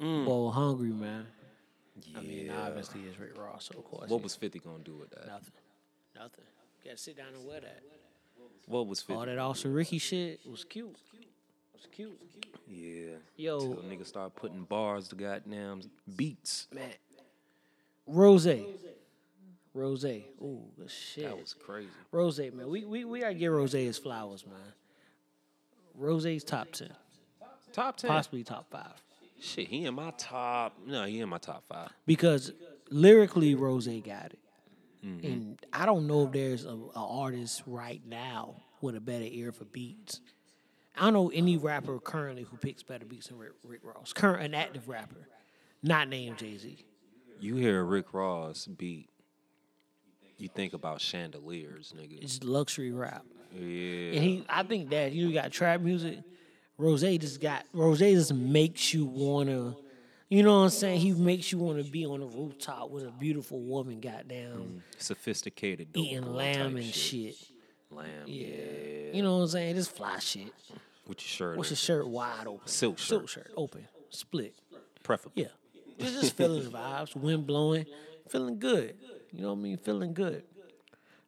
mm. 0.00 0.24
Woo! 0.24 0.24
Boy, 0.24 0.50
hungry, 0.50 0.92
man. 0.92 1.26
I 2.16 2.20
mean, 2.20 2.46
Yeah. 2.46 2.66
obviously 2.66 3.02
it's 3.02 3.18
Rick 3.18 3.38
Ross, 3.38 3.70
so 3.72 3.78
of 3.78 3.84
course. 3.84 4.10
What 4.10 4.22
was 4.22 4.34
50 4.36 4.58
gonna 4.58 4.82
do 4.82 4.94
with 4.94 5.10
that? 5.10 5.26
nothing? 5.26 5.52
Nothing. 6.14 6.44
Gotta 6.84 6.96
sit 6.96 7.16
down 7.16 7.28
and 7.34 7.46
wear 7.46 7.60
that. 7.60 7.82
What 8.66 8.86
was 8.86 9.00
50? 9.00 9.14
All 9.14 9.26
that 9.26 9.38
Officer 9.38 9.70
Ricky 9.70 9.98
shit 9.98 10.40
was 10.48 10.64
cute. 10.64 10.96
Was 11.72 11.86
cute. 11.90 12.18
Yeah. 12.68 13.16
Yo, 13.36 13.58
Till 13.60 13.82
niggas 13.82 14.06
start 14.06 14.34
putting 14.34 14.64
bars 14.64 15.08
to 15.08 15.14
goddamn 15.16 15.82
beats. 16.16 16.68
man. 16.72 16.90
Rose. 18.06 18.46
Rose. 19.74 20.04
Ooh, 20.04 20.60
good 20.76 20.90
shit. 20.90 21.24
That 21.24 21.38
was 21.38 21.54
crazy. 21.54 21.88
Rose, 22.10 22.38
man. 22.38 22.68
We, 22.68 22.84
we 22.84 23.04
we 23.04 23.20
gotta 23.20 23.34
give 23.34 23.52
Rose 23.52 23.72
his 23.72 23.96
flowers, 23.98 24.44
man. 24.46 24.56
Rose's 25.94 26.44
top 26.44 26.72
ten. 26.72 26.90
Top 27.72 27.96
10. 27.96 28.08
Possibly 28.08 28.44
top 28.44 28.68
five. 28.70 29.02
Shit, 29.42 29.66
he 29.66 29.84
in 29.86 29.94
my 29.94 30.12
top. 30.16 30.78
No, 30.86 31.04
he 31.04 31.18
in 31.18 31.28
my 31.28 31.38
top 31.38 31.64
five. 31.68 31.90
because 32.06 32.52
lyrically 32.90 33.56
Rose 33.56 33.88
got 33.88 34.26
it, 34.26 34.38
mm-hmm. 35.04 35.26
and 35.26 35.58
I 35.72 35.84
don't 35.84 36.06
know 36.06 36.26
if 36.26 36.32
there's 36.32 36.64
a, 36.64 36.70
a 36.70 36.90
artist 36.94 37.64
right 37.66 38.00
now 38.06 38.62
with 38.80 38.94
a 38.94 39.00
better 39.00 39.24
ear 39.26 39.50
for 39.50 39.64
beats. 39.64 40.20
I 40.96 41.00
don't 41.04 41.12
know 41.14 41.30
any 41.30 41.56
rapper 41.56 41.98
currently 41.98 42.44
who 42.44 42.56
picks 42.56 42.84
better 42.84 43.04
beats 43.04 43.28
than 43.28 43.38
Rick, 43.38 43.52
Rick 43.64 43.80
Ross. 43.82 44.12
Current 44.12 44.44
an 44.44 44.54
active 44.54 44.88
rapper, 44.88 45.26
not 45.82 46.08
named 46.08 46.38
Jay 46.38 46.56
Z. 46.56 46.84
You 47.40 47.56
hear 47.56 47.82
Rick 47.84 48.14
Ross 48.14 48.66
beat, 48.66 49.08
you 50.38 50.48
think 50.48 50.72
about 50.72 51.00
chandeliers, 51.00 51.92
nigga. 51.98 52.22
It's 52.22 52.44
luxury 52.44 52.92
rap, 52.92 53.24
Yeah. 53.52 53.60
and 54.12 54.22
he. 54.22 54.44
I 54.48 54.62
think 54.62 54.90
that 54.90 55.10
you 55.10 55.32
got 55.32 55.50
trap 55.50 55.80
music. 55.80 56.20
Rose 56.82 57.02
just 57.18 57.40
got 57.40 57.64
Rose 57.72 58.00
just 58.00 58.34
makes 58.34 58.92
you 58.92 59.06
wanna. 59.06 59.76
You 60.28 60.42
know 60.42 60.56
what 60.58 60.64
I'm 60.64 60.70
saying? 60.70 61.00
He 61.00 61.12
makes 61.12 61.52
you 61.52 61.58
want 61.58 61.84
to 61.84 61.88
be 61.88 62.06
on 62.06 62.22
a 62.22 62.26
rooftop 62.26 62.90
with 62.90 63.04
a 63.06 63.10
beautiful 63.10 63.60
woman, 63.60 64.00
goddamn, 64.00 64.56
mm, 64.56 64.80
Sophisticated. 64.98 65.92
dope 65.92 66.04
eating 66.06 66.34
lamb 66.34 66.76
and 66.76 66.84
shit. 66.86 67.36
Lamb, 67.90 68.08
Yeah. 68.26 68.46
yeah. 68.46 69.12
You 69.12 69.22
know 69.22 69.36
what 69.36 69.42
I'm 69.42 69.48
saying? 69.48 69.76
This 69.76 69.88
fly 69.88 70.18
shit. 70.20 70.48
With 71.06 71.20
your 71.20 71.26
shirt 71.28 71.58
What's 71.58 71.70
your 71.70 71.76
shirt 71.76 72.08
wide 72.08 72.46
open? 72.46 72.66
Silk 72.66 72.98
shirt. 72.98 73.06
Silk 73.08 73.28
shirt, 73.28 73.50
open, 73.56 73.86
split. 74.08 74.54
Preferably. 75.02 75.42
Yeah. 75.44 75.48
Just, 76.00 76.20
just 76.22 76.36
feeling 76.36 76.62
vibes, 76.62 77.14
wind 77.14 77.46
blowing, 77.46 77.84
feeling 78.28 78.58
good. 78.58 78.96
You 79.32 79.42
know 79.42 79.48
what 79.52 79.58
I 79.58 79.62
mean? 79.62 79.76
Feeling 79.76 80.14
good. 80.14 80.44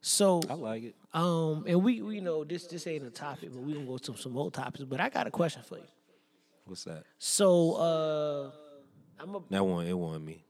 So, 0.00 0.40
I 0.48 0.54
like 0.54 0.82
it. 0.82 0.96
Um, 1.14 1.64
and 1.66 1.82
we, 1.82 2.02
we 2.02 2.20
know 2.20 2.42
this 2.44 2.66
this 2.66 2.86
ain't 2.86 3.06
a 3.06 3.10
topic, 3.10 3.50
but 3.52 3.62
we 3.62 3.72
gonna 3.72 3.86
go 3.86 3.98
to 3.98 4.16
some 4.16 4.36
old 4.36 4.52
topics. 4.52 4.84
But 4.84 5.00
I 5.00 5.08
got 5.08 5.26
a 5.26 5.30
question 5.30 5.62
for 5.62 5.78
you. 5.78 5.84
What's 6.66 6.84
that? 6.84 7.04
So, 7.18 7.74
uh, 7.74 8.50
I'm 9.20 9.34
a. 9.34 9.40
That 9.50 9.64
one, 9.64 9.86
it 9.86 9.96
wasn't 9.96 10.26
me. 10.26 10.44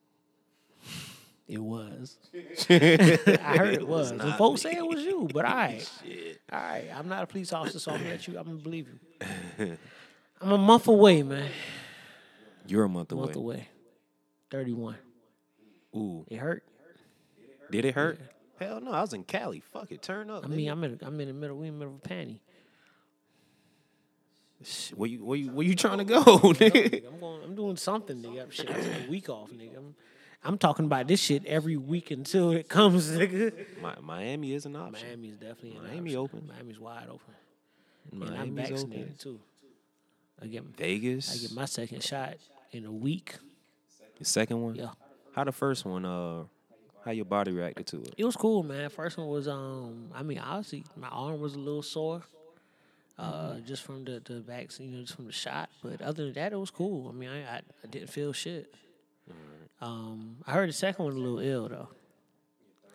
It 1.47 1.59
was. 1.59 2.17
I 2.71 3.57
heard 3.59 3.75
it 3.75 3.87
was. 3.87 4.11
And 4.11 4.35
folks 4.37 4.63
say 4.63 4.75
it 4.75 4.87
was 4.87 5.03
you, 5.03 5.29
but 5.33 5.45
all 5.45 5.55
right. 5.55 5.91
All 6.53 6.59
right. 6.61 6.89
I'm 6.95 7.09
not 7.09 7.23
a 7.23 7.27
police 7.27 7.53
officer, 7.53 7.79
so 7.79 7.93
I'm 7.93 7.99
gonna 7.99 8.11
let 8.11 8.27
you. 8.27 8.39
I'm 8.39 8.45
gonna 8.45 8.57
believe 8.57 8.89
you. 8.89 9.77
I'm 10.41 10.53
a 10.53 10.59
month 10.59 10.89
away, 10.89 11.23
man. 11.23 11.51
You're 12.67 12.85
a 12.85 12.89
month 12.89 13.13
away. 13.13 13.25
month 13.25 13.37
away. 13.37 13.69
31. 14.51 14.97
Ooh. 15.97 16.25
It 16.29 16.37
hurt. 16.37 16.65
Did 17.71 17.85
it 17.85 17.95
hurt? 17.95 18.19
Hell 18.59 18.81
no, 18.81 18.93
I 18.93 19.01
was 19.01 19.13
in 19.13 19.25
Cali. 19.25 19.61
Fuck 19.61 19.91
it, 19.93 20.01
turn 20.03 20.31
up. 20.31 20.45
I 20.45 20.49
mean, 20.49 20.69
I'm 20.69 20.83
in, 20.85 20.99
I'm 21.03 21.19
in 21.21 21.29
the 21.29 21.35
middle. 21.35 21.57
We 21.59 21.67
in 21.69 21.75
the 21.75 21.79
middle 21.87 21.95
of 21.95 22.01
a 22.05 22.09
panty. 22.09 22.39
Where 24.95 25.11
you 25.11 25.25
where 25.25 25.37
you 25.37 25.51
where 25.51 25.67
you 25.67 25.75
trying 25.75 25.99
to 25.99 26.05
go, 26.05 26.23
nigga? 26.25 27.07
I'm 27.07 27.21
going. 27.21 27.43
I'm 27.45 27.55
doing 27.55 27.77
something, 27.77 28.17
nigga. 28.23 28.51
Shit, 28.51 28.71
I 28.71 28.75
took 28.81 29.07
a 29.07 29.11
week 29.11 29.29
off, 29.29 29.51
nigga. 29.51 29.77
I'm, 29.77 29.95
I'm 30.43 30.57
talking 30.59 30.85
about 30.87 31.07
this 31.07 31.21
shit 31.21 31.45
every 31.47 31.77
week 31.77 32.11
until 32.11 32.53
it 32.53 32.69
comes, 32.69 33.11
nigga. 33.19 33.53
Mi- 33.83 34.01
Miami 34.03 34.53
is 34.55 34.65
an 34.65 34.77
option. 34.77 35.07
Miami 35.09 35.29
is 35.29 35.37
definitely 35.37 35.77
an 35.77 35.83
Miami 35.83 36.17
option. 36.17 36.39
open. 36.41 36.49
Miami's 36.55 36.79
wide 36.81 37.09
open. 37.11 37.35
and 38.13 38.23
I'm 38.25 38.55
Miami's 38.55 38.69
vaccinated 38.71 39.03
open. 39.07 39.15
too. 39.19 39.41
I 40.41 40.47
get 40.47 40.63
Vegas. 40.65 41.35
I 41.35 41.39
get 41.47 41.53
my 41.55 41.65
second 41.67 42.03
shot 42.03 42.35
in 42.73 42.87
a 42.87 42.93
week. 42.93 43.35
the 44.19 44.25
second 44.25 44.63
one. 44.63 44.77
Yeah. 44.77 44.91
How 45.35 45.45
the 45.45 45.53
first 45.53 45.85
one? 45.85 46.05
Uh, 46.07 46.45
how 47.05 47.11
your 47.13 47.25
body 47.25 47.53
reacted 47.53 47.87
to 47.89 48.01
it? 48.03 48.15
It 48.17 48.25
was 48.25 48.37
cool, 48.37 48.63
man. 48.63 48.89
First 48.91 49.17
one 49.19 49.29
was 49.29 49.47
um 49.49 50.09
I 50.15 50.23
mean 50.23 50.39
obviously 50.39 50.85
my 50.97 51.09
arm 51.09 51.41
was 51.41 51.55
a 51.55 51.59
little 51.59 51.83
sore. 51.83 52.23
Uh, 53.17 53.61
just 53.61 53.85
from 53.85 54.05
the, 54.05 54.21
the 54.25 54.41
vaccine, 54.41 54.91
you 54.91 54.97
know, 54.97 55.03
just 55.05 55.15
from 55.15 55.27
the 55.27 55.33
shot. 55.33 55.71
But 55.85 56.03
other 56.03 56.25
than 56.25 56.33
that, 56.33 56.53
it 56.53 56.57
was 56.59 56.73
cool. 56.73 57.09
I 57.09 57.13
mean, 57.13 57.29
I 57.29 57.43
I, 57.45 57.57
I 57.85 57.87
didn't 57.89 58.11
feel 58.11 58.33
shit. 58.33 58.75
Um, 59.81 60.39
I 60.47 60.53
heard 60.53 60.69
the 60.69 60.73
second 60.73 61.05
one 61.05 61.15
a 61.15 61.19
little 61.19 61.39
ill 61.39 61.69
though. 61.69 61.89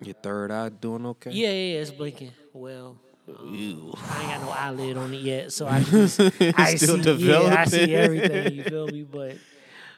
Your 0.02 0.16
third 0.16 0.52
eye 0.52 0.70
doing 0.70 1.06
okay? 1.06 1.32
Yeah, 1.32 1.48
yeah, 1.52 1.74
yeah, 1.76 1.80
it's 1.82 1.92
blinking. 1.92 2.32
Well, 2.54 2.98
um. 3.30 3.94
I 4.10 4.22
ain't 4.22 4.30
got 4.32 4.42
no 4.42 4.50
eyelid 4.52 4.98
on 4.98 5.14
it 5.14 5.22
yet, 5.22 5.52
so 5.54 5.68
I 5.70 5.84
just 5.84 6.20
I 6.20 6.76
Still 6.76 7.02
see, 7.02 7.26
yeah, 7.26 7.56
I 7.58 7.66
see 7.66 7.96
everything. 7.96 8.54
You 8.56 8.64
feel 8.64 8.88
me? 8.88 9.04
But 9.12 9.38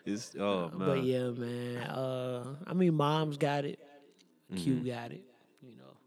It's, 0.05 0.35
oh 0.39 0.69
man. 0.69 0.87
but 0.87 1.03
yeah, 1.03 1.29
man. 1.29 1.77
Uh, 1.83 2.55
I 2.67 2.73
mean, 2.73 2.93
mom's 2.93 3.37
got 3.37 3.65
it. 3.65 3.79
Q 4.55 4.75
Mm-hmm. 4.75 4.87
got 4.87 5.11
it. 5.11 5.23
You 5.61 5.75
know, 5.77 5.97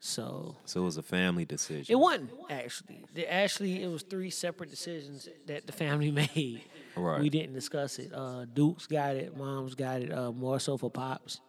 so 0.00 0.56
So 0.64 0.82
it 0.82 0.84
was 0.84 0.96
a 0.96 1.02
family 1.02 1.44
decision. 1.44 1.92
it 1.92 1.96
wasn't 1.98 2.30
actually. 2.50 3.04
Actually, 3.28 3.82
it 3.82 3.88
was 3.88 4.02
three 4.02 4.30
separate 4.30 4.70
decisions 4.70 5.28
that 5.46 5.66
the 5.66 5.72
family 5.72 6.10
made. 6.34 6.62
Right. 6.96 7.20
We 7.20 7.28
didn't 7.30 7.54
discuss 7.54 7.98
it. 7.98 8.12
Uh, 8.14 8.44
Duke's 8.44 8.86
got 8.86 9.16
it. 9.16 9.36
Mom's 9.36 9.74
got 9.74 10.02
it. 10.02 10.12
Uh, 10.12 10.30
more 10.32 10.60
so 10.60 10.76
for 10.76 10.90
pops. 10.90 11.40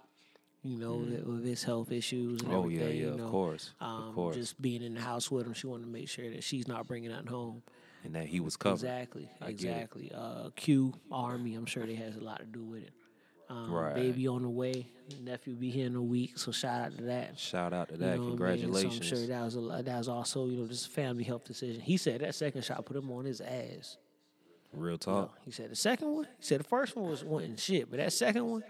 You 0.64 0.80
know, 0.80 0.96
with- 0.96 1.24
with 1.26 1.46
his 1.46 1.64
health 1.64 1.92
issues 1.92 2.42
and. 2.42 2.52
Oh, 2.52 2.68
yeah, 2.68 2.86
yeah, 2.86 2.88
you 2.90 3.10
of 3.10 3.18
know. 3.18 3.30
course, 3.30 3.74
of 3.80 3.88
Um, 3.88 4.14
course. 4.16 4.36
Just 4.36 4.60
being 4.60 4.82
in 4.82 4.96
the 4.96 5.02
house 5.02 5.30
with 5.30 5.46
him, 5.46 5.54
she 5.54 5.68
wanted 5.68 5.84
to 5.84 5.90
make 5.92 6.10
sure 6.10 6.28
that 6.32 6.44
she's 6.44 6.68
not 6.68 6.88
bringing 6.88 7.12
nothing 7.12 7.28
home. 7.28 7.62
and 8.04 8.16
that 8.16 8.26
he 8.28 8.40
was 8.40 8.56
covered. 8.58 8.74
Exactly. 8.76 9.30
I 9.42 9.50
exactly. 9.50 10.12
Uh, 10.12 10.50
Q 10.56 10.94
Army. 11.12 11.54
I'm 11.56 11.66
sure 11.68 11.86
that 11.86 11.96
has 11.98 12.16
a 12.16 12.20
lot 12.24 12.40
to 12.40 12.46
do 12.46 12.64
with 12.64 12.82
it. 12.84 12.94
Um, 13.50 13.72
Right. 13.72 13.96
Baby 13.96 14.28
on 14.28 14.42
the 14.42 14.50
way. 14.50 14.88
Nephew 15.24 15.54
be 15.54 15.70
here 15.70 15.86
in 15.86 15.96
a 15.96 16.02
week, 16.02 16.38
so 16.38 16.52
shout 16.52 16.82
out 16.82 16.98
to 16.98 17.04
that. 17.04 17.38
Shout 17.38 17.74
out 17.74 17.90
to 17.90 17.94
You 17.94 18.00
that. 18.00 18.06
know 18.08 18.14
I 18.14 18.18
mean? 18.18 18.28
Congratulations. 18.30 19.08
So 19.08 19.16
I'm 19.16 19.22
sure 19.22 19.28
that 19.28 19.44
was 19.46 19.56
a, 19.56 19.84
that 19.84 19.98
was 20.00 20.08
also 20.10 20.48
you 20.48 20.58
know 20.58 20.66
just 20.68 20.88
a 20.88 20.90
family 20.90 21.24
health 21.24 21.44
decision. 21.44 21.80
He 21.80 21.98
said 21.98 22.22
that 22.22 22.34
second 22.34 22.64
shot 22.66 22.84
put 22.86 22.98
him 22.98 23.12
on 23.12 23.26
his 23.26 23.40
ass. 23.40 23.98
Real 24.74 24.98
talk. 24.98 25.38
He 25.46 25.52
said 25.52 25.70
the 25.70 25.76
second 25.76 26.12
one. 26.12 26.24
He 26.40 26.44
said 26.44 26.60
the 26.60 26.64
first 26.66 26.96
one 26.96 27.08
was 27.10 27.24
wasn't 27.24 27.60
shit, 27.60 27.90
but 27.92 27.98
that 27.98 28.14
second 28.14 28.50
one, 28.50 28.64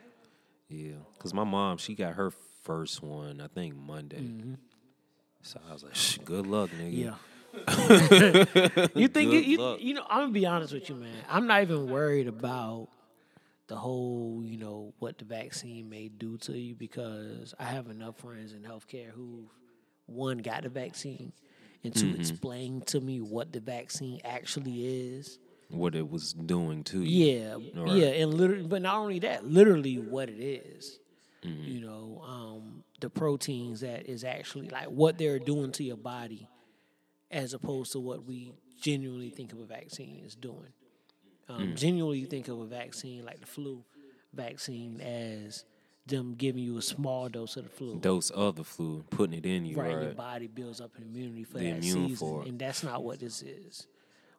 Yeah, 0.67 0.95
cause 1.19 1.33
my 1.33 1.45
mom 1.45 1.77
she 1.77 1.95
got 1.95 2.15
her 2.15 2.31
first 2.63 3.01
one 3.01 3.39
I 3.39 3.47
think 3.47 3.75
Monday. 3.75 4.57
So 5.41 5.59
I 5.69 5.73
was 5.73 5.83
like, 5.83 5.95
Shh, 5.95 6.17
good 6.25 6.47
luck, 6.47 6.69
nigga. 6.71 7.15
Mm-hmm. 7.55 8.77
yeah. 8.77 8.87
you 8.95 9.07
think 9.07 9.31
you, 9.31 9.39
you, 9.39 9.77
you 9.79 9.93
know? 9.93 10.05
I'm 10.09 10.23
gonna 10.23 10.31
be 10.33 10.45
honest 10.45 10.73
with 10.73 10.89
you, 10.89 10.95
man. 10.95 11.15
I'm 11.29 11.47
not 11.47 11.61
even 11.61 11.89
worried 11.89 12.27
about 12.27 12.89
the 13.67 13.75
whole, 13.75 14.41
you 14.45 14.57
know, 14.57 14.93
what 14.99 15.17
the 15.17 15.25
vaccine 15.25 15.89
may 15.89 16.07
do 16.07 16.37
to 16.39 16.57
you 16.57 16.75
because 16.75 17.53
I 17.59 17.63
have 17.65 17.87
enough 17.89 18.17
friends 18.19 18.53
in 18.53 18.61
healthcare 18.61 19.09
who, 19.09 19.49
one, 20.05 20.37
got 20.39 20.63
the 20.63 20.69
vaccine, 20.69 21.33
and 21.83 21.93
2 21.95 22.05
Mm-hmm. 22.05 22.19
explain 22.21 22.81
to 22.87 23.01
me 23.01 23.21
what 23.21 23.51
the 23.51 23.59
vaccine 23.59 24.19
actually 24.23 24.85
is. 25.15 25.39
What 25.69 25.95
it 25.95 26.07
was 26.07 26.33
doing 26.33 26.83
to 26.85 27.01
you. 27.01 27.25
Yeah, 27.73 27.81
Right. 27.81 27.93
yeah, 27.95 28.07
and 28.07 28.33
literally, 28.35 28.67
but 28.67 28.83
not 28.83 28.97
only 28.97 29.17
that, 29.19 29.47
literally 29.47 29.95
what 29.97 30.29
it 30.29 30.39
is. 30.39 30.99
Mm-hmm. 31.43 31.63
You 31.63 31.81
know, 31.81 32.23
um, 32.27 32.83
the 33.01 33.09
proteins 33.09 33.81
that 33.81 34.07
is 34.07 34.23
actually 34.23 34.69
like 34.69 34.87
what 34.89 35.17
they're 35.17 35.39
doing 35.39 35.71
to 35.73 35.83
your 35.83 35.97
body, 35.97 36.47
as 37.31 37.53
opposed 37.55 37.91
to 37.93 37.99
what 37.99 38.25
we 38.25 38.53
genuinely 38.79 39.31
think 39.31 39.53
of 39.53 39.59
a 39.59 39.65
vaccine 39.65 40.21
is 40.23 40.35
doing. 40.35 40.71
Um, 41.47 41.73
Mm. 41.73 41.75
Genuinely 41.75 42.25
think 42.25 42.47
of 42.47 42.59
a 42.59 42.65
vaccine 42.65 43.23
like 43.25 43.39
the 43.39 43.45
flu 43.45 43.83
vaccine 44.33 44.99
as 45.01 45.63
them 46.07 46.35
giving 46.35 46.63
you 46.63 46.77
a 46.77 46.81
small 46.81 47.29
dose 47.29 47.55
of 47.57 47.63
the 47.63 47.69
flu. 47.69 47.99
Dose 47.99 48.29
of 48.31 48.55
the 48.55 48.63
flu, 48.63 49.03
putting 49.09 49.37
it 49.37 49.45
in 49.45 49.65
you, 49.65 49.75
Right, 49.77 49.95
right? 49.95 50.03
your 50.03 50.13
body 50.13 50.47
builds 50.47 50.79
up 50.81 50.95
an 50.97 51.03
immunity 51.03 51.43
for 51.43 51.57
The 51.59 51.71
that 51.71 51.83
season, 51.83 52.15
for 52.15 52.43
and 52.43 52.59
that's 52.59 52.83
not 52.83 53.03
what 53.03 53.19
this 53.19 53.41
is. 53.41 53.87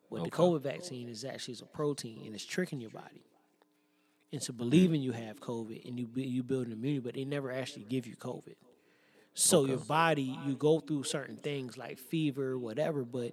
What 0.09 0.25
the 0.25 0.31
COVID 0.31 0.61
vaccine 0.63 1.09
is 1.09 1.25
actually 1.25 1.55
is 1.55 1.63
a 1.63 1.67
protein, 1.67 2.23
and 2.27 2.35
it's 2.35 2.45
tricking 2.45 2.81
your 2.81 2.91
body 2.91 3.25
into 4.31 4.53
believing 4.53 5.01
you 5.03 5.13
have 5.13 5.41
COVID, 5.41 5.89
and 5.89 5.99
you 5.99 6.09
you 6.15 6.43
build 6.45 6.67
an 6.67 6.73
immunity, 6.73 7.01
but 7.01 7.15
they 7.15 7.25
never 7.25 7.51
actually 7.51 7.85
give 7.85 8.07
you 8.07 8.15
COVID. 8.17 8.55
So 9.35 9.65
your 9.67 9.79
body, 9.79 10.39
you 10.47 10.55
go 10.55 10.81
through 10.81 11.03
certain 11.03 11.37
things 11.37 11.77
like 11.77 11.99
fever, 11.99 12.59
whatever, 12.59 13.05
but 13.05 13.33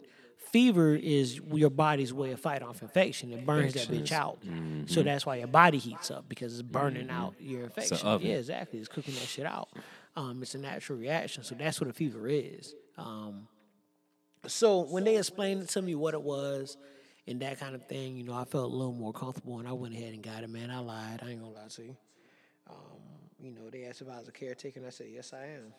fever 0.51 0.95
is 0.95 1.39
your 1.51 1.69
body's 1.69 2.13
way 2.13 2.31
of 2.31 2.39
fighting 2.39 2.67
off 2.67 2.81
infection. 2.81 3.31
It 3.33 3.45
burns 3.45 3.73
that 3.73 3.87
bitch 3.87 4.11
out. 4.11 4.39
So 4.87 5.03
that's 5.03 5.25
why 5.25 5.37
your 5.37 5.47
body 5.47 5.77
heats 5.77 6.11
up 6.11 6.29
because 6.29 6.53
it's 6.53 6.61
burning 6.61 7.09
out 7.09 7.35
your 7.39 7.63
infection. 7.63 7.97
oven. 8.05 8.27
Yeah, 8.27 8.35
exactly. 8.35 8.79
It's 8.79 8.87
cooking 8.87 9.13
that 9.15 9.23
shit 9.23 9.45
out. 9.45 9.69
Um, 10.15 10.41
it's 10.43 10.53
a 10.53 10.59
natural 10.59 10.99
reaction. 10.99 11.43
So 11.43 11.55
that's 11.55 11.81
what 11.81 11.89
a 11.89 11.93
fever 11.93 12.27
is. 12.27 12.75
Um, 12.97 13.47
so 14.45 14.81
when 14.81 15.03
they 15.03 15.17
explained 15.17 15.67
to 15.69 15.81
me 15.81 15.95
what 15.95 16.13
it 16.13 16.21
was 16.21 16.77
and 17.27 17.41
that 17.41 17.59
kind 17.59 17.73
of 17.73 17.87
thing, 17.87 18.15
you 18.17 18.23
know, 18.23 18.33
I 18.33 18.43
felt 18.43 18.71
a 18.71 18.75
little 18.75 18.93
more 18.93 19.13
comfortable 19.13 19.59
and 19.59 19.67
I 19.67 19.71
went 19.73 19.95
ahead 19.95 20.13
and 20.13 20.21
got 20.21 20.43
it, 20.43 20.49
man. 20.49 20.69
I 20.69 20.79
lied. 20.79 21.21
I 21.23 21.29
ain't 21.31 21.39
gonna 21.41 21.53
lie 21.53 21.67
to 21.67 21.83
you. 21.83 21.95
Um, 22.69 22.99
you 23.41 23.51
know, 23.51 23.69
they 23.71 23.85
asked 23.85 24.01
if 24.01 24.09
I 24.09 24.19
was 24.19 24.27
a 24.27 24.31
caretaker 24.31 24.79
and 24.79 24.87
I 24.87 24.91
said, 24.91 25.07
Yes 25.09 25.33
I 25.33 25.45
am. 25.45 25.73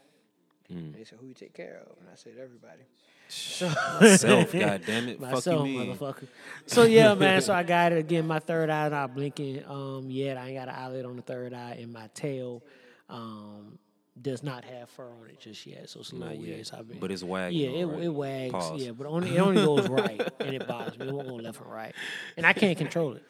Mm. 0.73 0.97
They 0.97 1.05
said, 1.05 1.19
Who 1.21 1.27
you 1.27 1.35
take 1.35 1.55
care 1.55 1.83
of? 1.87 1.97
And 2.01 2.09
I 2.11 2.17
said, 2.17 2.33
Everybody. 2.43 2.83
Myself, 3.29 4.53
God 4.53 4.83
damn 4.87 5.09
it. 5.09 5.21
Myself, 5.21 5.67
motherfucker. 5.67 6.27
So 6.67 6.85
yeah, 6.85 7.15
man. 7.15 7.41
So 7.41 7.53
I 7.53 7.63
got 7.63 7.93
it 7.93 7.99
again. 7.99 8.27
My 8.27 8.39
third 8.39 8.71
eye 8.71 8.89
not 8.89 9.15
blinking 9.15 9.65
um, 9.67 10.11
yet. 10.11 10.37
I 10.37 10.49
ain't 10.49 10.59
got 10.59 10.69
an 10.69 10.75
eyelid 10.75 11.05
on 11.05 11.17
the 11.17 11.23
third 11.23 11.55
eye, 11.55 11.79
and 11.81 11.93
my 11.93 12.09
tail 12.15 12.63
um, 13.09 13.79
does 14.21 14.43
not 14.43 14.65
have 14.65 14.89
fur 14.91 15.05
on 15.21 15.29
it 15.29 15.41
just 15.41 15.67
yet. 15.67 15.89
So 15.89 16.01
it's 16.01 16.13
a 16.13 16.17
little 16.17 16.39
weird. 16.39 16.67
So 16.67 16.79
I've 16.79 16.89
been, 16.89 16.99
But 16.99 17.11
it's 17.11 17.23
wagging. 17.23 17.59
yeah, 17.61 17.69
it, 17.81 17.87
right? 17.87 18.03
it 18.03 18.09
wags. 18.09 18.53
Pause. 18.53 18.83
Yeah, 18.83 18.91
but 18.93 19.07
only 19.07 19.37
it 19.37 19.41
only 19.41 19.65
goes 19.65 19.89
right, 19.89 20.21
and 20.41 20.55
it 20.55 20.67
bothers 20.67 20.99
me. 20.99 21.09
It 21.09 21.13
won't 21.15 21.29
go 21.29 21.35
left 21.37 21.61
and 21.61 21.71
right, 21.73 21.95
and 22.37 22.47
I 22.47 22.53
can't 22.53 22.79
control 22.79 23.15
it. 23.15 23.23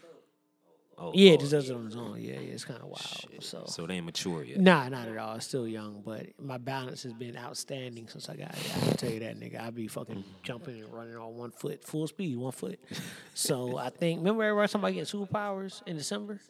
Oh, 0.99 1.13
Yeah, 1.15 1.27
it 1.27 1.31
Lord. 1.31 1.41
just 1.41 1.53
does 1.53 1.71
it 1.71 1.75
on 1.77 1.87
its 1.87 1.97
own. 1.97 2.21
Yeah, 2.21 2.35
yeah, 2.35 2.53
it's 2.53 2.65
kind 2.65 2.81
of 2.81 2.87
wild. 2.87 3.43
So. 3.43 3.65
So 3.67 3.87
they 3.87 3.95
ain't 3.95 4.07
mature 4.07 4.45
yet. 4.45 4.61
Nah, 4.61 4.89
not 4.89 5.09
at 5.09 5.17
all. 5.17 5.37
It's 5.37 5.47
still 5.47 5.67
young, 5.67 6.03
but 6.05 6.27
my 6.41 6.59
balance 6.59 7.03
has 7.03 7.13
been 7.13 7.37
outstanding 7.37 8.09
since 8.09 8.29
I 8.29 8.37
got 8.37 8.53
it. 8.53 8.73
I 8.77 8.81
can 8.81 8.97
tell 8.97 9.11
you 9.11 9.21
that, 9.21 9.39
nigga. 9.39 9.61
I 9.61 9.71
be 9.71 9.89
fucking 9.89 10.17
mm-hmm. 10.17 10.31
jumping 10.43 10.81
and 10.81 10.93
running 10.93 11.17
on 11.17 11.35
one 11.37 11.51
foot, 11.51 11.85
full 11.85 12.07
speed, 12.07 12.37
one 12.37 12.53
foot. 12.53 12.79
So 13.35 13.77
I 13.77 13.91
think, 13.91 14.21
remember 14.21 14.45
everybody 14.45 14.69
talking 14.69 14.81
about 14.81 14.95
getting 14.95 15.21
superpowers 15.21 15.83
in 15.87 15.97
December? 15.97 16.41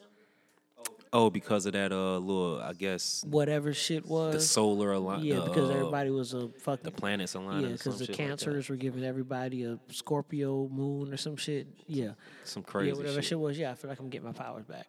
Oh, 1.17 1.29
because 1.29 1.65
of 1.65 1.71
that 1.73 1.93
uh 1.93 2.17
little, 2.17 2.61
I 2.61 2.73
guess 2.73 3.23
Whatever 3.25 3.73
shit 3.73 4.05
was. 4.05 4.33
the 4.33 4.41
solar 4.41 4.91
alignment. 4.91 5.25
yeah, 5.25 5.39
because 5.45 5.69
everybody 5.69 6.09
was 6.09 6.33
a 6.33 6.49
fucking. 6.49 6.83
the 6.83 6.91
planets 6.91 7.35
aligned. 7.35 7.61
yeah, 7.61 7.69
because 7.69 7.99
the 7.99 8.05
shit 8.05 8.19
like 8.19 8.27
cancers 8.27 8.67
were 8.67 8.75
giving 8.75 9.05
everybody 9.05 9.63
a 9.63 9.79
Scorpio 9.89 10.67
moon 10.67 11.13
or 11.13 11.17
some 11.17 11.37
shit. 11.37 11.67
Yeah. 11.87 12.11
Some 12.43 12.63
crazy 12.63 12.89
yeah, 12.89 12.97
whatever 12.97 13.15
shit. 13.15 13.25
shit. 13.29 13.39
was. 13.39 13.57
Yeah, 13.57 13.71
I 13.71 13.75
feel 13.75 13.89
like 13.89 13.99
I'm 13.99 14.09
getting 14.09 14.27
my 14.27 14.33
powers 14.33 14.65
back. 14.65 14.87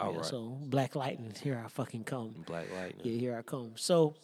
All 0.00 0.12
yeah, 0.12 0.16
right. 0.16 0.24
So 0.24 0.56
Black 0.62 0.96
Lightning, 0.96 1.34
here 1.42 1.60
I 1.62 1.68
fucking 1.68 2.04
come. 2.04 2.34
Black 2.46 2.72
lightning. 2.72 3.02
Yeah, 3.04 3.20
here 3.20 3.36
I 3.36 3.42
come. 3.42 3.72
So, 3.74 4.14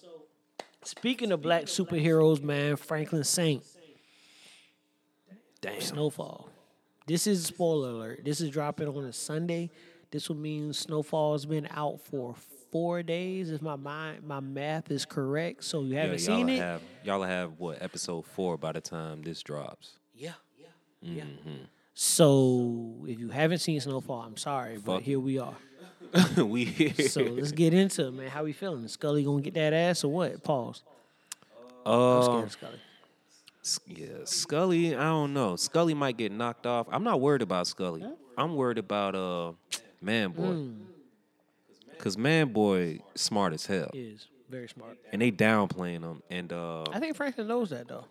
speaking 0.83 1.31
of 1.31 1.43
black 1.43 1.65
superheroes, 1.65 2.43
man, 2.43 2.77
Franklin 2.77 3.25
Saint, 3.25 3.63
Damn. 5.61 5.83
Snowfall. 5.83 6.49
This 7.07 7.27
is 7.27 7.45
spoiler 7.45 7.91
alert. 7.91 8.25
This 8.25 8.41
is 8.41 8.51
dropping 8.51 8.89
on 8.89 9.05
a 9.05 9.13
Sunday. 9.13 9.71
This 10.11 10.29
will 10.29 10.37
mean 10.37 10.73
Snowfall's 10.73 11.45
been 11.45 11.69
out 11.71 12.01
for 12.01 12.35
four 12.71 13.03
days, 13.03 13.51
if 13.51 13.61
my 13.61 13.77
mind, 13.77 14.23
my 14.27 14.41
math 14.41 14.91
is 14.91 15.05
correct. 15.05 15.65
So 15.65 15.83
you 15.83 15.97
haven't 15.97 16.21
y'all 16.21 16.37
seen 16.37 16.49
it? 16.49 16.61
have 16.61 16.83
y'all 17.05 17.23
have 17.23 17.53
what 17.59 17.83
episode 17.83 18.25
four 18.25 18.57
by 18.57 18.73
the 18.73 18.81
time 18.81 19.23
this 19.23 19.43
drops. 19.43 19.99
Yeah, 20.15 20.33
yeah, 20.59 20.67
yeah. 21.03 21.23
Mm-hmm. 21.25 21.65
So 21.95 23.05
if 23.07 23.19
you 23.19 23.29
haven't 23.29 23.59
seen 23.59 23.81
Snowfall, 23.81 24.23
I'm 24.23 24.37
sorry, 24.37 24.79
but 24.79 25.03
here 25.03 25.21
we 25.21 25.39
are. 25.39 25.57
we 26.37 26.65
here. 26.65 27.09
So 27.09 27.23
let's 27.23 27.53
get 27.53 27.75
into 27.75 28.07
it, 28.07 28.13
man. 28.13 28.29
How 28.29 28.45
we 28.45 28.53
feeling? 28.53 28.89
Scully 28.89 29.25
gonna 29.25 29.43
get 29.43 29.55
that 29.55 29.73
ass 29.73 30.05
or 30.05 30.13
what? 30.13 30.43
Pause. 30.43 30.83
I'm 31.85 31.93
uh, 31.93 32.23
scared 32.23 32.45
of 32.45 32.53
Scully. 32.53 32.81
Yeah, 33.87 34.07
Scully, 34.25 34.97
I 34.97 35.05
don't 35.05 35.35
know. 35.35 35.57
Scully 35.57 35.93
might 35.93 36.17
get 36.17 36.33
knocked 36.33 36.67
off. 36.67 36.87
I'm 36.91 37.05
not 37.05 37.21
worried 37.21 37.43
about 37.43 37.67
Scully. 37.67 38.05
I'm 38.39 38.55
worried 38.55 38.79
about 38.79 39.15
uh 39.15 39.53
Man 40.01 40.31
Boy. 40.33 40.43
Hmm. 40.53 40.73
Cause 41.99 42.17
Man 42.17 42.53
Boy 42.53 43.01
smart 43.17 43.53
as 43.53 43.67
hell. 43.67 43.91
He 43.93 44.01
is 44.03 44.27
very 44.49 44.69
smart. 44.69 44.97
And 45.13 45.21
they 45.21 45.31
downplaying 45.33 46.03
him. 46.03 46.23
And 46.31 46.53
uh 46.53 46.85
I 46.93 47.01
think 47.01 47.17
Franklin 47.17 47.49
knows 47.49 47.71
that 47.71 47.89
though. 47.89 48.05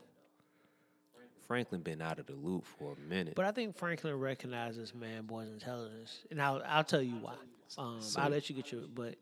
Franklin 1.47 1.79
been 1.81 2.01
out 2.01 2.19
of 2.19 2.25
the 2.25 2.33
loop 2.33 2.65
for 2.65 2.93
a 2.93 3.09
minute. 3.09 3.33
But 3.35 3.45
I 3.45 3.51
think 3.51 3.77
Franklin 3.77 4.19
recognizes 4.19 4.93
Man 4.93 5.23
Boy's 5.25 5.47
intelligence, 5.49 6.19
and 6.29 6.41
I'll 6.41 6.61
I'll 6.67 6.83
tell 6.83 7.01
you 7.01 7.15
why. 7.15 7.35
Um, 7.77 8.01
So- 8.01 8.19
I'll 8.21 8.29
let 8.29 8.49
you 8.49 8.55
get 8.55 8.71
your 8.71 8.81
but 8.93 9.15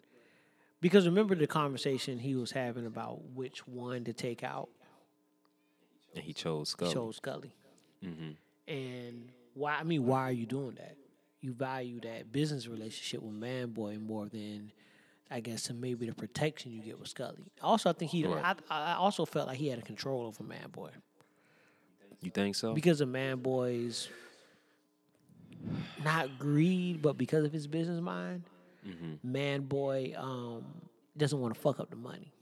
because 0.81 1.05
remember 1.05 1.35
the 1.35 1.47
conversation 1.47 2.17
he 2.19 2.35
was 2.35 2.51
having 2.51 2.85
about 2.87 3.21
which 3.35 3.67
one 3.67 4.03
to 4.05 4.13
take 4.13 4.43
out. 4.43 4.69
and 6.15 6.23
he 6.23 6.33
chose 6.33 6.69
Scully. 6.69 6.93
chose 6.93 7.15
Scully. 7.17 7.53
Mm-hmm. 8.03 8.31
And 8.73 9.29
why? 9.53 9.75
I 9.79 9.83
mean, 9.83 10.05
why 10.07 10.21
are 10.23 10.31
you 10.31 10.45
doing 10.47 10.75
that? 10.75 10.95
You 11.45 11.53
value 11.53 11.99
that 12.01 12.31
business 12.31 12.67
relationship 12.67 13.21
with 13.21 13.35
Man 13.35 13.69
Boy 13.69 13.99
more 13.99 14.25
than, 14.27 14.71
I 15.29 15.41
guess, 15.41 15.67
than 15.67 15.79
maybe 15.79 16.07
the 16.07 16.15
protection 16.15 16.71
you 16.71 16.81
get 16.81 16.99
with 16.99 17.07
Scully. 17.09 17.45
Also, 17.61 17.87
I 17.91 17.93
think 17.93 18.09
he. 18.09 18.25
Right. 18.25 18.57
I, 18.67 18.93
I 18.93 18.93
also 18.95 19.25
felt 19.25 19.47
like 19.47 19.57
he 19.57 19.67
had 19.67 19.77
a 19.77 19.83
control 19.83 20.25
over 20.25 20.43
Man 20.43 20.69
Boy 20.71 20.89
You 22.21 22.31
think 22.31 22.55
so? 22.55 22.73
because 22.73 22.99
of 22.99 23.09
Man 23.09 23.37
Boy's 23.37 24.09
not 26.03 26.39
greed, 26.39 27.03
but 27.03 27.15
because 27.15 27.45
of 27.45 27.51
his 27.51 27.67
business 27.67 28.01
mind. 28.01 28.41
Mm-hmm. 28.87 29.31
Man 29.31 29.61
Boy 29.61 30.15
um, 30.17 30.63
doesn't 31.15 31.39
want 31.39 31.53
to 31.53 31.59
fuck 31.59 31.79
up 31.79 31.91
the 31.91 31.95
money. 31.95 32.33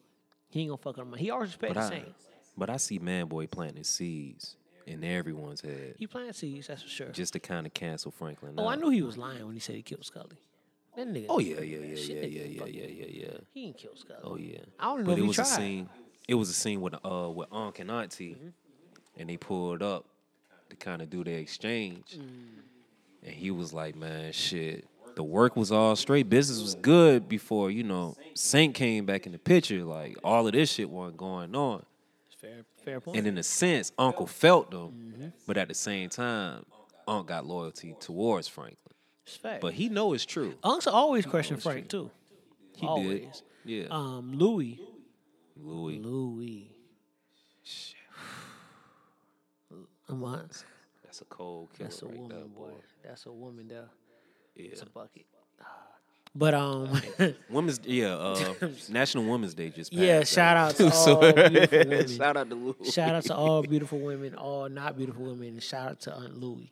He 0.50 0.62
ain't 0.62 0.70
gonna 0.70 0.78
fuck 0.78 0.98
up 0.98 1.04
the 1.04 1.12
money. 1.12 1.24
He 1.24 1.30
always 1.30 1.54
paid 1.58 1.74
the 1.74 1.90
same. 1.90 2.14
but 2.58 2.70
I 2.70 2.78
see 2.78 3.00
Man 3.00 3.28
Boy 3.28 3.48
planting 3.48 3.84
seeds 3.84 4.56
in 4.86 5.04
everyone's 5.04 5.62
head 5.62 5.96
He 5.98 6.08
planted 6.08 6.36
seeds, 6.36 6.68
that's 6.68 6.82
for 6.84 6.90
sure. 6.90 7.10
just 7.10 7.34
to 7.34 7.40
kind 7.40 7.66
of 7.66 7.74
cancel 7.74 8.12
Franklin. 8.12 8.54
Oh, 8.58 8.68
I 8.68 8.76
knew 8.76 8.90
he 8.90 9.02
was 9.02 9.18
lying 9.18 9.46
when 9.46 9.54
he 9.54 9.60
said 9.60 9.76
he 9.76 9.82
killed 9.82 10.06
Scully. 10.06 10.38
That 10.96 11.08
nigga. 11.08 11.26
Oh 11.30 11.40
yeah, 11.40 11.60
yeah, 11.62 11.78
yeah, 11.80 11.96
yeah, 11.96 12.14
yeah, 12.26 12.44
yeah, 12.46 12.66
yeah, 12.66 12.88
yeah, 12.88 13.06
yeah. 13.10 13.38
He 13.54 13.66
didn't 13.66 13.78
kill 13.78 13.96
Scully. 13.96 14.20
Oh 14.24 14.36
yeah. 14.38 14.60
I 14.80 14.86
don't 14.86 15.00
know 15.00 15.06
but 15.06 15.12
if 15.14 15.18
it 15.18 15.22
he 15.22 15.28
was 15.28 15.36
tried. 15.38 15.46
a 15.46 15.48
scene. 15.48 15.90
It 16.28 16.36
was 16.36 16.50
a 16.50 16.54
scene 16.54 16.82
with 16.82 16.94
uh 17.06 17.30
with 17.32 17.48
Unc 17.52 17.80
and 17.80 17.90
Auntie, 17.92 18.34
Mm-hmm. 18.36 18.48
and 19.20 19.30
they 19.30 19.38
pulled 19.38 19.82
up 19.82 20.06
to 20.70 20.76
kind 20.76 21.02
of 21.02 21.10
do 21.10 21.24
their 21.24 21.40
exchange, 21.40 22.18
Mm. 22.18 22.24
and 23.24 23.34
he 23.34 23.52
was 23.52 23.74
like, 23.74 23.96
"Man, 23.96 24.32
shit." 24.34 24.86
The 25.16 25.24
work 25.24 25.56
was 25.56 25.72
all 25.72 25.96
straight. 25.96 26.28
Business 26.28 26.60
was 26.60 26.74
good 26.74 27.30
before 27.30 27.70
you 27.70 27.84
know 27.84 28.16
Saint 28.34 28.74
came 28.74 29.06
back 29.06 29.26
in 29.28 29.32
the 29.32 29.38
picture. 29.40 29.84
Like 29.84 30.18
all 30.24 30.48
of 30.48 30.54
this 30.54 30.72
shit 30.72 30.90
wasn't 30.90 31.18
going 31.18 31.56
on. 31.56 31.86
Fair, 32.40 32.64
fair 32.84 33.02
point. 33.02 33.18
And 33.18 33.28
in 33.28 33.38
a 33.38 33.44
sense, 33.44 33.92
Uncle 33.98 34.28
felt 34.28 34.72
them, 34.72 34.92
Mm-hmm. 34.92 35.28
but 35.48 35.58
at 35.58 35.68
the 35.68 35.74
same 35.74 36.10
time, 36.10 36.66
Unc 37.08 37.28
got 37.28 37.46
loyalty 37.46 37.96
towards 38.00 38.48
Franklin. 38.48 38.78
It's 39.26 39.38
fact. 39.38 39.62
But 39.62 39.74
he 39.74 39.90
know 39.90 40.14
it's 40.14 40.26
true. 40.26 40.56
Unks 40.64 40.92
always 40.92 41.26
questioned 41.26 41.62
Frank 41.64 41.88
too. 41.90 42.12
He 42.76 42.86
always. 42.86 43.44
did. 43.66 43.68
Yeah. 43.86 43.86
Um, 43.90 44.34
Louie. 44.38 44.80
Louie. 45.56 46.00
Louie. 46.00 46.72
I'm 50.10 50.24
on. 50.24 50.50
That's 51.04 51.22
a 51.22 51.26
cold 51.26 51.70
killer. 51.78 51.90
That's 51.90 52.02
a 52.02 52.06
right 52.08 52.18
woman, 52.18 52.38
there, 52.38 52.48
boy. 52.48 52.72
That's 53.04 53.26
a 53.26 53.32
woman 53.32 53.68
there. 53.68 53.90
Yeah. 54.56 54.70
It's 54.72 54.82
a 54.82 54.86
bucket. 54.88 55.26
But 56.36 56.54
um, 56.56 56.90
Women's 57.50 57.80
yeah, 57.86 58.16
uh, 58.16 58.56
National 58.90 59.26
Women's 59.26 59.54
Day 59.54 59.70
just 59.70 59.92
passed. 59.92 60.02
yeah. 60.04 60.18
right? 60.18 60.28
Shout 60.28 60.58
out 60.58 60.76
to 60.78 60.92
all 60.92 61.20
beautiful 61.32 61.78
women. 61.80 62.08
shout 62.08 62.38
out 62.38 62.50
to 62.50 62.56
Louie. 62.56 62.90
Shout 62.92 63.16
out 63.16 63.24
to 63.26 63.36
all 63.36 63.62
beautiful 63.62 64.00
women, 64.00 64.36
all 64.36 64.68
not 64.68 64.98
beautiful 64.98 65.26
women, 65.26 65.48
and 65.50 65.64
shout 65.64 65.90
out 65.90 66.00
to 66.02 66.14
Aunt 66.14 66.40
Louie. 66.40 66.72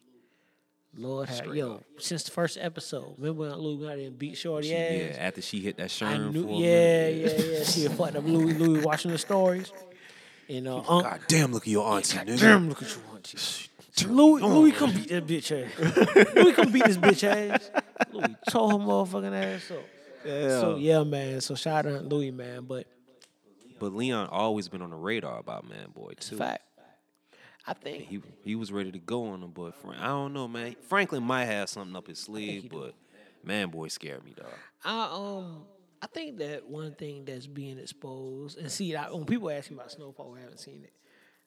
Lord 0.98 1.30
have 1.30 1.56
yo, 1.56 1.76
up. 1.76 1.84
since 2.00 2.24
the 2.24 2.32
first 2.32 2.58
episode, 2.60 3.14
remember 3.18 3.42
when 3.44 3.52
Aunt 3.52 3.62
Louie 3.62 3.78
went 3.78 3.92
out 3.92 3.98
there 3.98 4.08
and 4.08 4.18
beat 4.20 4.36
Shorty 4.36 4.70
She- 4.70 4.76
ass? 4.76 4.92
yeah, 5.16 5.24
after 5.28 5.42
she 5.42 5.60
hit 5.62 5.78
that 5.78 5.90
Sherm 5.90 6.34
knew, 6.34 6.44
for 6.44 6.60
yeah, 6.60 7.08
yeah, 7.08 7.28
yeah. 7.38 7.64
She 7.64 7.84
had 7.84 7.92
fucked 7.94 8.16
up 8.16 8.26
Louie, 8.26 8.54
Louie 8.54 8.82
watching 8.82 9.12
the 9.12 9.18
stories. 9.18 9.72
And 10.50 10.68
uh, 10.68 10.82
God 10.82 11.22
damn, 11.28 11.54
look 11.54 11.64
at 11.64 11.68
your 11.70 11.88
auntie, 11.88 12.18
nigga. 12.18 12.40
damn, 12.40 12.68
look 12.68 12.82
at 12.82 12.90
your 12.90 13.04
auntie. 13.16 13.38
Louie, 14.08 14.42
Louie, 14.42 14.72
come 14.72 14.92
beat 14.92 15.08
that 15.10 15.28
bitch 15.28 15.52
ass. 15.66 16.36
Louie, 16.36 16.52
come 16.54 16.72
beat 16.72 16.84
this 16.86 16.98
bitch 16.98 17.24
ass. 17.24 17.70
Louie 18.12 18.36
tore 18.50 18.72
her 18.72 18.78
motherfucking 18.78 19.34
ass 19.56 19.72
up. 19.72 19.84
So 20.24 20.76
yeah, 20.80 21.04
man. 21.04 21.42
So 21.42 21.56
shout 21.56 21.86
out 21.86 21.90
to 21.92 22.00
Louie, 22.02 22.32
man. 22.32 22.66
But 22.66 22.88
But 23.80 23.94
Leon 23.94 24.30
always 24.30 24.68
been 24.68 24.82
on 24.82 24.90
the 24.92 24.96
radar 24.96 25.40
about 25.40 25.68
Man 25.68 25.90
Boy 25.94 26.14
too. 26.20 26.38
fact, 26.38 26.64
I 27.66 27.74
think 27.74 28.08
He 28.08 28.22
he 28.44 28.56
was 28.56 28.72
ready 28.72 28.92
to 28.92 29.00
go 29.00 29.28
on 29.28 29.42
him, 29.44 29.52
but 29.52 29.76
Frank, 29.76 30.00
I 30.02 30.08
don't 30.08 30.34
know, 30.34 30.48
man. 30.48 30.76
Franklin 30.88 31.24
might 31.24 31.46
have 31.46 31.70
something 31.70 31.96
up 31.96 32.08
his 32.08 32.20
sleeve, 32.20 32.70
but 32.72 32.94
Man 33.44 33.70
Boy 33.70 33.88
scared 33.88 34.24
me, 34.24 34.34
dog. 34.36 34.48
I 34.84 35.10
um 35.12 35.64
I 36.04 36.08
think 36.08 36.38
that 36.40 36.68
one 36.68 36.94
thing 36.96 37.26
that's 37.26 37.46
being 37.48 37.78
exposed 37.78 38.58
and 38.58 38.72
see 38.72 38.96
I, 38.96 39.12
when 39.12 39.26
people 39.26 39.50
ask 39.52 39.70
me 39.70 39.76
about 39.78 39.92
Snowfall, 39.92 40.32
we 40.32 40.40
haven't 40.40 40.60
seen 40.60 40.84
it. 40.84 40.94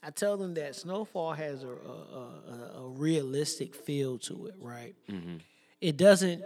I 0.03 0.11
tell 0.11 0.37
them 0.37 0.55
that 0.55 0.75
Snowfall 0.77 1.33
has 1.33 1.63
a 1.65 1.69
a, 1.69 1.71
a, 1.71 2.83
a 2.85 2.89
realistic 2.89 3.75
feel 3.75 4.19
to 4.21 4.47
it, 4.47 4.55
right? 4.61 4.95
It 5.85 5.99
doesn't. 5.99 6.43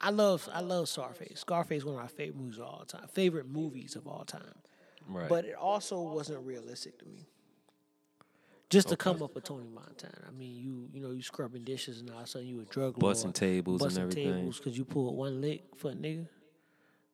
I 0.00 0.08
love 0.08 0.48
I 0.50 0.60
love 0.60 0.88
Scarface. 0.88 1.40
Scarface 1.40 1.78
is 1.80 1.84
one 1.84 1.94
of 1.94 2.00
my 2.00 2.06
favorite 2.06 2.38
movies 2.38 2.56
of 2.56 2.64
all 2.64 2.84
time. 2.86 3.06
Favorite 3.12 3.46
movies 3.46 3.96
of 3.96 4.06
all 4.06 4.24
time. 4.24 4.54
Right. 5.06 5.28
But 5.28 5.44
it 5.44 5.56
also 5.56 6.00
wasn't 6.00 6.46
realistic 6.46 6.98
to 7.00 7.04
me. 7.04 7.28
Just 8.70 8.88
to 8.88 8.96
come 8.96 9.22
up 9.22 9.34
with 9.34 9.44
Tony 9.44 9.68
Montana. 9.68 10.26
I 10.26 10.30
mean, 10.30 10.56
you 10.56 10.88
you 10.90 11.02
know 11.02 11.12
you 11.12 11.20
scrubbing 11.20 11.64
dishes 11.64 12.00
and 12.00 12.08
all 12.08 12.20
of 12.20 12.24
a 12.24 12.26
sudden 12.26 12.48
you 12.48 12.62
a 12.62 12.64
drug 12.64 12.96
lord. 12.96 13.12
Busting 13.12 13.34
tables 13.34 13.82
and 13.82 13.88
busting 13.90 14.02
everything. 14.04 14.32
tables 14.36 14.56
because 14.56 14.78
you 14.78 14.86
pulled 14.86 15.18
one 15.18 15.42
lick 15.42 15.64
for 15.76 15.90
a 15.90 15.94
nigga, 15.94 16.26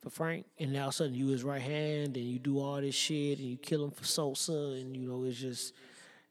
for 0.01 0.11
Frank, 0.11 0.47
and 0.61 0.73
now 0.73 0.83
all 0.83 0.89
of 0.91 0.95
a 0.95 0.97
sudden 0.97 1.15
you 1.15 1.27
his 1.27 1.43
right 1.43 1.61
hand 1.61 2.17
and 2.17 2.25
you 2.25 2.39
do 2.39 2.61
all 2.61 2.81
this 2.81 2.95
shit 2.95 3.41
and 3.41 3.49
you 3.49 3.57
kill 3.57 3.83
him 3.83 3.91
for 3.91 4.05
Sosa 4.05 4.77
and 4.79 4.97
you 4.97 5.09
know 5.09 5.25
it's 5.25 5.41
just 5.41 5.75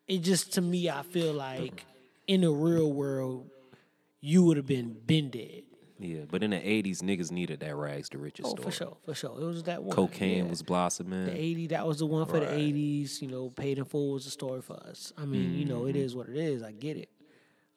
it 0.07 0.19
just 0.19 0.53
to 0.53 0.61
me 0.61 0.89
I 0.89 1.01
feel 1.01 1.33
like 1.33 1.83
in 2.27 2.41
the 2.41 2.49
real 2.49 2.93
world 2.93 3.49
you 4.21 4.43
would 4.43 4.57
have 4.57 4.65
been 4.65 4.97
been 5.05 5.29
dead. 5.29 5.63
yeah, 5.99 6.21
but 6.29 6.43
in 6.43 6.51
the 6.51 6.57
'80s, 6.57 6.99
niggas 7.01 7.31
needed 7.31 7.59
that 7.61 7.75
rags 7.75 8.09
to 8.09 8.17
riches 8.17 8.45
Oh, 8.45 8.49
story. 8.51 8.63
for 8.63 8.71
sure, 8.71 8.97
for 9.05 9.13
sure. 9.13 9.39
It 9.41 9.45
was 9.45 9.63
that 9.63 9.83
one. 9.83 9.95
Cocaine 9.95 10.45
yeah. 10.45 10.49
was 10.49 10.61
blossoming. 10.63 11.25
The 11.25 11.35
80, 11.39 11.67
that 11.67 11.87
was 11.87 11.99
the 11.99 12.05
one 12.05 12.25
for 12.27 12.39
the 12.39 12.45
80s. 12.47 13.21
You 13.21 13.27
know, 13.29 13.49
Paid 13.49 13.77
in 13.79 13.85
Full 13.85 14.13
was 14.13 14.25
the 14.25 14.31
story 14.31 14.61
for 14.61 14.75
us. 14.83 15.11
I 15.17 15.25
mean, 15.25 15.53
you 15.55 15.65
know, 15.65 15.85
it 15.85 15.95
Mm-hmm. 15.95 16.17
what 16.17 16.29
it 16.29 16.37
is. 16.37 16.61
I 16.63 16.71
get 16.71 16.97
it. 16.97 17.09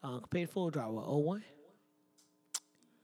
Uh, 0.03 0.19
Paid 0.31 0.43
in 0.43 0.47
Full 0.49 0.71
dropped 0.71 0.93
what, 0.93 1.07
01? 1.09 1.45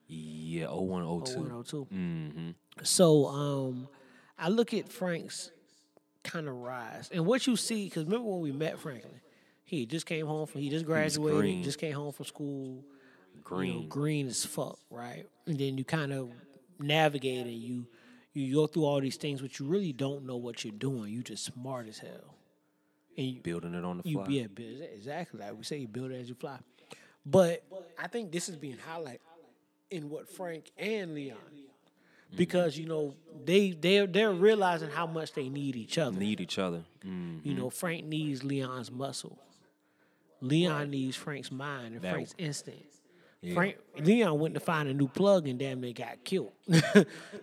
Yeah, 0.08 0.66
01, 0.68 1.24
02. 1.24 1.40
01, 1.40 1.64
02. 1.64 1.86
Mm-hmm. 1.92 2.50
So 2.84 3.26
um, 3.26 3.88
I 4.38 4.48
look 4.48 4.72
at 4.72 4.88
Frank's 4.88 5.50
kind 6.22 6.48
of 6.48 6.54
rise. 6.54 7.10
And 7.12 7.26
what 7.26 7.46
you 7.46 7.56
see, 7.56 7.84
because 7.86 8.04
remember 8.04 8.28
when 8.28 8.40
we 8.40 8.52
met 8.52 8.78
Franklin? 8.78 9.20
He 9.64 9.84
just 9.84 10.06
came 10.06 10.26
home 10.26 10.46
from, 10.46 10.60
he 10.60 10.68
just 10.70 10.84
graduated, 10.86 11.40
green. 11.40 11.62
just 11.64 11.78
came 11.80 11.94
home 11.94 12.12
from 12.12 12.24
school. 12.26 12.84
Green. 13.44 13.72
you 13.74 13.80
know, 13.82 13.86
green 13.86 14.26
as 14.28 14.44
fuck, 14.44 14.78
right? 14.90 15.26
And 15.46 15.58
then 15.58 15.78
you 15.78 15.84
kind 15.84 16.12
of 16.12 16.30
navigate 16.78 17.46
and 17.46 17.54
you 17.54 17.86
you 18.34 18.54
go 18.54 18.66
through 18.66 18.84
all 18.84 19.00
these 19.00 19.16
things, 19.16 19.40
but 19.40 19.58
you 19.58 19.66
really 19.66 19.92
don't 19.92 20.26
know 20.26 20.36
what 20.36 20.62
you're 20.64 20.74
doing. 20.74 21.10
You 21.12 21.22
just 21.22 21.44
smart 21.44 21.88
as 21.88 21.98
hell, 21.98 22.34
and 23.16 23.26
you, 23.26 23.40
Building 23.40 23.72
it 23.74 23.84
on 23.84 23.98
the 23.98 24.08
you 24.08 24.16
fly. 24.18 24.26
yeah, 24.28 24.46
build 24.46 24.82
exactly 24.94 25.40
like 25.40 25.56
we 25.56 25.64
say, 25.64 25.78
you 25.78 25.88
build 25.88 26.10
it 26.10 26.20
as 26.20 26.28
you 26.28 26.34
fly. 26.34 26.58
But 27.24 27.64
I 27.98 28.06
think 28.08 28.30
this 28.32 28.48
is 28.48 28.56
being 28.56 28.76
highlighted 28.76 29.18
in 29.90 30.10
what 30.10 30.28
Frank 30.28 30.70
and 30.76 31.14
Leon, 31.14 31.38
because 32.36 32.76
you 32.76 32.86
know 32.86 33.14
they 33.44 33.70
they 33.70 34.04
they're 34.06 34.32
realizing 34.32 34.90
how 34.90 35.06
much 35.06 35.32
they 35.32 35.48
need 35.48 35.74
each 35.76 35.96
other. 35.96 36.18
Need 36.18 36.40
each 36.40 36.58
other. 36.58 36.84
Mm. 37.06 37.40
You 37.44 37.54
know, 37.54 37.70
Frank 37.70 38.04
needs 38.04 38.44
Leon's 38.44 38.90
muscle. 38.92 39.38
Leon 40.42 40.90
needs 40.90 41.16
Frank's 41.16 41.50
mind 41.50 41.94
and 41.94 42.02
That- 42.02 42.12
Frank's 42.12 42.34
instinct. 42.38 42.92
Yeah. 43.46 43.54
Frank 43.54 43.76
Leon 44.00 44.38
went 44.40 44.54
to 44.54 44.60
find 44.60 44.88
a 44.88 44.94
new 44.94 45.06
plug 45.08 45.46
and 45.46 45.56
damn 45.58 45.80
they 45.80 45.92
got 45.92 46.24
killed. 46.24 46.52
Them 46.66 46.82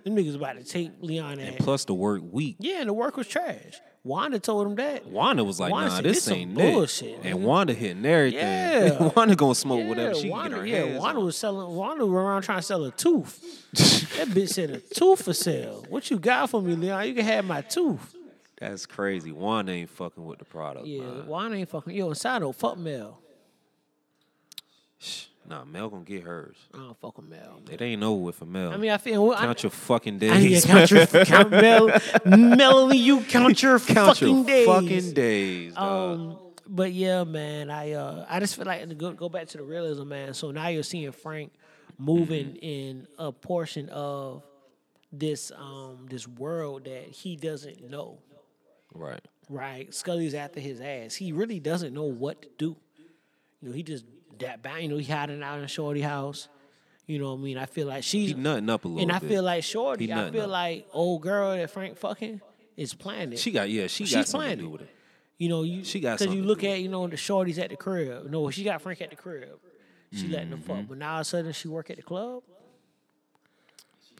niggas 0.05 0.35
about 0.35 0.57
to 0.57 0.63
take 0.63 0.91
Leon 0.99 1.39
And 1.39 1.55
ass. 1.55 1.61
plus 1.61 1.85
the 1.85 1.93
work 1.93 2.21
week. 2.29 2.57
yeah, 2.59 2.81
and 2.81 2.89
the 2.89 2.93
work 2.93 3.15
was 3.15 3.27
trash. 3.27 3.79
Wanda 4.03 4.37
told 4.37 4.67
him 4.67 4.75
that. 4.75 5.05
Wanda 5.07 5.45
was 5.45 5.61
like, 5.61 5.71
Wanda 5.71 5.87
nah, 5.89 5.95
said, 5.95 6.03
this 6.03 6.25
"This 6.25 6.27
ain't 6.35 6.51
it. 6.51 6.73
bullshit, 6.73 7.19
And 7.23 7.39
nigga." 7.39 7.41
Wanda 7.41 7.73
hitting 7.73 8.05
everything. 8.05 8.39
Yeah. 8.39 9.11
Wanda 9.15 9.33
gonna 9.37 9.55
smoke 9.55 9.87
whatever 9.87 10.13
she 10.15 10.29
Wanda, 10.29 10.49
get 10.57 10.59
her 10.59 10.65
yeah, 10.67 10.85
hands 10.87 10.99
Wanda 11.01 11.19
on. 11.21 11.25
was 11.25 11.37
selling. 11.37 11.73
Wanda 11.73 12.05
was 12.05 12.13
around 12.13 12.41
trying 12.41 12.59
to 12.59 12.63
sell 12.63 12.83
a 12.83 12.91
tooth. 12.91 13.71
that 14.17 14.27
bitch 14.27 14.49
said 14.49 14.71
a 14.71 14.79
tooth 14.81 15.23
for 15.23 15.31
sale. 15.33 15.85
What 15.87 16.11
you 16.11 16.19
got 16.19 16.49
for 16.49 16.61
me, 16.61 16.75
Leon? 16.75 17.07
You 17.07 17.13
can 17.13 17.23
have 17.23 17.45
my 17.45 17.61
tooth. 17.61 18.13
That's 18.59 18.85
crazy. 18.85 19.31
Wanda 19.31 19.71
ain't 19.71 19.89
fucking 19.89 20.25
with 20.25 20.39
the 20.39 20.45
product. 20.45 20.85
Yeah, 20.85 21.01
man. 21.03 21.27
Wanda 21.27 21.55
ain't 21.57 21.69
fucking. 21.69 21.95
Yo, 21.95 22.09
note, 22.39 22.55
fuck 22.57 22.77
Mel. 22.77 23.19
Nah, 25.47 25.65
Mel 25.65 25.89
gonna 25.89 26.03
get 26.05 26.23
hers. 26.23 26.55
I 26.73 26.77
don't 26.77 26.97
fuck 26.99 27.17
with 27.17 27.27
Mel. 27.27 27.59
It 27.69 27.81
ain't 27.81 28.01
over 28.03 28.21
with 28.23 28.35
for 28.35 28.45
Mel. 28.45 28.71
I 28.71 28.77
mean, 28.77 28.91
I 28.91 28.97
feel. 28.97 29.31
I, 29.31 29.41
count 29.45 29.63
your 29.63 29.69
fucking 29.71 30.15
I 30.23 30.39
need 30.39 30.49
days. 30.49 30.61
to 30.61 30.67
count 30.69 30.91
your 30.91 31.05
count 31.25 31.51
Mel, 31.51 31.89
Melanie. 32.25 32.97
You 32.97 33.21
count 33.21 33.61
your 33.61 33.79
count 33.79 34.17
fucking 34.17 34.35
your 34.35 34.45
days. 34.45 34.65
fucking 34.67 35.13
days. 35.13 35.73
dog. 35.73 36.19
Um, 36.19 36.37
but 36.67 36.93
yeah, 36.93 37.23
man, 37.25 37.69
I 37.69 37.91
uh, 37.91 38.25
I 38.29 38.39
just 38.39 38.55
feel 38.55 38.65
like 38.65 38.87
to 38.87 38.95
go 38.95 39.11
go 39.11 39.27
back 39.29 39.47
to 39.49 39.57
the 39.57 39.63
realism, 39.63 40.07
man. 40.07 40.33
So 40.33 40.51
now 40.51 40.67
you're 40.69 40.83
seeing 40.83 41.11
Frank 41.11 41.51
moving 41.97 42.47
Mm-hmm. 42.47 42.57
in 42.61 43.07
a 43.19 43.31
portion 43.31 43.89
of 43.89 44.43
this 45.11 45.51
um 45.57 46.07
this 46.09 46.27
world 46.27 46.85
that 46.85 47.03
he 47.09 47.35
doesn't 47.35 47.89
know. 47.89 48.17
right. 48.95 49.21
right? 49.49 49.93
Scully's 49.93 50.33
after 50.33 50.59
his 50.59 50.79
ass. 50.81 51.15
He 51.15 51.31
really 51.33 51.59
doesn't 51.59 51.93
know 51.93 52.05
what 52.05 52.41
to 52.43 52.49
do. 52.57 52.77
You 53.61 53.69
know, 53.69 53.75
he 53.75 53.83
just 53.83 54.05
that 54.43 54.61
bang. 54.61 54.83
You 54.83 54.89
know, 54.89 54.97
he 54.97 55.11
hiding 55.11 55.41
out 55.43 55.59
in 55.59 55.67
Shorty 55.67 56.01
house. 56.01 56.47
You 57.05 57.19
know 57.19 57.33
what 57.33 57.39
I 57.41 57.43
mean? 57.43 57.57
I 57.57 57.65
feel 57.65 57.87
like 57.87 58.03
she's 58.03 58.29
He 58.29 58.33
nutting 58.35 58.69
up 58.69 58.85
a 58.85 58.87
little 58.87 59.01
and 59.03 59.11
I 59.11 59.19
bit. 59.19 59.29
feel 59.29 59.43
like 59.43 59.63
Shorty. 59.63 60.11
I 60.13 60.31
feel 60.31 60.43
up. 60.43 60.49
like 60.49 60.87
old 60.93 61.21
girl 61.21 61.51
that 61.55 61.69
Frank 61.69 61.97
fucking 61.97 62.39
is 62.77 62.93
planning. 62.93 63.37
She 63.37 63.51
got 63.51 63.69
yeah, 63.69 63.87
she 63.87 64.05
She's 64.05 64.13
got 64.15 64.27
something 64.27 64.49
to 64.51 64.55
planning. 64.55 64.65
do 64.65 64.69
with 64.71 64.81
it. 64.83 64.89
You 65.37 65.49
know, 65.49 65.63
you 65.63 65.83
She 65.83 65.99
got 65.99 66.19
because 66.19 66.33
you 66.33 66.43
look 66.43 66.63
at 66.63 66.79
you 66.79 66.87
know 66.87 67.05
the 67.07 67.17
shorties 67.17 67.61
at 67.61 67.69
the 67.71 67.75
crib. 67.75 68.29
No, 68.29 68.49
she 68.51 68.63
got 68.63 68.81
Frank 68.81 69.01
at 69.01 69.09
the 69.09 69.15
crib. 69.17 69.59
She 70.13 70.27
letting 70.27 70.51
them 70.51 70.59
Mm-hmm. 70.61 70.67
fuck, 70.77 70.87
but 70.87 70.97
now 70.99 71.13
all 71.13 71.17
of 71.17 71.21
a 71.21 71.25
sudden 71.25 71.51
she 71.51 71.67
work 71.67 71.89
at 71.89 71.97
the 71.97 72.03
club, 72.03 72.43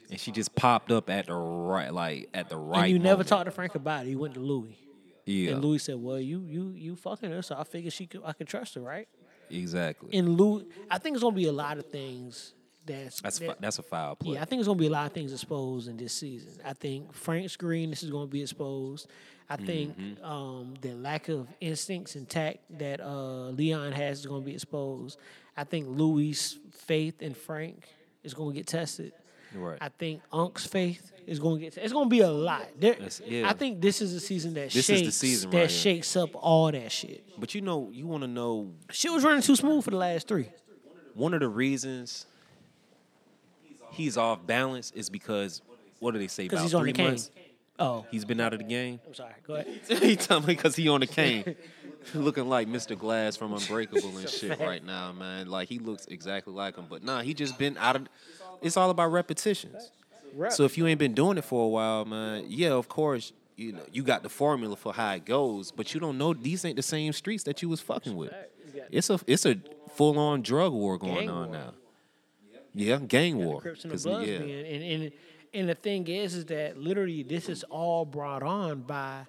And 0.09 0.19
she 0.19 0.32
just 0.32 0.53
popped 0.55 0.91
up 0.91 1.09
at 1.09 1.28
the 1.28 1.34
right 1.36 1.93
like 1.93 2.30
at 2.34 2.49
the 2.49 2.57
right 2.57 2.84
and 2.86 2.91
you 2.91 2.99
never 2.99 3.13
moment. 3.17 3.30
talked 3.30 3.45
to 3.45 3.51
Frank 3.51 3.76
about 3.76 4.05
it. 4.05 4.09
You 4.09 4.19
went 4.19 4.34
to 4.34 4.39
Louie, 4.39 4.78
Yeah. 5.26 5.51
and 5.53 5.63
Louie 5.63 5.78
said, 5.78 5.95
"Well, 5.95 6.19
you 6.19 6.41
you 6.49 6.71
you 6.76 6.95
fucking 6.95 7.32
her, 7.32 7.41
so 7.41 7.55
I 7.57 7.63
figured 7.63 7.93
she 7.93 8.07
could 8.07 8.21
I 8.26 8.34
could 8.34 8.47
trust 8.47 8.76
her, 8.76 8.82
right?" 8.82 9.07
Exactly. 9.50 10.10
In 10.12 10.36
Louie, 10.36 10.66
I 10.89 10.98
think 10.98 11.16
it's 11.16 11.24
gonna 11.24 11.36
be 11.36 11.48
a 11.48 11.52
lot 11.54 11.78
of 11.78 11.86
things 11.88 12.54
that's 12.86 13.22
that's 13.22 13.39
that- 13.39 13.62
that's 13.62 13.80
a 13.80 13.84
foul 13.84 14.16
play. 14.16 14.34
Yeah, 14.36 14.41
I 14.41 14.46
think 14.46 14.60
it's 14.60 14.68
gonna 14.68 14.80
be 14.80 14.88
a 14.88 14.91
lot 14.91 15.06
of 15.06 15.14
things 15.14 15.32
exposed 15.32 15.88
in 15.88 15.98
this 15.98 16.14
season. 16.14 16.54
I 16.66 16.74
think 16.74 17.14
Frank's 17.14 17.56
green, 17.56 17.89
this 17.89 18.04
is 18.04 18.10
gonna 18.10 18.28
be 18.28 18.41
exposed. 18.41 19.08
I 19.50 19.58
think 19.58 19.98
Mm-hmm. 19.98 20.24
um, 20.26 20.74
the 20.82 20.94
lack 20.94 21.30
of 21.30 21.48
instincts 21.62 22.16
and 22.16 22.28
tact 22.28 22.60
that 22.80 23.00
uh, 23.02 23.50
Leon 23.50 23.91
has 23.91 24.20
is 24.22 24.26
gonna 24.26 24.41
be 24.44 24.54
exposed. 24.54 25.20
I 25.56 25.64
think 25.66 25.88
Louie' 25.89 26.34
faith 26.72 27.22
in 27.22 27.34
Frank 27.34 27.88
is 28.24 28.34
gonna 28.34 28.54
get 28.54 28.68
tested. 28.68 29.14
Right. 29.56 29.78
I 29.82 29.89
think 29.89 30.22
Unk's 30.32 30.66
faith 30.66 31.12
is 31.28 31.39
gonna 31.39 31.60
get. 31.60 31.78
It's 31.78 31.93
gonna 31.93 32.10
be 32.10 32.22
a 32.22 32.30
lot. 32.32 32.68
There, 32.80 32.97
yeah. 33.26 33.49
I 33.49 33.54
think 33.54 33.82
this 33.82 34.01
is 34.01 34.14
a 34.14 34.20
season 34.20 34.54
that 34.56 34.72
This 34.72 34.76
is 34.78 34.86
shakes 34.86 35.06
the 35.08 35.12
season 35.12 35.49
that 35.51 35.58
right 35.58 35.70
here. 35.70 35.80
shakes 35.80 36.16
up 36.16 36.30
all 36.34 36.72
that 36.72 36.91
shit. 36.91 37.24
But 37.39 37.54
you 37.56 37.62
know, 37.62 37.89
you 37.91 38.08
want 38.08 38.24
to 38.24 38.28
know 38.28 38.72
She 38.91 39.10
was 39.10 39.24
running 39.24 39.41
too 39.41 39.56
smooth 39.56 39.84
for 39.84 39.91
the 39.91 39.97
last 39.97 40.28
three. 40.28 40.49
one 41.14 41.34
of 41.34 41.39
the 41.39 41.47
reasons 41.49 42.26
he's 43.91 44.18
off 44.18 44.45
balance 44.45 44.91
is 44.95 45.10
because 45.10 45.62
what 45.99 46.12
do 46.12 46.20
they 46.20 46.28
say 46.28 46.43
Because 46.43 46.60
about 46.60 46.64
he's 46.64 46.74
on 46.74 46.82
three 46.82 46.91
the 46.91 46.97
cane. 46.97 47.06
months? 47.08 47.32
Oh, 47.80 48.06
He's 48.12 48.24
been 48.24 48.39
out 48.39 48.54
of 48.54 48.60
the 48.60 48.66
game. 48.66 48.99
I'm 49.08 49.16
sorry. 49.16 49.34
Go 49.47 49.56
ahead. 49.56 49.80
he 50.04 50.16
tell 50.16 50.39
me 50.41 50.45
because 50.47 50.76
he 50.76 50.88
on 50.89 50.99
the 50.99 51.08
cane, 51.08 51.56
looking 52.14 52.47
like 52.47 52.68
Mr. 52.68 52.95
Glass 52.97 53.36
from 53.36 53.51
Unbreakable 53.51 54.16
and 54.18 54.30
shit 54.30 54.60
right 54.60 54.84
now, 54.86 55.12
man. 55.12 55.47
Like 55.47 55.70
he 55.70 55.80
looks 55.80 56.06
exactly 56.06 56.54
like 56.54 56.76
him, 56.78 56.86
but 56.88 57.04
nah, 57.04 57.22
he 57.22 57.34
just 57.34 57.58
been 57.58 57.76
out 57.78 57.95
of. 57.95 58.08
It's 58.64 58.78
all 58.78 58.89
about 58.89 59.11
repetitions. 59.11 59.91
So 60.49 60.64
if 60.64 60.78
you 60.78 60.88
ain't 60.88 60.97
been 60.99 61.14
doing 61.14 61.38
it 61.38 61.43
for 61.45 61.66
a 61.66 61.68
while, 61.68 62.05
man, 62.05 62.45
yeah, 62.47 62.72
of 62.72 62.88
course, 62.89 63.34
you 63.55 63.72
know 63.74 63.84
you 63.91 64.01
got 64.01 64.24
the 64.24 64.30
formula 64.30 64.76
for 64.76 64.91
how 64.93 65.11
it 65.14 65.26
goes, 65.26 65.72
but 65.72 65.93
you 65.93 65.99
don't 65.99 66.18
know 66.18 66.34
these 66.34 66.66
ain't 66.66 66.76
the 66.76 66.82
same 66.82 67.14
streets 67.14 67.43
that 67.43 67.61
you 67.61 67.70
was 67.70 67.82
fucking 67.82 68.16
with. 68.16 68.34
It's 68.91 69.09
a 69.11 69.20
it's 69.28 69.45
a 69.45 69.57
full 69.95 70.18
on 70.18 70.41
drug 70.41 70.74
war 70.74 70.97
going 70.97 71.14
Gang 71.28 71.30
on 71.30 71.47
war. 71.49 71.57
now. 71.57 71.74
Yeah, 72.74 72.97
gang 72.97 73.38
war. 73.38 73.61
Crips 73.61 73.84
and 73.84 73.91
the 73.91 73.95
'Cause, 73.95 74.03
Bloods 74.05 74.28
yeah. 74.28 74.36
and, 74.38 74.84
and 75.03 75.11
and 75.53 75.70
the 75.70 75.76
thing 75.76 76.07
is, 76.07 76.34
is 76.34 76.45
that 76.45 76.80
literally 76.80 77.22
this 77.22 77.47
is 77.47 77.64
all 77.66 78.03
brought 78.05 78.41
on 78.41 78.82
by 78.82 79.28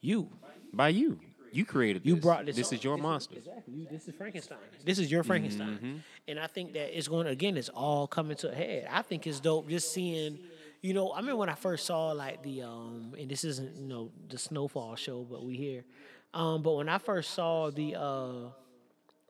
you. 0.00 0.28
By 0.72 0.88
you, 0.88 1.20
you 1.52 1.64
created. 1.64 2.02
You 2.04 2.14
this. 2.14 2.22
brought 2.22 2.46
this. 2.46 2.56
This 2.56 2.68
on. 2.68 2.74
is 2.78 2.84
your 2.84 2.96
monster. 2.98 3.36
Exactly. 3.36 3.74
You, 3.74 3.86
this 3.90 4.06
is 4.08 4.14
Frankenstein. 4.14 4.58
This 4.84 4.98
is 4.98 5.10
your 5.10 5.22
Frankenstein. 5.22 5.68
Mm-hmm. 5.76 5.96
And 6.28 6.38
I 6.38 6.46
think 6.46 6.72
that 6.74 6.96
it's 6.96 7.08
going 7.08 7.26
again. 7.26 7.56
It's 7.56 7.68
all 7.68 8.06
coming 8.06 8.36
to 8.38 8.50
a 8.50 8.54
head. 8.54 8.88
I 8.90 9.02
think 9.02 9.26
it's 9.26 9.40
dope 9.40 9.68
just 9.68 9.92
seeing. 9.92 10.38
You 10.82 10.94
know, 10.94 11.12
I 11.12 11.20
mean, 11.20 11.36
when 11.36 11.48
I 11.50 11.54
first 11.54 11.84
saw 11.84 12.12
like 12.12 12.42
the 12.42 12.62
um, 12.62 13.14
and 13.18 13.30
this 13.30 13.44
isn't 13.44 13.76
you 13.76 13.86
know 13.86 14.10
the 14.28 14.38
Snowfall 14.38 14.96
show, 14.96 15.26
but 15.30 15.44
we 15.44 15.56
here. 15.56 15.84
Um, 16.32 16.62
but 16.62 16.72
when 16.72 16.88
I 16.88 16.98
first 16.98 17.34
saw 17.34 17.70
the 17.70 17.96
uh, 17.96 18.32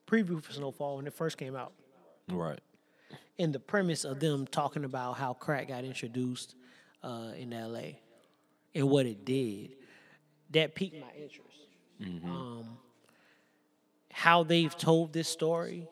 preview 0.06 0.42
for 0.42 0.52
Snowfall 0.52 0.96
when 0.98 1.06
it 1.06 1.14
first 1.14 1.38
came 1.38 1.56
out, 1.56 1.72
Right. 2.28 2.60
and 3.38 3.52
the 3.52 3.58
premise 3.58 4.04
of 4.04 4.20
them 4.20 4.46
talking 4.46 4.84
about 4.84 5.14
how 5.16 5.32
crack 5.32 5.68
got 5.68 5.82
introduced 5.84 6.54
uh, 7.02 7.32
in 7.36 7.50
LA 7.50 7.94
and 8.74 8.88
what 8.88 9.06
it 9.06 9.24
did, 9.24 9.70
that 10.50 10.74
piqued 10.74 11.00
my 11.00 11.10
interest. 11.16 11.49
Um, 12.02 12.64
how 14.12 14.42
they've 14.42 14.76
told 14.76 15.12
this 15.12 15.28
story 15.28 15.86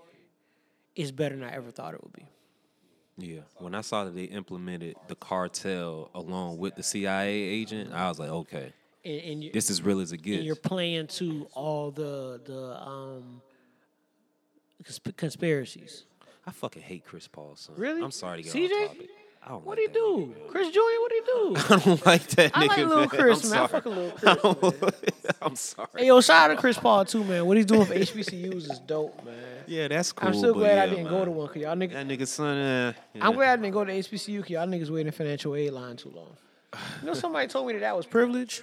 is 0.96 1.12
better 1.12 1.36
than 1.36 1.44
I 1.44 1.52
ever 1.52 1.70
thought 1.70 1.94
it 1.94 2.02
would 2.02 2.12
be. 2.12 2.26
Yeah, 3.20 3.40
when 3.58 3.74
I 3.74 3.80
saw 3.80 4.04
that 4.04 4.14
they 4.14 4.24
implemented 4.24 4.94
the 5.08 5.16
cartel 5.16 6.10
along 6.14 6.58
with 6.58 6.76
the 6.76 6.82
CIA 6.82 7.32
agent, 7.32 7.92
I 7.92 8.08
was 8.08 8.18
like, 8.18 8.30
okay, 8.30 8.72
And, 9.04 9.20
and, 9.22 9.44
you, 9.44 9.50
this 9.52 9.70
is 9.70 9.82
real 9.82 10.00
as 10.00 10.12
it 10.12 10.18
gets. 10.18 10.36
and 10.38 10.46
you're 10.46 10.54
playing 10.54 11.08
to 11.08 11.48
all 11.52 11.90
the 11.90 12.40
the 12.44 12.80
um, 12.80 13.42
consp- 14.84 15.16
conspiracies. 15.16 16.04
I 16.46 16.50
fucking 16.52 16.82
hate 16.82 17.04
Chris 17.04 17.26
Paul, 17.28 17.56
son. 17.56 17.74
Really? 17.76 18.02
I'm 18.02 18.10
sorry 18.12 18.42
to 18.42 18.50
get 18.50 18.54
CJ? 18.70 18.84
off 18.84 18.88
topic. 18.92 19.10
I 19.48 19.52
don't 19.52 19.64
What 19.64 19.78
like 19.78 19.92
do 19.94 20.00
he 20.18 20.26
that 20.26 20.34
do? 20.44 20.48
Chris 20.50 20.68
Jr. 20.70 20.78
What 20.78 21.10
do 21.10 21.14
he 21.16 21.22
do? 21.24 21.56
I 21.74 21.78
don't 21.78 22.06
like 22.06 22.26
that 22.28 22.50
I 22.54 22.66
nigga. 22.66 22.68
like 22.68 22.86
Lil. 22.86 23.08
Chris, 23.08 23.44
I'm 23.44 23.50
man. 23.50 23.58
I 23.58 23.66
sorry. 23.66 23.68
fucking 23.68 23.96
Lil 23.96 24.72
Chris. 24.72 25.36
I'm 25.40 25.56
sorry. 25.56 25.88
Hey, 25.96 26.06
yo, 26.08 26.20
shout 26.20 26.50
out 26.50 26.54
to 26.54 26.60
Chris 26.60 26.78
Paul 26.78 27.04
too, 27.06 27.24
man. 27.24 27.46
What 27.46 27.56
he's 27.56 27.64
doing 27.66 27.86
for 27.86 27.94
HBCUs 27.94 28.70
is 28.70 28.78
dope, 28.80 29.24
man. 29.24 29.34
Yeah, 29.66 29.88
that's 29.88 30.12
cool. 30.12 30.28
I'm 30.28 30.34
still 30.34 30.52
glad 30.54 30.78
I 30.78 30.86
didn't 30.94 31.08
go 31.08 31.24
to 31.24 31.30
one, 31.30 31.46
cause 31.48 31.56
y'all 31.56 31.74
niggas. 31.76 31.92
That 31.92 32.06
nigga 32.06 32.26
son. 32.26 32.56
Uh, 32.58 32.92
yeah. 33.14 33.26
I'm 33.26 33.34
glad 33.34 33.52
I 33.58 33.62
didn't 33.62 33.72
go 33.72 33.84
to 33.84 33.92
HBCU, 33.92 34.40
cause 34.42 34.50
y'all 34.50 34.66
niggas 34.66 34.90
waiting 34.90 35.06
in 35.06 35.12
financial 35.12 35.54
aid 35.54 35.72
line 35.72 35.96
too 35.96 36.12
long. 36.14 36.36
You 37.00 37.06
know, 37.06 37.14
somebody 37.14 37.48
told 37.48 37.66
me 37.66 37.72
that 37.72 37.80
that 37.80 37.96
was 37.96 38.04
privilege. 38.04 38.62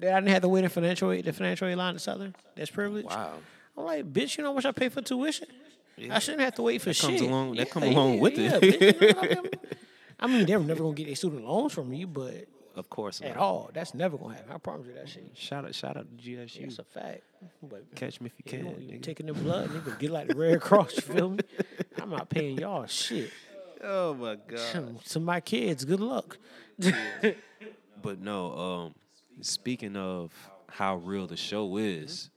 That 0.00 0.12
I 0.14 0.20
didn't 0.20 0.32
have 0.32 0.42
to 0.42 0.48
wait 0.48 0.64
in 0.64 0.70
financial 0.70 1.12
aid, 1.12 1.24
the 1.24 1.32
financial 1.32 1.66
aid 1.68 1.76
line 1.76 1.94
at 1.94 2.00
Southern. 2.02 2.34
That's 2.56 2.70
privilege. 2.70 3.06
Wow. 3.06 3.32
I'm 3.76 3.84
like, 3.84 4.12
bitch, 4.12 4.36
you 4.36 4.44
know 4.44 4.50
how 4.50 4.54
much 4.54 4.66
I 4.66 4.72
pay 4.72 4.88
for 4.90 5.00
tuition? 5.00 5.46
I 6.10 6.18
shouldn't 6.18 6.42
have 6.42 6.54
to 6.56 6.62
wait 6.62 6.80
for 6.80 6.86
comes 6.94 6.96
shit. 6.96 7.20
along- 7.22 7.54
that 7.56 7.70
come 7.70 7.84
Yeah, 7.84 7.90
along 7.90 8.14
yeah, 8.14 8.20
with 8.20 8.38
yeah, 8.38 8.58
it. 8.62 8.62
bitch, 8.62 9.22
you 9.30 9.34
know 9.36 9.42
I 10.20 10.26
mean? 10.26 10.46
They're 10.46 10.58
never 10.60 10.82
gonna 10.82 10.94
get 10.94 11.06
their 11.06 11.16
student 11.16 11.44
loans 11.46 11.72
from 11.72 11.92
you, 11.92 12.06
but 12.06 12.46
Of 12.76 12.88
course. 12.90 13.20
at 13.20 13.28
man. 13.30 13.36
all, 13.38 13.70
that's 13.72 13.94
never 13.94 14.16
gonna 14.18 14.34
happen. 14.34 14.52
I 14.52 14.58
promise 14.58 14.86
you 14.86 14.94
that 14.94 15.08
shit. 15.08 15.30
Shout 15.34 15.64
out, 15.64 15.74
shout 15.74 15.96
out 15.96 16.06
to 16.18 16.22
GSU. 16.24 16.60
That's 16.62 16.78
a 16.78 16.84
fact. 16.84 17.22
But 17.62 17.94
Catch 17.94 18.20
me 18.20 18.30
if 18.38 18.52
you 18.52 18.58
You, 18.58 18.64
can. 18.64 18.72
know, 18.72 18.78
you 18.78 18.98
nigga. 18.98 19.02
taking 19.02 19.26
the 19.26 19.32
blood, 19.32 19.70
nigga, 19.70 19.98
get 19.98 20.10
like 20.10 20.28
the 20.28 20.34
Red 20.34 20.60
Cross. 20.60 20.96
You 20.96 21.02
feel 21.02 21.30
me? 21.30 21.38
I'm 22.00 22.10
not 22.10 22.28
paying 22.28 22.58
y'all 22.58 22.86
shit. 22.86 23.30
Oh 23.82 24.12
my 24.12 24.36
god. 24.46 25.00
To 25.06 25.20
my 25.20 25.40
kids, 25.40 25.86
good 25.86 26.00
luck. 26.00 26.36
But 28.02 28.20
no, 28.20 28.52
um, 28.56 28.94
speaking 29.42 29.96
of 29.96 30.32
how 30.68 30.96
real 30.96 31.26
the 31.26 31.36
show 31.36 31.76
is, 31.76 32.30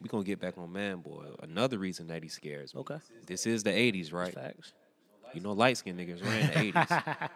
we're 0.00 0.08
gonna 0.08 0.24
get 0.24 0.40
back 0.40 0.56
on 0.56 0.72
Man 0.72 0.98
Boy. 0.98 1.24
Another 1.42 1.78
reason 1.78 2.06
that 2.08 2.22
he 2.22 2.28
scares 2.28 2.74
me. 2.74 2.80
Okay. 2.80 2.98
This 3.26 3.46
is 3.46 3.62
the 3.62 3.70
'80s, 3.70 4.12
right? 4.12 4.32
Facts. 4.32 4.72
You 5.34 5.40
know, 5.40 5.52
light 5.52 5.76
skinned 5.76 5.98
niggas 5.98 6.24
ran 6.24 6.50
in 6.50 6.72
the 6.72 6.72
'80s. 6.80 7.28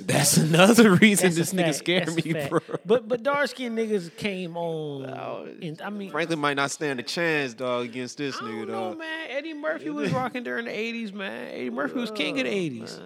That's 0.00 0.36
another 0.36 0.94
reason 0.96 1.26
That's 1.32 1.36
this 1.36 1.52
nigga 1.52 1.64
fact. 1.66 1.76
scared 1.76 2.06
That's 2.08 2.24
me, 2.24 2.48
bro. 2.48 2.60
But 2.84 3.08
but 3.08 3.22
dark 3.22 3.48
skinned 3.48 3.76
niggas 3.78 4.16
came 4.16 4.56
on. 4.56 5.04
and, 5.62 5.80
I 5.82 5.90
mean, 5.90 6.10
Franklin 6.10 6.38
might 6.38 6.54
not 6.54 6.70
stand 6.70 7.00
a 7.00 7.02
chance, 7.02 7.54
dog, 7.54 7.84
against 7.86 8.18
this 8.18 8.36
I 8.36 8.40
nigga, 8.42 8.58
don't 8.58 8.68
know, 8.68 8.88
dog. 8.90 8.98
man. 8.98 9.26
Eddie 9.30 9.54
Murphy 9.54 9.90
was 9.90 10.12
rocking 10.12 10.42
during 10.44 10.66
the 10.66 10.70
'80s, 10.72 11.12
man. 11.12 11.48
Eddie 11.48 11.70
Murphy 11.70 11.94
was 11.98 12.10
king 12.10 12.38
of 12.38 12.44
the 12.46 12.50
'80s. 12.52 12.98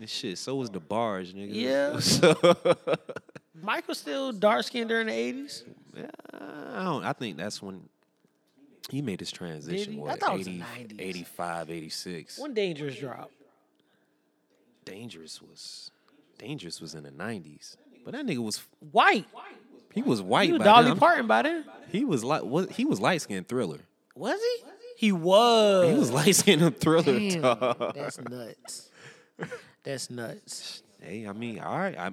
This 0.00 0.10
shit. 0.10 0.38
So 0.38 0.56
was 0.56 0.70
the 0.70 0.80
bars, 0.80 1.32
nigga. 1.32 1.48
Yeah. 1.52 1.98
So, 2.00 2.34
Michael 3.62 3.94
still 3.94 4.32
dark 4.32 4.64
skinned 4.64 4.88
during 4.88 5.06
the 5.06 5.12
'80s. 5.12 5.62
I 6.74 6.82
don't. 6.84 7.04
I 7.04 7.12
think 7.12 7.36
that's 7.36 7.60
when 7.62 7.82
he 8.90 9.02
made 9.02 9.20
his 9.20 9.30
transition. 9.30 9.92
he? 9.92 9.98
I 9.98 10.02
What, 10.02 10.20
thought 10.20 10.34
it 10.34 10.38
was 10.38 10.46
the 10.46 10.62
80, 10.78 10.94
90s. 10.96 11.00
85, 11.00 11.70
86. 11.70 12.38
One 12.38 12.54
dangerous 12.54 12.96
drop. 12.98 13.30
Dangerous 14.84 15.40
was 15.42 15.90
Dangerous 16.38 16.80
was 16.80 16.94
in 16.94 17.04
the 17.04 17.10
nineties. 17.10 17.76
But 18.04 18.12
that 18.14 18.26
nigga 18.26 18.38
was 18.44 18.62
White. 18.90 19.26
he 19.92 20.02
was 20.02 20.20
white. 20.20 20.46
He 20.46 20.52
was 20.52 20.58
by 20.58 20.64
Dolly 20.64 20.88
then. 20.88 20.98
Parton 20.98 21.26
by 21.26 21.42
then. 21.42 21.64
He 21.90 22.04
was 22.04 22.24
like 22.24 22.42
what 22.42 22.70
he 22.72 22.84
was 22.84 23.00
light 23.00 23.20
skinned 23.22 23.48
thriller. 23.48 23.78
Was 24.16 24.40
he? 24.40 25.06
He 25.06 25.12
was. 25.12 25.88
He 25.88 25.98
was 25.98 26.10
light 26.10 26.34
skinned 26.34 26.76
thriller. 26.80 27.04
Damn, 27.18 27.40
that's 27.94 28.20
nuts. 28.20 28.90
That's 29.84 30.10
nuts. 30.10 30.82
Hey, 31.00 31.26
I 31.26 31.32
mean, 31.32 31.58
all 31.58 31.78
right. 31.78 31.98
I 31.98 32.12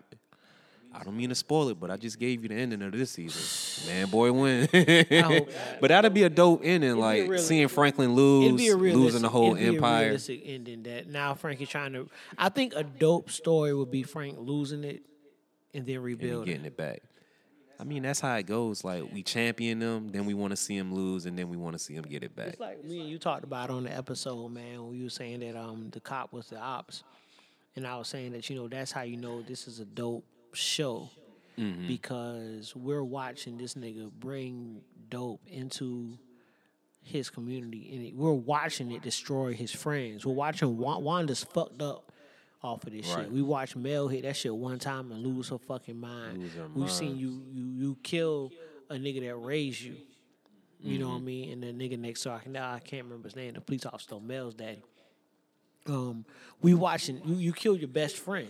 I 0.94 1.03
don't 1.03 1.16
mean 1.16 1.30
to 1.30 1.36
spoil 1.36 1.70
it, 1.70 1.80
but 1.80 1.91
I 1.91 1.98
just 1.98 2.18
gave 2.20 2.41
you 2.41 2.49
the 2.49 2.56
ending 2.56 2.82
of 2.82 2.91
this 2.91 3.11
season. 3.11 3.88
Man, 3.94 4.07
boy, 4.10 4.32
win. 4.32 4.68
but 5.80 5.88
that'd 5.90 6.14
be 6.14 6.24
a 6.24 6.30
dope 6.30 6.61
ending, 6.64 6.91
a 6.91 6.95
like 6.95 7.30
real- 7.30 7.40
seeing 7.41 7.68
Franklin 7.68 8.07
It'd 8.10 8.18
lose, 8.18 8.57
be 8.57 8.68
a 8.70 8.76
realistic, 8.76 9.03
losing 9.03 9.22
the 9.22 9.30
whole 9.30 9.56
it'd 9.56 9.60
be 9.60 9.66
A 9.66 9.74
empire. 9.74 10.06
realistic 10.06 10.41
ending 10.45 10.84
that 10.84 11.07
now 11.07 11.36
Frank 11.36 11.61
is 11.61 11.70
trying 11.70 11.94
to. 11.94 12.10
I 12.38 12.49
think 12.49 12.74
a 12.76 12.84
dope 12.84 13.30
story 13.30 13.74
would 13.74 13.91
be 13.91 14.03
Frank 14.03 14.38
losing 14.40 14.84
it 14.84 15.03
and 15.74 15.86
then 15.86 15.95
and 15.98 16.03
rebuilding. 16.03 16.45
getting 16.45 16.66
it 16.66 16.76
back. 16.76 17.03
I 17.80 17.86
mean, 17.86 18.03
that's 18.03 18.20
how 18.20 18.36
it 18.36 18.48
goes. 18.48 18.84
Like 18.84 19.03
we 19.14 19.22
champion 19.24 19.80
them, 19.80 20.10
then 20.10 20.26
we 20.26 20.34
want 20.34 20.52
to 20.52 20.57
see 20.57 20.78
them 20.78 20.94
lose, 20.94 21.26
and 21.28 21.38
then 21.38 21.49
we 21.49 21.56
want 21.56 21.74
to 21.76 21.80
see 21.80 21.94
them 21.95 22.03
get 22.10 22.24
it 22.24 22.36
back. 22.36 22.48
It's 22.48 22.60
like 22.60 22.84
me 22.84 22.99
and 23.02 23.10
you 23.10 23.20
talked 23.20 23.44
about 23.44 23.70
on 23.70 23.84
the 23.84 23.95
episode, 23.95 24.49
man, 24.49 24.88
when 24.88 24.98
you 24.98 25.03
were 25.06 25.10
saying 25.11 25.40
that 25.41 25.56
um 25.56 25.90
the 25.91 25.99
cop 26.02 26.34
was 26.34 26.48
the 26.48 26.57
ops, 26.60 27.03
and 27.76 27.86
I 27.88 27.95
was 27.98 28.07
saying 28.07 28.32
that 28.34 28.49
you 28.49 28.56
know 28.56 28.68
that's 28.68 28.91
how 28.91 29.03
you 29.03 29.16
know 29.18 29.44
this 29.44 29.68
is 29.68 29.80
a 29.80 29.86
dope 29.86 30.26
show 30.54 31.10
because 31.88 32.74
we're 32.76 33.04
watching 33.04 33.58
this 33.58 33.74
nigga 33.74 34.10
bring 34.12 34.82
dope 35.10 35.42
into 35.48 36.18
his 37.02 37.30
community 37.30 37.90
and 37.94 38.06
it- 38.06 38.16
we're 38.16 38.32
watching 38.32 38.92
it 38.92 39.02
destroy 39.02 39.54
his 39.54 39.72
friends. 39.72 40.26
We're 40.26 40.34
watching 40.34 40.78
Wa- 40.78 41.00
Wanda's 41.00 41.44
fucked 41.44 41.82
up 41.82 42.12
off 42.64 42.86
of 42.86 42.94
this 42.94 43.08
Right. 43.10 43.24
shit. 43.24 43.32
We 43.32 43.42
watched 43.42 43.76
Mel 43.76 44.08
hit 44.08 44.22
that 44.24 44.36
shit 44.38 44.56
one 44.56 44.80
time 44.80 45.12
and 45.12 45.22
lose 45.26 45.50
her 45.50 45.58
fucking 45.58 46.00
mind. 46.00 46.44
Her 46.52 46.68
We've 46.76 46.92
seen 46.92 47.18
you 47.18 47.44
you 47.52 47.64
you 47.66 47.98
kill 48.04 48.52
a 48.90 48.96
nigga 48.96 49.22
that 49.22 49.36
raised 49.36 49.82
you. 49.82 49.96
You 50.82 50.98
know 51.00 51.10
what 51.10 51.16
Mm-hmm. 51.18 51.24
I 51.24 51.26
mean? 51.26 51.64
And 51.64 51.80
the 51.80 51.90
nigga 51.90 52.00
next 52.00 52.24
door, 52.24 52.34
I 52.36 52.40
can 52.40 52.54
now 52.54 52.72
I 52.74 52.80
can't 52.80 53.04
remember 53.04 53.28
his 53.28 53.36
name. 53.36 53.54
The 53.54 53.62
police 53.62 53.86
officer, 53.86 54.18
Mel's 54.20 54.54
daddy. 54.56 54.82
Um, 55.88 56.26
we 56.62 56.74
watching 56.74 57.22
you. 57.26 57.36
You 57.36 57.54
kill 57.54 57.76
your 57.76 57.88
best 57.90 58.16
friend 58.18 58.50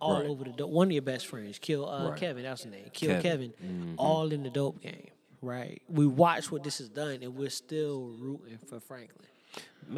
all 0.00 0.20
Right. 0.20 0.26
over 0.26 0.44
the 0.44 0.50
dope. 0.50 0.70
One 0.70 0.88
of 0.88 0.92
your 0.92 1.02
best 1.02 1.26
friends 1.26 1.58
kill 1.58 1.88
uh, 1.88 2.10
Right. 2.10 2.18
Kevin. 2.18 2.42
That's 2.42 2.62
his 2.62 2.72
name. 2.72 2.84
Kill 2.92 3.20
Kevin. 3.20 3.52
Kevin. 3.52 3.52
Mm-hmm. 3.64 3.94
All 3.98 4.32
in 4.32 4.42
the 4.42 4.50
dope 4.50 4.80
game. 4.82 5.08
Right. 5.42 5.82
We 5.88 6.06
watch 6.06 6.50
what 6.50 6.64
this 6.64 6.78
has 6.78 6.88
done, 6.88 7.18
and 7.22 7.36
we're 7.36 7.50
still 7.50 8.14
rooting 8.18 8.58
for 8.66 8.80
Franklin. 8.80 9.26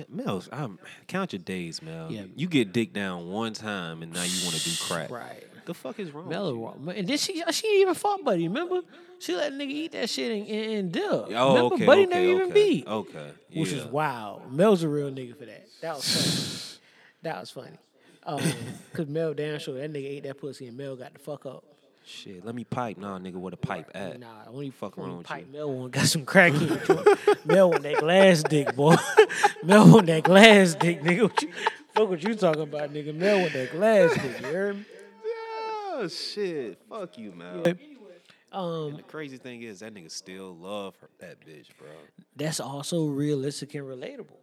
Mel, 0.08 0.42
I'm, 0.52 0.62
um, 0.64 0.78
count 1.06 1.32
your 1.32 1.40
days, 1.40 1.80
Mel. 1.80 2.10
Yeah. 2.10 2.24
You 2.34 2.48
get 2.48 2.72
dick 2.72 2.92
down 2.92 3.28
one 3.28 3.52
time 3.52 4.02
and 4.02 4.12
now 4.12 4.22
you 4.22 4.44
want 4.44 4.56
to 4.56 4.64
do 4.68 4.74
crack. 4.80 5.10
Right. 5.10 5.44
The 5.64 5.74
fuck 5.74 5.98
is 5.98 6.12
wrong? 6.12 6.28
Mel 6.28 6.44
with 6.46 6.50
is 6.52 6.56
you? 6.58 6.64
wrong. 6.64 6.96
And 6.98 7.08
then 7.08 7.18
she 7.18 7.42
uh, 7.42 7.50
she 7.52 7.66
ain't 7.68 7.80
even 7.82 7.94
fought 7.94 8.24
Buddy. 8.24 8.48
Remember? 8.48 8.80
She 9.18 9.34
let 9.34 9.52
nigga 9.52 9.70
eat 9.70 9.92
that 9.92 10.10
shit 10.10 10.30
and, 10.30 10.46
and, 10.48 10.72
and 10.74 10.92
dip. 10.92 11.02
Oh, 11.04 11.54
remember? 11.54 11.74
okay. 11.76 11.86
Buddy 11.86 12.02
okay, 12.02 12.10
never 12.10 12.24
even 12.42 12.52
beat. 12.52 12.86
Okay. 12.86 13.30
which 13.54 13.72
is 13.72 13.84
wild. 13.86 14.52
Mel's 14.52 14.82
a 14.82 14.88
real 14.88 15.10
nigga 15.10 15.36
for 15.36 15.46
that. 15.46 15.66
That 15.80 15.96
was 15.96 16.04
funny. 16.04 16.80
that 17.22 17.40
was 17.40 17.50
funny. 17.50 17.78
Um, 18.26 18.40
cause 18.92 19.06
Mel 19.06 19.34
damn 19.34 19.58
sure 19.60 19.78
that 19.78 19.92
nigga 19.92 20.06
ate 20.06 20.24
that 20.24 20.38
pussy 20.38 20.66
and 20.66 20.76
Mel 20.76 20.96
got 20.96 21.12
the 21.12 21.18
fuck 21.20 21.46
up. 21.46 21.64
Shit, 22.04 22.44
let 22.44 22.54
me 22.54 22.62
pipe. 22.64 22.98
Nah, 22.98 23.18
nigga, 23.18 23.34
where 23.34 23.50
the 23.50 23.56
pipe 23.56 23.90
at? 23.94 24.20
Nah, 24.20 24.60
he 24.60 24.70
Fuck 24.70 24.96
wrong 24.96 25.18
with 25.18 25.26
pipe 25.26 25.46
you? 25.50 25.58
Mel 25.58 25.72
one 25.72 25.90
got 25.90 26.06
some 26.06 26.24
crack 26.24 26.52
in 26.54 26.62
it. 26.70 27.46
Mel 27.46 27.70
want 27.70 27.82
that 27.82 27.98
glass 27.98 28.42
dick, 28.44 28.74
boy. 28.76 28.94
Mel 29.64 29.90
want 29.92 30.06
that 30.06 30.22
glass 30.22 30.74
dick, 30.74 31.02
nigga. 31.02 31.22
What 31.22 31.42
you, 31.42 31.50
fuck 31.94 32.08
what 32.08 32.22
you 32.22 32.34
talking 32.36 32.62
about, 32.62 32.92
nigga? 32.92 33.12
Mel 33.14 33.40
want 33.40 33.52
that 33.54 33.72
glass 33.72 34.14
dick. 34.14 34.40
You 34.40 34.46
heard 34.46 34.76
me? 34.76 34.84
Oh 35.98 36.08
shit, 36.08 36.78
fuck 36.88 37.16
you, 37.18 37.32
man. 37.32 37.76
Um, 38.52 38.88
And 38.90 38.98
the 38.98 39.02
crazy 39.02 39.38
thing 39.38 39.62
is 39.62 39.80
that 39.80 39.92
nigga 39.92 40.10
still 40.10 40.54
love 40.54 40.94
her, 41.00 41.08
that 41.18 41.40
bitch, 41.40 41.68
bro. 41.78 41.88
that's 42.36 42.60
also 42.60 43.06
realistic 43.06 43.74
and 43.74 43.84
relatable. 43.84 44.36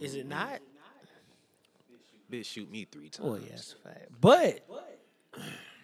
Is 0.00 0.16
it 0.16 0.26
not? 0.26 0.60
Bitch 2.34 2.46
shoot 2.46 2.70
me 2.70 2.86
three 2.90 3.10
oh, 3.20 3.36
times. 3.36 3.44
Oh 3.44 3.48
yes, 3.50 3.74
fact. 3.84 4.08
But 4.20 4.66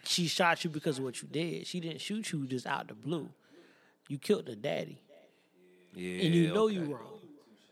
she 0.05 0.27
shot 0.27 0.65
you 0.65 0.71
because 0.71 0.99
of 0.99 1.05
what 1.05 1.23
you 1.23 1.29
did. 1.29 1.67
She 1.67 1.81
didn't 1.81 2.01
shoot 2.01 2.33
you 2.33 2.47
just 2.47 2.67
out 2.67 2.89
the 2.89 2.95
blue. 2.95 3.29
You 4.09 4.19
killed 4.19 4.47
the 4.47 4.57
daddy, 4.57 5.01
Yeah, 5.95 6.25
and 6.25 6.35
you 6.35 6.53
know 6.53 6.67
you 6.67 6.83
okay. 6.83 6.93
wrong. 6.93 7.19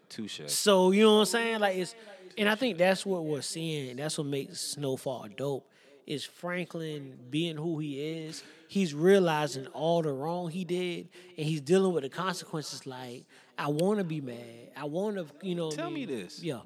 Touche. 0.09 0.41
So 0.47 0.93
you 0.93 1.03
know 1.03 1.15
what 1.15 1.21
I'm 1.21 1.27
saying? 1.27 1.61
Like 1.61 1.77
it's, 1.77 1.95
and 2.37 2.49
I 2.49 2.55
think 2.55 2.79
that's 2.79 3.05
what 3.05 3.25
we're 3.25 3.43
seeing. 3.43 3.97
That's 3.97 4.17
what 4.17 4.27
makes 4.27 4.61
Snowfall 4.61 5.27
dope. 5.37 5.69
Is 6.07 6.25
Franklin 6.25 7.19
being 7.29 7.57
who 7.57 7.79
he 7.81 8.01
is? 8.01 8.43
He's 8.69 8.95
realizing 8.95 9.67
all 9.69 10.01
the 10.03 10.13
wrong 10.13 10.51
he 10.51 10.65
did, 10.65 11.09
and 11.37 11.47
he's 11.47 11.61
dealing 11.61 11.93
with 11.93 12.05
the 12.05 12.09
consequences. 12.09 12.87
Like 12.87 13.25
I 13.59 13.69
want 13.69 13.99
to 13.99 14.05
be 14.05 14.21
mad. 14.21 14.71
I 14.77 14.85
want 14.85 15.17
to, 15.17 15.27
you 15.47 15.55
know. 15.55 15.67
what 15.67 15.75
I 15.75 15.77
Tell 15.77 15.91
me 15.91 16.07
mean? 16.07 16.21
this. 16.21 16.43
Yeah. 16.43 16.61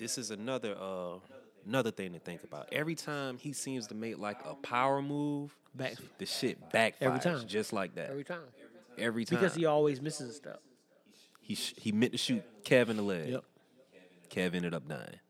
This 0.00 0.18
is 0.18 0.30
another 0.30 0.74
uh 0.80 1.18
another 1.66 1.90
thing 1.90 2.14
to 2.14 2.18
think 2.18 2.42
about. 2.42 2.68
Every 2.72 2.94
time 2.94 3.36
he 3.38 3.52
seems 3.52 3.86
to 3.88 3.94
make 3.94 4.18
like 4.18 4.38
a 4.44 4.54
power 4.54 5.00
move, 5.02 5.54
Back 5.74 5.94
the 6.18 6.26
shit 6.26 6.58
backfires 6.72 6.94
Every 7.02 7.20
time. 7.20 7.46
just 7.46 7.72
like 7.72 7.94
that. 7.94 8.10
every 8.10 8.24
time 8.24 8.40
Every 8.98 9.24
time. 9.24 9.38
because 9.38 9.54
he 9.54 9.66
always 9.66 10.00
misses 10.00 10.34
stuff. 10.36 10.58
he 11.40 11.54
sh- 11.54 11.74
he 11.76 11.92
meant 11.92 12.12
to 12.12 12.18
shoot 12.18 12.42
Kevin 12.64 12.92
in 12.92 12.96
the 12.96 13.02
leg. 13.02 13.28
Yep. 13.28 13.44
Kev 14.30 14.54
ended 14.54 14.74
up 14.74 14.88
dying. 14.88 15.20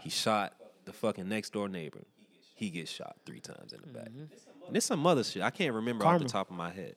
He 0.00 0.08
shot 0.10 0.54
the 0.84 0.92
fucking 0.92 1.28
next 1.28 1.52
door 1.52 1.68
neighbor. 1.68 2.04
He 2.54 2.70
gets 2.70 2.90
shot 2.90 3.16
three 3.26 3.40
times 3.40 3.72
in 3.72 3.80
the 3.80 3.86
back. 3.88 4.06
And 4.06 4.28
there's 4.70 4.84
some 4.84 5.06
other 5.06 5.24
shit 5.24 5.42
I 5.42 5.50
can't 5.50 5.74
remember 5.74 6.04
off 6.04 6.08
Mm-hmm. 6.08 6.18
Karma. 6.18 6.24
the 6.24 6.32
top 6.32 6.50
of 6.50 6.56
my 6.56 6.70
head. 6.70 6.94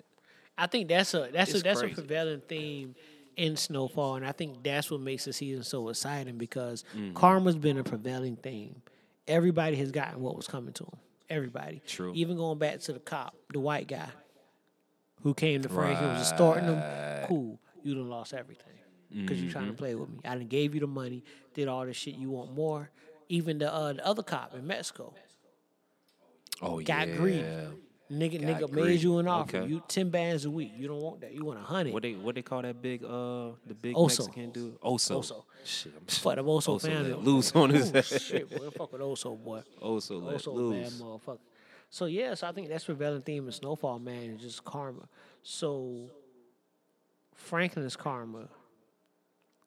I 0.57 0.67
think 0.67 0.87
that's 0.87 1.13
a 1.13 1.29
that's 1.31 1.53
a 1.53 1.59
that's 1.61 1.79
crazy. 1.81 1.93
a 1.93 1.95
prevailing 1.95 2.41
theme 2.47 2.95
in 3.37 3.55
Snowfall, 3.55 4.15
and 4.15 4.25
I 4.25 4.31
think 4.33 4.63
that's 4.63 4.91
what 4.91 4.99
makes 4.99 5.25
the 5.25 5.31
season 5.33 5.63
so 5.63 5.87
exciting 5.89 6.37
because 6.37 6.83
Mm-hmm. 6.95 7.13
karma's 7.13 7.55
been 7.55 7.77
a 7.77 7.83
prevailing 7.83 8.35
theme. 8.35 8.81
Everybody 9.27 9.75
has 9.77 9.91
gotten 9.91 10.21
what 10.21 10.35
was 10.35 10.47
coming 10.47 10.73
to 10.73 10.83
them. 10.83 10.97
Everybody. 11.29 11.81
True. 11.87 12.13
Even 12.15 12.35
going 12.37 12.57
back 12.57 12.79
to 12.81 12.93
the 12.93 12.99
cop, 12.99 13.35
the 13.53 13.59
white 13.59 13.87
guy, 13.87 14.09
who 15.23 15.33
came 15.33 15.61
to 15.61 15.69
Frank 15.69 15.99
and 16.01 16.17
was 16.17 16.27
starting 16.27 16.65
him. 16.65 16.81
Cool. 17.27 17.59
You 17.83 17.95
done 17.95 18.09
lost 18.09 18.33
everything 18.33 18.73
because 19.13 19.41
you're 19.41 19.51
trying 19.51 19.65
Mm-hmm. 19.65 19.71
to 19.73 19.77
play 19.77 19.95
with 19.95 20.09
me. 20.09 20.19
I 20.25 20.35
done 20.35 20.47
gave 20.47 20.73
you 20.73 20.79
the 20.81 20.87
money, 20.87 21.23
did 21.53 21.67
all 21.67 21.85
this 21.85 21.95
shit. 21.97 22.15
You 22.15 22.29
want 22.31 22.53
more? 22.53 22.89
Even 23.29 23.57
the 23.59 23.73
uh, 23.73 23.93
the 23.93 24.05
other 24.07 24.23
cop 24.23 24.55
in 24.55 24.65
Mexico 24.65 25.13
Oh 26.61 26.79
got 26.81 27.07
yeah. 27.07 27.15
greedy. 27.15 27.45
Nigga, 28.11 28.41
nigga 28.41 28.71
made 28.71 29.01
you 29.01 29.17
an 29.17 29.27
offer. 29.27 29.57
Okay. 29.57 29.67
You 29.67 29.83
ten 29.87 30.09
bands 30.09 30.45
a 30.45 30.49
week. 30.49 30.71
You 30.77 30.87
don't 30.87 31.01
want 31.01 31.21
that. 31.21 31.33
You 31.33 31.43
want 31.43 31.59
a 31.59 31.63
hundred. 31.63 31.93
What 31.93 32.03
they 32.03 32.13
what 32.13 32.35
they 32.35 32.41
call 32.41 32.61
that 32.61 32.81
big 32.81 33.03
uh 33.03 33.49
the 33.65 33.73
big 33.73 33.95
Oso. 33.95 34.19
Mexican 34.19 34.51
dude? 34.51 34.79
Oso. 34.81 35.19
Oso. 35.19 35.43
Shit, 35.65 35.91
I'm 35.97 36.05
Fuck 36.05 36.35
the 36.35 36.43
Oso, 36.43 36.79
Oso 36.79 36.81
family. 36.81 37.13
loose 37.13 37.51
on 37.53 37.69
his 37.69 37.91
oh, 37.93 37.97
ass. 37.97 38.21
shit, 38.21 38.49
boy. 38.49 38.69
Fuck 38.69 38.93
with 38.93 39.01
Oso, 39.01 39.37
boy. 39.43 39.61
Oso 39.81 40.21
Oso, 40.21 40.71
bad 40.71 40.91
motherfucker. 40.93 41.39
So 41.89 42.05
yeah, 42.05 42.33
so 42.33 42.47
I 42.47 42.53
think 42.53 42.69
that's 42.69 42.85
prevailing 42.85 43.21
theme 43.23 43.45
in 43.45 43.51
Snowfall, 43.51 43.99
man, 43.99 44.31
is 44.35 44.41
just 44.41 44.63
karma. 44.63 45.07
So 45.43 46.09
Franklin's 47.35 47.95
karma 47.95 48.47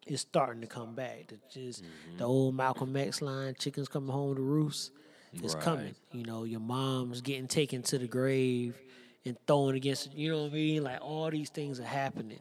is 0.07 0.23
starting 0.23 0.61
to 0.63 0.67
come 0.67 0.95
back. 0.95 1.29
The 1.29 1.39
just 1.53 1.83
Mm-hmm. 1.83 2.17
the 2.19 2.25
old 2.25 2.55
Malcolm 2.55 2.97
X 2.97 3.21
line, 3.23 3.55
chickens 3.59 3.89
coming 3.89 4.11
home 4.11 4.35
to 4.37 4.41
roost, 4.43 4.93
is 5.33 5.55
Right. 5.55 5.63
coming. 5.63 5.95
You 6.13 6.25
know, 6.25 6.45
your 6.45 6.61
mom's 6.61 7.21
getting 7.21 7.47
taken 7.49 7.83
to 7.85 7.99
the 7.99 8.07
grave 8.07 8.77
and 9.25 9.37
thrown 9.47 9.75
against 9.75 10.13
you 10.15 10.31
know 10.31 10.43
what 10.45 10.51
I 10.53 10.55
mean? 10.55 10.83
Like 10.83 11.01
all 11.03 11.31
these 11.31 11.51
things 11.51 11.79
are 11.81 11.85
happening. 11.85 12.41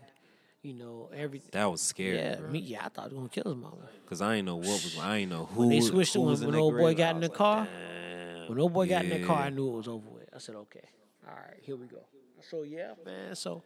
You 0.62 0.74
know, 0.74 1.10
every 1.14 1.42
That 1.52 1.66
was 1.72 1.82
scary, 1.82 2.18
yeah, 2.18 2.36
bro. 2.36 2.50
me, 2.50 2.60
yeah, 2.60 2.86
I 2.86 2.90
thought 2.90 3.10
he 3.10 3.16
was 3.16 3.20
gonna 3.20 3.30
kill 3.30 3.54
his 3.54 3.56
mama. 3.56 3.90
Cause 4.08 4.22
I 4.22 4.36
ain't 4.36 4.46
know 4.46 4.58
what 4.58 4.66
was 4.66 4.98
I 5.00 5.18
ain't 5.18 5.32
know 5.32 5.46
who 5.46 5.70
they 5.70 5.80
switched 5.82 6.16
it 6.16 6.20
who 6.20 6.26
when- 6.26 6.42
when 6.46 6.56
old 6.56 6.74
boy 6.74 6.94
grave. 6.94 6.98
got 6.98 7.16
in 7.16 7.22
the 7.22 7.28
like, 7.30 7.38
car. 7.38 7.66
"Damn." 7.66 8.50
When 8.50 8.60
old 8.60 8.74
boy 8.74 8.88
got 8.90 9.04
in 9.06 9.10
the 9.12 9.20
car, 9.26 9.44
I 9.44 9.50
knew 9.52 9.70
it 9.70 9.76
was 9.78 9.88
over 9.88 10.10
with. 10.10 10.28
I 10.34 10.40
said, 10.40 10.56
okay, 10.56 10.84
all 11.28 11.34
right, 11.36 11.60
here 11.62 11.76
we 11.76 11.86
go. 11.86 12.04
So 12.42 12.64
yeah, 12.64 12.94
man. 13.06 13.36
So, 13.36 13.62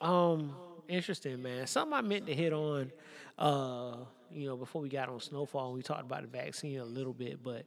um, 0.00 0.54
interesting, 0.88 1.42
man. 1.42 1.66
Something 1.66 1.94
I 1.94 2.00
meant 2.02 2.26
to 2.26 2.34
hit 2.34 2.52
on, 2.52 2.92
uh, 3.38 3.96
you 4.30 4.46
know, 4.46 4.56
before 4.56 4.80
we 4.82 4.88
got 4.88 5.08
on 5.08 5.20
Snowfall, 5.20 5.72
we 5.72 5.82
talked 5.82 6.02
about 6.02 6.22
the 6.22 6.28
vaccine 6.28 6.78
a 6.78 6.84
little 6.84 7.12
bit, 7.12 7.42
but 7.42 7.66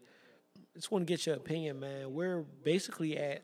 just 0.75 0.91
want 0.91 1.05
to 1.07 1.11
get 1.11 1.25
your 1.25 1.35
opinion, 1.35 1.79
man. 1.79 2.13
We're 2.13 2.41
basically 2.63 3.17
at 3.17 3.43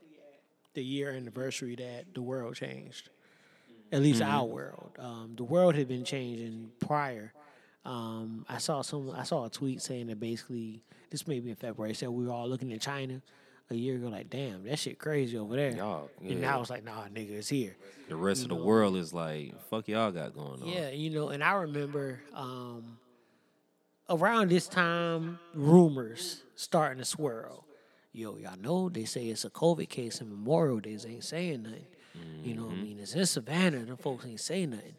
the 0.74 0.82
year 0.82 1.10
anniversary 1.10 1.76
that 1.76 2.14
the 2.14 2.22
world 2.22 2.54
changed. 2.54 3.10
At 3.90 4.02
least 4.02 4.20
our 4.20 4.44
world. 4.44 4.90
Um, 4.98 5.32
the 5.36 5.44
world 5.44 5.74
had 5.74 5.88
been 5.88 6.04
changing 6.04 6.70
prior. 6.78 7.32
Um, 7.86 8.44
I 8.48 8.58
saw 8.58 8.82
some. 8.82 9.10
I 9.10 9.22
saw 9.22 9.46
a 9.46 9.50
tweet 9.50 9.80
saying 9.80 10.08
that 10.08 10.20
basically 10.20 10.82
this 11.10 11.26
may 11.26 11.40
be 11.40 11.48
in 11.50 11.56
February. 11.56 11.94
Said 11.94 12.10
we 12.10 12.26
were 12.26 12.32
all 12.32 12.48
looking 12.48 12.72
at 12.74 12.82
China 12.82 13.22
a 13.70 13.74
year 13.74 13.96
ago, 13.96 14.08
like, 14.08 14.30
damn, 14.30 14.64
that 14.64 14.78
shit 14.78 14.98
crazy 14.98 15.36
over 15.36 15.56
there. 15.56 15.72
Y'all, 15.72 16.10
And 16.20 16.30
yeah. 16.30 16.40
now 16.40 16.60
it's 16.60 16.70
like, 16.70 16.84
nah, 16.84 17.04
nigga, 17.08 17.32
it's 17.32 17.48
here. 17.48 17.76
The 18.08 18.16
rest 18.16 18.42
of 18.42 18.48
the 18.48 18.54
world 18.54 18.96
is 18.96 19.12
like, 19.12 19.54
fuck 19.68 19.88
y'all 19.88 20.10
got 20.10 20.34
going 20.34 20.62
on. 20.62 20.68
Yeah, 20.68 20.90
you 20.90 21.10
know, 21.10 21.28
and 21.28 21.44
I 21.44 21.52
remember 21.52 22.20
um, 22.34 22.98
around 24.08 24.50
this 24.50 24.66
time, 24.68 25.38
rumors 25.54 26.42
starting 26.54 26.98
to 26.98 27.04
swirl. 27.04 27.64
Yo, 28.12 28.36
y'all 28.36 28.58
know 28.60 28.88
they 28.88 29.04
say 29.04 29.26
it's 29.26 29.44
a 29.44 29.50
COVID 29.50 29.88
case 29.88 30.20
in 30.20 30.28
Memorial 30.28 30.80
Days. 30.80 31.06
Ain't 31.06 31.24
saying 31.24 31.62
nothing. 31.62 31.86
You 32.42 32.54
know 32.54 32.64
what 32.64 32.72
I 32.72 32.76
mean? 32.82 32.98
It's 33.00 33.14
in 33.14 33.24
Savannah. 33.26 33.84
Them 33.84 33.96
folks 33.96 34.26
ain't 34.26 34.40
saying 34.40 34.70
nothing. 34.70 34.94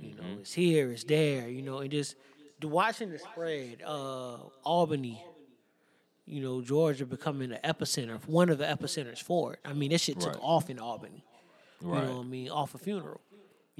You 0.00 0.14
know, 0.14 0.38
it's 0.40 0.52
here, 0.52 0.92
it's 0.92 1.02
there. 1.04 1.48
You 1.48 1.62
know, 1.62 1.78
and 1.78 1.90
just 1.90 2.14
the 2.60 2.68
watching 2.68 3.10
the 3.10 3.18
spread. 3.18 3.82
Uh, 3.84 4.36
Albany, 4.62 5.20
you 6.26 6.40
know, 6.42 6.60
Georgia 6.62 7.06
becoming 7.06 7.48
the 7.48 7.56
epicenter, 7.64 8.24
one 8.28 8.50
of 8.50 8.58
the 8.58 8.64
epicenters 8.66 9.20
for 9.20 9.54
it. 9.54 9.60
I 9.64 9.72
mean, 9.72 9.90
this 9.90 10.02
shit 10.02 10.20
took 10.20 10.34
Right. 10.34 10.42
off 10.42 10.70
in 10.70 10.78
Albany. 10.78 11.24
Right. 11.80 12.02
You 12.02 12.06
know 12.08 12.16
what 12.18 12.24
I 12.26 12.28
mean? 12.28 12.50
Off 12.50 12.74
a 12.74 12.78
funeral. 12.78 13.20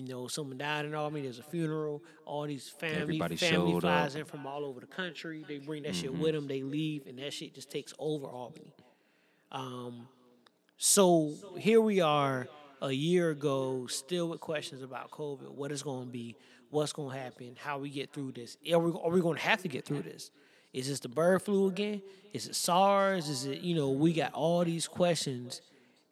You 0.07 0.15
know, 0.15 0.27
someone 0.29 0.59
died 0.59 0.85
in 0.85 0.95
Albany. 0.95 1.23
There's 1.23 1.39
a 1.39 1.43
funeral. 1.43 2.03
All 2.25 2.47
these 2.47 2.69
family 2.69 3.01
Everybody 3.03 3.37
family 3.37 3.79
flies 3.81 4.15
up. 4.15 4.21
in 4.21 4.25
from 4.27 4.47
all 4.47 4.65
over 4.65 4.81
the 4.81 4.87
country. 4.87 5.45
They 5.47 5.59
bring 5.59 5.83
that 5.85 5.93
Mm-hmm. 5.93 6.01
shit 6.01 6.15
with 6.15 6.33
them. 6.35 6.47
They 6.49 6.63
leave, 6.63 7.07
and 7.07 7.19
that 7.19 7.33
shit 7.33 7.55
just 7.55 7.71
takes 7.71 7.93
over 7.99 8.27
Albany. 8.27 8.73
Um, 9.53 10.09
so 10.77 11.35
here 11.59 11.81
we 11.81 12.01
are, 12.01 12.49
a 12.83 12.93
year 12.93 13.31
ago, 13.31 13.87
still 13.89 14.29
with 14.29 14.41
questions 14.41 14.83
about 14.83 15.11
COVID. 15.11 15.51
What 15.53 15.73
is 15.73 15.83
going 15.83 16.07
to 16.07 16.11
be? 16.13 16.37
What's 16.71 16.93
going 16.93 17.11
to 17.15 17.19
happen? 17.23 17.57
How 17.59 17.79
we 17.79 17.91
get 17.91 18.13
through 18.13 18.33
this? 18.33 18.57
Are 18.73 18.79
we, 18.79 18.93
are 19.03 19.11
we 19.11 19.21
going 19.21 19.37
to 19.37 19.43
have 19.43 19.61
to 19.63 19.69
get 19.69 19.85
through 19.85 20.03
this? 20.03 20.31
Is 20.73 20.87
this 20.89 21.01
the 21.01 21.09
bird 21.09 21.43
flu 21.43 21.67
again? 21.67 22.01
Is 22.33 22.47
it 22.47 22.55
SARS? 22.55 23.29
Is 23.29 23.45
it 23.45 23.61
you 23.61 23.75
know 23.75 23.91
we 23.91 24.13
got 24.13 24.33
all 24.35 24.65
these 24.65 24.87
questions, 24.87 25.61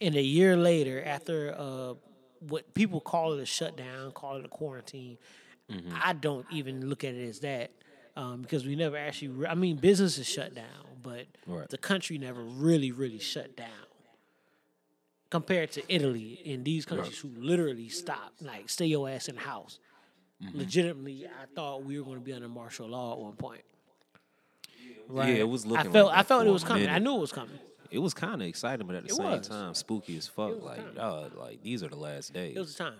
and 0.00 0.16
a 0.16 0.20
year 0.22 0.56
later, 0.56 1.00
after 1.04 1.54
uh, 1.56 1.94
what 2.40 2.74
people 2.74 3.00
call 3.00 3.32
it 3.34 3.40
a 3.40 3.46
shutdown, 3.46 4.12
call 4.12 4.36
it 4.36 4.44
a 4.44 4.48
quarantine, 4.48 5.18
I 5.94 6.14
don't 6.14 6.46
even 6.50 6.88
look 6.88 7.04
at 7.04 7.14
it 7.14 7.28
as 7.28 7.40
that 7.40 7.70
um, 8.16 8.40
because 8.42 8.64
we 8.64 8.74
never 8.74 8.96
actually. 8.96 9.28
Re- 9.28 9.48
I 9.48 9.54
mean, 9.54 9.76
business 9.76 10.16
is 10.18 10.26
shut 10.26 10.54
down, 10.54 10.64
but 11.02 11.26
Right. 11.46 11.68
the 11.68 11.76
country 11.78 12.16
never 12.18 12.42
really, 12.42 12.90
really 12.90 13.18
shut 13.18 13.54
down 13.56 13.68
compared 15.30 15.70
to 15.72 15.82
Italy 15.94 16.40
and 16.46 16.64
these 16.64 16.86
countries 16.86 17.18
who 17.18 17.28
literally 17.36 17.88
stopped, 17.90 18.40
like 18.40 18.70
stay 18.70 18.86
your 18.86 19.08
ass 19.10 19.28
in 19.28 19.34
the 19.34 19.42
house. 19.42 19.78
Legitimately, 20.54 21.26
I 21.26 21.46
thought 21.54 21.82
we 21.84 21.98
were 21.98 22.04
going 22.04 22.18
to 22.18 22.24
be 22.24 22.32
under 22.32 22.48
martial 22.48 22.88
law 22.88 23.12
at 23.12 23.18
one 23.18 23.34
point. 23.34 23.62
Yeah, 25.12 25.24
it 25.26 25.48
was 25.48 25.66
looking. 25.66 25.88
I 25.88 25.92
felt 25.92 26.06
like 26.08 26.18
I 26.18 26.22
felt 26.22 26.46
it 26.46 26.50
was 26.50 26.64
coming. 26.64 26.88
I 26.88 26.98
knew 26.98 27.16
it 27.16 27.20
was 27.20 27.32
coming. 27.32 27.58
It 27.90 27.98
was 27.98 28.14
kind 28.14 28.42
of 28.42 28.48
exciting, 28.48 28.86
but 28.86 28.96
at 28.96 29.02
the 29.04 29.08
It 29.10 29.14
same 29.14 29.26
was. 29.26 29.48
time, 29.48 29.74
spooky 29.74 30.16
as 30.16 30.26
fuck. 30.26 30.62
Like, 30.62 30.94
dog, 30.94 31.34
like 31.36 31.62
these 31.62 31.82
are 31.82 31.88
the 31.88 31.96
last 31.96 32.32
days. 32.32 32.56
It 32.56 32.60
was 32.60 32.74
the 32.76 32.84
time. 32.84 32.94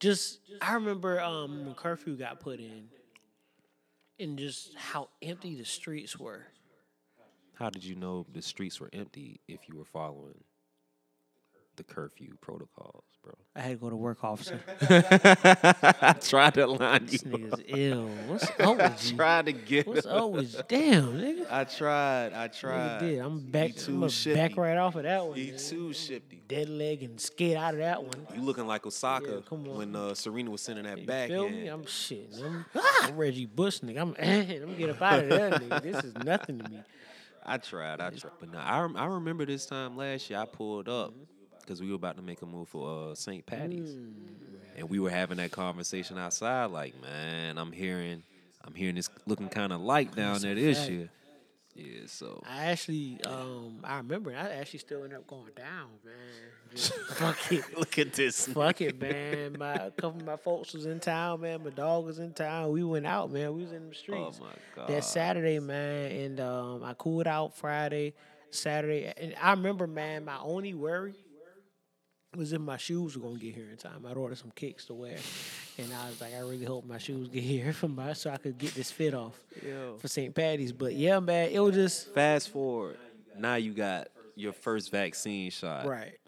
Just 0.00 0.40
I 0.60 0.74
remember 0.74 1.20
um, 1.20 1.64
when 1.64 1.74
curfew 1.74 2.16
got 2.16 2.40
put 2.40 2.58
in, 2.60 2.88
and 4.18 4.38
just 4.38 4.74
how 4.74 5.08
empty 5.22 5.54
the 5.56 5.64
streets 5.64 6.18
were. 6.18 6.42
How 7.54 7.70
did 7.70 7.84
you 7.84 7.94
know 7.94 8.26
the 8.32 8.42
streets 8.42 8.78
were 8.80 8.90
empty 8.92 9.40
if 9.48 9.68
you 9.68 9.76
were 9.78 9.84
following 9.86 10.42
the 11.76 11.84
curfew 11.84 12.36
protocols, 12.40 13.04
bro? 13.22 13.32
I 13.54 13.60
had 13.60 13.70
to 13.70 13.76
go 13.76 13.90
to 13.90 13.96
work, 13.96 14.22
officer. 14.24 14.60
I 14.82 16.14
tried 16.20 16.54
to 16.54 16.66
line 16.66 17.02
you. 17.02 17.08
This 17.08 17.22
nigga's 17.22 17.62
ill. 17.68 18.08
What's 18.26 18.50
up 18.60 18.76
with 18.76 19.10
you? 19.10 19.16
Tried 19.16 19.46
to 19.46 19.52
get. 19.52 19.86
What's 19.86 20.06
up 20.06 20.30
with 20.30 20.54
you? 20.54 20.60
Damn, 20.68 21.18
nigga. 21.18 21.46
I 21.50 21.64
tried. 21.64 22.32
I 22.32 22.48
Nigga 22.48 22.58
tried. 22.60 22.98
did. 23.00 23.18
I'm 23.20 23.40
back. 23.40 23.74
too 23.76 23.92
I'm 23.94 24.00
gonna 24.08 24.34
back 24.34 24.56
right 24.56 24.76
off 24.76 24.96
of 24.96 25.02
that 25.04 25.24
one. 25.26 25.36
He 25.36 25.50
man. 25.50 25.58
too 25.58 25.92
shifty. 25.92 26.42
Dead 26.48 26.68
leg 26.68 27.02
and 27.02 27.20
skate 27.20 27.56
out 27.56 27.74
of 27.74 27.80
that 27.80 28.02
one. 28.02 28.26
You 28.34 28.42
looking 28.42 28.66
like 28.66 28.86
Osaka 28.86 29.26
Yeah, 29.28 29.40
come 29.48 29.66
on. 29.68 29.78
when 29.78 29.96
uh, 29.96 30.14
Serena 30.14 30.50
was 30.50 30.60
sending 30.62 30.84
that 30.84 30.98
You 30.98 31.06
back. 31.06 31.28
feel 31.28 31.48
me? 31.48 31.66
I'm 31.68 31.86
shit. 31.86 32.30
I'm, 32.44 32.64
ah, 32.74 33.08
I'm 33.08 33.16
Reggie 33.16 33.46
Bush, 33.46 33.80
nigga. 33.80 34.00
I'm, 34.00 34.14
eh, 34.18 34.60
I'm 34.62 34.76
get 34.76 34.90
up 34.90 35.02
out 35.02 35.20
of 35.24 35.28
there, 35.28 35.50
nigga. 35.50 35.82
This 35.82 36.04
is 36.04 36.14
nothing 36.14 36.58
to 36.58 36.68
me. 36.70 36.80
I 37.48 37.58
tried, 37.58 38.00
I 38.00 38.10
tried, 38.10 38.32
but 38.40 38.50
now 38.52 38.58
I, 38.60 39.02
I 39.02 39.06
remember 39.06 39.46
this 39.46 39.66
time 39.66 39.96
last 39.96 40.28
year 40.30 40.40
I 40.40 40.46
pulled 40.46 40.88
up 40.88 41.10
mm-hmm. 41.12 41.22
Because 41.66 41.80
we 41.80 41.88
were 41.88 41.96
about 41.96 42.16
to 42.16 42.22
make 42.22 42.40
a 42.42 42.46
move 42.46 42.68
for 42.68 43.10
uh, 43.10 43.14
St. 43.14 43.44
Patty's, 43.44 43.90
Mm. 43.90 44.12
and 44.76 44.88
we 44.90 45.00
were 45.00 45.10
having 45.10 45.38
that 45.38 45.50
conversation 45.50 46.16
outside. 46.18 46.66
Like, 46.66 46.94
man, 47.02 47.58
I'm 47.58 47.72
hearing, 47.72 48.22
I'm 48.64 48.74
hearing 48.74 48.94
this 48.94 49.10
looking 49.26 49.48
kind 49.48 49.72
of 49.72 49.80
light 49.80 50.14
down 50.14 50.40
there 50.40 50.54
this 50.54 50.88
year. 50.88 51.10
Yeah, 51.74 52.06
so 52.06 52.42
I 52.48 52.66
actually, 52.66 53.18
um, 53.26 53.80
I 53.84 53.98
remember. 53.98 54.30
I 54.30 54.48
actually 54.54 54.78
still 54.78 55.02
ended 55.04 55.18
up 55.18 55.26
going 55.26 55.50
down, 55.54 55.88
man. 56.02 56.76
Fuck 56.76 57.52
it. 57.52 57.78
look 57.78 57.98
at 57.98 58.14
this. 58.14 58.46
Fuck 58.46 58.80
it, 58.80 58.98
man. 58.98 59.56
My 59.58 59.74
a 59.74 59.90
couple 59.90 60.20
of 60.20 60.24
my 60.26 60.36
folks 60.38 60.72
was 60.72 60.86
in 60.86 61.00
town, 61.00 61.42
man. 61.42 61.62
My 61.62 61.68
dog 61.70 62.06
was 62.06 62.18
in 62.18 62.32
town. 62.32 62.72
We 62.72 62.82
went 62.82 63.06
out, 63.06 63.30
man. 63.30 63.54
We 63.54 63.60
was 63.62 63.72
in 63.72 63.90
the 63.90 63.90
Oh 63.90 63.92
streets. 63.92 64.40
my 64.40 64.46
god. 64.74 64.88
that 64.88 65.04
Saturday, 65.04 65.58
man, 65.58 66.12
and 66.12 66.40
um, 66.40 66.82
I 66.82 66.94
cooled 66.94 67.26
out 67.26 67.54
Friday, 67.54 68.14
Saturday, 68.50 69.12
and 69.14 69.34
I 69.42 69.50
remember, 69.50 69.86
man, 69.86 70.24
my 70.24 70.38
only 70.38 70.72
worry 70.72 71.14
was 72.34 72.52
if 72.52 72.60
my 72.60 72.76
shoes 72.76 73.16
were 73.16 73.22
gonna 73.28 73.38
get 73.38 73.54
here 73.54 73.68
in 73.70 73.76
time. 73.76 74.04
I'd 74.06 74.16
order 74.16 74.34
some 74.34 74.50
kicks 74.54 74.84
to 74.86 74.94
wear, 74.94 75.16
and 75.78 75.92
I 75.92 76.08
was 76.08 76.20
like, 76.20 76.34
I 76.34 76.40
really 76.40 76.64
hope 76.64 76.84
my 76.84 76.98
shoes 76.98 77.28
get 77.28 77.42
here 77.42 77.72
for 77.72 77.88
my 77.88 78.12
so 78.12 78.30
I 78.30 78.36
could 78.36 78.58
get 78.58 78.74
this 78.74 78.90
fit 78.90 79.14
off 79.14 79.38
Yo. 79.66 79.96
for 79.98 80.08
St. 80.08 80.34
Patty's. 80.34 80.72
But 80.72 80.94
yeah, 80.94 81.18
man, 81.20 81.50
it 81.50 81.60
was 81.60 81.74
just 81.74 82.12
Fast 82.14 82.50
forward, 82.50 82.98
now 83.38 83.54
you 83.54 83.72
got 83.72 84.08
your 84.34 84.52
first 84.52 84.90
vaccine 84.90 85.50
shot. 85.50 85.86
right. 85.86 86.18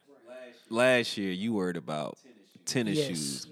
Last 0.70 1.16
year 1.16 1.32
you 1.32 1.54
worried 1.54 1.76
about 1.78 2.18
tennis 2.66 2.98
Yes. 2.98 3.06
shoes. 3.08 3.46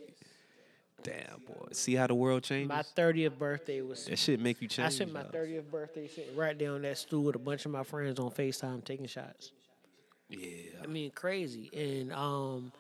Damn 1.02 1.40
boy, 1.46 1.68
see 1.72 1.94
how 1.94 2.06
the 2.08 2.14
world 2.14 2.42
changes. 2.42 2.68
My 2.68 2.82
thirtieth 2.82 3.38
birthday 3.38 3.80
was. 3.80 4.06
that 4.06 4.18
shit 4.18 4.40
make 4.40 4.60
you 4.60 4.68
change. 4.68 4.86
I 4.86 4.88
spent 4.90 5.12
my 5.12 5.22
thirtieth 5.22 5.70
birthday 5.70 6.08
sitting 6.08 6.34
right 6.36 6.58
there 6.58 6.72
on 6.72 6.82
that 6.82 6.98
stool 6.98 7.22
with 7.22 7.36
a 7.36 7.38
bunch 7.38 7.64
of 7.64 7.70
my 7.70 7.84
friends 7.84 8.18
on 8.18 8.30
Facetime 8.30 8.84
taking 8.84 9.06
shots. 9.06 9.52
Yeah. 10.28 10.82
I 10.82 10.86
mean, 10.86 11.10
crazy. 11.10 11.70
And 11.72 12.12
um, 12.12 12.72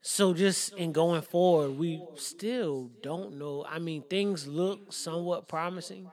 so 0.00 0.32
just 0.32 0.72
in 0.74 0.92
going 0.92 1.22
forward, 1.22 1.78
we 1.78 2.02
still 2.16 2.90
don't 3.02 3.38
know. 3.38 3.64
I 3.68 3.78
mean, 3.78 4.02
things 4.02 4.46
look 4.46 4.92
somewhat 4.92 5.48
promising, 5.48 6.10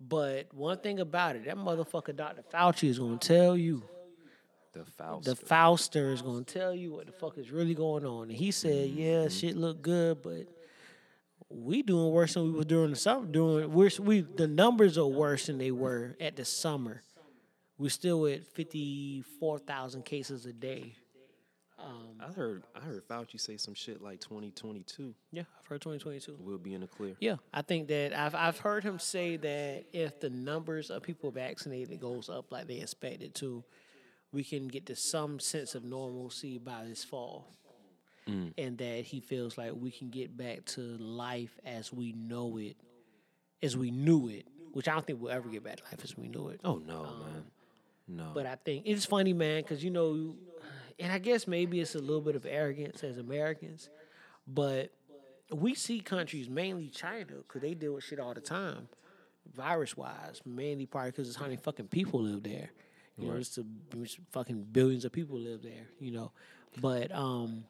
but 0.00 0.52
one 0.54 0.78
thing 0.78 1.00
about 1.00 1.36
it, 1.36 1.44
that 1.46 1.56
motherfucker 1.56 2.14
Dr. 2.14 2.42
Fauci 2.52 2.88
is 2.88 2.98
gonna 2.98 3.16
tell 3.16 3.56
you. 3.56 3.82
The 4.72 4.84
Faust. 4.84 5.24
The 5.24 5.34
Fauster 5.34 6.12
is 6.12 6.22
gonna 6.22 6.44
tell 6.44 6.72
you 6.72 6.92
what 6.92 7.06
the 7.06 7.12
fuck 7.12 7.36
is 7.38 7.50
really 7.50 7.74
going 7.74 8.06
on. 8.06 8.28
And 8.30 8.38
he 8.38 8.52
said, 8.52 8.90
"Yeah, 8.90 9.26
shit 9.26 9.56
look 9.56 9.82
good, 9.82 10.22
but 10.22 10.46
we 11.48 11.82
doing 11.82 12.12
worse 12.12 12.34
than 12.34 12.44
we 12.44 12.50
were 12.52 12.64
during 12.64 12.90
the 12.90 12.96
summer. 12.96 13.26
Doing 13.26 13.72
worse. 13.72 13.98
We 13.98 14.20
the 14.20 14.46
numbers 14.46 14.96
are 14.96 15.06
worse 15.06 15.46
than 15.46 15.58
they 15.58 15.72
were 15.72 16.16
at 16.20 16.36
the 16.36 16.44
summer. 16.44 17.02
We're 17.80 17.88
still 17.88 18.26
at 18.26 18.44
fifty 18.44 19.22
four 19.40 19.58
thousand 19.58 20.04
cases 20.04 20.44
a 20.44 20.52
day. 20.52 20.94
Um, 21.78 22.20
I 22.20 22.30
heard 22.30 22.64
I 22.76 22.80
heard 22.80 23.08
Fauci 23.08 23.40
say 23.40 23.56
some 23.56 23.72
shit 23.72 24.02
like 24.02 24.20
2022 24.20 25.14
Yeah, 25.32 25.44
I've 25.58 25.66
heard 25.66 25.80
twenty 25.80 25.98
twenty 25.98 26.20
two. 26.20 26.36
we'll 26.38 26.58
be 26.58 26.74
in 26.74 26.82
the 26.82 26.86
clear. 26.86 27.16
Yeah, 27.20 27.36
I 27.54 27.62
think 27.62 27.88
that 27.88 28.12
I've 28.12 28.34
I've 28.34 28.58
heard 28.58 28.84
him 28.84 28.98
say 28.98 29.38
that 29.38 29.84
if 29.94 30.20
the 30.20 30.28
numbers 30.28 30.90
of 30.90 31.02
people 31.02 31.30
vaccinated 31.30 31.98
goes 31.98 32.28
up 32.28 32.52
like 32.52 32.66
they 32.66 32.80
expect 32.80 33.22
it 33.22 33.34
to, 33.36 33.64
we 34.30 34.44
can 34.44 34.68
get 34.68 34.84
to 34.86 34.94
some 34.94 35.40
sense 35.40 35.74
of 35.74 35.82
normalcy 35.82 36.58
by 36.58 36.84
this 36.86 37.02
fall. 37.02 37.48
Mm. 38.28 38.52
And 38.58 38.76
that 38.76 39.04
he 39.06 39.20
feels 39.20 39.56
like 39.56 39.72
we 39.74 39.90
can 39.90 40.10
get 40.10 40.36
back 40.36 40.66
to 40.66 40.82
life 40.82 41.58
as 41.64 41.90
we 41.90 42.12
know 42.12 42.58
it, 42.58 42.76
as 43.62 43.74
we 43.74 43.90
knew 43.90 44.28
it, 44.28 44.46
which 44.72 44.86
I 44.86 44.92
don't 44.92 45.06
think 45.06 45.22
we'll 45.22 45.32
ever 45.32 45.48
get 45.48 45.64
back 45.64 45.76
to 45.76 45.84
life 45.84 46.04
as 46.04 46.18
we 46.18 46.28
knew 46.28 46.48
it. 46.48 46.60
Oh 46.62 46.76
no, 46.76 47.04
um, 47.04 47.20
man. 47.20 47.44
No. 48.10 48.32
But 48.34 48.46
I 48.46 48.56
think 48.56 48.84
it's 48.86 49.04
funny, 49.04 49.32
man, 49.32 49.62
because 49.62 49.84
you 49.84 49.90
know, 49.90 50.34
and 50.98 51.12
I 51.12 51.18
guess 51.18 51.46
maybe 51.46 51.80
it's 51.80 51.94
a 51.94 52.00
little 52.00 52.20
bit 52.20 52.34
of 52.34 52.44
arrogance 52.44 53.04
as 53.04 53.18
Americans, 53.18 53.88
but 54.46 54.90
we 55.52 55.74
see 55.74 56.00
countries, 56.00 56.48
mainly 56.48 56.88
China, 56.88 57.36
because 57.46 57.62
they 57.62 57.74
deal 57.74 57.94
with 57.94 58.04
shit 58.04 58.18
all 58.18 58.34
the 58.34 58.40
time, 58.40 58.88
virus 59.54 59.96
wise, 59.96 60.40
mainly 60.44 60.86
probably 60.86 61.12
because 61.12 61.28
it's 61.28 61.36
how 61.36 61.44
many 61.44 61.56
fucking 61.56 61.88
people 61.88 62.20
live 62.20 62.42
there. 62.42 62.70
You 63.16 63.28
know, 63.28 63.36
it's, 63.36 63.58
a, 63.58 63.64
it's 63.98 64.16
fucking 64.32 64.68
billions 64.72 65.04
of 65.04 65.12
people 65.12 65.38
live 65.38 65.62
there, 65.62 65.88
you 65.98 66.10
know. 66.10 66.32
But 66.80 67.12
um, 67.14 67.64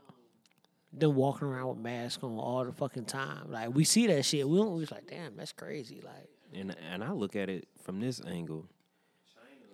them 0.92 1.16
walking 1.16 1.48
around 1.48 1.68
with 1.68 1.78
masks 1.78 2.22
on 2.22 2.38
all 2.38 2.64
the 2.64 2.72
fucking 2.72 3.06
time. 3.06 3.50
Like, 3.50 3.74
we 3.74 3.82
see 3.82 4.06
that 4.06 4.24
shit. 4.24 4.48
We 4.48 4.58
don't, 4.58 4.76
we 4.76 4.86
like, 4.86 5.08
damn, 5.08 5.36
that's 5.36 5.52
crazy. 5.52 6.02
Like, 6.04 6.28
and 6.54 6.76
and 6.92 7.02
I 7.02 7.10
look 7.10 7.34
at 7.34 7.48
it 7.48 7.66
from 7.82 8.00
this 8.00 8.20
angle. 8.24 8.66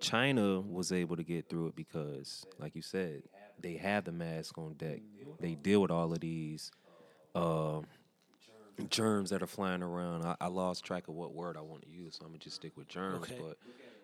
China 0.01 0.60
was 0.60 0.93
able 0.93 1.16
to 1.16 1.23
get 1.23 1.48
through 1.48 1.68
it 1.68 1.77
because, 1.77 2.47
like 2.59 2.74
you 2.74 2.82
said, 2.82 3.23
they 3.60 3.74
have 3.77 4.05
the 4.05 4.12
mask 4.12 4.59
on 4.59 4.74
deck. 4.74 5.01
They 5.40 5.55
deal 5.55 5.82
with 5.82 5.90
all 5.90 6.12
of 6.12 6.20
these 6.20 6.70
uh, 7.35 7.81
germs 8.90 9.31
that 9.31 9.43
are 9.43 9.47
flying 9.47 9.82
around. 9.82 10.24
I, 10.24 10.36
I 10.40 10.47
lost 10.48 10.85
track 10.85 11.09
of 11.09 11.14
what 11.14 11.35
word 11.35 11.56
I 11.56 11.62
want 11.62 11.82
to 11.82 11.89
use, 11.89 12.16
so 12.16 12.24
I'm 12.24 12.31
gonna 12.31 12.39
just 12.39 12.56
stick 12.56 12.77
with 12.77 12.89
germs. 12.89 13.24
Okay. 13.24 13.39
But 13.40 13.56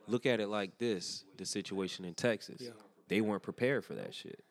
look 0.06 0.27
at 0.27 0.40
it 0.40 0.48
like 0.48 0.78
this: 0.78 1.24
the 1.36 1.44
situation 1.47 2.05
in 2.05 2.14
Texas, 2.14 2.62
they 3.09 3.20
weren't 3.20 3.43
prepared 3.43 3.85
for 3.85 3.94
that 3.94 4.14
shit. 4.14 4.44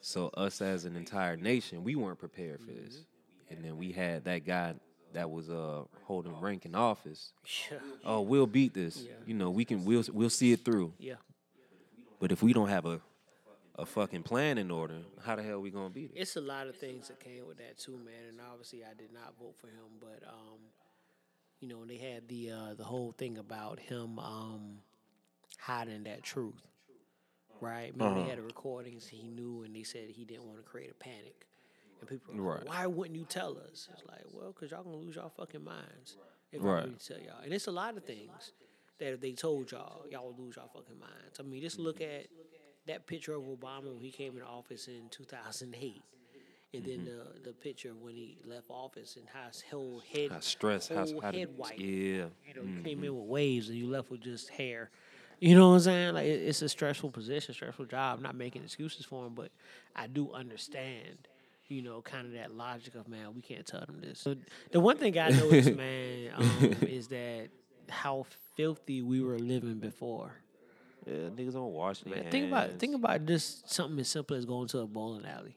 So 0.00 0.28
us 0.34 0.60
as 0.60 0.84
an 0.84 0.96
entire 0.96 1.36
nation, 1.36 1.82
we 1.82 1.94
weren't 1.94 2.18
prepared 2.18 2.60
for 2.60 2.72
this. 2.72 3.06
And 3.50 3.64
then 3.64 3.76
we 3.76 3.92
had 3.92 4.24
that 4.24 4.44
guy 4.44 4.74
that 5.14 5.30
was 5.30 5.48
uh 5.50 5.82
holding 6.04 6.38
rank 6.40 6.64
in 6.66 6.74
office. 6.74 7.32
yeah, 7.70 7.78
Oh, 8.04 8.20
we'll 8.20 8.46
beat 8.46 8.74
this. 8.74 9.04
You 9.26 9.34
know, 9.34 9.50
we 9.50 9.64
can 9.64 9.84
we'll 9.84 10.04
we'll 10.12 10.30
see 10.30 10.52
it 10.52 10.64
through. 10.64 10.92
yeah. 10.98 11.14
But 12.20 12.32
if 12.32 12.42
we 12.42 12.52
don't 12.52 12.68
have 12.68 12.86
a 12.86 13.00
a 13.76 13.84
fucking 13.84 14.22
plan 14.22 14.56
in 14.58 14.70
order, 14.70 14.98
how 15.24 15.34
the 15.34 15.42
hell 15.42 15.54
are 15.54 15.60
we 15.60 15.70
gonna 15.70 15.90
beat 15.90 16.10
it? 16.14 16.20
It's 16.20 16.36
a 16.36 16.40
lot 16.40 16.68
of 16.68 16.76
things 16.76 17.08
that 17.08 17.18
came 17.18 17.46
with 17.46 17.58
that 17.58 17.76
too, 17.78 17.98
man. 17.98 18.28
And 18.28 18.40
obviously, 18.40 18.84
I 18.84 18.94
did 18.94 19.12
not 19.12 19.34
vote 19.38 19.56
for 19.60 19.66
him, 19.66 19.98
but 20.00 20.22
um, 20.28 20.60
you 21.60 21.68
know, 21.68 21.84
they 21.84 21.96
had 21.96 22.28
the 22.28 22.50
uh, 22.52 22.74
the 22.74 22.84
whole 22.84 23.12
thing 23.12 23.36
about 23.38 23.80
him 23.80 24.18
um, 24.20 24.78
hiding 25.58 26.04
that 26.04 26.22
truth, 26.22 26.62
right? 27.60 27.92
Remember, 27.96 28.20
they 28.22 28.28
had 28.28 28.38
the 28.38 28.42
recordings 28.42 29.08
he 29.08 29.26
knew, 29.28 29.62
and 29.64 29.74
they 29.74 29.82
said 29.82 30.08
he 30.10 30.24
didn't 30.24 30.44
want 30.46 30.58
to 30.58 30.62
create 30.64 30.90
a 30.90 30.94
panic. 30.94 31.46
And 32.10 32.20
people, 32.20 32.34
were 32.34 32.54
like, 32.54 32.58
Right. 32.60 32.68
why 32.68 32.86
wouldn't 32.86 33.16
you 33.18 33.24
tell 33.24 33.56
us? 33.70 33.88
It's 33.92 34.02
like, 34.08 34.22
well, 34.32 34.52
because 34.52 34.70
y'all 34.70 34.82
gonna 34.82 34.96
lose 34.96 35.16
y'all 35.16 35.32
fucking 35.36 35.64
minds 35.64 36.16
if 36.52 36.62
I 36.62 36.64
really 36.64 36.96
tell 37.06 37.18
y'all. 37.18 37.40
And 37.42 37.52
it's 37.52 37.66
a 37.66 37.72
lot 37.72 37.96
of 37.96 38.04
things 38.04 38.52
that 38.98 39.12
if 39.12 39.20
they 39.20 39.32
told 39.32 39.72
y'all, 39.72 40.04
y'all 40.10 40.26
would 40.28 40.38
lose 40.38 40.56
y'all 40.56 40.68
fucking 40.72 40.98
minds. 40.98 41.40
I 41.40 41.42
mean, 41.42 41.60
just 41.62 41.78
look 41.78 42.00
at 42.00 42.26
that 42.86 43.06
picture 43.06 43.34
of 43.34 43.42
Obama 43.44 43.92
when 43.92 44.00
he 44.00 44.10
came 44.10 44.34
into 44.34 44.46
office 44.46 44.86
in 44.88 45.08
2008. 45.10 46.02
And 46.74 46.84
then 46.84 47.04
the 47.04 47.40
the 47.48 47.52
picture 47.52 47.92
when 47.94 48.14
he 48.14 48.36
left 48.44 48.66
office 48.68 49.16
and 49.16 49.26
how 49.32 49.46
his 49.46 49.62
whole 49.70 50.02
head, 50.12 50.32
How 50.32 50.40
stress, 50.40 50.88
how, 50.88 51.06
head 51.20 51.32
to, 51.32 51.46
white. 51.56 51.78
yeah. 51.78 52.24
You 52.46 52.54
know, 52.56 52.62
came 52.82 52.98
Mm-hmm. 52.98 53.04
in 53.04 53.16
with 53.16 53.26
waves 53.28 53.68
and 53.68 53.78
you 53.78 53.86
left 53.86 54.10
with 54.10 54.20
just 54.22 54.48
hair. 54.48 54.90
You 55.40 55.54
know 55.56 55.68
what 55.68 55.74
I'm 55.74 55.80
saying? 55.80 56.14
Like 56.14 56.26
it, 56.26 56.42
it's 56.42 56.62
a 56.62 56.68
stressful 56.68 57.10
position, 57.10 57.54
stressful 57.54 57.84
job. 57.86 58.16
I'm 58.18 58.22
not 58.22 58.34
making 58.34 58.62
excuses 58.64 59.04
for 59.04 59.24
him, 59.26 59.34
but 59.34 59.50
I 59.94 60.06
do 60.08 60.32
understand. 60.32 61.28
You 61.74 61.82
know, 61.82 62.00
kind 62.02 62.26
of 62.26 62.32
that 62.34 62.54
logic 62.54 62.94
of 62.94 63.08
man, 63.08 63.34
we 63.34 63.42
can't 63.42 63.66
tell 63.66 63.80
them 63.80 64.00
this. 64.00 64.20
So 64.20 64.36
the 64.70 64.80
one 64.80 64.96
thing 64.96 65.18
I 65.18 65.30
noticed, 65.30 65.74
man, 65.76 66.30
um, 66.36 66.76
is 66.82 67.08
that 67.08 67.48
how 67.88 68.26
filthy 68.56 69.02
we 69.02 69.20
were 69.20 69.38
living 69.38 69.78
before. 69.78 70.32
Yeah, 71.06 71.28
niggas 71.36 71.52
don't 71.52 71.72
wash 71.72 72.00
their 72.00 72.14
Man, 72.14 72.30
think 72.30 72.48
about 72.48 72.68
hands. 72.68 72.80
think 72.80 72.94
about 72.94 73.26
just 73.26 73.68
something 73.70 73.98
as 73.98 74.08
simple 74.08 74.36
as 74.36 74.46
going 74.46 74.68
to 74.68 74.78
a 74.78 74.86
bowling 74.86 75.26
alley. 75.26 75.56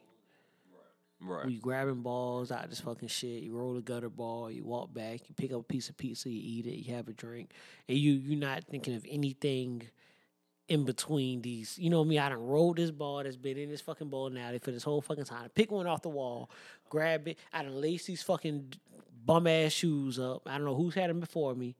Right. 1.20 1.44
Where 1.44 1.48
you 1.48 1.60
grabbing 1.60 2.02
balls 2.02 2.52
out 2.52 2.64
of 2.64 2.70
this 2.70 2.80
fucking 2.80 3.08
shit. 3.08 3.42
You 3.42 3.52
roll 3.52 3.76
a 3.76 3.80
gutter 3.80 4.10
ball. 4.10 4.50
You 4.50 4.64
walk 4.64 4.92
back. 4.92 5.20
You 5.28 5.34
pick 5.36 5.52
up 5.52 5.60
a 5.60 5.64
piece 5.64 5.88
of 5.88 5.96
pizza. 5.96 6.28
You 6.30 6.40
eat 6.40 6.66
it. 6.66 6.76
You 6.86 6.94
have 6.94 7.08
a 7.08 7.12
drink, 7.12 7.50
and 7.88 7.96
you 7.96 8.12
you're 8.12 8.38
not 8.38 8.64
thinking 8.64 8.94
of 8.94 9.04
anything 9.08 9.88
in 10.68 10.84
between 10.84 11.42
these. 11.42 11.78
You 11.78 11.90
know 11.90 12.04
me. 12.04 12.18
I 12.18 12.28
done 12.28 12.46
rolled 12.46 12.76
this 12.76 12.90
ball 12.90 13.22
that's 13.22 13.36
been 13.36 13.56
in 13.56 13.70
this 13.70 13.80
fucking 13.80 14.08
bowling 14.08 14.38
alley 14.38 14.58
for 14.58 14.70
this 14.70 14.82
whole 14.82 15.00
fucking 15.00 15.24
time. 15.24 15.44
I 15.46 15.48
Pick 15.48 15.70
one 15.70 15.86
off 15.86 16.02
the 16.02 16.10
wall, 16.10 16.50
grab 16.90 17.26
it. 17.26 17.38
I 17.52 17.62
done 17.62 17.80
lace 17.80 18.06
these 18.06 18.22
fucking 18.22 18.74
bum 19.24 19.46
ass 19.46 19.72
shoes 19.72 20.18
up. 20.18 20.42
I 20.46 20.52
don't 20.56 20.66
know 20.66 20.74
who's 20.74 20.94
had 20.94 21.10
them 21.10 21.20
before 21.20 21.54
me. 21.54 21.74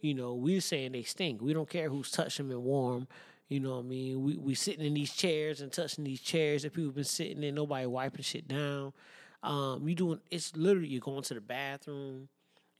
You 0.00 0.14
know, 0.14 0.34
we're 0.34 0.60
saying 0.60 0.92
they 0.92 1.04
stink. 1.04 1.40
We 1.40 1.54
don't 1.54 1.70
care 1.70 1.88
who's 1.88 2.10
touched 2.10 2.38
them 2.38 2.50
and 2.50 2.64
warm. 2.64 3.06
You 3.48 3.60
know 3.60 3.76
what 3.76 3.84
I 3.84 3.88
mean? 3.88 4.22
We 4.22 4.36
we 4.36 4.54
sitting 4.54 4.84
in 4.84 4.94
these 4.94 5.12
chairs 5.12 5.60
and 5.60 5.70
touching 5.70 6.04
these 6.04 6.20
chairs 6.20 6.62
that 6.62 6.72
people 6.72 6.90
been 6.90 7.04
sitting 7.04 7.42
in. 7.44 7.54
Nobody 7.54 7.86
wiping 7.86 8.22
shit 8.22 8.48
down. 8.48 8.92
Um, 9.42 9.86
you 9.86 9.94
doing 9.94 10.20
it's 10.30 10.56
literally 10.56 10.88
you're 10.88 11.00
going 11.00 11.22
to 11.22 11.34
the 11.34 11.40
bathroom. 11.40 12.28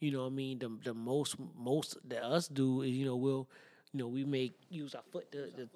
You 0.01 0.11
know 0.11 0.23
what 0.23 0.33
I 0.33 0.35
mean? 0.35 0.59
The 0.59 0.77
the 0.83 0.95
most 0.95 1.37
most 1.57 1.97
that 2.09 2.25
us 2.25 2.49
do 2.49 2.83
is 2.83 2.91
you 2.91 3.05
know 3.05 3.17
we'll 3.17 3.49
you 3.93 3.99
know 4.01 4.07
we 4.09 4.25
make 4.25 4.55
use 4.71 4.95
our 4.95 5.03
foot 5.13 5.31
to 5.33 5.51
to, 5.51 5.69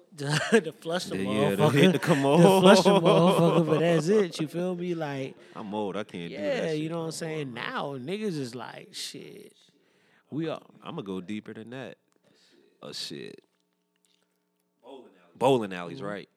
to, 0.51 0.61
to 0.61 0.71
flush 0.71 1.05
the 1.05 1.17
Yeah, 1.17 1.49
yeah, 1.49 1.55
to 1.55 1.57
motherfucker. 1.57 2.01
come 2.01 2.21
to 2.23 2.61
flush 2.61 2.81
the 2.83 2.89
motherfucker, 2.99 3.65
but 3.65 3.79
that's 3.79 4.07
it. 4.07 4.39
You 4.39 4.47
feel 4.47 4.75
me? 4.75 4.95
Like 4.95 5.35
I'm 5.55 5.73
old. 5.73 5.95
I 5.97 6.03
can't 6.03 6.29
do 6.29 6.35
yeah, 6.35 6.61
that. 6.67 6.77
you 6.77 6.89
know 6.89 6.99
what 6.99 7.05
I'm 7.05 7.11
saying? 7.11 7.53
Now 7.53 7.95
niggas 7.97 8.37
is 8.39 8.55
like 8.55 8.89
shit. 8.93 9.53
We 10.31 10.49
are 10.49 10.61
I'm 10.83 10.95
gonna 10.95 11.03
go 11.03 11.21
deeper 11.21 11.53
than 11.53 11.69
that. 11.71 11.97
Oh 12.81 12.91
shit. 12.91 13.41
Bowling 15.35 15.71
alleys, 15.73 15.97
Mm-hmm. 15.99 16.07
right? 16.07 16.29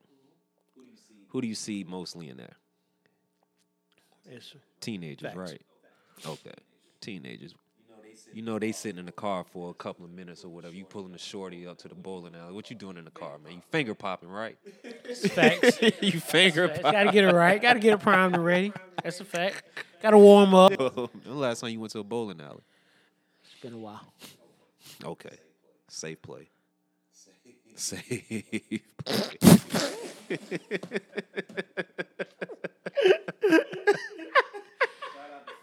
Who 1.28 1.40
do 1.40 1.48
you 1.48 1.54
see 1.54 1.84
mostly 1.88 2.28
in 2.28 2.36
there? 2.36 2.56
it's, 4.28 4.54
Teenagers, 4.80 5.22
Facts. 5.32 5.36
right? 5.36 5.62
Okay, 6.26 6.54
teenagers. 7.00 7.54
You 8.32 8.42
know 8.42 8.58
they 8.58 8.72
sitting 8.72 8.98
in 8.98 9.06
the 9.06 9.12
car 9.12 9.44
for 9.44 9.70
a 9.70 9.74
couple 9.74 10.04
of 10.04 10.12
minutes 10.12 10.44
or 10.44 10.48
whatever. 10.50 10.74
You 10.74 10.84
pulling 10.84 11.12
the 11.12 11.18
shorty 11.18 11.66
up 11.66 11.78
to 11.78 11.88
the 11.88 11.94
bowling 11.96 12.34
alley. 12.36 12.52
What 12.52 12.70
you 12.70 12.76
doing 12.76 12.96
in 12.96 13.04
the 13.04 13.10
car, 13.10 13.38
man? 13.38 13.54
You 13.54 13.62
finger 13.70 13.94
popping, 13.94 14.28
right? 14.28 14.56
facts. 15.32 15.80
you 16.00 16.12
finger 16.20 16.68
popping. 16.68 16.82
Gotta 16.82 17.12
get 17.12 17.24
it 17.24 17.34
right. 17.34 17.60
Gotta 17.60 17.80
get 17.80 17.94
it 17.94 18.00
primed 18.00 18.34
and 18.34 18.44
ready. 18.44 18.72
That's 19.02 19.20
a 19.20 19.24
fact. 19.24 19.64
Gotta 20.00 20.18
warm 20.18 20.54
up. 20.54 20.70
when 20.78 21.08
the 21.24 21.34
last 21.34 21.60
time 21.60 21.70
you 21.70 21.80
went 21.80 21.92
to 21.92 21.98
a 21.98 22.04
bowling 22.04 22.40
alley? 22.40 22.62
It's 23.42 23.60
been 23.60 23.74
a 23.74 23.78
while. 23.78 24.12
Okay, 25.04 25.36
safe 25.88 26.22
play. 26.22 26.48
Safe 27.74 28.82
play. 29.04 29.26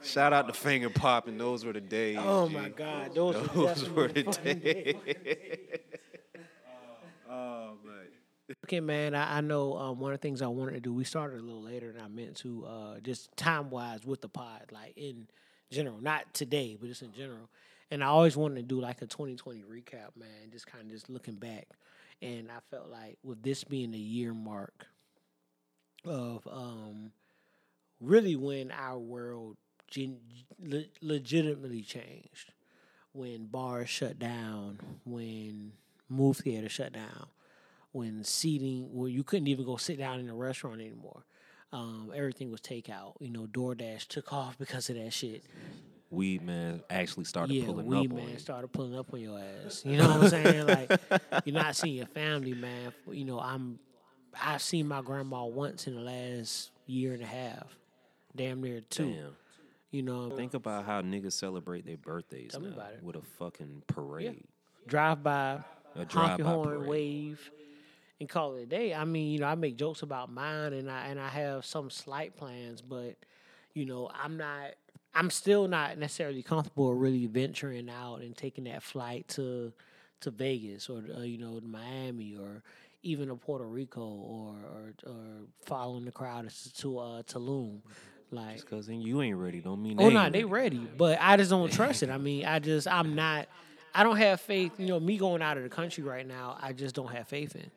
Shout 0.08 0.32
out 0.32 0.48
to 0.48 0.54
finger 0.54 0.90
popping. 0.90 1.38
Those 1.38 1.66
were 1.66 1.74
the 1.74 1.82
days. 1.82 2.18
Oh 2.20 2.48
G. 2.48 2.56
my 2.56 2.70
God, 2.70 3.14
those, 3.14 3.36
were 3.36 3.48
Those 3.68 3.90
were 3.90 4.08
the 4.08 4.24
days. 4.24 4.36
days. 4.36 4.96
oh 7.30 7.74
man. 7.86 8.08
Okay, 8.66 8.80
man. 8.80 9.14
I, 9.14 9.38
I 9.38 9.42
know 9.42 9.78
um, 9.78 10.00
one 10.00 10.14
of 10.14 10.20
the 10.20 10.22
things 10.22 10.42
I 10.42 10.48
wanted 10.48 10.76
to 10.76 10.80
do. 10.80 10.94
We 10.94 11.04
started 11.04 11.40
a 11.40 11.44
little 11.44 11.62
later 11.62 11.92
than 11.92 12.02
I 12.02 12.08
meant 12.08 12.38
to, 12.38 12.66
uh, 12.66 13.00
just 13.02 13.36
time 13.36 13.70
wise 13.70 14.06
with 14.06 14.22
the 14.22 14.30
pod, 14.30 14.68
like 14.72 14.94
in 14.96 15.28
general, 15.72 16.02
not 16.02 16.34
today, 16.34 16.78
but 16.80 16.88
just 16.88 17.02
in 17.02 17.12
general. 17.12 17.50
And 17.92 18.02
I 18.02 18.08
always 18.08 18.38
wanted 18.38 18.56
to 18.56 18.64
do 18.64 18.80
like 18.80 19.02
a 19.02 19.08
2020 19.08 19.62
recap, 19.62 20.16
man. 20.18 20.52
Just 20.52 20.68
kind 20.68 20.86
of 20.86 20.90
just 20.90 21.10
looking 21.10 21.36
back, 21.36 21.68
and 22.22 22.50
I 22.50 22.60
felt 22.72 22.90
like 22.90 23.18
with 23.24 23.44
this 23.44 23.66
being 23.66 23.92
the 23.92 24.00
year 24.00 24.34
mark 24.34 24.88
of 26.06 26.48
um, 26.50 27.12
really 28.00 28.38
when 28.38 28.72
our 28.72 28.98
world 28.98 29.58
gen- 29.88 30.20
le- 30.60 30.86
legitimately 31.02 31.82
changed, 31.82 32.54
when 33.14 33.46
bars 33.48 33.90
shut 33.90 34.20
down, 34.20 34.80
when 35.06 35.74
movie 36.10 36.44
theater 36.44 36.70
shut 36.70 36.94
down, 36.94 37.28
when 37.92 38.24
seating, 38.24 38.94
where 38.94 39.10
you 39.10 39.24
couldn't 39.24 39.48
even 39.48 39.66
go 39.66 39.78
sit 39.78 39.98
down 39.98 40.20
in 40.20 40.30
a 40.30 40.36
restaurant 40.36 40.82
anymore. 40.82 41.24
Um, 41.74 42.12
everything 42.16 42.52
was 42.52 42.62
takeout. 42.62 43.14
You 43.20 43.30
know, 43.30 43.48
DoorDash 43.48 44.08
took 44.08 44.32
off 44.32 44.58
because 44.58 44.90
of 44.90 44.96
that 44.96 45.12
shit. 45.12 45.44
Weed 46.10 46.42
man 46.42 46.82
actually 46.90 47.26
started 47.26 47.54
yeah, 47.54 47.66
pulling 47.66 47.86
weed 47.86 48.06
up 48.06 48.12
on 48.12 48.26
man 48.26 48.40
started 48.40 48.72
pulling 48.72 48.98
up 48.98 49.14
on 49.14 49.20
your 49.20 49.38
ass. 49.38 49.82
You 49.84 49.98
know 49.98 50.08
what 50.08 50.24
I'm 50.24 50.30
saying? 50.30 50.66
Like 50.66 51.02
you're 51.44 51.54
not 51.54 51.76
seeing 51.76 51.96
your 51.96 52.06
family, 52.06 52.54
man. 52.54 52.94
You 53.12 53.26
know, 53.26 53.40
I'm. 53.40 53.80
I've 54.42 54.62
seen 54.62 54.88
my 54.88 55.02
grandma 55.02 55.46
once 55.46 55.88
in 55.88 55.96
the 55.96 56.02
last 56.02 56.70
year 56.86 57.14
and 57.14 57.24
a 57.24 57.26
half, 57.26 57.76
damn 58.36 58.62
near 58.62 58.82
two. 58.82 59.12
Damn. 59.12 59.36
You 59.92 60.02
know, 60.04 60.30
Think 60.32 60.54
about 60.54 60.86
how 60.86 61.02
niggas 61.02 61.34
celebrate 61.34 61.86
their 61.86 61.98
birthdays 61.98 62.52
Tell 62.52 62.60
me 62.62 62.68
now 62.70 62.76
about 62.76 62.94
it. 62.94 63.04
with 63.04 63.16
a 63.16 63.22
fucking 63.22 63.84
parade. 63.88 64.44
drive 64.86 65.24
by, 65.24 65.54
A 65.54 65.64
honk 65.96 66.10
drive-by 66.10 66.38
your 66.44 66.48
horn, 66.54 66.76
parade. 66.80 66.90
wave, 66.90 67.52
and 68.20 68.28
call 68.28 68.56
it 68.56 68.64
a 68.64 68.66
day. 68.66 68.94
I 68.94 69.06
mean, 69.06 69.32
you 69.32 69.40
know, 69.40 69.48
I 69.48 69.56
make 69.56 69.78
jokes 69.78 70.02
about 70.02 70.30
mine, 70.32 70.74
and 70.74 70.92
I 70.92 71.08
and 71.08 71.20
I 71.20 71.30
have 71.30 71.66
some 71.66 71.90
slight 71.90 72.36
plans, 72.36 72.82
but 72.82 73.16
you 73.74 73.86
know, 73.86 74.10
I'm 74.14 74.38
not. 74.38 74.72
I'm 75.16 75.30
still 75.32 75.68
not 75.68 75.98
necessarily 75.98 76.44
comfortable 76.44 76.94
really 76.94 77.26
venturing 77.26 77.90
out 77.90 78.18
and 78.22 78.36
taking 78.38 78.66
that 78.66 78.84
flight 78.84 79.28
to 79.30 79.72
to 80.22 80.32
Vegas 80.32 80.90
or 80.90 81.02
uh, 81.16 81.22
you 81.22 81.38
know 81.38 81.60
to 81.60 81.66
Miami 81.66 82.36
or 82.36 82.62
even 83.04 83.30
to 83.30 83.36
Puerto 83.36 83.64
Rico 83.66 84.02
or 84.02 84.56
or, 84.56 84.94
or 85.12 85.16
following 85.66 86.06
the 86.06 86.12
crowd 86.12 86.50
to 86.50 86.74
to 86.82 86.98
uh, 87.00 87.22
Tulum. 87.24 87.80
Like 88.30 88.56
Just 88.56 88.70
cause 88.70 88.90
you 88.90 89.22
ain't 89.22 89.38
ready 89.38 89.62
don't 89.62 89.82
mean 89.82 90.00
Oh 90.00 90.10
no, 90.10 90.24
ain't 90.24 90.34
they 90.34 90.44
ready, 90.44 90.86
but 90.98 91.18
I 91.22 91.38
just 91.38 91.50
don't 91.50 91.72
trust 91.72 92.04
it. 92.04 92.10
I 92.10 92.18
mean, 92.18 92.46
I 92.46 92.60
just 92.60 92.88
I'm 92.88 93.16
not. 93.16 93.48
I 93.96 94.04
don't 94.04 94.18
have 94.18 94.42
faith. 94.42 94.74
You 94.78 94.88
know, 94.88 95.00
me 95.00 95.18
going 95.18 95.42
out 95.42 95.58
of 95.58 95.64
the 95.64 95.70
country 95.70 96.04
right 96.04 96.28
now, 96.28 96.58
I 96.62 96.74
just 96.74 96.94
don't 96.94 97.12
have 97.12 97.28
faith 97.28 97.56
in. 97.56 97.72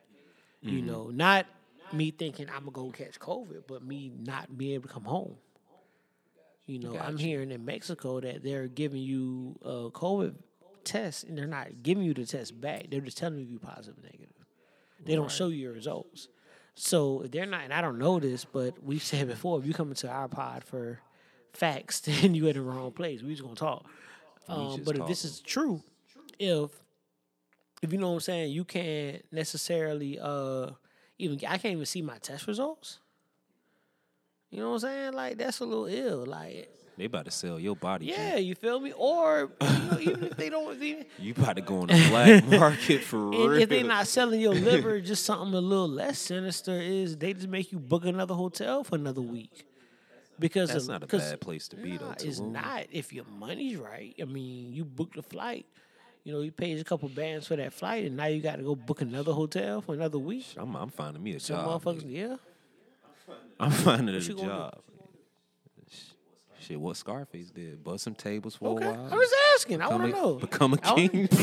You 0.62 0.78
mm-hmm. 0.78 0.86
know, 0.86 1.10
not 1.10 1.46
me 1.92 2.10
thinking 2.10 2.48
I'm 2.48 2.60
gonna 2.60 2.72
go 2.72 2.90
catch 2.90 3.18
COVID, 3.18 3.62
but 3.66 3.84
me 3.84 4.12
not 4.18 4.56
being 4.56 4.74
able 4.74 4.88
to 4.88 4.94
come 4.94 5.04
home. 5.04 5.36
You 6.66 6.78
know, 6.78 6.96
I'm 6.96 7.16
hearing 7.16 7.50
in 7.50 7.64
Mexico 7.64 8.20
that 8.20 8.44
they're 8.44 8.68
giving 8.68 9.02
you 9.02 9.58
a 9.62 9.90
COVID 9.90 10.34
test, 10.84 11.24
and 11.24 11.36
they're 11.36 11.46
not 11.46 11.82
giving 11.82 12.04
you 12.04 12.14
the 12.14 12.24
test 12.24 12.60
back. 12.60 12.86
They're 12.90 13.00
just 13.00 13.18
telling 13.18 13.46
you 13.46 13.58
positive 13.58 14.02
negative. 14.02 14.28
They 15.04 15.16
don't 15.16 15.30
show 15.30 15.48
you 15.48 15.62
your 15.62 15.72
results. 15.72 16.28
So 16.74 17.22
if 17.22 17.30
they're 17.30 17.46
not, 17.46 17.62
and 17.64 17.72
I 17.72 17.80
don't 17.80 17.98
know 17.98 18.18
this, 18.18 18.44
but 18.44 18.82
we've 18.82 19.02
said 19.02 19.28
before, 19.28 19.58
if 19.58 19.66
you 19.66 19.74
come 19.74 19.88
into 19.88 20.08
our 20.08 20.28
pod 20.28 20.64
for 20.64 21.00
facts, 21.52 22.00
then 22.00 22.34
you 22.34 22.46
are 22.46 22.50
in 22.50 22.56
the 22.56 22.62
wrong 22.62 22.92
place. 22.92 23.22
We 23.22 23.30
just 23.30 23.42
gonna 23.42 23.54
talk. 23.54 23.84
Um, 24.48 24.82
but 24.84 24.96
if 24.96 25.06
this 25.06 25.24
is 25.24 25.40
true, 25.40 25.82
if 26.38 26.70
if 27.82 27.92
you 27.92 27.98
know 27.98 28.08
what 28.08 28.14
I'm 28.14 28.20
saying, 28.20 28.52
you 28.52 28.64
can't 28.64 29.22
necessarily 29.32 30.18
uh 30.20 30.70
even 31.18 31.38
I 31.46 31.58
can't 31.58 31.72
even 31.72 31.86
see 31.86 32.02
my 32.02 32.18
test 32.18 32.46
results. 32.46 32.98
You 34.50 34.58
know 34.58 34.70
what 34.70 34.74
I'm 34.74 34.80
saying? 34.80 35.12
Like 35.12 35.38
that's 35.38 35.60
a 35.60 35.64
little 35.64 35.86
ill. 35.86 36.26
Like 36.26 36.68
They 37.00 37.06
about 37.06 37.24
to 37.24 37.30
sell 37.30 37.58
your 37.58 37.76
body. 37.76 38.08
G. 38.08 38.12
yeah, 38.12 38.36
you 38.36 38.54
feel 38.54 38.78
me? 38.78 38.92
Or 38.94 39.50
you 39.58 39.66
know, 39.90 39.98
even 39.98 40.24
if 40.24 40.36
they 40.36 40.50
don't, 40.50 40.74
even, 40.82 41.06
You 41.18 41.32
about 41.34 41.56
to 41.56 41.62
go 41.62 41.78
on 41.78 41.86
the 41.86 41.94
black 42.10 42.44
market 42.60 43.00
for 43.00 43.32
and 43.32 43.32
real. 43.32 43.52
if 43.54 43.70
they're 43.70 43.84
not 43.84 44.06
selling 44.06 44.38
your 44.38 44.52
liver, 44.52 45.00
just 45.00 45.24
something 45.24 45.54
a 45.54 45.60
little 45.62 45.88
less 45.88 46.18
sinister 46.18 46.78
is 46.78 47.16
they 47.16 47.32
just 47.32 47.48
make 47.48 47.72
you 47.72 47.78
book 47.78 48.04
another 48.04 48.34
hotel 48.34 48.84
for 48.84 48.96
another 48.96 49.22
week. 49.22 49.64
Because 50.38 50.68
That's 50.70 50.84
of, 50.84 50.90
not 50.90 51.02
a 51.04 51.06
bad 51.06 51.40
place 51.40 51.68
to 51.68 51.76
be 51.76 51.96
though. 51.96 52.08
Nah, 52.08 52.12
it's 52.20 52.38
Tulum. 52.38 52.52
not 52.52 52.86
if 52.92 53.14
your 53.14 53.24
money's 53.24 53.78
right. 53.78 54.14
I 54.20 54.24
mean, 54.26 54.74
you 54.74 54.84
booked 54.84 55.16
the 55.16 55.22
flight. 55.22 55.64
You 56.24 56.34
know, 56.34 56.42
you 56.42 56.52
paid 56.52 56.78
a 56.80 56.84
couple 56.84 57.08
bands 57.08 57.46
for 57.46 57.56
that 57.56 57.72
flight, 57.72 58.04
and 58.04 58.14
now 58.18 58.26
you 58.26 58.42
got 58.42 58.56
to 58.56 58.62
go 58.62 58.74
book 58.74 59.00
another 59.00 59.32
hotel 59.32 59.80
for 59.80 59.94
another 59.94 60.18
week. 60.18 60.44
I'm, 60.58 60.76
I'm 60.76 60.90
finding 60.90 61.22
me 61.22 61.32
a 61.36 61.40
Some 61.40 61.56
job. 61.56 61.82
motherfuckers, 61.82 62.04
yeah. 62.06 62.36
I'm 63.58 63.70
finding 63.70 64.14
it 64.14 64.28
you 64.28 64.36
a 64.36 64.42
job. 64.42 64.78
Shit, 66.70 66.80
what 66.80 66.96
Scarface 66.96 67.50
did? 67.50 67.82
Bust 67.82 68.04
some 68.04 68.14
tables 68.14 68.54
for 68.54 68.68
Okay, 68.76 68.86
a 68.86 68.92
while. 68.92 69.08
I 69.12 69.16
was 69.16 69.32
asking. 69.56 69.82
I 69.82 69.88
want 69.88 70.04
to 70.04 70.08
know. 70.10 70.34
Become 70.36 70.74
a 70.74 70.76
king. 70.76 71.10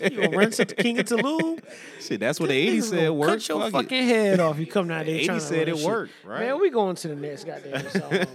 You 0.00 0.10
gonna 0.10 0.36
run 0.36 0.50
to 0.50 0.64
the 0.64 0.74
king 0.76 0.98
of 0.98 1.06
Tulum? 1.06 1.62
Shit, 2.00 2.18
that's 2.18 2.40
what 2.40 2.48
the 2.48 2.56
80 2.56 2.78
Niggas 2.78 2.82
said 2.82 2.96
gonna 2.98 3.12
worked. 3.14 3.30
Cut 3.32 3.48
your 3.48 3.60
Fuck 3.60 3.68
it. 3.68 3.72
fucking 3.72 4.04
head 4.08 4.40
off. 4.40 4.58
You 4.58 4.66
come 4.66 4.88
down 4.88 5.06
there. 5.06 5.14
80 5.14 5.38
said 5.38 5.68
it 5.68 5.76
shit. 5.76 5.86
worked, 5.86 6.12
right? 6.24 6.40
Man, 6.40 6.60
we 6.60 6.70
going 6.70 6.96
to 6.96 7.08
the 7.08 7.14
next 7.14 7.44
goddamn 7.44 7.88
song, 7.90 8.10
man. 8.10 8.26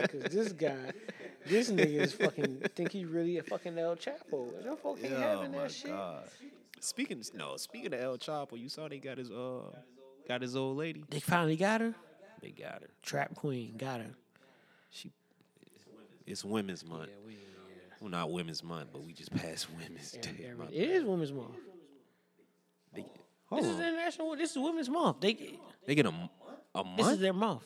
Because 0.00 0.32
this 0.32 0.52
guy, 0.52 0.76
this 1.46 1.70
nigga 1.70 2.00
is 2.00 2.14
fucking 2.14 2.62
think 2.74 2.90
he 2.92 3.04
really 3.04 3.36
a 3.36 3.42
fucking 3.42 3.78
El 3.78 3.94
Chapo. 3.96 4.64
No 4.64 4.76
folk 4.76 4.98
ain't 5.02 5.12
having 5.12 5.52
that 5.52 5.70
shit. 5.70 5.90
god. 5.90 6.24
Speaking 6.80 7.22
no, 7.34 7.58
speaking 7.58 7.92
of 7.92 8.00
El 8.00 8.16
Chapo, 8.16 8.58
you 8.58 8.70
saw 8.70 8.88
they 8.88 8.96
got 8.98 9.18
his 9.18 9.30
uh 9.30 9.60
got 10.26 10.40
his 10.40 10.56
old 10.56 10.78
lady. 10.78 11.04
They 11.10 11.20
finally 11.20 11.56
got 11.56 11.82
her. 11.82 11.94
They 12.40 12.48
got 12.50 12.80
her. 12.80 12.88
Trap 13.02 13.34
Queen 13.34 13.74
got 13.76 14.00
her. 14.00 14.10
She 14.90 15.10
it's 16.26 16.44
Women's 16.44 16.84
Month. 16.84 17.10
Well, 18.00 18.10
not 18.10 18.30
Women's 18.32 18.62
Month, 18.64 18.88
but 18.92 19.02
we 19.04 19.12
just 19.12 19.32
passed 19.34 19.68
Women's 19.70 20.10
Day. 20.12 20.48
Every- 20.50 20.66
It 20.76 20.90
is 20.90 21.04
Women's 21.04 21.32
Month. 21.32 21.54
They, 22.94 23.06
hold 23.46 23.62
This 23.62 23.70
is 23.70 23.76
on. 23.76 23.82
international. 23.82 24.36
This 24.36 24.50
is 24.50 24.58
Women's 24.58 24.88
Month. 24.90 25.20
They 25.20 25.58
They 25.86 25.94
get 25.94 26.06
a 26.06 26.08
a 26.74 26.82
month. 26.84 26.96
this 26.96 27.06
is 27.08 27.18
their 27.20 27.32
month, 27.32 27.62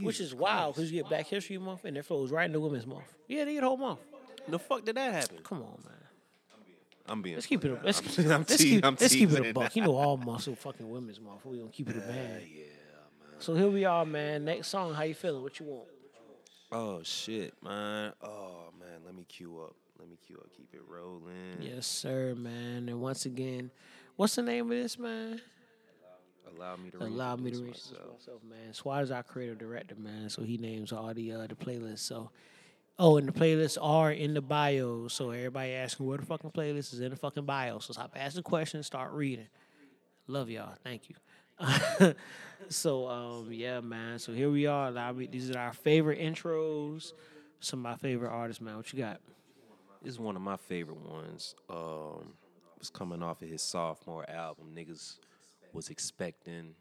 which 0.00 0.16
Jesus 0.18 0.28
is 0.28 0.34
wild 0.34 0.74
because 0.74 0.90
you 0.92 1.00
get 1.02 1.08
Black 1.08 1.26
History 1.26 1.58
Month 1.58 1.84
and 1.84 1.96
it 1.96 2.04
flows 2.04 2.30
right 2.30 2.46
into 2.46 2.60
Women's 2.60 2.86
Month. 2.86 3.04
Yeah, 3.26 3.44
they 3.44 3.54
get 3.54 3.64
a 3.64 3.66
whole 3.66 3.76
month. 3.76 4.00
The 4.46 4.58
fuck 4.58 4.84
did 4.84 4.96
that 4.96 5.12
happen? 5.12 5.38
Come 5.42 5.58
on, 5.58 5.78
man. 5.84 5.94
I'm 7.06 7.22
being. 7.22 7.36
Let's 7.36 7.46
keep 7.46 7.64
it. 7.64 7.70
A, 7.70 7.80
let's, 7.84 8.18
I'm, 8.18 8.24
I'm 8.32 8.40
let's 8.40 8.56
te- 8.58 8.64
keep, 8.70 8.84
I'm 8.84 8.96
let's 9.00 9.14
keep 9.14 9.30
it 9.32 9.46
a 9.46 9.52
buck. 9.54 9.74
You 9.74 9.82
know, 9.82 9.96
all 9.96 10.16
muscle 10.18 10.54
fucking 10.54 10.88
women's 10.88 11.20
month. 11.20 11.44
We 11.46 11.58
gonna 11.58 11.70
keep 11.70 11.88
it 11.90 11.96
a 11.96 12.00
band. 12.12 12.42
So 13.38 13.54
here 13.54 13.68
we 13.68 13.84
are, 13.86 14.04
man. 14.04 14.44
Next 14.44 14.68
song. 14.68 14.92
How 14.94 15.02
you 15.04 15.14
feeling? 15.14 15.42
What 15.42 15.58
you 15.58 15.66
want? 15.66 15.88
Oh 16.70 17.00
shit, 17.02 17.54
man. 17.62 18.12
Oh 18.22 18.70
man, 18.78 19.00
let 19.04 19.14
me 19.14 19.24
cue 19.24 19.58
up. 19.60 19.74
Let 19.98 20.08
me 20.08 20.18
cue 20.26 20.36
up. 20.36 20.46
Keep 20.56 20.74
it 20.74 20.82
rolling. 20.88 21.60
Yes, 21.60 21.86
sir, 21.86 22.34
man. 22.36 22.88
And 22.88 23.00
once 23.00 23.26
again, 23.26 23.70
what's 24.16 24.34
the 24.34 24.42
name 24.42 24.64
of 24.70 24.76
this, 24.76 24.98
man? 24.98 25.40
Allow 26.56 26.76
me 26.76 26.90
to 26.90 27.02
Allow 27.02 27.36
me 27.36 27.50
to 27.50 27.56
introduce 27.58 27.90
myself. 27.92 28.12
myself, 28.18 28.40
man. 28.48 28.72
Swad 28.72 29.02
is 29.04 29.10
our 29.10 29.22
creative 29.22 29.58
director, 29.58 29.94
man. 29.94 30.28
So 30.28 30.42
he 30.42 30.56
names 30.58 30.92
all 30.92 31.12
the 31.14 31.32
uh, 31.32 31.46
the 31.46 31.54
playlists. 31.54 32.00
So, 32.00 32.30
oh, 32.98 33.16
and 33.16 33.28
the 33.28 33.32
playlists 33.32 33.78
are 33.80 34.12
in 34.12 34.34
the 34.34 34.40
bio. 34.40 35.08
So 35.08 35.30
everybody 35.30 35.72
asking 35.72 36.06
where 36.06 36.18
the 36.18 36.26
fucking 36.26 36.50
playlist 36.50 36.92
is 36.92 37.00
in 37.00 37.10
the 37.10 37.16
fucking 37.16 37.44
bio. 37.44 37.78
So 37.78 37.92
stop 37.92 38.12
asking 38.16 38.42
questions, 38.44 38.86
start 38.86 39.12
reading. 39.12 39.48
Love 40.26 40.50
y'all. 40.50 40.74
Thank 40.84 41.08
you. 41.08 41.16
so 42.68 43.08
um, 43.08 43.48
yeah, 43.50 43.80
man. 43.80 44.18
So 44.18 44.32
here 44.32 44.50
we 44.50 44.66
are. 44.66 44.92
These 45.12 45.50
are 45.50 45.58
our 45.58 45.72
favorite 45.72 46.20
intros. 46.20 47.12
Some 47.60 47.80
of 47.80 47.82
my 47.82 47.96
favorite 47.96 48.30
artists, 48.30 48.60
man. 48.60 48.76
What 48.76 48.92
you 48.92 48.98
got? 48.98 49.20
This 50.02 50.14
is 50.14 50.20
one 50.20 50.36
of 50.36 50.42
my 50.42 50.56
favorite 50.56 51.00
ones. 51.00 51.54
Um, 51.68 52.34
was 52.78 52.90
coming 52.90 53.22
off 53.22 53.42
of 53.42 53.48
his 53.48 53.62
sophomore 53.62 54.28
album. 54.30 54.66
Niggas 54.74 55.16
was 55.72 55.88
expecting, 55.90 56.74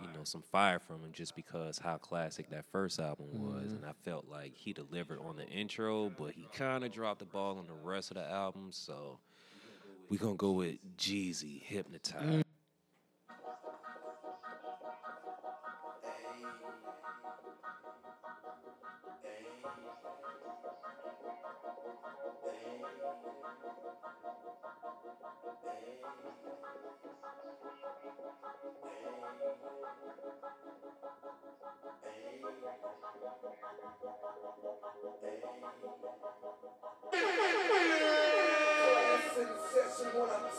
you 0.00 0.06
know, 0.08 0.24
some 0.24 0.42
fire 0.42 0.78
from 0.78 1.02
him 1.02 1.10
just 1.12 1.36
because 1.36 1.78
how 1.78 1.98
classic 1.98 2.48
that 2.50 2.64
first 2.64 2.98
album 2.98 3.26
was, 3.32 3.72
and 3.72 3.84
I 3.84 3.92
felt 4.04 4.26
like 4.30 4.54
he 4.56 4.72
delivered 4.72 5.18
on 5.20 5.36
the 5.36 5.46
intro, 5.46 6.10
but 6.18 6.32
he 6.32 6.48
kind 6.52 6.84
of 6.84 6.92
dropped 6.92 7.18
the 7.20 7.26
ball 7.26 7.58
on 7.58 7.66
the 7.66 7.74
rest 7.88 8.10
of 8.10 8.16
the 8.16 8.28
album. 8.28 8.68
So 8.70 9.18
we 10.08 10.16
gonna 10.16 10.34
go 10.34 10.52
with 10.52 10.76
Jeezy, 10.96 11.62
Hypnotize. 11.62 12.22
Class 12.22 12.42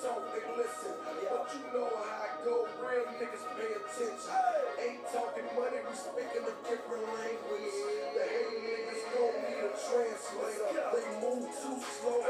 when 0.01 0.25
they 0.33 0.45
listen. 0.57 0.93
But 1.05 1.45
you 1.53 1.61
know 1.69 1.89
how 1.93 2.25
I 2.25 2.29
go, 2.41 2.65
real 2.81 3.05
niggas 3.13 3.45
pay 3.53 3.77
attention. 3.77 4.33
Ain't 4.81 5.05
talking 5.13 5.45
money, 5.53 5.79
we 5.85 5.93
speaking 5.93 6.43
a 6.49 6.53
different 6.65 7.05
language. 7.13 7.77
The 8.17 8.23
hate 8.25 8.57
niggas 8.57 9.03
gon' 9.13 9.37
need 9.45 9.61
a 9.61 9.71
translator. 9.77 10.69
They 10.97 11.05
move 11.21 11.45
too 11.53 11.77
slow 11.77 12.22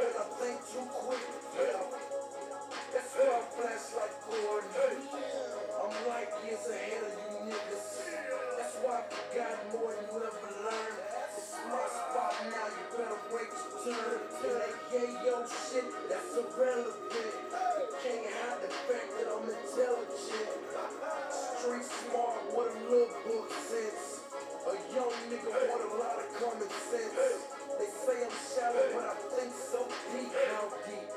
smart 22.13 22.45
with 22.53 22.69
a 22.69 22.81
little 22.93 23.09
book 23.25 23.49
sense. 23.49 24.21
A 24.69 24.73
young 24.93 25.13
nigga 25.33 25.49
with 25.49 25.81
a 25.81 25.97
lot 25.97 26.17
of 26.21 26.29
common 26.37 26.69
sense. 26.69 27.41
They 27.73 27.89
say 27.89 28.21
I'm 28.21 28.35
shallow, 28.53 28.85
but 28.93 29.05
I 29.09 29.15
think 29.33 29.49
so 29.49 29.81
deep. 30.13 30.29
How 30.29 30.69
deep? 30.85 31.09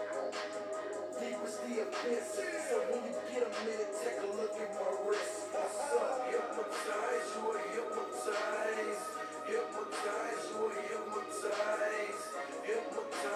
Deep 1.21 1.39
is 1.45 1.57
the 1.69 1.75
abyss. 1.85 2.41
So 2.69 2.77
when 2.89 3.05
you 3.05 3.15
get 3.29 3.45
a 3.45 3.53
minute, 3.69 3.93
take 4.01 4.25
a 4.25 4.31
look 4.41 4.57
at 4.57 4.71
my 4.73 4.89
wrist. 5.05 5.53
What's 5.53 5.93
up? 6.01 6.25
Hypnotize, 6.33 7.29
you 7.37 7.45
are 7.45 7.61
hypnotized. 7.77 9.05
Hypnotize, 9.45 10.43
you 10.49 10.59
are 10.65 10.81
hypnotized. 10.81 12.25
Hypnotize, 12.65 13.36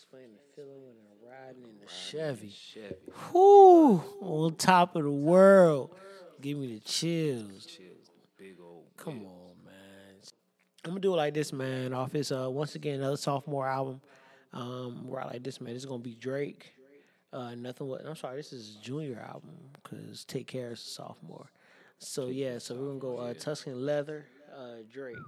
explain 0.00 0.30
the 0.32 0.54
feeling 0.56 0.80
when 0.82 0.94
I'm 0.96 1.46
riding 1.46 1.62
in 1.62 1.78
the 1.78 1.86
Chevy. 1.92 2.48
Chevy. 2.48 2.96
Whoo! 3.34 4.02
On 4.22 4.54
top 4.54 4.96
of 4.96 5.02
the 5.02 5.10
world. 5.10 5.94
Give 6.40 6.56
me 6.56 6.74
the 6.74 6.80
chills. 6.80 7.66
Chills, 7.66 8.10
big 8.38 8.54
old. 8.64 8.84
Come 8.96 9.26
on, 9.26 9.62
man. 9.62 9.74
I'm 10.84 10.92
gonna 10.92 11.00
do 11.00 11.12
it 11.12 11.18
like 11.18 11.34
this, 11.34 11.52
man. 11.52 11.92
Off 11.92 12.12
his 12.12 12.32
uh 12.32 12.48
once 12.50 12.74
again 12.76 13.00
another 13.00 13.18
sophomore 13.18 13.66
album. 13.66 14.00
Um, 14.54 15.02
right 15.04 15.26
like 15.26 15.42
this, 15.42 15.60
man. 15.60 15.74
This 15.74 15.82
is 15.82 15.86
gonna 15.86 16.02
be 16.02 16.14
Drake. 16.14 16.72
Uh, 17.30 17.54
nothing. 17.54 17.86
What 17.86 18.00
I'm 18.06 18.16
sorry. 18.16 18.38
This 18.38 18.54
is 18.54 18.76
junior 18.76 19.20
album 19.20 19.50
because 19.74 20.24
Take 20.24 20.46
Care 20.46 20.72
is 20.72 20.80
a 20.80 20.82
sophomore. 20.82 21.50
So 21.98 22.28
yeah. 22.28 22.58
So 22.58 22.74
we're 22.74 22.86
gonna 22.86 22.98
go 22.98 23.18
uh, 23.18 23.34
Tuscan 23.34 23.84
Leather, 23.84 24.24
uh, 24.56 24.76
Drake. 24.90 25.18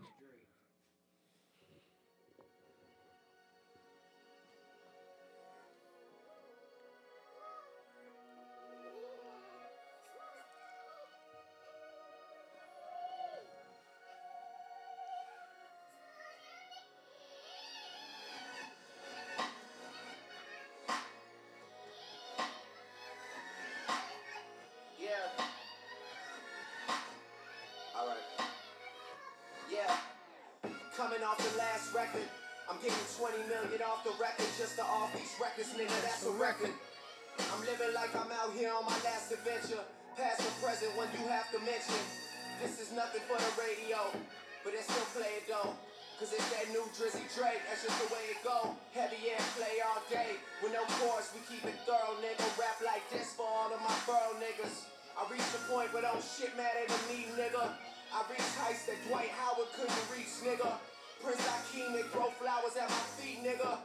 That's 47.68 47.82
just 47.84 47.98
the 48.02 48.08
way 48.14 48.24
it 48.30 48.40
go. 48.44 48.74
Heavy 48.92 49.30
air 49.30 49.42
play 49.56 49.80
all 49.84 50.02
day, 50.10 50.38
with 50.62 50.72
no 50.72 50.82
chorus, 51.00 51.32
we 51.34 51.40
keep 51.48 51.64
it 51.64 51.76
thorough, 51.84 52.18
nigga. 52.20 52.44
Rap 52.58 52.78
like 52.84 53.04
this 53.10 53.32
for 53.34 53.46
all 53.46 53.72
of 53.72 53.80
my 53.80 53.94
borough 54.06 54.36
niggas. 54.38 54.88
I 55.18 55.28
reached 55.30 55.52
the 55.52 55.62
point 55.68 55.92
where 55.92 56.02
don't 56.02 56.22
shit 56.22 56.56
matter 56.56 56.86
to 56.88 56.98
me, 57.08 57.28
nigga. 57.36 57.72
I 58.12 58.18
reached 58.28 58.54
heights 58.60 58.86
that 58.86 58.96
Dwight 59.08 59.32
Howard 59.36 59.68
couldn't 59.76 60.04
reach, 60.12 60.32
nigga. 60.44 60.76
Prince 61.22 61.44
Akeem 61.46 61.94
and 62.00 62.10
grow 62.12 62.28
flowers 62.40 62.76
at 62.76 62.88
my 62.88 63.04
feet, 63.16 63.44
nigga. 63.44 63.78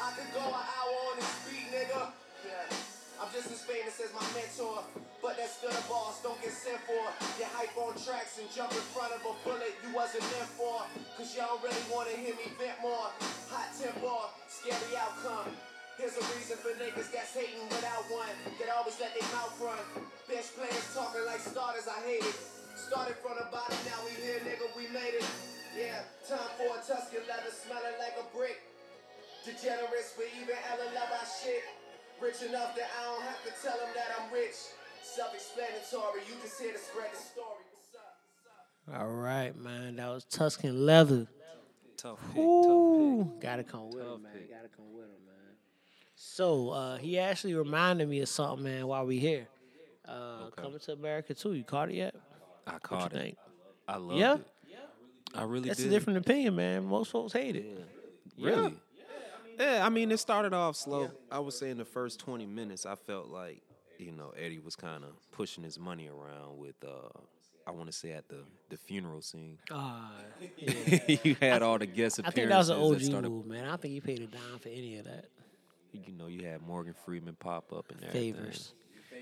I 0.00 0.12
could 0.12 0.30
go 0.32 0.44
an 0.44 0.64
hour 0.64 0.96
on 1.10 1.16
this 1.16 1.34
beat, 1.48 1.68
nigga. 1.72 2.12
Yeah. 2.46 2.93
I'm 3.20 3.30
just 3.30 3.46
as 3.50 3.62
famous 3.62 3.94
as 4.02 4.10
my 4.10 4.26
mentor, 4.34 4.82
but 5.22 5.38
that's 5.38 5.62
still 5.62 5.70
a 5.70 5.84
boss, 5.86 6.18
don't 6.22 6.38
get 6.42 6.50
sent 6.50 6.82
for. 6.82 6.98
Get 7.38 7.46
hype 7.54 7.72
on 7.78 7.94
tracks 7.94 8.42
and 8.42 8.50
jump 8.50 8.74
in 8.74 8.84
front 8.90 9.14
of 9.14 9.22
a 9.22 9.32
bullet 9.46 9.70
you 9.86 9.94
wasn't 9.94 10.26
meant 10.34 10.50
for. 10.58 10.82
Cause 11.14 11.30
y'all 11.38 11.62
really 11.62 11.84
wanna 11.88 12.12
hear 12.18 12.34
me 12.34 12.50
vent 12.58 12.74
more. 12.82 13.08
Hot 13.54 13.70
tempo, 13.78 14.34
scary 14.50 14.98
outcome. 14.98 15.54
Here's 15.94 16.18
a 16.18 16.24
reason 16.34 16.58
for 16.58 16.74
niggas 16.74 17.14
that's 17.14 17.30
hating 17.38 17.62
without 17.70 18.02
one. 18.10 18.34
That 18.58 18.74
always 18.74 18.98
let 18.98 19.14
their 19.14 19.28
mouth 19.30 19.54
run. 19.62 19.78
Bench 20.26 20.50
players 20.58 20.86
talking 20.90 21.22
like 21.22 21.38
starters, 21.38 21.86
I 21.86 22.02
hate 22.02 22.26
it. 22.26 22.34
Started 22.74 23.14
from 23.22 23.38
the 23.38 23.46
bottom, 23.54 23.78
now 23.86 24.02
we 24.02 24.10
here, 24.18 24.42
nigga, 24.42 24.66
we 24.74 24.90
made 24.90 25.14
it. 25.14 25.26
Yeah, 25.78 26.02
time 26.26 26.50
for 26.58 26.66
a 26.74 26.82
Tuscan 26.82 27.22
leather 27.30 27.54
smelling 27.54 27.94
like 28.02 28.18
a 28.18 28.26
brick. 28.34 28.58
Degenerates, 29.46 30.18
but 30.18 30.26
even 30.34 30.58
Ellen 30.74 30.90
love 30.98 31.14
our 31.14 31.28
shit. 31.30 31.62
Rich 32.20 32.42
enough 32.48 32.74
that 32.76 32.88
I 33.00 33.04
don't 33.04 33.22
have 33.22 33.42
to 33.44 33.50
tell 33.62 33.76
them 33.78 33.88
that 33.94 34.06
I'm 34.18 34.32
rich. 34.32 34.54
Self-explanatory, 35.02 36.22
you 36.28 36.34
just 36.42 36.60
here 36.60 36.72
to 36.72 36.78
spread 36.78 37.10
the 37.12 37.16
story. 37.16 37.46
What's 37.72 37.94
up? 37.94 38.16
What's 38.86 38.98
up? 38.98 39.02
All 39.02 39.08
right, 39.12 39.54
man. 39.56 39.96
That 39.96 40.08
was 40.08 40.24
Tuscan 40.24 40.86
Leather. 40.86 41.26
Tough 41.96 42.18
pick, 42.28 42.34
tough 42.34 42.38
Ooh, 42.44 43.32
gotta 43.40 43.62
come 43.64 43.90
with 43.90 44.02
Tough 44.04 44.16
him, 44.16 44.22
man. 44.24 44.32
pick. 44.32 44.50
Gotta 44.50 44.68
come 44.68 44.92
with 44.92 45.04
him, 45.04 45.24
man. 45.26 45.34
So 46.16 46.70
uh, 46.70 46.96
he 46.98 47.18
actually 47.18 47.54
reminded 47.54 48.08
me 48.08 48.20
of 48.20 48.28
something, 48.28 48.64
man, 48.64 48.86
while 48.86 49.06
we 49.06 49.18
here. 49.18 49.46
Uh, 50.06 50.46
Okay. 50.48 50.62
Coming 50.62 50.78
to 50.80 50.92
America 50.92 51.34
too. 51.34 51.54
You 51.54 51.64
caught 51.64 51.88
it 51.90 51.94
yet? 51.94 52.12
pick. 52.14 52.22
I 52.66 52.72
What 52.72 52.82
caught 52.82 53.12
you 53.12 53.18
it. 53.18 53.22
think? 53.22 53.36
I 53.88 53.96
love 53.96 54.18
Yeah? 54.18 54.34
it. 54.34 54.46
Yeah, 54.68 54.76
I 55.34 55.44
really 55.44 55.68
That's 55.68 55.78
did. 55.80 55.86
a 55.88 55.90
different 55.90 56.18
opinion, 56.18 56.56
man. 56.56 56.84
Most 56.84 57.10
folks 57.10 57.32
hate 57.32 57.56
it. 57.56 57.84
Really? 58.38 58.74
Yeah, 59.58 59.84
I 59.84 59.88
mean, 59.88 60.10
it 60.12 60.18
started 60.18 60.52
off 60.52 60.76
slow. 60.76 61.10
I 61.30 61.38
would 61.38 61.52
say 61.52 61.70
in 61.70 61.78
the 61.78 61.84
first 61.84 62.20
20 62.20 62.46
minutes, 62.46 62.86
I 62.86 62.94
felt 62.94 63.28
like, 63.28 63.62
you 63.98 64.12
know, 64.12 64.32
Eddie 64.36 64.58
was 64.58 64.76
kind 64.76 65.04
of 65.04 65.10
pushing 65.32 65.64
his 65.64 65.78
money 65.78 66.08
around 66.08 66.58
with, 66.58 66.76
uh, 66.84 67.08
I 67.66 67.70
want 67.70 67.86
to 67.86 67.92
say 67.92 68.12
at 68.12 68.28
the, 68.28 68.44
the 68.68 68.76
funeral 68.76 69.22
scene. 69.22 69.58
Ah, 69.70 70.10
you 71.22 71.36
had 71.40 71.62
all 71.62 71.78
the 71.78 71.86
guest 71.86 72.20
I 72.24 72.30
think 72.30 72.48
that 72.48 72.58
was 72.58 72.68
an 72.68 72.78
OG 72.78 73.00
started- 73.00 73.30
move, 73.30 73.46
man. 73.46 73.64
I 73.64 73.68
don't 73.68 73.80
think 73.80 73.94
he 73.94 74.00
paid 74.00 74.20
a 74.20 74.26
dime 74.26 74.58
for 74.60 74.68
any 74.68 74.98
of 74.98 75.04
that. 75.06 75.26
You 75.92 76.12
know, 76.12 76.26
you 76.26 76.44
had 76.46 76.60
Morgan 76.60 76.94
Freeman 77.04 77.36
pop 77.38 77.72
up 77.72 77.90
and 77.90 78.02
everything. 78.04 78.34
Favors. 78.34 78.74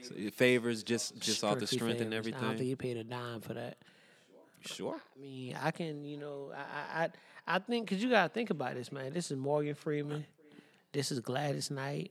So, 0.02 0.14
favors 0.32 0.82
just 0.82 1.20
just 1.20 1.44
off 1.44 1.58
the 1.58 1.66
Strictly 1.66 1.92
strength 1.96 2.00
and 2.00 2.10
favors. 2.12 2.26
I 2.26 2.30
don't 2.30 2.40
think 2.40 2.52
everything. 2.54 2.66
he 2.66 2.74
paid 2.76 2.96
a 2.96 3.04
dime 3.04 3.40
for 3.42 3.54
that. 3.54 3.76
Sure. 4.64 4.96
I 5.16 5.20
mean, 5.20 5.56
I 5.62 5.70
can, 5.70 6.04
you 6.04 6.16
know, 6.16 6.50
I, 6.54 7.04
I, 7.04 7.08
I, 7.46 7.58
think 7.58 7.88
because 7.88 8.02
you 8.02 8.10
gotta 8.10 8.28
think 8.28 8.50
about 8.50 8.74
this, 8.74 8.92
man. 8.92 9.12
This 9.12 9.30
is 9.30 9.36
Morgan 9.36 9.74
Freeman. 9.74 10.24
This 10.92 11.10
is 11.10 11.20
Gladys 11.20 11.70
Knight. 11.70 12.10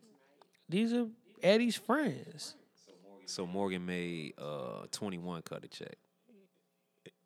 These 0.69 0.93
are 0.93 1.07
Eddie's 1.43 1.75
friends. 1.75 2.55
So 3.25 3.45
Morgan 3.45 3.85
made 3.85 4.33
uh 4.37 4.85
21 4.91 5.41
cut 5.43 5.63
a 5.63 5.67
check. 5.67 5.95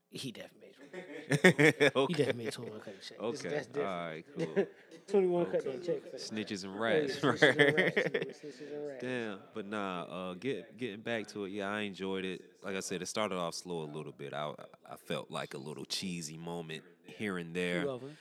He 0.10 0.32
definitely 0.32 0.60
made. 0.62 0.66
He 1.28 1.90
okay. 1.96 2.14
definitely 2.14 2.44
made 2.46 2.54
twenty 2.54 2.72
one 2.72 2.80
cut 2.80 2.94
a 2.94 3.06
check. 3.06 3.18
This- 3.20 3.46
Okay. 3.46 3.50
that's 3.50 3.78
All 3.78 3.84
right. 3.84 4.24
Cool. 4.38 4.66
Twenty 5.08 5.28
one 5.28 5.46
cut 5.46 5.64
that 5.66 5.86
check. 5.86 6.14
Snitches 6.16 6.64
and 6.64 6.74
yeah, 6.74 6.80
rats, 6.80 7.24
right? 7.24 7.38
snitches 7.38 8.62
and 8.62 8.88
rats. 8.88 9.02
Damn, 9.02 9.40
but 9.54 9.68
nah. 9.68 10.04
Uh, 10.04 10.34
get 10.36 10.78
getting 10.78 11.02
back 11.02 11.28
to 11.28 11.46
it. 11.46 11.50
Yeah, 11.50 11.70
I 11.70 11.82
enjoyed 11.82 12.26
it. 12.26 12.42
Like 12.64 12.76
I 12.76 12.80
said, 12.80 13.02
it 13.04 13.08
started 13.08 13.38
off 13.38 13.54
slow 13.54 13.84
a 13.84 13.90
little 13.92 14.14
bit. 14.14 14.34
I 14.34 14.54
I 14.90 14.96
felt 14.96 15.30
like 15.30 15.54
a 15.54 15.58
little 15.60 15.86
cheesy 15.86 16.38
moment 16.38 16.84
here 17.06 17.38
and 17.38 17.54
there, 17.56 17.84
Two 17.84 17.90
of 17.90 18.04
'em. 18.04 18.18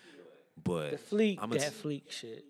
but 0.63 0.91
The 0.93 0.97
fleek, 1.17 1.39
I'm 1.41 1.51
that 1.51 1.69
a, 1.69 1.71
fleek 1.71 2.11
shit. 2.11 2.45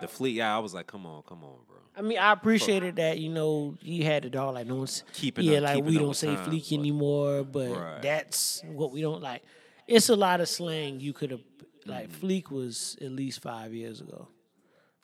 the 0.00 0.08
fleet. 0.08 0.34
Yeah, 0.34 0.54
I 0.54 0.58
was 0.60 0.74
like, 0.74 0.86
come 0.86 1.06
on, 1.06 1.22
come 1.22 1.42
on, 1.44 1.56
bro. 1.66 1.76
I 1.96 2.02
mean, 2.02 2.18
I 2.18 2.32
appreciated 2.32 2.96
that. 2.96 3.18
You 3.18 3.28
know, 3.30 3.76
he 3.82 4.02
had 4.02 4.24
it 4.24 4.36
all. 4.36 4.52
like 4.54 4.66
no 4.66 4.76
one's 4.76 5.02
Keeping 5.12 5.44
Yeah, 5.44 5.58
up- 5.58 5.62
like 5.64 5.74
keeping 5.76 5.90
we 5.90 5.98
don't 5.98 6.14
say 6.16 6.34
times, 6.34 6.48
fleek 6.48 6.70
but- 6.70 6.78
anymore, 6.78 7.44
but 7.44 7.70
Right. 7.70 8.02
that's 8.02 8.62
what 8.66 8.92
we 8.92 9.00
don't 9.00 9.22
like. 9.22 9.42
It's 9.86 10.08
a 10.08 10.16
lot 10.16 10.40
of 10.40 10.48
slang 10.48 11.00
you 11.00 11.12
could 11.12 11.30
have 11.32 11.42
like. 11.86 12.08
Mm-hmm. 12.10 12.26
Fleek 12.26 12.50
was 12.50 12.96
at 13.00 13.10
least 13.10 13.42
five 13.42 13.74
years 13.74 14.00
ago 14.00 14.28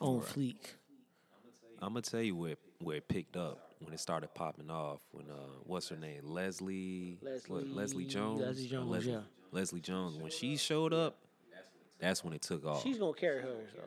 on 0.00 0.20
fleek. 0.20 0.56
I'm 1.82 1.90
gonna 1.90 2.02
tell 2.02 2.22
you 2.22 2.36
where 2.36 2.56
where 2.80 2.96
it 2.98 3.08
picked 3.08 3.36
up 3.36 3.72
when 3.80 3.92
it 3.92 3.98
started 4.00 4.32
popping 4.34 4.70
off. 4.70 5.00
When 5.12 5.28
uh, 5.28 5.34
what's 5.64 5.88
her 5.88 5.96
name? 5.96 6.22
Leslie. 6.24 7.18
what, 7.20 7.32
Leslie 7.48 7.64
Leslie- 7.74 8.04
Jones. 8.06 8.40
Leslie 8.40 8.68
Jones, 8.68 8.90
Leslie, 8.90 9.12
yeah. 9.12 9.20
Leslie 9.52 9.80
Jones. 9.80 10.16
When 10.18 10.30
she 10.30 10.56
showed 10.56 10.92
up, 10.92 11.16
that's 11.98 12.22
when 12.24 12.32
it 12.34 12.42
took 12.42 12.64
off. 12.66 12.82
She's 12.82 12.98
gonna 12.98 13.12
carry 13.14 13.40
hers 13.42 13.70
though. 13.74 13.82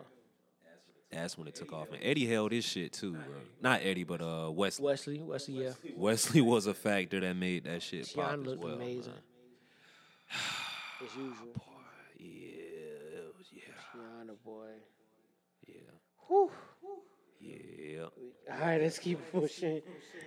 That's 1.12 1.38
when 1.38 1.48
it 1.48 1.56
took 1.56 1.74
off. 1.74 1.88
And 1.92 1.98
Eddie 2.04 2.28
held 2.28 2.52
his 2.52 2.64
shit 2.64 2.94
too, 2.94 3.14
bro. 3.14 3.22
Not 3.62 3.82
Eddie, 3.84 4.04
but 4.04 4.22
uh 4.22 4.52
Wesley. 4.52 4.86
Wesley, 4.86 5.20
Wesley, 5.24 5.64
yeah. 5.64 5.72
Wesley 5.96 6.42
was 6.42 6.68
a 6.68 6.74
factor 6.74 7.20
that 7.20 7.36
made 7.36 7.64
that 7.66 7.82
shit 7.82 8.12
pop 8.16 8.32
Teyana 8.32 8.42
as 8.42 8.46
looked 8.48 8.64
well. 8.64 8.74
amazing 8.76 9.14
man. 9.14 9.22
as 11.06 11.16
usual. 11.16 11.48
Yeah, 12.22 12.26
it 12.28 13.34
was- 13.38 13.48
yeah, 13.54 13.62
Teyana 13.96 14.36
boy. 14.44 14.68
yeah, 15.66 15.76
Whew. 16.28 16.52
Yeah. 17.82 18.06
All 18.52 18.60
right, 18.66 18.82
let's 18.82 19.00
keep 19.00 19.20
pushing. 19.32 19.82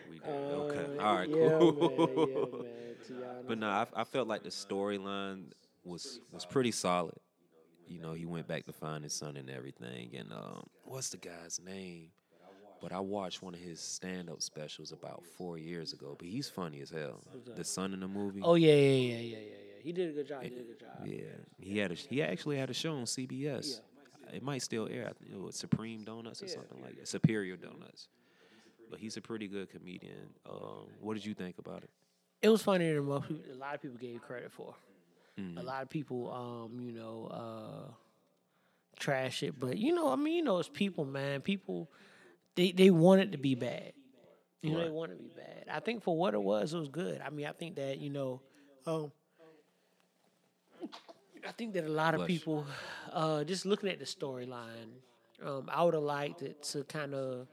We 0.09 0.19
did. 0.19 0.31
okay. 0.31 0.87
Uh, 0.99 1.03
All 1.03 1.17
right. 1.17 1.29
yeah, 1.31 1.37
Cool. 1.59 1.73
Man, 1.73 1.91
yeah, 2.17 2.45
man. 2.59 2.97
Teyana. 3.09 3.47
But 3.47 3.59
nah, 3.59 3.85
I, 3.95 4.01
I 4.03 4.05
felt 4.05 4.29
like 4.29 4.43
the 4.43 4.51
storyline 4.51 5.53
was 5.85 6.21
was 6.33 6.45
pretty 6.45 6.71
solid. 6.73 7.17
You 7.87 8.01
know, 8.01 8.13
he 8.13 8.25
went 8.27 8.47
back 8.47 8.65
to 8.67 8.73
find 8.73 9.03
his 9.05 9.13
son 9.13 9.37
and 9.37 9.51
everything. 9.51 10.15
And 10.17 10.33
um, 10.33 10.65
what's 10.85 11.11
the 11.11 11.19
guy's 11.19 11.61
name? 11.65 12.11
But 12.81 12.93
I 12.93 13.01
watched 13.01 13.43
one 13.43 13.55
of 13.55 13.61
his 13.61 13.81
stand 13.81 14.29
up 14.29 14.43
specials 14.43 14.93
about 14.93 15.25
four 15.37 15.59
years 15.59 15.93
ago. 15.93 16.17
But 16.19 16.29
he's 16.29 16.49
funny 16.49 16.81
as 16.81 16.91
hell. 16.91 17.23
The 17.55 17.65
son 17.65 17.93
in 17.93 18.01
the 18.01 18.09
movie. 18.09 18.41
Oh 18.43 18.55
yeah, 18.55 18.73
yeah, 18.73 18.79
yeah, 18.79 19.17
yeah, 19.19 19.19
yeah, 19.21 19.39
yeah. 19.39 19.83
He 19.83 19.93
did 19.93 20.11
a 20.11 20.13
good 20.13 20.27
job. 20.29 20.43
He 20.43 20.51
did 20.51 20.61
a 20.61 20.65
good 20.65 20.81
job. 20.81 21.07
Yeah, 21.07 21.21
he 21.59 21.79
had 21.79 21.93
a 21.93 21.95
he 21.95 22.23
actually 22.23 22.59
had 22.59 22.71
a 22.71 22.75
show 22.75 22.95
on 22.95 23.05
CBS. 23.05 23.81
It 24.33 24.43
might 24.43 24.63
still 24.63 24.89
air. 24.91 25.05
I 25.09 25.13
think 25.13 25.33
it 25.33 25.41
was 25.41 25.57
Supreme 25.57 26.05
Donuts 26.05 26.43
or 26.43 26.49
something 26.49 26.83
like 26.83 26.97
that. 26.99 27.09
Superior 27.09 27.57
Donuts. 27.57 28.09
But 28.91 28.99
he's 28.99 29.17
a 29.17 29.21
pretty 29.21 29.49
good 29.49 29.71
comedian. 29.71 30.31
Um, 30.49 30.87
what 31.01 31.15
did 31.15 31.25
you 31.25 31.35
think 31.35 31.59
about 31.59 31.83
it? 31.83 31.91
It 32.43 32.49
was 32.49 32.63
funnier 32.63 32.97
than 32.97 33.05
most 33.05 33.29
people, 33.29 33.45
a 33.53 33.57
lot 33.57 33.75
of 33.75 33.83
people 33.83 33.97
gave 33.99 34.21
credit 34.23 34.53
for. 34.53 34.75
Mm-hmm. 35.39 35.59
A 35.59 35.63
lot 35.63 35.83
of 35.83 35.89
people, 35.89 36.31
um, 36.33 36.81
you 36.81 36.93
know, 36.93 37.27
uh, 37.31 37.93
trash 38.99 39.43
it, 39.43 39.59
but 39.59 39.79
you 39.79 39.95
know, 39.95 40.11
I 40.13 40.17
mean, 40.17 40.35
you 40.35 40.43
know, 40.43 40.59
it's 40.59 40.69
people, 40.69 41.05
man. 41.05 41.41
People, 41.41 41.91
they 42.57 42.73
they 42.73 42.91
want 42.91 43.21
it 43.23 43.33
to 43.33 43.39
be 43.39 43.55
bad. 43.55 43.93
You 44.61 44.71
know, 44.73 44.79
they 44.79 44.85
Right. 44.85 44.93
want 44.93 45.13
it 45.13 45.17
to 45.17 45.23
be 45.23 45.31
bad. 45.35 45.65
I 45.71 45.81
think 45.81 46.03
for 46.03 46.17
what 46.17 46.35
it 46.35 46.43
was, 46.43 46.75
it 46.75 46.79
was 46.79 46.89
good. 46.89 47.21
I 47.21 47.31
mean, 47.31 47.47
I 47.47 47.53
think 47.53 47.77
that 47.77 47.99
you 47.99 48.11
know, 48.11 48.43
um, 48.87 49.11
I 51.49 51.53
think 51.53 51.73
that 51.75 51.85
a 51.85 51.89
lot 51.89 52.15
of 52.15 52.27
people, 52.27 52.65
uh, 53.13 53.45
just 53.45 53.67
looking 53.67 53.89
at 53.89 53.99
the 53.99 54.05
storyline, 54.05 54.91
um, 55.45 55.69
I 55.73 55.83
would 55.83 55.95
have 55.95 56.03
liked 56.03 56.43
it 56.43 56.63
to 56.65 56.85
kind 56.85 57.15
of 57.15 57.47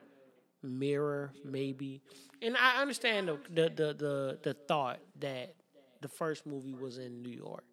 mirror 0.61 1.31
maybe 1.45 2.01
and 2.41 2.57
i 2.57 2.81
understand 2.81 3.29
the, 3.29 3.37
the 3.53 3.69
the 3.69 3.93
the 3.93 4.39
the 4.43 4.53
thought 4.67 4.99
that 5.19 5.53
the 6.01 6.07
first 6.09 6.45
movie 6.45 6.73
was 6.75 6.97
in 6.97 7.21
new 7.21 7.29
york 7.29 7.63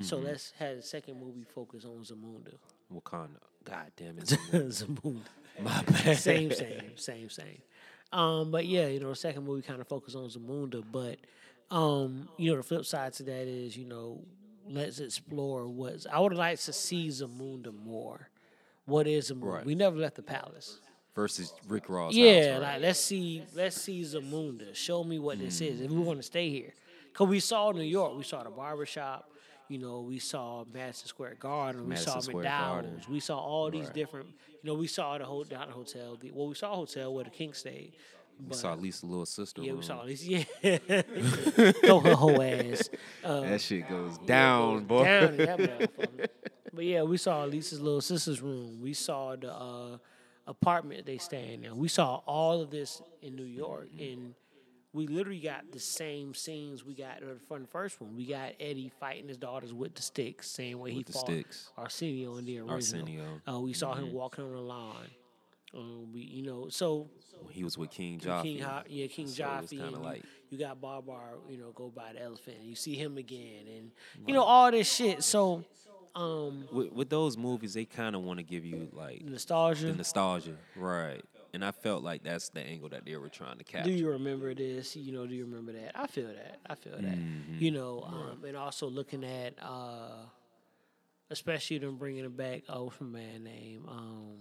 so 0.00 0.16
Mm-hmm. 0.16 0.26
let's 0.26 0.52
have 0.58 0.76
the 0.76 0.82
second 0.82 1.18
movie 1.18 1.44
focus 1.54 1.84
on 1.86 2.04
zamunda 2.04 2.52
Wakanda. 2.92 3.40
God 3.64 3.90
damn 3.96 4.18
it. 4.18 4.24
zamunda 4.52 5.20
My 5.62 5.82
bad. 5.84 6.18
same 6.18 6.52
same 6.52 6.96
same 6.96 7.30
same 7.30 7.62
um 8.12 8.50
but 8.50 8.66
yeah 8.66 8.88
you 8.88 9.00
know 9.00 9.08
the 9.08 9.16
second 9.16 9.44
movie 9.44 9.62
kind 9.62 9.80
of 9.80 9.88
focused 9.88 10.14
on 10.16 10.28
zamunda 10.28 10.84
but 10.92 11.16
um 11.74 12.28
you 12.36 12.50
know 12.50 12.58
the 12.58 12.62
flip 12.62 12.84
side 12.84 13.14
to 13.14 13.22
that 13.22 13.46
is 13.48 13.74
you 13.76 13.86
know 13.86 14.20
let's 14.68 15.00
explore 15.00 15.66
what's 15.68 16.06
i 16.06 16.18
would 16.18 16.34
like 16.34 16.58
to 16.58 16.72
see 16.72 17.08
zamunda 17.08 17.72
more 17.84 18.28
what 18.86 19.06
is 19.06 19.30
zamunda 19.30 19.52
Right. 19.54 19.66
we 19.66 19.74
never 19.74 19.96
left 19.96 20.16
the 20.16 20.22
palace 20.22 20.78
Versus 21.14 21.52
Rick 21.68 21.90
Ross. 21.90 22.14
Yeah, 22.14 22.54
house, 22.54 22.62
right? 22.62 22.72
like 22.72 22.80
let's 22.80 22.98
see, 22.98 23.44
let's 23.54 23.78
see 23.78 24.00
Zamunda. 24.00 24.74
Show 24.74 25.04
me 25.04 25.18
what 25.18 25.38
this 25.38 25.60
is. 25.60 25.82
If 25.82 25.90
Mm. 25.90 25.96
we 25.96 26.00
want 26.00 26.18
to 26.20 26.22
stay 26.22 26.48
here, 26.48 26.72
cause 27.12 27.28
we 27.28 27.38
saw 27.38 27.70
New 27.70 27.82
York, 27.82 28.16
we 28.16 28.22
saw 28.22 28.42
the 28.42 28.48
barbershop, 28.48 29.30
you 29.68 29.76
know, 29.76 30.00
we 30.00 30.18
saw 30.18 30.64
Madison 30.72 31.08
Square 31.08 31.34
Garden, 31.34 31.86
we 31.86 31.96
saw 31.96 32.18
Square 32.20 32.44
McDowell's, 32.44 32.72
Garden. 32.96 33.02
we 33.10 33.20
saw 33.20 33.38
all 33.38 33.70
these 33.70 33.84
Right. 33.88 33.92
different, 33.94 34.28
you 34.28 34.64
know, 34.70 34.74
we 34.74 34.86
saw 34.86 35.18
the 35.18 35.26
whole 35.26 35.44
the 35.44 35.58
hotel. 35.58 36.16
The, 36.16 36.30
well, 36.30 36.48
we 36.48 36.54
saw 36.54 36.72
a 36.72 36.76
hotel 36.76 37.12
where 37.12 37.24
the 37.24 37.30
king 37.30 37.52
stayed. 37.52 37.92
We 38.42 38.48
But, 38.48 38.56
saw 38.58 38.74
Lisa 38.74 39.06
little 39.06 39.26
sister. 39.26 39.62
yeah, 39.62 39.72
we 39.72 39.82
saw 39.82 40.04
these. 40.04 40.26
Yeah, 40.62 41.02
go 41.82 42.00
her 42.00 42.14
whole 42.14 42.42
ass. 42.42 42.88
Uh, 43.24 43.40
That 43.42 43.60
shit 43.60 43.88
goes 43.88 44.18
down, 44.18 44.84
boy. 44.84 45.04
down. 45.04 45.88
But 46.74 46.84
yeah, 46.86 47.02
we 47.02 47.18
saw 47.18 47.44
Lisa's 47.44 47.80
little 47.80 48.00
sister's 48.00 48.40
room. 48.40 48.80
We 48.80 48.94
saw 48.94 49.36
the 49.36 49.52
uh, 49.52 49.98
apartment 50.46 51.04
they 51.04 51.18
stay 51.18 51.52
in. 51.52 51.64
And 51.66 51.76
we 51.76 51.86
saw 51.88 52.16
all 52.26 52.62
of 52.62 52.70
this 52.70 53.02
in 53.20 53.36
New 53.36 53.44
York, 53.44 53.90
Mm-hmm. 53.92 54.02
and 54.22 54.34
we 54.94 55.06
literally 55.06 55.40
got 55.40 55.70
the 55.70 55.78
same 55.78 56.34
scenes 56.34 56.84
we 56.84 56.94
got 56.94 57.22
uh, 57.22 57.36
from 57.48 57.62
the 57.62 57.68
first 57.68 58.00
one. 58.00 58.16
We 58.16 58.26
got 58.26 58.52
Eddie 58.60 58.90
fighting 59.00 59.28
his 59.28 59.36
daughters 59.38 59.72
with 59.72 59.94
the 59.94 60.02
sticks, 60.02 60.50
same 60.50 60.78
way 60.80 60.90
he 60.92 60.98
With 60.98 61.06
the 61.08 61.12
fought 61.12 61.26
sticks. 61.26 61.70
Arsenio 61.78 62.36
in 62.38 62.44
the 62.46 62.58
original. 62.58 62.74
Arsenio. 62.74 63.24
Uh, 63.50 63.60
we 63.60 63.72
saw 63.74 63.94
Mm-hmm. 63.94 64.04
him 64.06 64.12
walking 64.14 64.44
on 64.44 64.52
the 64.52 64.58
lawn. 64.60 64.96
Um, 65.74 66.12
we, 66.12 66.20
you 66.20 66.42
know, 66.42 66.68
so 66.68 67.08
He 67.50 67.64
was 67.64 67.76
with 67.78 67.90
King 67.90 68.18
Joffrey. 68.18 68.42
King, 68.42 68.58
Ho- 68.60 68.82
yeah, 68.88 69.06
King 69.08 69.26
So 69.26 69.42
kinda 69.44 69.58
and 69.70 69.90
you- 69.92 69.98
like- 69.98 70.24
you, 70.50 70.58
got 70.58 70.80
Babar, 70.80 71.38
you 71.48 71.56
know, 71.56 71.72
go 71.72 71.88
by 71.88 72.12
the 72.12 72.22
elephant, 72.22 72.58
and 72.58 72.66
you 72.66 72.74
see 72.74 72.94
him 72.94 73.16
again, 73.18 73.66
and 73.68 73.90
you 74.26 74.34
know 74.34 74.42
all 74.42 74.70
this 74.70 74.92
shit. 74.92 75.24
So, 75.24 75.64
um, 76.14 76.68
With, 76.70 76.92
with 76.92 77.08
those 77.10 77.38
movies, 77.38 77.72
they 77.74 77.86
kind 77.86 78.14
of 78.14 78.22
want 78.22 78.38
to 78.38 78.42
give 78.42 78.64
you 78.64 78.88
like 78.92 79.22
nostalgia. 79.24 79.86
the 79.86 79.94
nostalgia, 79.94 80.56
right? 80.76 81.24
And 81.54 81.62
I 81.64 81.70
felt 81.70 82.02
like 82.02 82.22
that's 82.22 82.48
the 82.50 82.60
angle 82.60 82.88
that 82.90 83.04
they 83.06 83.16
were 83.16 83.28
trying 83.30 83.58
to 83.58 83.64
capture. 83.64 83.90
Do 83.90 83.94
you 83.96 84.08
remember 84.10 84.54
this? 84.54 84.94
You 84.96 85.12
know, 85.12 85.26
do 85.26 85.34
you 85.34 85.44
remember 85.44 85.72
that? 85.72 85.92
I 85.98 86.06
feel 86.06 86.28
that. 86.28 86.58
I 86.66 86.74
feel 86.74 86.92
that. 86.96 87.02
Mm-hmm. 87.02 87.58
You 87.58 87.70
know, 87.72 88.02
um, 88.02 88.44
and 88.44 88.56
also 88.56 88.88
looking 88.88 89.22
at, 89.24 89.54
uh, 89.62 90.24
especially 91.30 91.78
them 91.78 91.96
bringing 91.96 92.24
it 92.24 92.36
back. 92.36 92.62
Oh, 92.68 92.92
my 93.00 93.06
man 93.06 93.44
name? 93.44 93.84
Um, 93.88 94.38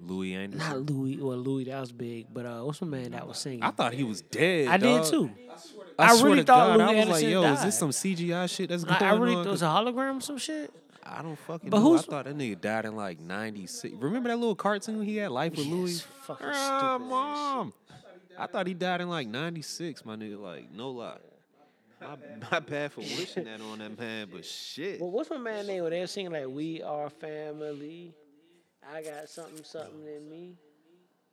Louie 0.00 0.34
Anderson. 0.34 0.58
not 0.84 0.90
Louie. 0.90 1.16
Well, 1.20 1.36
Louie 1.38 1.64
that 1.64 1.80
was 1.80 1.92
big, 1.92 2.26
but 2.32 2.46
uh, 2.46 2.60
what's 2.60 2.78
the 2.78 2.86
man 2.86 3.10
that 3.12 3.26
was 3.26 3.38
singing? 3.38 3.62
I 3.62 3.70
thought 3.70 3.92
he 3.94 4.04
was 4.04 4.22
dead. 4.22 4.68
I 4.68 4.76
did 4.76 5.04
too. 5.04 5.30
I, 5.98 6.16
I 6.16 6.22
really 6.22 6.44
thought 6.44 6.78
God, 6.78 6.78
Louie 6.78 6.82
I 6.84 6.86
was 6.86 6.96
like, 7.08 7.24
Anderson 7.24 7.30
"Yo, 7.30 7.52
is 7.54 7.62
this 7.64 7.78
some 7.78 7.90
CGI 7.90 8.48
shit 8.48 8.68
that's 8.68 8.84
going 8.84 9.02
I, 9.02 9.10
I 9.10 9.16
really 9.16 9.34
on?" 9.34 9.42
thought 9.44 9.48
it 9.48 9.52
was 9.52 9.62
a 9.62 9.66
hologram 9.66 10.18
or 10.18 10.20
some 10.20 10.38
shit. 10.38 10.72
I 11.02 11.22
don't 11.22 11.36
fucking 11.40 11.70
But 11.70 11.78
know. 11.78 11.82
who's- 11.82 12.04
I 12.06 12.10
thought 12.10 12.24
that 12.26 12.36
nigga 12.36 12.60
died 12.60 12.84
in 12.84 12.94
like 12.94 13.18
'96. 13.18 13.94
Remember 13.98 14.28
that 14.28 14.36
little 14.36 14.54
cartoon 14.54 15.02
he 15.02 15.16
had, 15.16 15.30
Life 15.32 15.52
with 15.56 15.66
Yes, 15.66 15.72
Louie? 15.74 15.94
fucking 16.22 16.46
Ah, 16.48 16.92
stupid 16.96 17.08
mom. 17.10 17.72
I 18.38 18.46
thought 18.46 18.66
he 18.68 18.74
died 18.74 19.00
in 19.00 19.08
like 19.08 19.26
'96, 19.26 20.04
my 20.04 20.14
nigga. 20.14 20.38
Like, 20.40 20.70
no 20.72 20.90
lie. 20.90 21.16
My, 22.00 22.16
my 22.52 22.60
bad 22.60 22.92
for 22.92 23.00
wishing 23.00 23.44
that 23.46 23.60
on 23.60 23.80
that 23.80 23.98
man, 23.98 24.28
but 24.32 24.44
shit. 24.44 25.00
Well, 25.00 25.10
what's 25.10 25.28
my 25.30 25.38
man 25.38 25.66
name? 25.66 25.80
Where 25.82 25.90
they 25.90 25.98
were 25.98 26.06
singing 26.06 26.30
like 26.30 26.46
"We 26.46 26.80
Are 26.82 27.10
Family." 27.10 28.14
I 28.92 29.02
got 29.02 29.28
something, 29.28 29.64
something 29.64 30.06
in 30.06 30.28
me. 30.30 30.56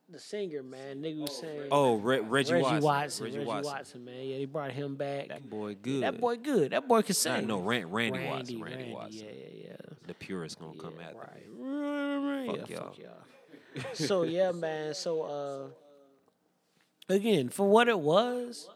The 0.10 0.19
singer, 0.19 0.61
man, 0.61 1.02
nigga 1.02 1.22
was 1.22 1.40
saying. 1.40 1.69
Oh, 1.72 1.95
Re- 1.95 2.19
Reggie, 2.19 2.53
Reggie 2.53 2.64
Watson. 2.64 2.84
Watson. 2.84 3.23
Reggie, 3.26 3.38
Reggie 3.40 3.48
Watson. 3.48 3.73
Watson. 3.73 4.06
man. 4.06 4.23
Yeah, 4.23 4.38
they 4.38 4.45
brought 4.45 4.72
him 4.72 4.95
back. 4.95 5.30
That 5.30 5.49
boy 5.49 5.76
good. 5.82 6.03
That 6.03 6.19
boy 6.22 6.36
good. 6.36 6.72
That 6.72 6.88
boy 6.88 7.02
can 7.02 7.14
Nah, 7.14 7.38
sing. 7.38 7.48
no, 7.48 7.57
Ran- 7.60 7.90
Randy, 7.90 8.19
Randy, 8.19 8.30
Watson. 8.30 8.61
Randy, 8.61 8.77
Randy, 8.77 8.94
Watson. 8.94 9.26
Yeah, 9.26 9.32
yeah, 9.32 9.64
yeah. 9.69 9.76
The 10.06 10.14
purist 10.14 10.60
gonna 10.60 10.77
come 10.77 10.94
yeah, 10.99 11.07
at 11.07 11.15
right. 11.15 12.56
Fuck 12.60 12.69
yeah, 12.69 12.76
y'all. 12.76 12.86
fuck 12.86 12.99
y'all. 12.99 13.84
so 13.94 14.22
yeah, 14.23 14.52
man. 14.52 14.94
So 14.94 15.23
uh, 15.23 17.14
again, 17.14 17.49
for 17.49 17.68
what 17.68 17.88
it 17.88 17.99
was, 17.99 18.69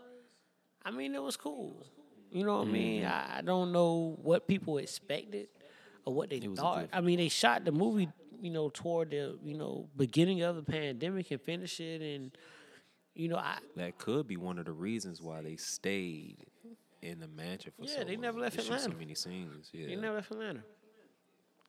I 0.84 0.90
mean, 0.90 1.14
it 1.14 1.22
was 1.22 1.38
cool. 1.38 1.86
You 2.32 2.44
know 2.44 2.58
what 2.58 2.68
I 2.68 2.72
mean? 2.72 3.04
Mm-hmm. 3.04 3.34
I, 3.34 3.38
I 3.38 3.42
don't 3.42 3.72
know 3.72 4.18
what 4.22 4.48
people 4.48 4.78
expected 4.80 5.48
or 6.06 6.14
what 6.14 6.30
they 6.32 6.40
thought. 6.40 6.88
I 6.92 7.02
mean, 7.02 7.18
they 7.18 7.30
shot 7.30 7.66
the 7.66 7.72
movie, 7.72 8.10
you 8.42 8.50
know, 8.52 8.70
toward 8.74 9.12
the 9.12 9.38
you 9.44 9.58
know 9.58 9.88
beginning 9.96 10.42
of 10.42 10.56
the 10.56 10.64
pandemic 10.64 11.32
and 11.32 11.42
finish 11.42 11.80
it, 11.80 12.02
and 12.02 12.32
you 13.16 13.28
know, 13.28 13.38
I 13.38 13.58
That 13.76 13.98
could 13.98 14.28
be 14.28 14.38
one 14.38 14.60
of 14.60 14.66
the 14.66 14.72
reasons 14.72 15.22
why 15.22 15.42
they 15.42 15.56
stayed 15.56 16.46
in 17.02 17.20
the 17.20 17.28
mansion 17.28 17.72
for 17.78 17.86
Yeah, 17.86 18.00
so 18.00 18.04
they 18.06 18.16
never 18.16 18.40
left 18.40 18.58
They 18.58 18.64
shoot 18.64 18.82
so 18.82 18.92
many 18.98 19.16
scenes. 19.16 19.70
Yeah. 19.72 19.88
they 19.88 19.96
never 19.96 20.16
left 20.16 20.32
Atlanta. 20.32 20.62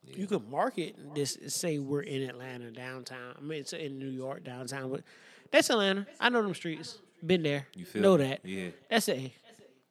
You 0.03 0.27
could 0.27 0.49
market 0.49 0.97
this, 1.15 1.37
say 1.49 1.79
we're 1.79 2.01
in 2.03 2.23
Atlanta 2.23 2.71
downtown. 2.71 3.35
I 3.37 3.41
mean, 3.43 3.61
it's 3.61 3.75
in 3.75 3.99
New 3.99 4.09
York 4.09 4.45
downtown, 4.45 4.91
but 4.91 5.03
that's 5.51 5.69
Atlanta. 5.69 6.07
I 6.19 6.31
know 6.31 6.43
them 6.43 6.55
streets. 6.55 6.99
Been 7.25 7.43
there. 7.43 7.67
You 7.75 7.85
feel 7.85 8.03
know 8.03 8.17
that. 8.17 8.41
Yeah. 8.45 8.71
That's 8.89 9.09
A. 9.11 9.35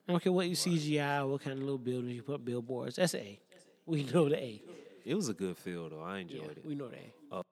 I 0.08 0.12
don't 0.12 0.24
care 0.24 0.32
what 0.32 0.48
you 0.48 0.56
CGI, 0.56 1.30
what 1.30 1.42
kind 1.44 1.58
of 1.58 1.64
little 1.64 1.78
buildings 1.78 2.16
you 2.16 2.24
put 2.24 2.44
billboards. 2.44 2.96
That's 2.96 3.14
A. 3.14 3.40
We 3.86 4.04
know 4.04 4.30
the 4.30 4.38
A. 4.38 4.62
It 5.06 5.16
was 5.16 5.30
a 5.30 5.34
good 5.34 5.58
feel 5.58 5.90
though. 5.90 6.02
I 6.02 6.20
enjoyed 6.20 6.42
Yeah, 6.42 6.52
it. 6.52 6.66
we 6.66 6.76
know 6.76 6.88
that. 6.90 7.00
Oh, 7.32 7.44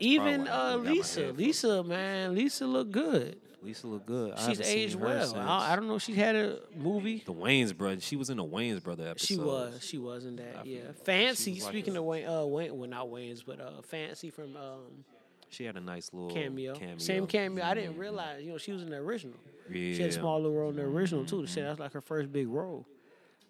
Even 0.00 0.44
probably 0.46 0.50
why 0.50 0.56
I 0.56 0.72
uh, 0.72 0.76
Lisa. 0.94 1.32
Lisa, 1.32 1.84
man, 1.84 2.34
Lisa 2.34 2.66
looked 2.66 2.92
good. 2.92 3.38
Lisa 3.62 3.86
looked 3.86 4.06
good. 4.06 4.36
She's 4.40 4.60
aged 4.60 4.94
her 4.98 5.04
well. 5.06 5.36
I, 5.36 5.72
I 5.72 5.76
don't 5.76 5.86
know. 5.86 5.94
if 5.94 6.02
She 6.02 6.14
had 6.14 6.34
a 6.34 6.58
movie. 6.76 7.22
The 7.24 7.32
Wayans 7.32 7.76
brother. 7.76 8.00
She 8.00 8.16
was 8.16 8.28
in 8.28 8.38
the 8.38 8.44
Wayans 8.44 8.82
brother 8.82 9.06
episode. 9.06 9.26
She 9.26 9.36
was. 9.36 9.78
She 9.84 9.98
was 9.98 10.24
in 10.24 10.34
that. 10.36 10.56
I 10.60 10.62
Yeah. 10.64 10.80
Fancy. 11.04 11.54
Like 11.60 11.62
speaking 11.70 11.96
of 11.96 12.02
Wayne, 12.04 12.26
uh, 12.26 12.44
Wayne, 12.44 12.76
well 12.76 12.88
not 12.88 13.08
Wayne's, 13.08 13.42
but 13.44 13.60
uh, 13.60 13.80
Fancy 13.82 14.30
from 14.30 14.56
um, 14.56 15.04
She 15.48 15.64
had 15.64 15.76
a 15.76 15.80
nice 15.80 16.10
little 16.12 16.30
cameo. 16.30 16.74
cameo. 16.74 16.98
Same 16.98 17.26
cameo. 17.28 17.64
I 17.64 17.74
didn't 17.74 17.98
realize. 17.98 18.42
You 18.42 18.50
know, 18.52 18.58
she 18.58 18.72
was 18.72 18.82
in 18.82 18.90
the 18.90 18.96
original. 18.96 19.36
Yeah. 19.70 19.94
She 19.94 20.00
had 20.02 20.10
a 20.10 20.14
small 20.14 20.38
little 20.42 20.56
role 20.58 20.70
in 20.70 20.76
the 20.76 20.82
original 20.82 21.24
too. 21.24 21.46
She 21.46 21.60
that's 21.60 21.78
like 21.78 21.92
her 21.92 22.00
first 22.00 22.32
big 22.32 22.48
role. 22.48 22.84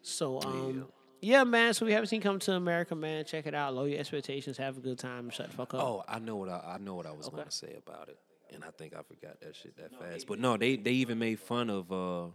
So 0.02 0.42
um, 0.42 0.88
yeah. 1.22 1.44
man. 1.44 1.74
So 1.74 1.86
we 1.86 1.92
haven't 1.92 2.08
seen 2.08 2.20
Come 2.20 2.38
to 2.40 2.52
America, 2.52 2.94
man. 2.94 3.24
Check 3.24 3.46
it 3.46 3.54
out. 3.54 3.74
Lower 3.74 3.88
your 3.88 3.98
expectations. 3.98 4.56
Have 4.58 4.76
a 4.78 4.80
good 4.80 4.98
time. 4.98 5.30
Shut 5.30 5.50
the 5.50 5.56
fuck 5.56 5.74
up. 5.74 5.82
Oh, 5.82 6.04
I 6.06 6.18
know 6.18 6.36
what 6.36 6.48
I, 6.48 6.74
I 6.74 6.78
know 6.78 6.94
what 6.94 7.06
I 7.06 7.12
was 7.12 7.28
gonna 7.28 7.50
say 7.50 7.76
about 7.86 8.08
it, 8.08 8.18
and 8.54 8.64
I 8.64 8.70
think 8.70 8.94
I 8.94 9.02
forgot 9.02 9.40
that 9.40 9.56
shit 9.56 9.76
that 9.78 9.98
fast. 9.98 10.26
But 10.26 10.38
no, 10.38 10.56
they 10.56 10.76
they 10.76 10.92
even 10.92 11.18
made 11.18 11.40
fun 11.40 11.70
of 11.70 11.90
uh, 11.92 12.26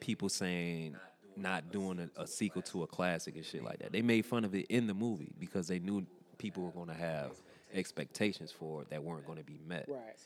people 0.00 0.28
saying 0.28 0.96
not 1.36 1.70
doing 1.70 2.10
a, 2.16 2.22
a 2.22 2.26
sequel 2.26 2.62
to 2.62 2.82
a 2.82 2.86
classic 2.86 3.36
and 3.36 3.44
shit 3.44 3.64
like 3.64 3.78
that. 3.78 3.92
They 3.92 4.02
made 4.02 4.26
fun 4.26 4.44
of 4.44 4.54
it 4.54 4.66
in 4.66 4.86
the 4.86 4.94
movie 4.94 5.32
because 5.38 5.68
they 5.68 5.78
knew 5.78 6.06
people 6.38 6.64
were 6.64 6.72
gonna 6.72 6.94
have 6.94 7.32
expectations 7.74 8.52
for 8.52 8.84
that 8.90 9.02
weren't 9.02 9.26
gonna 9.26 9.42
be 9.42 9.58
met. 9.66 9.86
Right. 9.88 10.16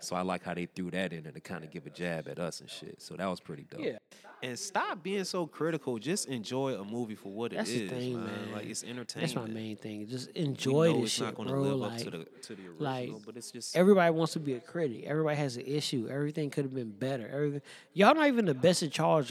So 0.00 0.16
I 0.16 0.22
like 0.22 0.42
how 0.44 0.54
they 0.54 0.66
threw 0.66 0.90
that 0.90 1.12
in 1.12 1.22
there 1.22 1.32
to 1.32 1.40
kind 1.40 1.64
of 1.64 1.70
give 1.70 1.86
a 1.86 1.90
jab 1.90 2.28
at 2.28 2.38
us 2.38 2.60
and 2.60 2.68
shit. 2.68 3.00
So 3.00 3.14
that 3.16 3.26
was 3.26 3.40
pretty 3.40 3.64
dope. 3.70 3.80
Yeah. 3.80 3.98
And 4.42 4.58
stop 4.58 5.02
being 5.02 5.24
so 5.24 5.46
critical. 5.46 5.98
Just 5.98 6.28
enjoy 6.28 6.74
a 6.74 6.84
movie 6.84 7.14
for 7.14 7.30
what 7.30 7.52
That's 7.52 7.70
it 7.70 7.88
the 7.88 7.96
thing, 7.96 8.14
man. 8.16 8.26
man. 8.26 8.52
Like 8.52 8.66
it's 8.66 8.84
entertainment. 8.84 9.34
That's 9.34 9.48
my 9.48 9.54
main 9.54 9.76
thing. 9.76 10.06
Just 10.06 10.28
We 10.34 10.42
enjoy 10.42 10.88
know 10.92 10.96
this 10.96 11.04
it's 11.04 11.12
shit, 11.14 11.24
not 11.24 11.34
gonna 11.36 11.50
bro. 11.50 11.62
live 11.62 11.76
like, 11.76 11.92
up 11.92 11.98
to 11.98 12.10
the 12.10 12.24
to 12.42 12.54
the 12.54 12.66
original, 12.68 12.74
like, 12.78 13.10
but 13.24 13.36
it's 13.38 13.50
just 13.50 13.74
Everybody 13.74 14.10
wants 14.10 14.34
to 14.34 14.40
be 14.40 14.52
a 14.52 14.60
critic. 14.60 15.04
Everybody 15.06 15.36
has 15.36 15.56
an 15.56 15.64
issue. 15.66 16.08
Everything 16.10 16.50
could 16.50 16.64
have 16.64 16.74
been 16.74 16.90
better. 16.90 17.26
Everything. 17.32 17.62
Y'all 17.94 18.14
not 18.14 18.26
even 18.26 18.44
the 18.44 18.52
best 18.52 18.82
at 18.82 18.98
y'all 18.98 19.22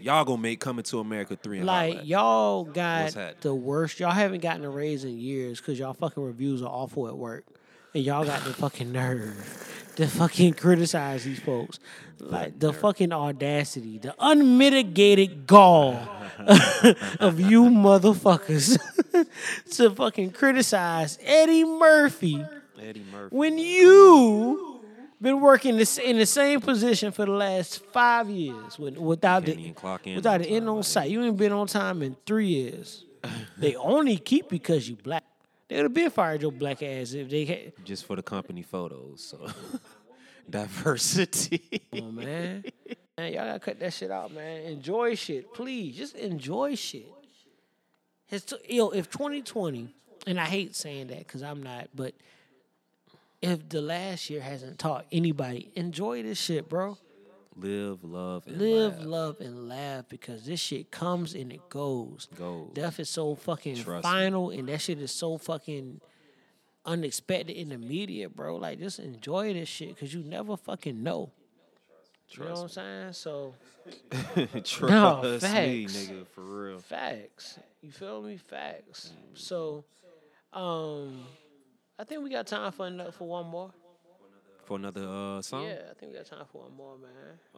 y'all 0.00 0.24
gonna 0.24 0.40
make 0.40 0.60
Coming 0.60 0.84
to 0.84 1.00
America 1.00 1.36
three 1.36 1.58
and 1.58 1.66
Like 1.66 2.06
y'all 2.06 2.64
got 2.64 3.14
the 3.42 3.54
worst. 3.54 4.00
Y'all 4.00 4.10
haven't 4.10 4.40
gotten 4.40 4.64
a 4.64 4.70
raise 4.70 5.04
in 5.04 5.18
years 5.18 5.60
because 5.60 5.78
y'all 5.78 5.92
fucking 5.92 6.22
reviews 6.22 6.62
are 6.62 6.70
awful 6.70 7.05
at 7.08 7.16
work, 7.16 7.44
and 7.94 8.04
y'all 8.04 8.24
got 8.24 8.44
the 8.44 8.52
fucking 8.52 8.92
nerve 8.92 9.92
to 9.96 10.06
fucking 10.06 10.54
criticize 10.54 11.24
these 11.24 11.40
folks. 11.40 11.78
Like 12.18 12.58
the 12.58 12.72
fucking 12.72 13.12
audacity, 13.12 13.98
the 13.98 14.14
unmitigated 14.18 15.46
gall 15.46 15.94
of 17.20 17.40
you 17.40 17.64
motherfuckers 17.64 18.78
to 19.76 19.90
fucking 19.90 20.32
criticize 20.32 21.18
Eddie 21.22 21.64
Murphy 21.64 22.44
Eddie 22.80 23.04
Murphy. 23.10 23.36
when 23.36 23.58
you 23.58 24.80
been 25.20 25.40
working 25.40 25.76
this 25.76 25.98
in 25.98 26.18
the 26.18 26.26
same 26.26 26.60
position 26.60 27.10
for 27.10 27.24
the 27.24 27.32
last 27.32 27.84
five 27.86 28.28
years 28.28 28.78
with, 28.78 28.96
without 28.98 29.44
Can't 29.44 29.58
the 29.58 29.72
clock 29.72 30.06
in 30.06 30.16
without 30.16 30.36
on 30.36 30.42
the 30.42 30.48
end 30.48 30.68
on 30.68 30.82
site. 30.82 31.10
You 31.10 31.22
ain't 31.24 31.36
been 31.36 31.52
on 31.52 31.66
time 31.66 32.02
in 32.02 32.16
three 32.26 32.48
years. 32.48 33.04
they 33.58 33.74
only 33.76 34.18
keep 34.18 34.48
because 34.48 34.88
you 34.88 34.96
black. 34.96 35.24
They 35.68 35.76
would 35.76 35.84
have 35.84 35.94
been 35.94 36.10
fired 36.10 36.42
your 36.42 36.52
black 36.52 36.82
ass 36.82 37.12
if 37.12 37.28
they 37.28 37.44
had. 37.44 37.72
just 37.84 38.04
for 38.04 38.16
the 38.16 38.22
company 38.22 38.62
photos. 38.62 39.22
So 39.22 39.46
diversity. 40.50 41.82
On, 41.92 42.14
man. 42.14 42.64
man, 43.18 43.32
y'all 43.32 43.46
gotta 43.46 43.58
cut 43.58 43.80
that 43.80 43.92
shit 43.92 44.10
out, 44.10 44.32
man. 44.32 44.62
Enjoy 44.62 45.14
shit, 45.14 45.52
please. 45.52 45.96
Just 45.96 46.14
enjoy 46.14 46.74
shit. 46.76 47.12
It's 48.30 48.44
t- 48.44 48.56
yo, 48.76 48.90
if 48.90 49.10
2020, 49.10 49.94
and 50.26 50.40
I 50.40 50.44
hate 50.44 50.74
saying 50.74 51.08
that 51.08 51.18
because 51.18 51.42
I'm 51.42 51.62
not, 51.62 51.88
but 51.94 52.14
if 53.42 53.68
the 53.68 53.80
last 53.80 54.30
year 54.30 54.40
hasn't 54.40 54.78
taught 54.78 55.06
anybody, 55.12 55.70
enjoy 55.76 56.22
this 56.22 56.38
shit, 56.38 56.68
bro. 56.68 56.98
Live, 57.58 58.04
love, 58.04 58.46
and 58.46 58.58
Live, 58.58 58.98
laugh. 58.98 59.06
love, 59.06 59.40
and 59.40 59.68
laugh 59.68 60.04
because 60.08 60.44
this 60.44 60.60
shit 60.60 60.90
comes 60.90 61.34
and 61.34 61.50
it 61.52 61.68
goes. 61.70 62.28
Goes. 62.36 62.70
Death 62.74 63.00
is 63.00 63.08
so 63.08 63.34
fucking 63.34 63.76
Trust 63.76 64.04
me. 64.04 64.10
final, 64.10 64.50
and 64.50 64.68
that 64.68 64.80
shit 64.82 65.00
is 65.00 65.10
so 65.10 65.38
fucking 65.38 66.00
unexpected 66.84 67.56
in 67.56 67.70
the 67.70 67.78
media, 67.78 68.28
bro. 68.28 68.56
Like, 68.56 68.78
just 68.78 68.98
enjoy 68.98 69.54
this 69.54 69.68
shit 69.68 69.94
because 69.94 70.12
you 70.12 70.22
never 70.22 70.56
fucking 70.56 71.02
know. 71.02 71.30
you 72.30 72.44
know 72.44 72.50
what 72.52 72.60
I'm 72.62 72.68
saying? 72.68 73.12
So, 73.14 73.54
Trust 74.64 74.82
No, 74.82 75.22
me, 75.22 75.86
nigga, 75.86 76.26
for 76.26 76.42
real. 76.42 76.78
facts. 76.78 77.58
You 77.80 77.90
feel 77.90 78.20
me? 78.22 78.36
Facts. 78.36 79.12
So, 79.34 79.84
um, 80.52 81.24
I 81.98 82.04
think 82.04 82.22
we 82.22 82.30
got 82.30 82.46
time 82.46 82.72
for 82.72 82.90
for 83.12 83.26
one 83.28 83.46
more. 83.46 83.70
For 84.66 84.76
another 84.76 85.06
uh, 85.08 85.40
song. 85.42 85.64
Yeah, 85.64 85.78
I 85.90 85.94
think 85.94 86.12
we 86.12 86.18
got 86.18 86.26
time 86.26 86.44
for 86.50 86.62
one 86.62 86.74
more, 86.76 86.96
man. 86.98 87.10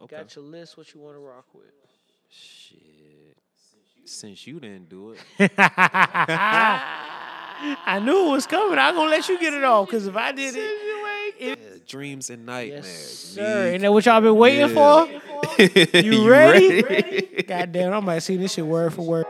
Okay. 0.03 0.17
Got 0.17 0.35
your 0.35 0.45
list. 0.45 0.77
What 0.77 0.93
you 0.93 0.99
want 1.01 1.15
to 1.15 1.19
rock 1.19 1.45
with? 1.53 1.65
Shit. 2.29 2.77
Since 4.05 4.45
you 4.47 4.59
didn't 4.59 4.89
do 4.89 5.11
it, 5.11 5.19
I 5.57 7.99
knew 8.03 8.27
it 8.27 8.31
was 8.31 8.47
coming. 8.47 8.77
I'm 8.79 8.95
gonna 8.95 9.09
let 9.09 9.27
you 9.29 9.39
get 9.39 9.53
it 9.53 9.63
off 9.63 9.87
because 9.87 10.07
if 10.07 10.15
I 10.15 10.31
did 10.31 10.55
it, 10.55 10.71
It- 11.39 11.87
Dreams 11.87 12.29
and 12.29 12.45
nightmares. 12.45 12.85
yes, 12.85 13.35
Me 13.37 13.43
sir. 13.43 13.65
Ain't 13.73 13.81
that 13.81 13.91
what 13.93 14.05
y'all 14.05 14.21
been 14.21 14.35
waiting 14.35 14.69
Yeah. 14.69 15.05
for? 15.07 15.19
You 15.99 16.29
ready? 16.29 16.81
God 17.47 17.71
damn, 17.71 17.93
I 17.93 17.99
might 17.99 18.19
see 18.19 18.37
this 18.37 18.53
shit 18.53 18.65
word 18.65 18.93
for 18.93 19.01
word. 19.03 19.25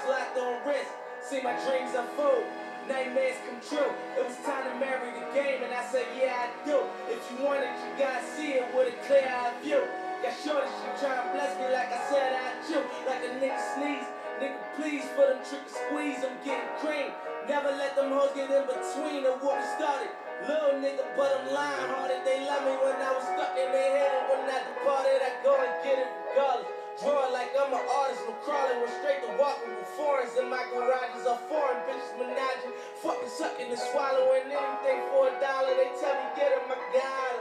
Cuffs 0.00 0.08
locked 0.08 0.38
on 0.38 0.66
wrist. 0.66 0.90
See 1.22 1.42
my 1.42 1.52
dreams 1.68 1.94
unfold, 1.94 2.44
nightmares 2.88 3.36
come 3.44 3.60
true. 3.60 3.92
It 4.16 4.24
was 4.24 4.36
time 4.44 4.64
to 4.64 4.74
marry 4.80 5.12
the 5.12 5.26
game, 5.36 5.62
and 5.62 5.72
I 5.72 5.84
said, 5.92 6.06
yeah, 6.16 6.48
I 6.48 6.64
do. 6.64 6.80
If 7.08 7.20
you 7.30 7.44
want 7.44 7.60
it, 7.60 7.70
you 7.84 7.90
gotta 7.98 8.24
see 8.36 8.56
it 8.56 8.64
with 8.74 8.94
a 8.94 8.96
clear 9.06 9.28
eye 9.28 9.52
view. 9.62 9.84
Got 10.22 10.36
shorty, 10.36 10.68
she 10.68 10.88
tryna 11.00 11.32
bless 11.32 11.56
me 11.56 11.72
like 11.72 11.92
I 11.92 12.00
said 12.08 12.36
I 12.36 12.48
do. 12.68 12.80
Like 13.08 13.24
a 13.24 13.32
nigga 13.40 13.60
sneeze, 13.76 14.08
nigga 14.40 14.60
please 14.76 15.04
for 15.16 15.28
them 15.28 15.40
tricky 15.44 15.68
squeeze, 15.68 16.20
I'm 16.24 16.36
getting 16.44 16.72
cream. 16.80 17.12
Never 17.48 17.72
let 17.72 17.96
them 17.96 18.12
hoes 18.12 18.32
get 18.36 18.48
in 18.48 18.64
between 18.64 19.24
of 19.24 19.40
what 19.40 19.60
we 19.60 19.64
started. 19.76 20.12
Little 20.48 20.80
nigga, 20.80 21.04
but 21.16 21.36
I'm 21.36 21.52
lying 21.52 21.88
hearted. 21.92 22.24
They 22.24 22.44
love 22.48 22.64
me 22.64 22.72
when 22.80 22.96
I 22.96 23.12
was 23.12 23.24
stuck 23.28 23.52
in 23.60 23.68
their 23.72 23.92
head, 23.92 24.28
when 24.32 24.48
I 24.48 24.60
departed, 24.64 25.20
I 25.20 25.30
go 25.44 25.52
and 25.56 25.84
get 25.84 25.98
it 26.00 26.08
regardless. 26.32 26.69
Draw 27.00 27.32
like 27.32 27.56
I'm 27.56 27.72
an 27.72 27.80
artist, 27.80 28.20
I'm 28.28 28.36
crawling, 28.44 28.84
went 28.84 28.92
straight 29.00 29.24
to 29.24 29.32
walking 29.40 29.72
with 29.72 29.88
foreigns 29.96 30.36
in 30.36 30.52
my 30.52 30.60
garages 30.68 31.24
are 31.24 31.40
foreign 31.48 31.80
bitches 31.88 32.12
menaging, 32.20 32.76
fucking 33.00 33.32
sucking 33.40 33.72
and 33.72 33.80
swallowing 33.88 34.44
anything 34.52 35.00
for 35.08 35.32
a 35.32 35.34
dollar. 35.40 35.72
They 35.80 35.88
tell 35.96 36.12
me 36.12 36.28
get 36.36 36.52
him, 36.52 36.68
I 36.68 36.76
got 36.92 37.32
him. 37.32 37.40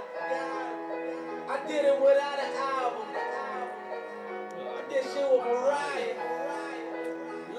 I 1.51 1.59
did 1.67 1.83
it 1.91 1.99
without 1.99 2.39
an 2.39 2.55
album. 2.55 3.03
I 4.63 4.79
did 4.87 5.03
shit 5.11 5.27
with 5.27 5.43
Mariah. 5.43 6.15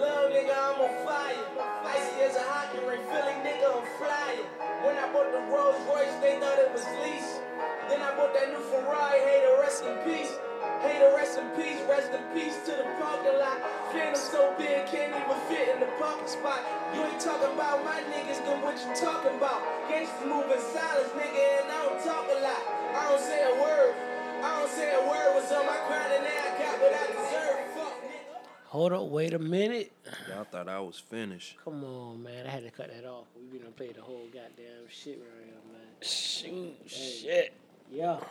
Love 0.01 0.33
nigga, 0.33 0.57
I'm 0.57 0.81
on 0.81 0.95
fire. 1.05 1.37
Icy 1.85 2.17
as 2.25 2.37
a 2.41 2.45
hockey 2.49 2.81
ring, 2.81 3.05
Philly 3.13 3.37
nigga, 3.45 3.77
I'm 3.77 3.85
flying. 4.01 4.49
When 4.89 4.97
I 4.97 5.05
bought 5.13 5.29
the 5.37 5.45
Rolls 5.53 5.77
Royce, 5.85 6.17
they 6.25 6.41
thought 6.41 6.57
it 6.65 6.73
was 6.73 6.81
lease. 7.05 7.45
Then 7.93 8.01
I 8.01 8.17
bought 8.17 8.33
that 8.33 8.49
new 8.49 8.65
Ferrari, 8.73 9.21
hey, 9.21 9.45
the 9.45 9.61
rest 9.61 9.85
in 9.85 9.93
peace. 10.09 10.33
Hey, 10.81 10.97
the 10.99 11.13
rest 11.15 11.37
in 11.37 11.45
peace, 11.61 11.81
rest 11.89 12.09
in 12.13 12.25
peace 12.33 12.57
to 12.65 12.73
the 12.73 12.89
parking 12.97 13.37
lot. 13.37 13.61
Phantom 13.93 14.17
so 14.17 14.55
big, 14.57 14.87
can't 14.89 15.13
even 15.13 15.41
fit 15.49 15.69
in 15.75 15.81
the 15.81 15.91
parking 16.01 16.27
spot. 16.27 16.65
You 16.95 17.05
ain't 17.05 17.21
talking 17.21 17.53
about 17.53 17.85
my 17.85 18.01
niggas, 18.09 18.41
then 18.49 18.63
what 18.63 18.81
you 18.81 18.89
talking 18.97 19.37
about? 19.37 19.61
Gangsters 19.89 20.25
moving 20.25 20.57
silence, 20.73 21.13
nigga, 21.13 21.45
and 21.61 21.69
I 21.69 21.79
don't 21.85 22.01
talk 22.01 22.25
a 22.33 22.39
lot. 22.41 22.63
I 22.97 23.09
don't 23.11 23.21
say 23.21 23.45
a 23.45 23.55
word. 23.61 23.95
I 24.41 24.61
don't 24.61 24.71
say 24.73 24.89
a 24.95 25.01
word. 25.05 25.35
Was 25.37 25.53
on 25.53 25.67
my 25.67 25.77
grind 25.87 26.13
and 26.17 26.25
now 26.25 26.49
I 26.49 26.59
got 26.59 26.81
what 26.81 26.95
I 26.97 27.07
deserve. 27.13 27.61
Fuck, 27.77 27.95
nigga. 28.01 28.41
Hold 28.69 28.93
up, 28.95 29.09
wait 29.09 29.35
a 29.35 29.39
minute. 29.39 29.93
Y'all 30.29 30.45
thought 30.45 30.69
I 30.69 30.81
was 30.81 30.99
finished. 30.99 31.59
Come 31.63 31.85
on, 31.85 32.23
man. 32.23 32.47
I 32.47 32.51
had 32.51 32.65
to 32.65 32.71
cut 32.71 32.89
that 32.89 33.07
off. 33.07 33.27
We 33.37 33.59
been 33.59 33.73
play 33.73 33.93
the 33.93 34.01
whole 34.01 34.27
goddamn 34.33 34.89
shit 34.89 35.21
right 35.21 35.45
here, 35.45 35.55
man. 35.71 35.83
Shoot, 36.01 36.75
shit. 36.87 37.53
Yo, 37.93 38.23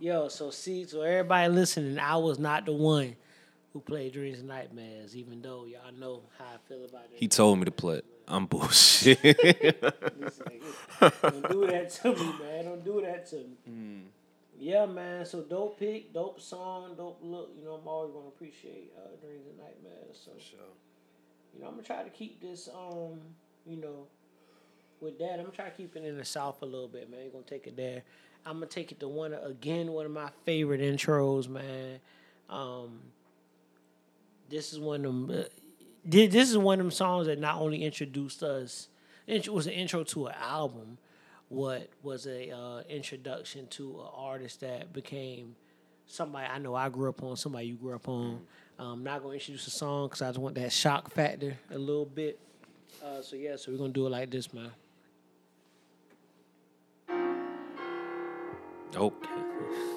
yo. 0.00 0.28
So 0.28 0.50
see, 0.50 0.84
so 0.86 1.02
everybody 1.02 1.52
listening, 1.52 1.98
I 1.98 2.16
was 2.16 2.38
not 2.38 2.66
the 2.66 2.72
one 2.72 3.16
who 3.72 3.80
played 3.80 4.12
Dreams 4.12 4.40
and 4.40 4.48
Nightmares, 4.48 5.16
even 5.16 5.40
though 5.42 5.64
y'all 5.66 5.92
know 5.98 6.22
how 6.38 6.44
I 6.46 6.56
feel 6.68 6.84
about 6.84 7.04
it. 7.04 7.16
He 7.16 7.28
told 7.28 7.58
me 7.58 7.64
to 7.66 7.70
play. 7.70 7.98
it. 7.98 8.04
I'm 8.26 8.46
bullshit. 8.46 9.20
Don't 9.22 9.40
do 11.50 11.66
that 11.66 11.90
to 12.02 12.12
me, 12.14 12.32
man. 12.40 12.64
Don't 12.64 12.84
do 12.84 13.00
that 13.04 13.26
to 13.30 13.36
me. 13.36 14.02
Yeah, 14.58 14.86
man. 14.86 15.24
So 15.24 15.40
dope 15.40 15.78
pick, 15.78 16.12
dope 16.12 16.40
song, 16.40 16.94
dope 16.96 17.18
look. 17.22 17.50
You 17.58 17.64
know, 17.64 17.74
I'm 17.74 17.88
always 17.88 18.12
gonna 18.12 18.28
appreciate 18.28 18.92
uh, 18.96 19.16
Dreams 19.24 19.46
and 19.48 19.56
Nightmares. 19.58 20.20
So, 20.22 20.32
you 21.54 21.60
know, 21.60 21.66
I'm 21.68 21.72
gonna 21.74 21.82
try 21.82 22.02
to 22.02 22.10
keep 22.10 22.42
this, 22.42 22.68
um, 22.68 23.18
you 23.66 23.76
know, 23.78 24.06
with 25.00 25.18
that. 25.18 25.32
I'm 25.34 25.44
gonna 25.46 25.56
try 25.56 25.64
to 25.64 25.70
keep 25.70 25.96
it 25.96 26.04
in 26.04 26.18
the 26.18 26.24
south 26.24 26.60
a 26.60 26.66
little 26.66 26.88
bit, 26.88 27.10
man. 27.10 27.20
You're 27.22 27.32
gonna 27.32 27.44
take 27.44 27.66
it 27.66 27.76
there. 27.76 28.02
I'm 28.46 28.54
gonna 28.54 28.66
take 28.66 28.90
it 28.92 29.00
to 29.00 29.08
one 29.08 29.32
of- 29.32 29.44
again, 29.44 29.92
one 29.92 30.06
of 30.06 30.12
my 30.12 30.30
favorite 30.44 30.80
intros, 30.80 31.48
man. 31.48 32.00
Um, 32.48 33.00
this 34.48 34.72
is 34.72 34.78
one 34.80 35.04
of 35.04 35.12
them. 35.12 35.30
Uh, 35.30 35.44
this 36.04 36.50
is 36.50 36.56
one 36.58 36.80
of 36.80 36.86
them 36.86 36.90
songs 36.90 37.26
that 37.26 37.38
not 37.38 37.60
only 37.60 37.84
introduced 37.84 38.42
us. 38.42 38.88
It 39.26 39.48
was 39.48 39.66
an 39.66 39.74
intro 39.74 40.02
to 40.04 40.26
an 40.26 40.34
album. 40.40 40.98
What 41.48 41.88
was 42.02 42.26
a 42.26 42.50
uh, 42.50 42.82
introduction 42.88 43.66
to 43.68 44.00
an 44.00 44.06
artist 44.14 44.60
that 44.60 44.92
became 44.92 45.56
somebody 46.06 46.46
I 46.46 46.58
know 46.58 46.74
I 46.74 46.88
grew 46.88 47.08
up 47.08 47.22
on, 47.22 47.36
somebody 47.36 47.66
you 47.66 47.74
grew 47.74 47.94
up 47.94 48.08
on. 48.08 48.40
Um, 48.78 49.04
not 49.04 49.20
gonna 49.22 49.34
introduce 49.34 49.66
a 49.66 49.70
song 49.70 50.06
because 50.08 50.22
I 50.22 50.28
just 50.28 50.38
want 50.38 50.54
that 50.54 50.72
shock 50.72 51.10
factor 51.12 51.58
a 51.70 51.78
little 51.78 52.06
bit. 52.06 52.38
Uh, 53.04 53.20
so 53.20 53.36
yeah, 53.36 53.56
so 53.56 53.70
we're 53.70 53.78
gonna 53.78 53.92
do 53.92 54.06
it 54.06 54.10
like 54.10 54.30
this, 54.30 54.52
man. 54.54 54.70
Okay. 58.96 59.89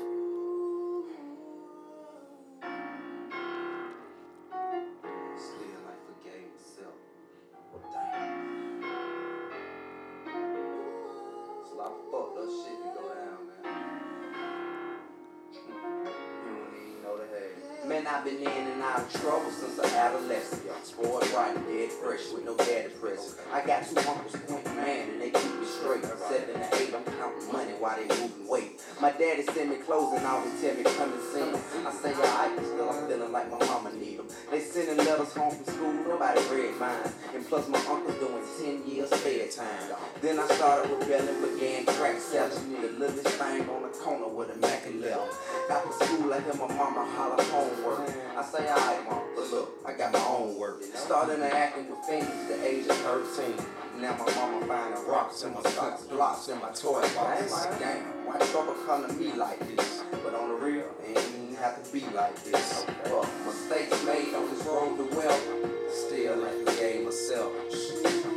Then 40.24 40.40
I 40.40 40.48
started 40.48 40.90
rebelling, 40.90 41.54
began 41.54 41.86
crack 41.86 42.18
selling. 42.18 42.82
The 42.82 42.88
littlest 42.98 43.28
thing 43.28 43.70
on 43.70 43.82
the 43.82 43.90
corner 43.90 44.30
with 44.30 44.56
a 44.56 44.58
Mac 44.58 44.86
and 44.86 45.02
left. 45.02 45.36
After 45.70 46.06
school, 46.06 46.34
I 46.34 46.40
hear 46.40 46.54
my 46.54 46.68
mama 46.68 47.06
holler 47.12 47.44
homework. 47.44 48.10
I 48.38 48.42
say, 48.42 48.70
alright, 48.70 49.04
mom, 49.04 49.22
but 49.36 49.52
look, 49.52 49.80
I 49.86 49.92
got 49.92 50.14
my 50.14 50.26
own 50.26 50.58
work. 50.58 50.82
Started 50.82 51.42
acting 51.42 51.90
with 51.90 52.00
things 52.06 52.24
at 52.24 52.48
the 52.48 52.66
age 52.66 52.88
of 52.88 52.96
13. 52.96 53.83
Now 54.00 54.18
my 54.18 54.36
mama 54.36 54.66
finding 54.66 55.08
rocks 55.08 55.44
in 55.44 55.54
my 55.54 55.62
socks, 55.62 56.04
blocks 56.04 56.48
in 56.50 56.60
my 56.60 56.70
toy 56.72 57.02
box. 57.16 57.68
Damn, 57.80 58.26
why 58.26 58.38
trouble 58.52 58.76
come 58.86 59.08
to 59.08 59.14
me 59.14 59.34
like 59.34 59.60
this? 59.76 60.04
But 60.24 60.34
on 60.34 60.50
the 60.50 60.56
real, 60.56 60.86
it 61.08 61.18
ain't 61.18 61.44
even 61.44 61.56
have 61.56 61.84
to 61.84 61.94
be 61.94 62.02
like 62.14 62.44
this. 62.44 62.86
But 63.04 63.30
mistakes 63.46 64.04
made 64.06 64.34
on 64.34 64.50
this 64.50 64.66
road 64.66 64.98
to 64.98 65.16
wealth, 65.16 65.48
still 65.92 66.46
ain't 66.46 66.70
forgave 66.70 67.06
myself. 67.06 67.52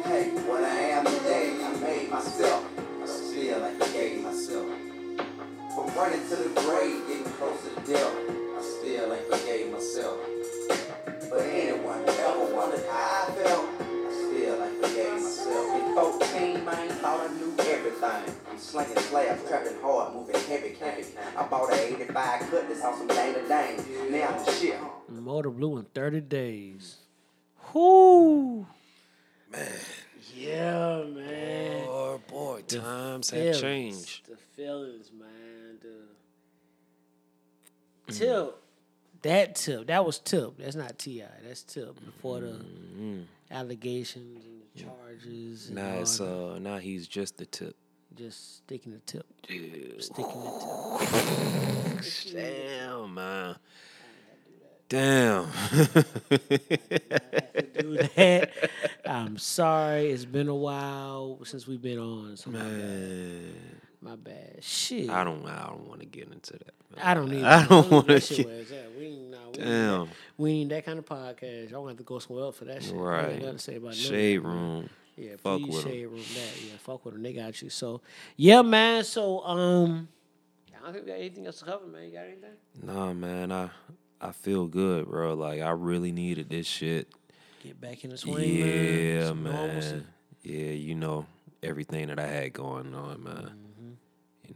Hey, 0.05 0.31
what 0.47 0.62
I 0.62 0.77
am 0.95 1.05
today, 1.05 1.57
I 1.65 1.77
made 1.81 2.11
myself. 2.11 2.65
I 3.03 3.07
still 3.07 3.65
ain't 3.65 3.83
forgave 3.83 4.23
myself. 4.23 4.66
From 5.74 5.95
running 5.97 6.28
to 6.28 6.37
the 6.37 6.61
grave, 6.61 7.07
getting 7.09 7.33
close 7.35 7.61
to 7.65 7.93
death, 7.93 8.15
I 8.57 8.62
still 8.62 9.12
ain't 9.12 9.27
forgave 9.27 9.73
myself. 9.73 10.19
But 11.28 11.41
anyone 11.41 12.05
ever 12.07 12.55
wondered 12.55 12.85
how 12.89 13.27
I 13.28 13.33
felt, 13.33 13.66
I 13.66 13.73
still 13.73 13.73
ain't 13.73 13.76
forgave 15.57 15.89
myself. 15.89 16.23
14, 16.23 16.65
man, 16.65 16.89
thought 16.89 17.31
I 17.31 17.35
knew 17.35 17.55
everything. 17.59 18.35
I'm 18.51 18.59
slinging 18.59 18.97
slabs, 18.99 19.49
trapping 19.49 19.81
hard, 19.81 20.15
moving 20.15 20.35
heavy 20.35 20.70
cane. 20.70 21.05
I 21.37 21.47
bought 21.47 21.73
an 21.73 21.78
85 21.78 22.51
cutlass 22.51 22.85
on 22.85 22.99
some 22.99 23.07
Dana 23.09 23.49
Dane. 23.49 24.12
Now 24.12 24.28
I'm 24.28 24.45
the 24.45 24.53
shit. 24.53 24.78
Motor 25.09 25.51
Blue 25.51 25.78
in 25.78 25.85
30 25.85 26.20
days. 26.23 26.97
Whoo! 27.73 28.66
Man. 29.51 29.69
Yeah, 30.35 31.03
man. 31.05 31.87
Boy, 31.87 32.19
boy, 32.28 32.61
times 32.66 33.31
have 33.31 33.61
changed. 33.61 34.28
The 34.28 34.37
feelings, 34.37 35.11
man. 35.12 35.78
The 38.07 38.12
tip. 38.12 38.62
That 39.23 39.55
tip. 39.57 39.87
That 39.87 40.05
was 40.05 40.19
tip. 40.19 40.59
That's 40.59 40.77
not 40.77 40.99
Ti. 40.99 41.24
That's 41.47 41.62
tip 41.62 41.97
before 42.05 42.41
the 42.41 42.47
mm-hmm. 42.47 43.23
allegations 43.51 44.45
and 44.45 44.56
the 44.56 44.56
charges. 44.77 45.70
It's 45.70 46.19
that. 46.19 46.24
uh 46.24 46.59
now 46.59 46.78
he's 46.78 47.07
just 47.07 47.39
the 47.39 47.47
tip. 47.47 47.77
just 48.15 48.59
sticking 48.59 48.93
the 48.93 48.98
tip. 49.01 49.27
Dude. 49.47 50.03
Sticking 50.03 50.40
the 50.43 52.01
tip. 52.03 52.32
Damn 52.32 53.15
man. 53.15 53.57
Damn. 54.89 55.47
do 56.31 57.97
that. 57.97 58.51
I'm 59.07 59.36
sorry. 59.39 60.11
It's 60.11 60.24
been 60.24 60.48
a 60.48 60.55
while 60.55 61.40
since 61.44 61.66
we've 61.66 61.82
been 61.82 61.98
on. 61.98 62.36
So. 62.36 62.51
Man, 62.51 63.53
My 64.01 64.14
bad. 64.16 64.59
Shit. 64.62 65.09
I 65.10 65.24
don't. 65.24 65.47
I 65.47 65.66
don't 65.68 65.89
want 65.89 66.01
to 66.01 66.06
get 66.06 66.28
into 66.31 66.52
that. 66.52 66.74
man. 66.94 67.01
I 67.05 67.14
don't 67.14 67.31
need. 67.31 67.44
I 67.44 67.66
don't 67.66 67.90
want 67.90 68.06
to 68.09 68.20
shit 68.20 68.47
get. 68.68 68.90
We 68.98 69.06
ain't, 69.06 69.31
nah, 69.31 69.36
we 69.39 69.44
ain't 69.47 69.55
Damn. 69.55 70.01
that- 70.06 70.09
we 70.36 70.51
ain't 70.52 70.70
that 70.70 70.85
kind 70.85 70.98
of 70.98 71.05
podcast. 71.06 71.70
Y'all 71.70 71.81
gonna 71.81 71.90
have 71.93 71.98
to 71.98 72.05
go 72.05 72.18
somewhere 72.18 72.44
else 72.44 72.56
for 72.59 72.66
that 72.66 72.82
shit. 72.82 72.93
We 72.93 72.98
ain't 72.98 73.06
Right. 73.06 73.39
nothing 73.40 73.52
to 73.52 73.59
say 73.59 73.77
about 73.77 73.94
Shade 73.94 74.43
man. 74.43 74.52
room. 74.52 74.90
Yeah, 75.16 75.36
Fuck 75.39 75.60
please 75.62 75.74
with 75.74 75.85
shade 75.85 76.05
room 76.06 76.20
that. 76.20 76.62
Yeah, 76.62 76.77
fuck 76.78 77.05
with 77.06 77.14
them. 77.14 77.23
They 77.23 77.32
got 77.32 77.62
you. 77.62 77.70
So 77.70 78.02
yeah, 78.36 78.60
man. 78.62 79.02
So 79.05 79.40
um, 79.47 80.09
I 80.77 80.85
don't 80.85 80.93
think 80.93 81.06
we 81.06 81.10
got 81.12 81.18
anything 81.18 81.47
else 81.47 81.59
to 81.60 81.64
cover, 81.64 81.86
man. 81.86 82.05
You 82.05 82.12
got 82.12 82.24
anything? 82.24 82.51
Nah, 82.82 83.12
man. 83.14 83.51
I 83.51 83.70
I 84.20 84.32
feel 84.32 84.66
good, 84.66 85.06
bro. 85.09 85.32
Like 85.35 85.62
I 85.62 85.70
really 85.70 86.12
needed 86.12 86.51
this 86.51 86.66
shit. 86.66 87.09
Get 87.62 87.81
back 87.81 88.05
in 88.05 88.10
the 88.10 88.18
swing, 88.18 88.60
man. 88.60 89.16
Yeah, 89.18 89.27
Some 89.28 89.43
man. 89.43 90.06
Yeah, 90.43 90.70
you 90.73 90.94
know 90.94 91.24
everything 91.62 92.09
that 92.09 92.18
I 92.20 92.27
had 92.27 92.52
going 92.52 92.94
on, 92.94 93.23
man. 93.24 93.35
Mm-hmm. 93.36 93.66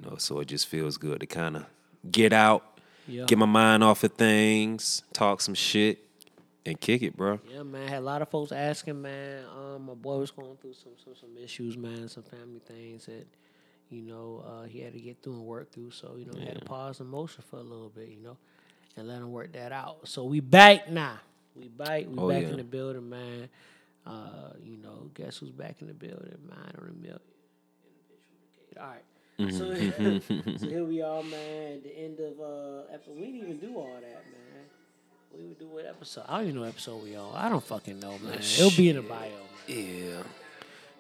You 0.03 0.11
know, 0.11 0.17
so 0.17 0.41
it 0.41 0.47
just 0.49 0.67
feels 0.67 0.97
good 0.97 1.21
to 1.21 1.27
kind 1.27 1.57
of 1.57 1.67
get 2.11 2.33
out, 2.33 2.79
Yeah. 3.07 3.25
get 3.27 3.37
my 3.39 3.47
mind 3.47 3.85
off 3.85 4.03
of 4.05 4.13
things, 4.15 5.03
talk 5.13 5.41
some 5.43 5.55
shit, 5.55 5.99
and 6.65 6.81
kick 6.81 7.03
it, 7.03 7.17
bro. 7.17 7.41
Yeah, 7.51 7.63
man. 7.65 7.87
I 7.87 7.91
Had 7.91 7.99
a 7.99 8.05
lot 8.05 8.23
of 8.23 8.29
folks 8.31 8.53
asking, 8.53 9.01
man. 9.03 9.45
Um, 9.47 9.87
my 9.87 9.95
boy 9.95 10.19
was 10.19 10.31
going 10.31 10.57
through 10.57 10.75
some 10.75 10.93
some 11.05 11.15
some 11.17 11.37
issues, 11.37 11.77
man. 11.77 12.09
Some 12.09 12.23
family 12.23 12.61
things 12.67 13.07
that, 13.07 13.27
you 13.91 14.03
know, 14.03 14.45
uh, 14.47 14.65
he 14.67 14.81
had 14.81 14.93
to 14.95 15.01
get 15.01 15.23
through 15.23 15.35
and 15.35 15.45
work 15.47 15.71
through. 15.73 15.91
So 15.91 16.17
you 16.19 16.27
know, 16.27 16.39
he 16.39 16.47
had 16.47 16.59
to 16.61 16.65
pause 16.65 16.99
the 16.99 17.05
motion 17.05 17.43
for 17.51 17.57
a 17.57 17.63
little 17.63 17.89
bit, 17.91 18.09
you 18.09 18.23
know, 18.23 18.37
and 18.97 19.07
let 19.09 19.19
him 19.19 19.33
work 19.33 19.53
that 19.53 19.73
out. 19.73 20.07
So 20.09 20.25
we 20.25 20.41
back 20.41 20.91
now. 20.91 21.19
We 21.55 21.69
back. 21.69 22.07
We 22.09 22.15
Oh, 22.19 22.29
back 22.29 22.43
yeah. 22.45 22.49
in 22.51 22.57
the 22.57 22.65
building, 22.65 23.09
man. 23.11 23.49
Uh, 24.07 24.53
you 24.63 24.77
know, 24.79 25.11
guess 25.15 25.37
who's 25.39 25.51
back 25.51 25.77
in 25.83 25.89
the 25.89 25.95
building? 25.95 26.35
Mine 26.49 26.75
on 26.79 26.87
the 26.87 27.09
mill. 27.09 27.19
All 28.81 28.87
right. 28.87 29.03
So, 29.49 29.75
so 30.59 30.67
here 30.69 30.85
we 30.85 31.01
are, 31.03 31.23
man. 31.23 31.75
At 31.77 31.83
the 31.85 31.99
end 31.99 32.21
of 32.21 32.41
uh, 32.41 32.93
episode. 32.95 33.17
We 33.17 33.23
didn't 33.27 33.37
even 33.41 33.59
do 33.59 33.75
all 33.77 33.95
that, 33.95 34.03
man. 34.03 34.65
We 35.37 35.45
would 35.47 35.59
do 35.59 35.67
what 35.69 35.87
episode? 35.87 36.25
I 36.29 36.39
don't 36.39 36.43
even 36.49 36.55
know 36.57 36.61
what 36.63 36.69
episode 36.71 37.03
we 37.03 37.17
on. 37.17 37.35
I 37.35 37.49
don't 37.49 37.65
fucking 37.65 38.01
know, 38.01 38.19
man. 38.19 38.35
It'll 38.39 38.71
be 38.77 38.91
in 38.91 38.97
the 38.97 39.03
bio, 39.03 39.19
man. 39.19 39.31
Yeah. 39.69 40.23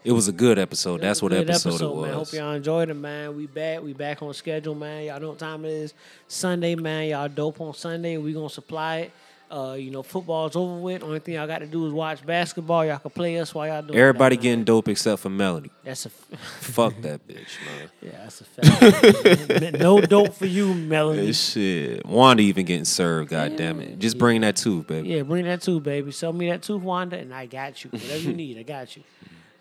It 0.02 0.12
was 0.12 0.28
a 0.28 0.32
good 0.32 0.58
episode. 0.58 1.02
That's 1.02 1.20
what 1.20 1.30
Good 1.32 1.50
episode, 1.50 1.82
it 1.82 1.94
was. 1.94 2.06
man. 2.06 2.14
Hope 2.14 2.32
y'all 2.32 2.52
enjoyed 2.52 2.88
it, 2.88 2.94
man. 2.94 3.36
We 3.36 3.46
back. 3.46 3.82
We 3.82 3.92
back 3.92 4.22
on 4.22 4.32
schedule, 4.32 4.74
man. 4.74 5.04
Y'all 5.04 5.20
know 5.20 5.28
what 5.30 5.38
time 5.38 5.66
it 5.66 5.72
is. 5.72 5.92
Sunday, 6.26 6.74
man. 6.74 7.08
Y'all 7.08 7.28
dope 7.28 7.60
on 7.60 7.74
Sunday. 7.74 8.16
We 8.16 8.32
gonna 8.32 8.48
supply 8.48 8.96
it. 8.98 9.12
Uh, 9.50 9.72
you 9.76 9.90
know, 9.90 10.04
football's 10.04 10.54
over 10.54 10.76
with. 10.76 11.02
Only 11.02 11.18
thing 11.18 11.34
y'all 11.34 11.46
got 11.48 11.58
to 11.58 11.66
do 11.66 11.84
is 11.84 11.92
watch 11.92 12.24
basketball. 12.24 12.84
Y'all 12.84 12.98
can 12.98 13.10
play 13.10 13.36
us 13.40 13.52
while 13.52 13.66
y'all 13.66 13.82
doing 13.82 13.98
Everybody 13.98 14.36
that, 14.36 14.42
man. 14.42 14.42
getting 14.44 14.64
dope 14.64 14.86
except 14.86 15.22
for 15.22 15.28
Melody. 15.28 15.72
That's 15.82 16.06
a 16.06 16.10
Fuck 16.60 17.00
that 17.00 17.26
bitch, 17.26 17.58
man. 17.66 17.90
yeah, 18.00 18.10
that's 18.22 18.42
a 18.42 18.44
fact. 18.44 19.78
no 19.80 20.00
dope 20.00 20.34
for 20.34 20.46
you, 20.46 20.72
Melanie. 20.72 21.26
This 21.26 21.50
shit. 21.52 22.06
Wanda 22.06 22.44
even 22.44 22.64
getting 22.64 22.84
served, 22.84 23.30
god 23.30 23.56
damn 23.56 23.80
it. 23.80 23.98
Just 23.98 24.18
bring 24.18 24.40
that 24.42 24.54
tooth, 24.54 24.86
baby. 24.86 25.08
Yeah, 25.08 25.22
bring 25.22 25.44
that 25.46 25.62
tooth, 25.62 25.82
baby. 25.82 26.12
Sell 26.12 26.32
me 26.32 26.48
that 26.48 26.62
tooth, 26.62 26.82
Wanda, 26.82 27.18
and 27.18 27.34
I 27.34 27.46
got 27.46 27.82
you. 27.82 27.90
Whatever 27.90 28.18
you 28.18 28.32
need, 28.32 28.56
I 28.56 28.62
got 28.62 28.96
you. 28.96 29.02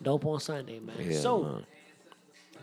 Dope 0.03 0.23
on 0.25 0.39
Sunday, 0.39 0.79
man. 0.79 0.95
Yeah, 0.99 1.17
so, 1.17 1.41
man. 1.41 1.65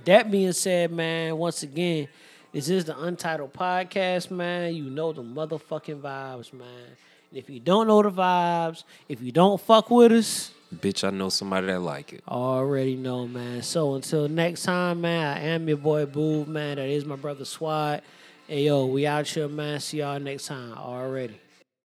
that 0.05 0.31
being 0.31 0.53
said, 0.53 0.93
man, 0.93 1.36
once 1.36 1.65
again, 1.65 2.07
this 2.53 2.69
is 2.69 2.85
the 2.85 2.97
Untitled 2.97 3.53
Podcast, 3.53 4.31
man. 4.31 4.77
You 4.77 4.85
know 4.85 5.12
the 5.12 5.24
motherfucking 5.24 6.01
vibes, 6.01 6.53
man. 6.53 6.97
And 7.31 7.39
if 7.39 7.51
you 7.51 7.61
don't 7.61 7.86
know 7.86 8.03
the 8.03 8.11
vibes, 8.11 8.85
if 9.09 9.20
you 9.20 9.32
don't 9.32 9.61
fuck 9.61 9.90
with 9.90 10.12
us, 10.12 10.53
Bitch, 10.74 11.07
I 11.07 11.11
know 11.11 11.28
somebody 11.28 11.69
that 11.69 11.81
like 11.81 12.12
it. 12.12 12.24
already 12.27 12.97
know, 12.97 13.27
man. 13.27 13.62
So 13.62 13.94
until 13.94 14.28
next 14.28 14.65
time, 14.65 15.01
man, 15.01 15.36
I 15.36 15.40
am 15.40 15.69
your 15.69 15.77
boy 15.77 16.07
Boo, 16.07 16.44
man. 16.44 16.77
That 16.77 16.89
is 16.89 17.05
my 17.05 17.15
brother 17.15 17.44
Swad. 17.44 18.03
Hey, 18.48 18.65
yo, 18.65 18.86
we 18.86 19.07
out 19.07 19.28
here, 19.28 19.47
man. 19.48 19.78
See 19.78 19.98
y'all 19.98 20.19
next 20.19 20.47
time. 20.47 20.73
Already. 20.77 21.39